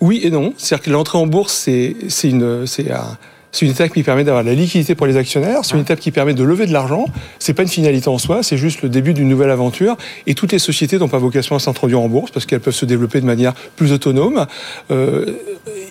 Oui 0.00 0.20
et 0.22 0.30
non. 0.30 0.54
C'est-à-dire 0.56 0.84
que 0.84 0.90
l'entrée 0.90 1.18
en 1.18 1.26
bourse, 1.26 1.52
c'est 1.52 1.96
c'est 2.08 2.28
une, 2.30 2.66
c'est 2.66 2.90
un- 2.92 3.18
c'est 3.52 3.66
une 3.66 3.72
étape 3.72 3.92
qui 3.92 4.02
permet 4.02 4.24
d'avoir 4.24 4.42
de 4.42 4.48
la 4.48 4.54
liquidité 4.54 4.94
pour 4.94 5.06
les 5.06 5.18
actionnaires. 5.18 5.58
C'est 5.62 5.74
une 5.74 5.82
étape 5.82 6.00
qui 6.00 6.10
permet 6.10 6.32
de 6.32 6.42
lever 6.42 6.64
de 6.64 6.72
l'argent. 6.72 7.04
C'est 7.38 7.52
pas 7.52 7.62
une 7.62 7.68
finalité 7.68 8.08
en 8.08 8.16
soi. 8.16 8.42
C'est 8.42 8.56
juste 8.56 8.80
le 8.80 8.88
début 8.88 9.12
d'une 9.12 9.28
nouvelle 9.28 9.50
aventure. 9.50 9.98
Et 10.26 10.34
toutes 10.34 10.52
les 10.52 10.58
sociétés 10.58 10.98
n'ont 10.98 11.08
pas 11.08 11.18
vocation 11.18 11.54
à 11.54 11.58
s'introduire 11.58 12.00
en 12.00 12.08
bourse 12.08 12.30
parce 12.30 12.46
qu'elles 12.46 12.60
peuvent 12.60 12.74
se 12.74 12.86
développer 12.86 13.20
de 13.20 13.26
manière 13.26 13.52
plus 13.76 13.92
autonome. 13.92 14.46
Euh, 14.90 15.36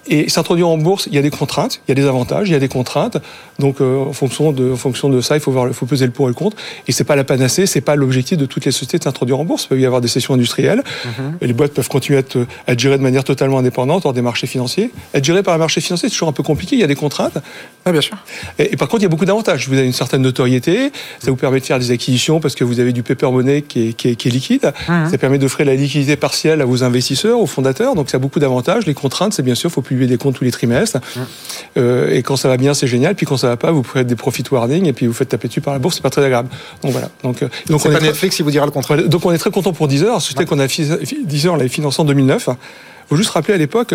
et 0.08 0.28
s'introduire 0.28 0.68
en 0.70 0.78
bourse, 0.78 1.08
il 1.08 1.14
y 1.14 1.20
a 1.20 1.22
des 1.22 1.30
contraintes, 1.30 1.82
il 1.88 1.92
y 1.92 1.92
a 1.92 1.96
des 1.96 2.08
avantages, 2.08 2.50
il 2.50 2.54
y 2.54 2.56
a 2.56 2.60
des 2.60 2.68
contraintes. 2.68 3.18
Donc, 3.60 3.80
euh, 3.80 4.06
en 4.06 4.14
fonction 4.14 4.52
de, 4.52 4.72
en 4.72 4.76
fonction 4.76 5.10
de 5.10 5.22
ça, 5.22 5.36
il 5.36 5.40
faut 5.40 5.52
voir, 5.52 5.68
il 5.68 5.76
faut 5.76 5.86
peser 5.86 6.08
le 6.08 6.12
pour 6.12 6.26
et 6.26 6.30
le 6.30 6.34
contre. 6.34 6.58
Et 6.88 6.92
c'est 6.92 7.04
pas 7.04 7.16
la 7.16 7.24
panacée, 7.24 7.68
c'est 7.68 7.82
pas 7.82 7.96
l'objectif 7.96 8.40
de 8.40 8.48
toutes 8.48 8.66
les 8.66 8.72
sociétés 8.72 8.98
de 8.98 9.04
s'introduire 9.04 9.40
en 9.40 9.46
bourse. 9.46 9.66
Il 9.66 9.68
peut 9.70 9.80
y 9.80 9.86
avoir 9.86 10.02
des 10.02 10.08
sessions 10.08 10.34
industrielles. 10.34 10.84
Et 11.42 11.48
les 11.48 11.54
boîtes 11.54 11.74
peuvent 11.74 11.88
continuer 11.88 12.18
à 12.18 12.22
être, 12.22 12.48
à 12.66 12.72
être 12.72 12.80
gérées 12.80 12.98
de 12.98 13.04
manière 13.04 13.24
totalement 13.24 13.60
indépendante 13.60 14.08
hors 14.08 14.14
des 14.14 14.24
marchés 14.24 14.48
financiers. 14.48 14.90
Être 15.14 15.24
gérées 15.24 15.44
par 15.44 15.54
un 15.54 15.60
marché 15.60 15.80
financier, 15.80 16.10
c'est 16.10 16.14
toujours 16.14 16.30
un 16.30 16.34
peu 16.34 16.44
compliqué. 16.44 16.76
Il 16.76 16.80
y 16.80 16.84
a 16.84 16.88
des 16.88 16.96
contraintes. 16.96 17.38
Oui, 17.88 17.94
bien 17.94 18.02
sûr. 18.02 18.16
Et, 18.60 18.74
et 18.74 18.78
par 18.78 18.88
contre, 18.88 19.02
il 19.02 19.04
y 19.04 19.06
a 19.08 19.10
beaucoup 19.10 19.26
d'avantages. 19.26 19.68
Vous 19.68 19.74
avez 19.76 19.88
une 19.88 19.92
certaine 19.94 20.22
notoriété. 20.22 20.92
Ça 21.20 21.32
vous 21.32 21.36
permet 21.36 21.60
de 21.60 21.66
faire 21.66 21.80
des 21.80 21.90
acquisitions 21.90 22.40
parce 22.40 22.54
que 22.54 22.64
vous 22.64 22.80
avez 22.80 22.94
du 22.94 23.02
paper 23.02 23.32
money 23.32 23.64
qui 23.64 23.90
est, 23.90 23.94
qui 23.94 24.10
est, 24.10 24.16
qui 24.16 24.28
est 24.28 24.32
liquide. 24.32 24.72
Ça 25.10 25.18
permet 25.18 25.40
d'offrir 25.40 25.66
la 25.66 25.74
liquidité 25.74 26.16
partielle 26.16 26.62
à 26.62 26.66
vos 26.66 26.84
investisseurs, 26.84 27.40
aux 27.40 27.48
fondateurs. 27.48 27.96
Donc, 27.96 28.12
ça 28.12 28.18
a 28.18 28.20
beaucoup 28.20 28.40
d'avantages. 28.40 28.86
Les 28.86 28.94
contraintes, 28.94 29.34
c'est 29.34 29.42
bien 29.42 29.56
sûr, 29.56 29.72
il 29.72 29.74
faut 29.74 29.82
publier 29.82 30.06
des 30.08 30.18
comptes 30.18 30.36
tous 30.36 30.44
les 30.44 30.52
trimestres. 30.52 31.00
Euh, 31.78 32.12
et 32.12 32.22
quand 32.22 32.36
ça 32.36 32.50
va 32.50 32.58
bien, 32.58 32.76
c'est 32.76 32.86
génial. 32.88 33.16
Puis 33.16 33.26
quand 33.26 33.38
ça 33.38 33.48
va 33.48 33.58
pas, 33.58 33.72
vous 33.72 33.82
pouvez 33.82 34.02
être 34.02 34.08
des 34.08 34.16
profit 34.16 34.44
warning 34.52 34.86
et 34.86 34.94
puis 34.94 35.08
vous 35.08 35.14
faites 35.14 35.30
taper 35.30 35.48
dessus 35.48 35.62
par 35.62 35.74
la 35.74 35.80
bourse. 35.80 35.96
C'est 35.96 36.04
pas 36.04 36.10
très 36.12 36.24
agréable. 36.24 36.50
Donc 36.84 36.92
voilà. 36.92 37.10
Donc, 37.24 37.42
euh, 37.42 37.48
donc 37.68 37.84
on 37.86 37.90
est 37.90 37.94
pas 37.94 37.98
très- 38.00 38.08
Netflix 38.10 38.36
qui 38.36 38.44
vous 38.44 38.52
dira 38.52 38.66
le 38.66 38.72
contraire. 38.72 39.08
Donc 39.08 39.26
on 39.26 39.32
est 39.32 39.38
très 39.40 39.50
content 39.52 39.74
pour 39.74 39.88
Deezer. 39.88 40.22
C'était 40.22 40.46
qu'on 40.46 40.60
a 40.60 40.68
Deezer, 40.68 41.54
on 41.54 41.56
l'avait 41.56 41.68
financé 41.70 42.00
en 42.00 42.06
2009. 42.06 42.50
faut 43.10 43.16
juste 43.16 43.32
rappeler 43.32 43.56
à 43.56 43.58
l'époque, 43.58 43.94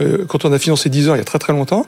euh, 0.00 0.24
quand 0.26 0.44
on 0.46 0.52
a 0.52 0.58
financé 0.58 0.88
Deezer 0.88 1.16
il 1.16 1.18
y 1.18 1.22
a 1.22 1.24
très 1.24 1.38
très 1.38 1.52
longtemps, 1.52 1.86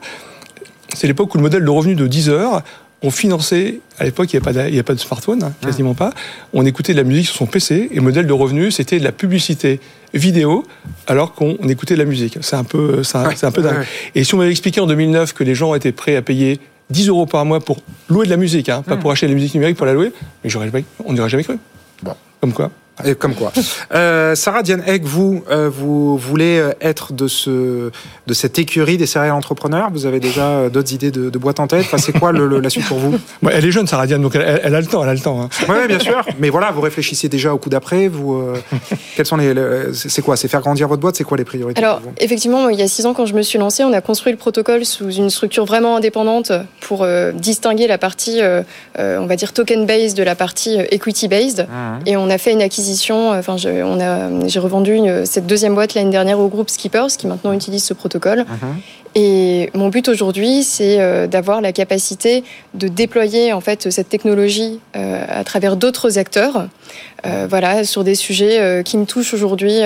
c'est 0.95 1.07
l'époque 1.07 1.33
où 1.33 1.37
le 1.37 1.43
modèle 1.43 1.63
de 1.63 1.69
revenu 1.69 1.95
de 1.95 2.07
Deezer, 2.07 2.61
on 3.01 3.11
finançait, 3.11 3.79
à 3.97 4.03
l'époque 4.03 4.33
il 4.33 4.35
n'y 4.39 4.43
avait, 4.45 4.53
pas 4.53 4.63
de- 4.63 4.67
il 4.67 4.73
y 4.73 4.77
avait 4.77 4.83
pas 4.83 4.93
de 4.93 4.99
smartphone, 4.99 5.41
hein, 5.43 5.53
quasiment 5.61 5.93
pas, 5.93 6.11
on 6.53 6.65
écoutait 6.65 6.91
de 6.93 6.97
la 6.97 7.03
musique 7.05 7.27
sur 7.27 7.35
son 7.35 7.45
PC, 7.45 7.87
et 7.91 7.95
le 7.95 8.01
modèle 8.01 8.27
de 8.27 8.33
revenu 8.33 8.71
c'était 8.71 8.99
de 8.99 9.03
la 9.05 9.11
publicité 9.13 9.79
vidéo 10.13 10.65
alors 11.07 11.33
qu'on 11.33 11.55
on 11.61 11.69
écoutait 11.69 11.93
de 11.93 11.99
la 11.99 12.05
musique. 12.05 12.37
C'est 12.41 12.55
un 12.57 12.63
peu, 12.65 13.03
c'est 13.03 13.17
un, 13.17 13.27
Ouais, 13.29 13.35
c'est 13.37 13.45
un 13.45 13.51
peu 13.51 13.61
dingue. 13.61 13.77
ouais. 13.79 13.85
Et 14.15 14.23
si 14.23 14.33
on 14.33 14.37
m'avait 14.37 14.51
expliqué 14.51 14.81
en 14.81 14.87
2009 14.87 15.33
que 15.33 15.43
les 15.45 15.55
gens 15.55 15.73
étaient 15.75 15.91
prêts 15.93 16.15
à 16.17 16.21
payer 16.21 16.59
10 16.89 17.07
euros 17.09 17.25
par 17.27 17.45
mois 17.45 17.59
pour 17.59 17.77
louer 18.09 18.25
de 18.25 18.31
la 18.31 18.37
musique, 18.37 18.67
hein, 18.69 18.81
pas 18.81 18.97
pour 18.97 19.11
acheter 19.11 19.27
de 19.27 19.31
la 19.31 19.35
musique 19.35 19.53
numérique 19.53 19.77
pour 19.77 19.85
la 19.85 19.93
louer, 19.93 20.11
mais 20.43 20.49
on 21.05 21.13
n'aurait 21.13 21.29
jamais 21.29 21.43
cru. 21.43 21.57
Bon. 22.03 22.15
Comme 22.41 22.51
quoi. 22.53 22.71
Et 23.05 23.15
comme 23.15 23.33
quoi. 23.35 23.51
Euh, 23.93 24.35
Sarah 24.35 24.61
Diane 24.63 24.83
Egg, 24.85 25.03
vous, 25.05 25.43
euh, 25.49 25.69
vous 25.69 26.17
voulez 26.17 26.59
euh, 26.59 26.71
être 26.81 27.13
de, 27.13 27.27
ce, 27.27 27.91
de 28.27 28.33
cette 28.33 28.59
écurie 28.59 28.97
des 28.97 29.05
céréales 29.05 29.31
entrepreneurs? 29.33 29.89
Vous 29.91 30.05
avez 30.05 30.19
déjà 30.19 30.47
euh, 30.47 30.69
d'autres 30.69 30.93
idées 30.93 31.11
de, 31.11 31.29
de 31.29 31.37
boîte 31.37 31.59
en 31.59 31.67
tête? 31.67 31.85
Enfin, 31.85 31.97
C'est 31.97 32.11
quoi 32.17 32.31
le- 32.31 32.47
le- 32.47 32.59
la 32.59 32.69
suite 32.69 32.85
pour 32.85 32.97
vous? 32.99 33.11
Ouais, 33.43 33.53
elle 33.55 33.65
est 33.65 33.71
jeune, 33.71 33.87
Sarah 33.87 34.05
Diane, 34.07 34.21
donc 34.21 34.35
elle, 34.35 34.75
a 34.75 34.79
le 34.81 34.85
temps, 34.87 35.03
elle 35.03 35.09
a 35.09 35.13
le 35.13 35.19
temps. 35.19 35.41
hein. 35.41 35.49
Oui, 35.69 35.87
bien 35.87 35.99
sûr. 35.99 36.23
Mais 36.39 36.49
voilà, 36.49 36.71
vous 36.71 36.81
réfléchissez 36.81 37.29
déjà 37.29 37.53
au 37.53 37.57
coup 37.57 37.69
d'après. 37.69 38.07
Vous, 38.07 38.33
euh, 38.35 38.55
quels 39.15 39.25
sont 39.25 39.37
les, 39.37 39.53
le- 39.53 39.91
c'est 39.93 40.21
quoi? 40.21 40.35
C'est 40.35 40.47
faire 40.47 40.61
grandir 40.61 40.87
votre 40.87 41.01
boîte? 41.01 41.15
C'est 41.15 41.23
quoi 41.23 41.37
les 41.37 41.45
priorités 41.45 41.81
Alors, 41.83 41.99
pour 41.99 42.09
vous? 42.09 42.15
effectivement, 42.19 42.69
il 42.69 42.79
y 42.79 42.83
a 42.83 42.87
six 42.87 43.05
ans, 43.05 43.13
quand 43.13 43.25
je 43.25 43.33
me 43.33 43.41
suis 43.41 43.59
lancée, 43.59 43.83
on 43.83 43.93
a 43.93 44.01
construit 44.01 44.31
le 44.31 44.37
protocole 44.37 44.85
sous 44.85 45.09
une 45.11 45.29
structure 45.29 45.65
vraiment 45.65 45.95
indépendante 45.97 46.51
pour 46.81 47.03
euh, 47.03 47.31
distinguer 47.31 47.87
la 47.87 47.97
partie, 47.97 48.41
euh, 48.41 48.61
euh, 48.99 49.19
on 49.19 49.25
va 49.25 49.35
dire, 49.35 49.53
token-based 49.53 50.15
de 50.17 50.23
la 50.23 50.35
partie 50.35 50.79
euh, 50.79 50.83
equity-based. 50.91 51.67
Mhm. 51.69 51.99
Et 52.05 52.17
on 52.17 52.29
a 52.29 52.37
fait 52.37 52.51
une 52.51 52.61
acquisition, 52.61 52.88
euh, 53.33 53.39
enfin, 53.39 53.57
j'ai 53.57 54.59
revendu 54.59 54.99
cette 55.25 55.47
deuxième 55.47 55.75
boîte 55.75 55.93
l'année 55.93 56.11
dernière 56.11 56.39
au 56.39 56.47
groupe 56.47 56.69
Skippers, 56.69 57.07
qui 57.17 57.27
maintenant 57.27 57.53
utilise 57.53 57.83
ce 57.83 57.93
protocole. 57.93 58.39
Mhm. 58.39 58.81
Et 59.15 59.71
mon 59.73 59.89
but 59.89 60.07
aujourd'hui, 60.07 60.63
c'est 60.63 60.99
euh, 60.99 61.25
d'avoir 61.25 61.61
la 61.61 61.71
capacité 61.71 62.43
de 62.75 62.87
déployer 62.87 63.53
en 63.53 63.61
fait 63.61 63.89
cette 63.89 64.09
technologie 64.09 64.79
euh, 64.95 65.25
à 65.27 65.43
travers 65.43 65.77
d'autres 65.77 66.19
acteurs, 66.19 66.67
euh, 67.25 67.47
voilà, 67.49 67.83
sur 67.83 68.03
des 68.03 68.15
sujets 68.15 68.83
qui 68.85 68.97
me 68.97 69.05
touchent 69.05 69.33
aujourd'hui 69.33 69.79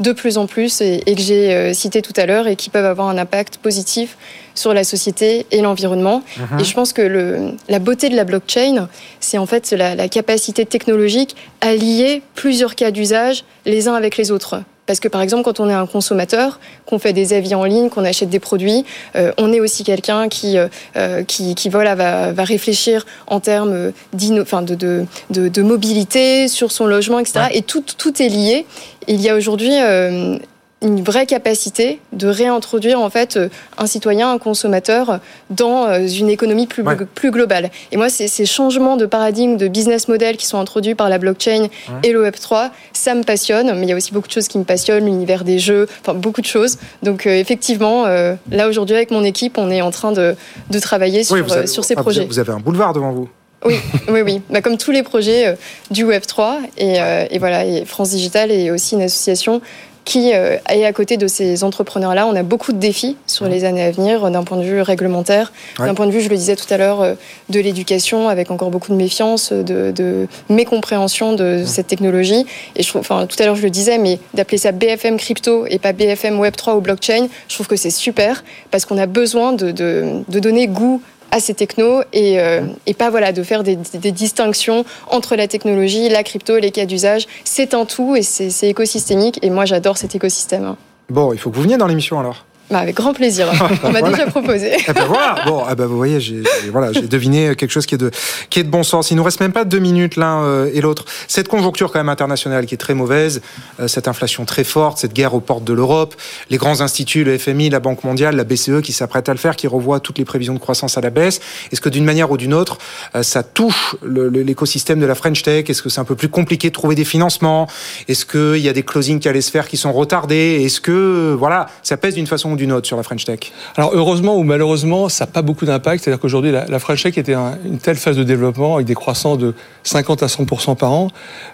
de 0.00 0.12
plus 0.12 0.38
en 0.38 0.46
plus 0.46 0.80
et, 0.80 1.02
que 1.06 1.20
j'ai 1.20 1.72
cité 1.72 2.02
tout 2.02 2.12
à 2.16 2.26
l'heure 2.26 2.46
et 2.46 2.56
qui 2.56 2.68
peuvent 2.68 2.84
avoir 2.84 3.08
un 3.08 3.18
impact 3.18 3.58
positif 3.58 4.16
sur 4.54 4.74
la 4.74 4.84
société 4.84 5.46
et 5.50 5.60
l'environnement. 5.60 6.22
Mhm. 6.36 6.60
Et 6.60 6.64
je 6.64 6.74
pense 6.74 6.92
que 6.92 7.02
le, 7.02 7.52
la 7.68 7.78
beauté 7.78 8.08
de 8.08 8.16
la 8.16 8.24
blockchain, 8.24 8.88
c'est 9.20 9.38
en 9.38 9.46
fait 9.46 9.72
la, 9.72 9.94
la 9.94 10.08
capacité 10.08 10.64
technologique 10.66 11.36
à 11.60 11.74
lier 11.74 12.22
plusieurs 12.34 12.74
cas 12.74 12.90
d'usage 12.90 13.44
les 13.66 13.88
uns 13.88 13.94
avec 13.94 14.16
les 14.16 14.30
autres. 14.30 14.62
Parce 14.86 15.00
que 15.00 15.08
par 15.08 15.22
exemple, 15.22 15.44
quand 15.44 15.60
on 15.60 15.68
est 15.68 15.74
un 15.74 15.86
consommateur, 15.86 16.60
qu'on 16.86 16.98
fait 16.98 17.12
des 17.12 17.32
avis 17.32 17.54
en 17.54 17.64
ligne, 17.64 17.88
qu'on 17.88 18.04
achète 18.04 18.28
des 18.28 18.38
produits, 18.38 18.84
euh, 19.16 19.32
on 19.38 19.52
est 19.52 19.60
aussi 19.60 19.82
quelqu'un 19.82 20.28
qui, 20.28 20.58
euh, 20.58 20.68
euh, 20.96 21.24
qui, 21.24 21.54
qui 21.54 21.68
voilà, 21.70 21.94
va, 21.94 22.32
va 22.32 22.44
réfléchir 22.44 23.06
en 23.26 23.40
termes 23.40 23.92
enfin, 24.40 24.62
de, 24.62 24.74
de, 24.74 25.06
de, 25.30 25.48
de 25.48 25.62
mobilité, 25.62 26.48
sur 26.48 26.72
son 26.72 26.86
logement, 26.86 27.18
etc. 27.18 27.46
Et 27.52 27.62
tout, 27.62 27.82
tout 27.96 28.22
est 28.22 28.28
lié. 28.28 28.66
Il 29.06 29.20
y 29.20 29.28
a 29.28 29.36
aujourd'hui 29.36 29.72
euh, 29.72 30.38
une 30.84 31.02
vraie 31.02 31.26
capacité 31.26 31.98
de 32.12 32.28
réintroduire 32.28 33.00
en 33.00 33.10
fait 33.10 33.36
euh, 33.36 33.48
un 33.78 33.86
citoyen, 33.86 34.30
un 34.30 34.38
consommateur 34.38 35.18
dans 35.50 35.86
euh, 35.86 36.06
une 36.06 36.28
économie 36.28 36.66
plus, 36.66 36.82
Ouais. 36.82 36.94
plus 37.14 37.30
globale. 37.30 37.70
Et 37.90 37.96
moi, 37.96 38.08
ces, 38.10 38.28
ces 38.28 38.46
changements 38.46 38.96
de 38.96 39.06
paradigme, 39.06 39.56
de 39.56 39.66
business 39.66 40.06
model 40.08 40.36
qui 40.36 40.46
sont 40.46 40.58
introduits 40.58 40.94
par 40.94 41.08
la 41.08 41.18
blockchain 41.18 41.68
et 42.02 42.12
le 42.12 42.20
Web 42.22 42.34
3, 42.40 42.70
ça 42.92 43.14
me 43.14 43.22
passionne. 43.22 43.72
Mais 43.74 43.82
il 43.86 43.88
y 43.88 43.92
a 43.92 43.96
aussi 43.96 44.12
beaucoup 44.12 44.28
de 44.28 44.32
choses 44.32 44.48
qui 44.48 44.58
me 44.58 44.64
passionnent, 44.64 45.06
l'univers 45.06 45.42
des 45.44 45.58
jeux, 45.58 45.88
enfin 46.02 46.14
beaucoup 46.14 46.42
de 46.42 46.46
choses. 46.46 46.78
Donc 47.02 47.26
euh, 47.26 47.30
effectivement, 47.30 48.04
euh, 48.06 48.34
là 48.50 48.68
aujourd'hui 48.68 48.94
avec 48.94 49.10
mon 49.10 49.24
équipe, 49.24 49.56
on 49.58 49.70
est 49.70 49.80
en 49.82 49.90
train 49.90 50.12
de, 50.12 50.36
de 50.70 50.78
travailler 50.78 51.24
sur, 51.24 51.34
Oui, 51.36 51.40
vous 51.40 51.52
avez- 51.52 51.62
euh, 51.62 51.66
sur 51.66 51.84
ces 51.84 51.94
ah, 51.96 52.02
projets. 52.02 52.26
Vous 52.26 52.38
avez 52.38 52.52
un 52.52 52.60
boulevard 52.60 52.92
devant 52.92 53.12
vous. 53.12 53.28
Oui, 53.64 53.76
oui, 54.10 54.20
oui. 54.20 54.42
Bah, 54.50 54.60
comme 54.60 54.76
tous 54.76 54.90
les 54.90 55.02
projets 55.02 55.46
euh, 55.48 55.54
du 55.90 56.04
Web 56.04 56.22
3 56.26 56.58
et, 56.76 57.00
euh, 57.00 57.24
et 57.30 57.38
voilà, 57.38 57.64
et 57.64 57.86
France 57.86 58.10
Digital 58.10 58.50
est 58.50 58.70
aussi 58.70 58.94
une 58.94 59.00
association 59.02 59.62
qui 60.04 60.32
euh, 60.34 60.56
est 60.68 60.84
à 60.84 60.92
côté 60.92 61.16
de 61.16 61.26
ces 61.26 61.64
entrepreneurs-là. 61.64 62.26
On 62.26 62.36
a 62.36 62.42
beaucoup 62.42 62.72
de 62.72 62.78
défis 62.78 63.16
sur 63.26 63.46
les 63.48 63.64
années 63.64 63.82
à 63.82 63.90
venir, 63.90 64.24
euh, 64.24 64.30
d'un 64.30 64.44
point 64.44 64.58
de 64.58 64.62
vue 64.62 64.80
réglementaire, 64.82 65.50
Ouais. 65.78 65.86
d'un 65.86 65.94
point 65.94 66.06
de 66.06 66.10
vue, 66.12 66.20
je 66.20 66.28
le 66.28 66.36
disais 66.36 66.56
tout 66.56 66.66
à 66.72 66.76
l'heure, 66.76 67.00
euh, 67.00 67.14
de 67.48 67.58
l'éducation, 67.60 68.28
avec 68.28 68.50
encore 68.50 68.70
beaucoup 68.70 68.90
de 68.92 68.96
méfiance, 68.96 69.52
de, 69.52 69.90
de 69.92 70.26
mécompréhension 70.48 71.32
de 71.34 71.62
cette 71.66 71.86
technologie. 71.86 72.44
Et 72.76 72.82
je 72.82 72.88
trouve, 72.88 73.00
enfin, 73.00 73.26
tout 73.26 73.36
à 73.42 73.46
l'heure 73.46 73.56
je 73.56 73.62
le 73.62 73.70
disais, 73.70 73.98
mais 73.98 74.18
d'appeler 74.34 74.58
ça 74.58 74.72
BFM 74.72 75.16
crypto 75.16 75.66
et 75.68 75.78
pas 75.78 75.92
BFM 75.92 76.38
Web 76.38 76.54
3 76.56 76.76
ou 76.76 76.80
blockchain, 76.80 77.28
je 77.48 77.54
trouve 77.54 77.66
que 77.66 77.76
c'est 77.76 77.90
super 77.90 78.44
parce 78.70 78.84
qu'on 78.84 78.98
a 78.98 79.06
besoin 79.06 79.52
de, 79.52 79.70
de, 79.70 80.04
de 80.28 80.38
donner 80.40 80.66
goût 80.66 81.00
à 81.30 81.40
ces 81.40 81.54
technos 81.54 82.02
et, 82.12 82.38
et 82.86 82.94
pas 82.94 83.10
voilà 83.10 83.32
de 83.32 83.42
faire 83.42 83.62
des, 83.62 83.76
des, 83.76 84.12
distinctions 84.12 84.84
entre 85.10 85.36
la 85.36 85.48
technologie, 85.48 86.08
la 86.08 86.22
crypto, 86.22 86.58
les 86.58 86.70
cas 86.70 86.86
d'usage. 86.86 87.26
C'est 87.44 87.74
un 87.74 87.84
tout 87.84 88.16
et 88.16 88.22
c'est 88.22 88.68
écosystémique. 88.68 89.38
Et 89.42 89.50
moi, 89.50 89.64
j'adore 89.64 89.98
cet 89.98 90.14
écosystème. 90.14 90.76
Bon, 91.10 91.32
il 91.32 91.38
faut 91.38 91.50
que 91.50 91.56
vous 91.56 91.62
veniez 91.62 91.76
dans 91.76 91.86
l'émission 91.86 92.18
alors. 92.18 92.44
Bah, 92.70 92.78
avec 92.78 92.96
grand 92.96 93.12
plaisir. 93.12 93.52
On 93.84 93.90
m'a 93.90 94.00
déjà 94.00 94.26
proposé. 94.26 94.72
Eh 94.88 94.92
ben 94.92 95.04
voilà. 95.06 95.36
Bon, 95.46 95.64
eh 95.70 95.74
ben 95.74 95.84
vous 95.84 95.96
voyez, 95.96 96.18
j'ai 96.18 96.42
voilà, 96.72 96.92
deviné 96.92 97.54
quelque 97.56 97.70
chose 97.70 97.84
qui 97.84 97.94
est 97.94 97.98
de 97.98 98.10
qui 98.48 98.58
est 98.58 98.62
de 98.62 98.70
bon 98.70 98.82
sens. 98.82 99.10
Il 99.10 99.16
nous 99.16 99.22
reste 99.22 99.40
même 99.40 99.52
pas 99.52 99.64
deux 99.64 99.78
minutes 99.78 100.16
l'un 100.16 100.42
euh, 100.42 100.70
et 100.72 100.80
l'autre. 100.80 101.04
Cette 101.28 101.48
conjoncture 101.48 101.92
quand 101.92 101.98
même 101.98 102.08
internationale 102.08 102.64
qui 102.64 102.74
est 102.74 102.78
très 102.78 102.94
mauvaise, 102.94 103.42
euh, 103.80 103.88
cette 103.88 104.08
inflation 104.08 104.46
très 104.46 104.64
forte, 104.64 104.98
cette 104.98 105.12
guerre 105.12 105.34
aux 105.34 105.40
portes 105.40 105.64
de 105.64 105.74
l'Europe, 105.74 106.14
les 106.48 106.56
grands 106.56 106.80
instituts, 106.80 107.22
le 107.22 107.36
FMI, 107.36 107.68
la 107.68 107.80
Banque 107.80 108.02
mondiale, 108.02 108.34
la 108.34 108.44
BCE 108.44 108.80
qui 108.82 108.92
s'apprêtent 108.92 109.28
à 109.28 109.32
le 109.32 109.38
faire, 109.38 109.56
qui 109.56 109.66
revoient 109.66 110.00
toutes 110.00 110.18
les 110.18 110.24
prévisions 110.24 110.54
de 110.54 110.58
croissance 110.58 110.96
à 110.96 111.02
la 111.02 111.10
baisse. 111.10 111.40
Est-ce 111.70 111.82
que 111.82 111.90
d'une 111.90 112.04
manière 112.04 112.30
ou 112.30 112.38
d'une 112.38 112.54
autre, 112.54 112.78
euh, 113.14 113.22
ça 113.22 113.42
touche 113.42 113.96
l'écosystème 114.02 115.00
de 115.00 115.06
la 115.06 115.14
French 115.14 115.42
Tech? 115.42 115.68
Est-ce 115.68 115.82
que 115.82 115.90
c'est 115.90 116.00
un 116.00 116.04
peu 116.04 116.16
plus 116.16 116.30
compliqué 116.30 116.68
de 116.68 116.74
trouver 116.74 116.94
des 116.94 117.04
financements? 117.04 117.68
Est-ce 118.08 118.24
qu'il 118.24 118.62
y 118.62 118.68
a 118.70 118.72
des 118.72 118.84
closings 118.84 119.20
qui 119.20 119.28
allaient 119.28 119.42
se 119.42 119.50
faire 119.50 119.68
qui 119.68 119.76
sont 119.76 119.92
retardés? 119.92 120.62
Est-ce 120.64 120.80
que 120.80 121.36
voilà, 121.38 121.66
ça 121.82 121.98
pèse 121.98 122.14
d'une 122.14 122.26
façon 122.26 122.53
d'une 122.54 122.72
autre 122.72 122.86
sur 122.86 122.96
la 122.96 123.02
French 123.02 123.24
Tech 123.24 123.40
Alors 123.76 123.92
heureusement 123.94 124.36
ou 124.36 124.42
malheureusement, 124.42 125.08
ça 125.08 125.24
n'a 125.24 125.30
pas 125.30 125.42
beaucoup 125.42 125.64
d'impact. 125.64 126.04
C'est-à-dire 126.04 126.20
qu'aujourd'hui, 126.20 126.52
la, 126.52 126.78
French 126.78 127.02
Tech 127.02 127.16
était 127.18 127.34
une 127.34 127.78
telle 127.78 127.96
phase 127.96 128.16
de 128.16 128.22
développement 128.22 128.74
avec 128.76 128.86
des 128.86 128.94
croissants 128.94 129.36
de 129.36 129.54
50 129.82 130.22
à 130.22 130.28
100 130.28 130.74
par 130.76 130.92
an. 130.92 131.08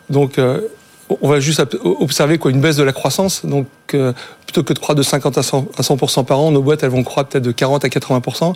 Donc 0.08 0.38
euh, 0.38 0.60
on 1.20 1.28
va 1.28 1.40
juste 1.40 1.62
observer 1.82 2.38
quoi 2.38 2.50
une 2.50 2.60
baisse 2.60 2.76
de 2.76 2.82
la 2.82 2.92
croissance. 2.92 3.44
Donc 3.44 3.66
euh, 3.94 4.12
plutôt 4.46 4.62
que 4.62 4.72
de 4.72 4.78
croître 4.78 4.98
de 4.98 5.02
50 5.02 5.38
à 5.38 5.42
100, 5.42 5.66
à 5.76 5.82
100 5.82 6.24
par 6.24 6.40
an, 6.40 6.50
nos 6.50 6.62
boîtes 6.62 6.82
elles 6.82 6.90
vont 6.90 7.02
croître 7.02 7.30
peut-être 7.30 7.44
de 7.44 7.52
40 7.52 7.84
à 7.84 7.88
80 7.88 8.54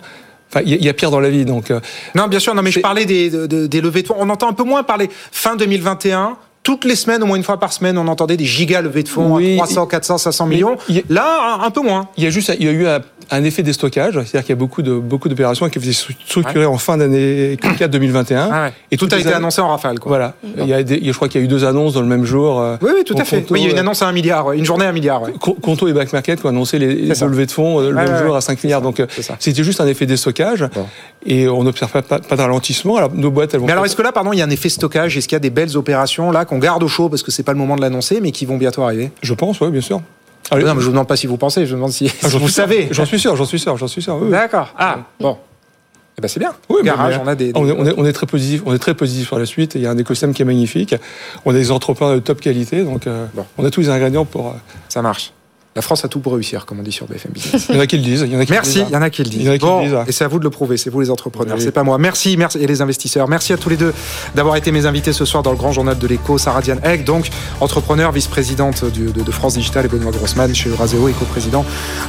Enfin, 0.51 0.61
il 0.63 0.83
y, 0.83 0.89
a 0.89 0.93
pire 0.93 1.09
dans 1.09 1.19
la 1.19 1.31
vie, 1.31 1.43
donc. 1.43 1.71
Euh, 1.71 1.79
non, 2.13 2.27
bien 2.27 2.39
sûr. 2.39 2.53
Non, 2.53 2.61
mais 2.61 2.69
je 2.69 2.79
parlais 2.79 3.05
des, 3.05 3.47
des 3.67 3.81
levées 3.81 4.03
de 4.03 4.07
fonds. 4.07 4.15
On 4.19 4.29
entend 4.29 4.47
un 4.47 4.53
peu 4.53 4.63
moins 4.63 4.83
parler 4.83 5.09
fin 5.31 5.55
2021 5.55 6.37
toutes 6.65 6.83
les 6.83 6.95
semaines, 6.95 7.21
au 7.21 7.27
moins 7.27 7.37
une 7.37 7.43
fois 7.43 7.59
par 7.59 7.71
semaine, 7.71 7.95
on 7.95 8.07
entendait 8.07 8.37
des 8.37 8.45
gigas 8.45 8.81
levées 8.81 9.03
de 9.03 9.07
fonds, 9.07 9.39
300, 9.57 9.85
400, 9.85 10.17
500 10.17 10.47
millions. 10.47 10.77
Là, 11.09 11.59
un, 11.61 11.69
peu 11.69 11.81
moins. 11.81 12.09
Il 12.17 12.23
y 12.23 12.27
a 12.27 12.31
juste, 12.31 12.51
il 12.59 12.65
y 12.65 12.67
a 12.67 12.71
eu 12.71 12.87
un, 13.29 13.43
effet 13.43 13.61
déstockage, 13.61 14.15
c'est-à-dire 14.15 14.41
qu'il 14.41 14.49
y 14.49 14.53
a 14.53 14.55
beaucoup 14.55 14.81
de 14.81 14.95
beaucoup 14.95 15.29
d'opérations 15.29 15.69
qui 15.69 15.77
étaient 15.77 15.93
structurées 15.93 16.65
en 16.65 16.79
fin 16.79 16.97
d'année 16.97 17.55
4 17.61 17.91
2021. 17.91 18.49
Ah 18.51 18.71
et 18.89 18.97
tout, 18.97 19.07
a 19.11 19.19
été 19.19 19.31
annoncé 19.31 19.61
en 19.61 19.67
rafale. 19.67 19.99
Quoi. 19.99 20.09
Voilà. 20.09 20.33
Il 20.57 20.65
y 20.65 20.73
a 20.73 20.81
je 20.81 21.11
crois 21.11 21.27
qu'il 21.29 21.39
y 21.39 21.43
a 21.43 21.45
eu 21.45 21.47
deux 21.47 21.65
annonces 21.65 21.93
dans 21.93 22.01
le 22.01 22.07
même 22.07 22.25
jour. 22.25 22.59
Euh, 22.59 22.77
oui, 22.81 22.91
oui, 22.95 23.03
tout 23.03 23.15
à 23.15 23.25
fait. 23.25 23.45
oui, 23.51 23.59
il 23.59 23.63
y 23.63 23.65
a 23.65 23.67
eu 23.67 23.71
une 23.71 23.77
euh, 23.77 23.81
annonce 23.81 24.01
à 24.01 24.07
un 24.07 24.11
milliard, 24.11 24.51
une 24.53 24.65
journée 24.65 24.85
à 24.85 24.89
un 24.89 24.93
milliard. 24.93 25.21
Conto 25.39 25.87
et 25.87 25.93
Back 25.93 26.13
Market 26.13 26.39
qui 26.39 26.47
ont 26.47 26.49
annoncé 26.49 26.79
les, 26.79 26.95
levées 26.95 27.45
de 27.45 27.51
fonds 27.51 27.79
euh, 27.79 27.91
le 27.91 27.95
même 27.95 28.25
jour 28.25 28.35
à 28.35 28.41
5 28.41 28.63
milliards. 28.63 28.81
Donc 28.81 29.03
c'était 29.37 29.63
juste 29.63 29.81
un 29.81 29.87
effet 29.87 30.07
déstockage 30.07 30.67
et 31.27 31.47
on 31.47 31.63
n'observe 31.63 31.91
pas, 31.91 32.01
pas, 32.01 32.35
de 32.35 32.41
ralentissement. 32.41 32.97
Alors 32.97 33.13
nos 33.13 33.29
boîtes, 33.29 33.53
elles 33.53 33.59
vont. 33.59 33.67
Mais 33.67 33.73
alors 33.73 33.85
est-ce 33.85 33.95
que 33.95 34.01
là, 34.01 34.11
pardon, 34.11 34.33
il 34.33 34.39
y 34.39 34.41
a 34.41 34.45
un 34.45 34.49
effet 34.49 34.69
stockage 34.69 35.15
Est-ce 35.15 35.27
qu'il 35.27 35.35
y 35.35 35.37
a 35.37 35.39
des 35.39 35.51
belles 35.51 35.77
opérations 35.77 36.31
là 36.31 36.45
qu'on 36.55 36.59
garde 36.59 36.83
au 36.83 36.87
chaud 36.87 37.09
parce 37.09 37.21
que 37.21 37.31
c'est 37.31 37.43
pas 37.43 37.51
le 37.51 37.57
moment 37.57 37.75
de 37.75 37.81
l'annoncer, 37.81 38.21
mais 38.21 38.31
qui 38.31 38.45
vont 38.45 38.57
bientôt 38.57 38.83
arriver 38.83 39.11
Je 39.21 39.33
pense, 39.33 39.59
oui, 39.59 39.69
bien 39.71 39.81
sûr. 39.81 40.01
non, 40.51 40.57
mais 40.57 40.65
je 40.67 40.85
vous 40.85 40.91
demande 40.91 41.07
pas 41.07 41.17
si 41.17 41.27
vous 41.27 41.37
pensez, 41.37 41.65
je 41.65 41.71
vous 41.71 41.75
demande 41.75 41.91
si, 41.91 42.09
ah, 42.23 42.27
vous 42.29 42.49
savez. 42.49 42.87
J'en 42.91 43.05
suis 43.05 43.19
sûr, 43.19 43.35
j'en 43.35 43.45
suis 43.45 43.59
sûr, 43.59 43.75
j'en 43.77 43.87
suis 43.87 44.01
sûr. 44.01 44.17
D'accord. 44.29 44.73
Ah, 44.77 44.99
bon. 45.19 45.37
Eh 46.17 46.21
ben 46.21 46.29
c'est 46.29 46.39
bien. 46.39 46.53
Oui, 46.69 46.77
Garage, 46.81 47.19
on 47.21 47.27
a 47.27 47.35
des, 47.35 47.51
On, 47.55 47.67
est, 47.67 47.93
on, 47.97 48.05
est, 48.05 48.13
très 48.13 48.25
positif. 48.25 48.61
On 48.65 48.73
est 48.73 48.79
très 48.79 48.93
positif 48.93 49.27
sur 49.27 49.37
la 49.37 49.45
suite. 49.45 49.75
Il 49.75 49.81
y 49.81 49.85
a 49.85 49.91
un 49.91 49.97
écosystème 49.97 50.33
qui 50.33 50.43
est 50.43 50.45
magnifique. 50.45 50.95
On 51.43 51.51
a 51.51 51.53
des 51.53 51.71
entrepreneurs 51.71 52.15
de 52.15 52.21
top 52.21 52.39
qualité, 52.39 52.83
donc 52.83 53.05
euh, 53.05 53.25
on 53.57 53.65
a 53.65 53.69
tous 53.69 53.81
les 53.81 53.89
ingrédients 53.89 54.23
pour. 54.23 54.47
Euh, 54.47 54.53
Ça 54.87 55.01
marche. 55.01 55.33
La 55.77 55.81
France 55.81 56.05
a 56.05 56.07
tout 56.07 56.21
pour 56.21 56.31
réussir, 56.31 56.65
comme 56.65 56.79
on 56.79 56.83
dit 56.83 56.93
sur 56.93 57.05
BFM 57.05 57.33
Business. 57.33 57.65
Il 57.67 57.75
y 57.75 57.77
en 57.77 57.81
a 57.81 57.85
qui 57.85 57.97
le 57.97 58.01
disent. 58.01 58.21
Il 58.25 58.31
y 58.31 58.37
en 58.37 58.39
a 58.39 58.45
qui 58.45 58.51
merci, 58.53 58.85
il 58.87 58.93
y 58.93 58.95
en 58.95 59.01
a 59.01 59.09
qui 59.09 59.21
le 59.25 59.29
disent. 59.29 59.59
Bon, 59.59 60.05
et 60.07 60.13
c'est 60.13 60.23
à 60.23 60.29
vous 60.29 60.39
de 60.39 60.45
le 60.45 60.49
prouver, 60.49 60.77
c'est 60.77 60.89
vous 60.89 61.01
les 61.01 61.11
entrepreneurs, 61.11 61.57
c'est 61.59 61.73
pas 61.73 61.83
moi. 61.83 61.97
Merci, 61.97 62.37
merci 62.37 62.59
et 62.59 62.65
les 62.65 62.81
investisseurs. 62.81 63.27
Merci 63.27 63.51
à 63.51 63.57
tous 63.57 63.67
les 63.67 63.75
deux 63.75 63.93
d'avoir 64.35 64.55
été 64.55 64.71
mes 64.71 64.85
invités 64.85 65.11
ce 65.11 65.25
soir 65.25 65.43
dans 65.43 65.51
le 65.51 65.57
grand 65.57 65.73
journal 65.73 65.97
de 65.97 66.07
l'écho. 66.07 66.37
Sarah 66.37 66.61
Diane 66.61 66.79
Egg, 66.81 67.03
donc 67.03 67.27
entrepreneur, 67.59 68.13
vice-présidente 68.13 68.85
de, 68.85 69.11
de, 69.11 69.31
France 69.31 69.55
Digital 69.55 69.83
et 69.83 69.89
Benoît 69.89 70.13
Grossman 70.13 70.55
chez 70.55 70.69
Euraseo 70.69 71.09
et 71.09 71.11
co-président 71.11 71.65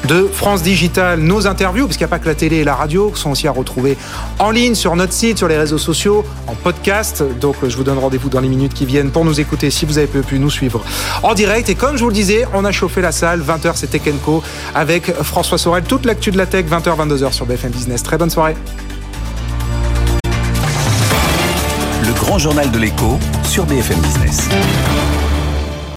de 0.07 0.29
France 0.33 0.63
Digital. 0.63 1.19
Nos 1.19 1.49
interviews, 1.49 1.87
parce 1.87 1.97
qu'il 1.97 2.07
n'y 2.07 2.11
a 2.13 2.17
pas 2.17 2.21
que 2.21 2.29
la 2.29 2.37
télé 2.37 2.59
et 2.59 2.65
la 2.65 2.77
radio, 2.77 3.13
sont 3.17 3.33
aussi 3.33 3.49
à 3.49 3.51
retrouver 3.51 3.99
en 4.39 4.53
ligne 4.53 4.77
sur 4.77 4.95
notre 4.95 5.13
site, 5.13 5.39
sur 5.39 5.49
les 5.49 5.59
réseaux 5.59 5.79
sociaux, 5.79 6.25
en 6.47 6.55
podcast. 6.55 7.25
Donc 7.41 7.57
je 7.67 7.77
vous 7.77 7.83
donne 7.83 7.99
rendez-vous 7.99 8.29
dans 8.29 8.41
les 8.41 8.49
minutes 8.49 8.75
qui 8.75 8.87
viennent 8.87 9.11
pour 9.11 9.25
nous 9.25 9.41
écouter 9.41 9.73
si 9.73 9.87
vous 9.87 9.99
avez 9.99 10.07
pu 10.07 10.39
nous 10.39 10.51
suivre 10.51 10.85
en 11.25 11.35
direct. 11.35 11.69
Et 11.69 11.75
comme 11.75 11.97
je 11.97 12.05
vous 12.05 12.11
le 12.11 12.15
disais, 12.15 12.47
on 12.55 12.65
a 12.65 12.71
chauffé 12.71 13.01
la 13.01 13.11
salle. 13.11 13.41
20h, 13.57 13.73
c'est 13.75 13.89
Tech 13.89 14.03
avec 14.75 15.13
François 15.23 15.59
Sorel. 15.59 15.85
Toute 15.85 16.05
l'actu 16.05 16.31
de 16.31 16.39
la 16.39 16.47
tech, 16.47 16.67
20h, 16.67 16.97
22h 16.97 17.33
sur 17.33 17.47
BFM 17.47 17.71
Business. 17.71 18.03
Très 18.03 18.19
bonne 18.19 18.31
soirée. 18.31 18.57
Le 22.03 22.13
grand 22.13 22.39
journal 22.39 22.71
de 22.71 22.79
l'écho 22.79 23.19
sur 23.45 23.65
BFM 23.65 23.99
Business. 24.01 24.49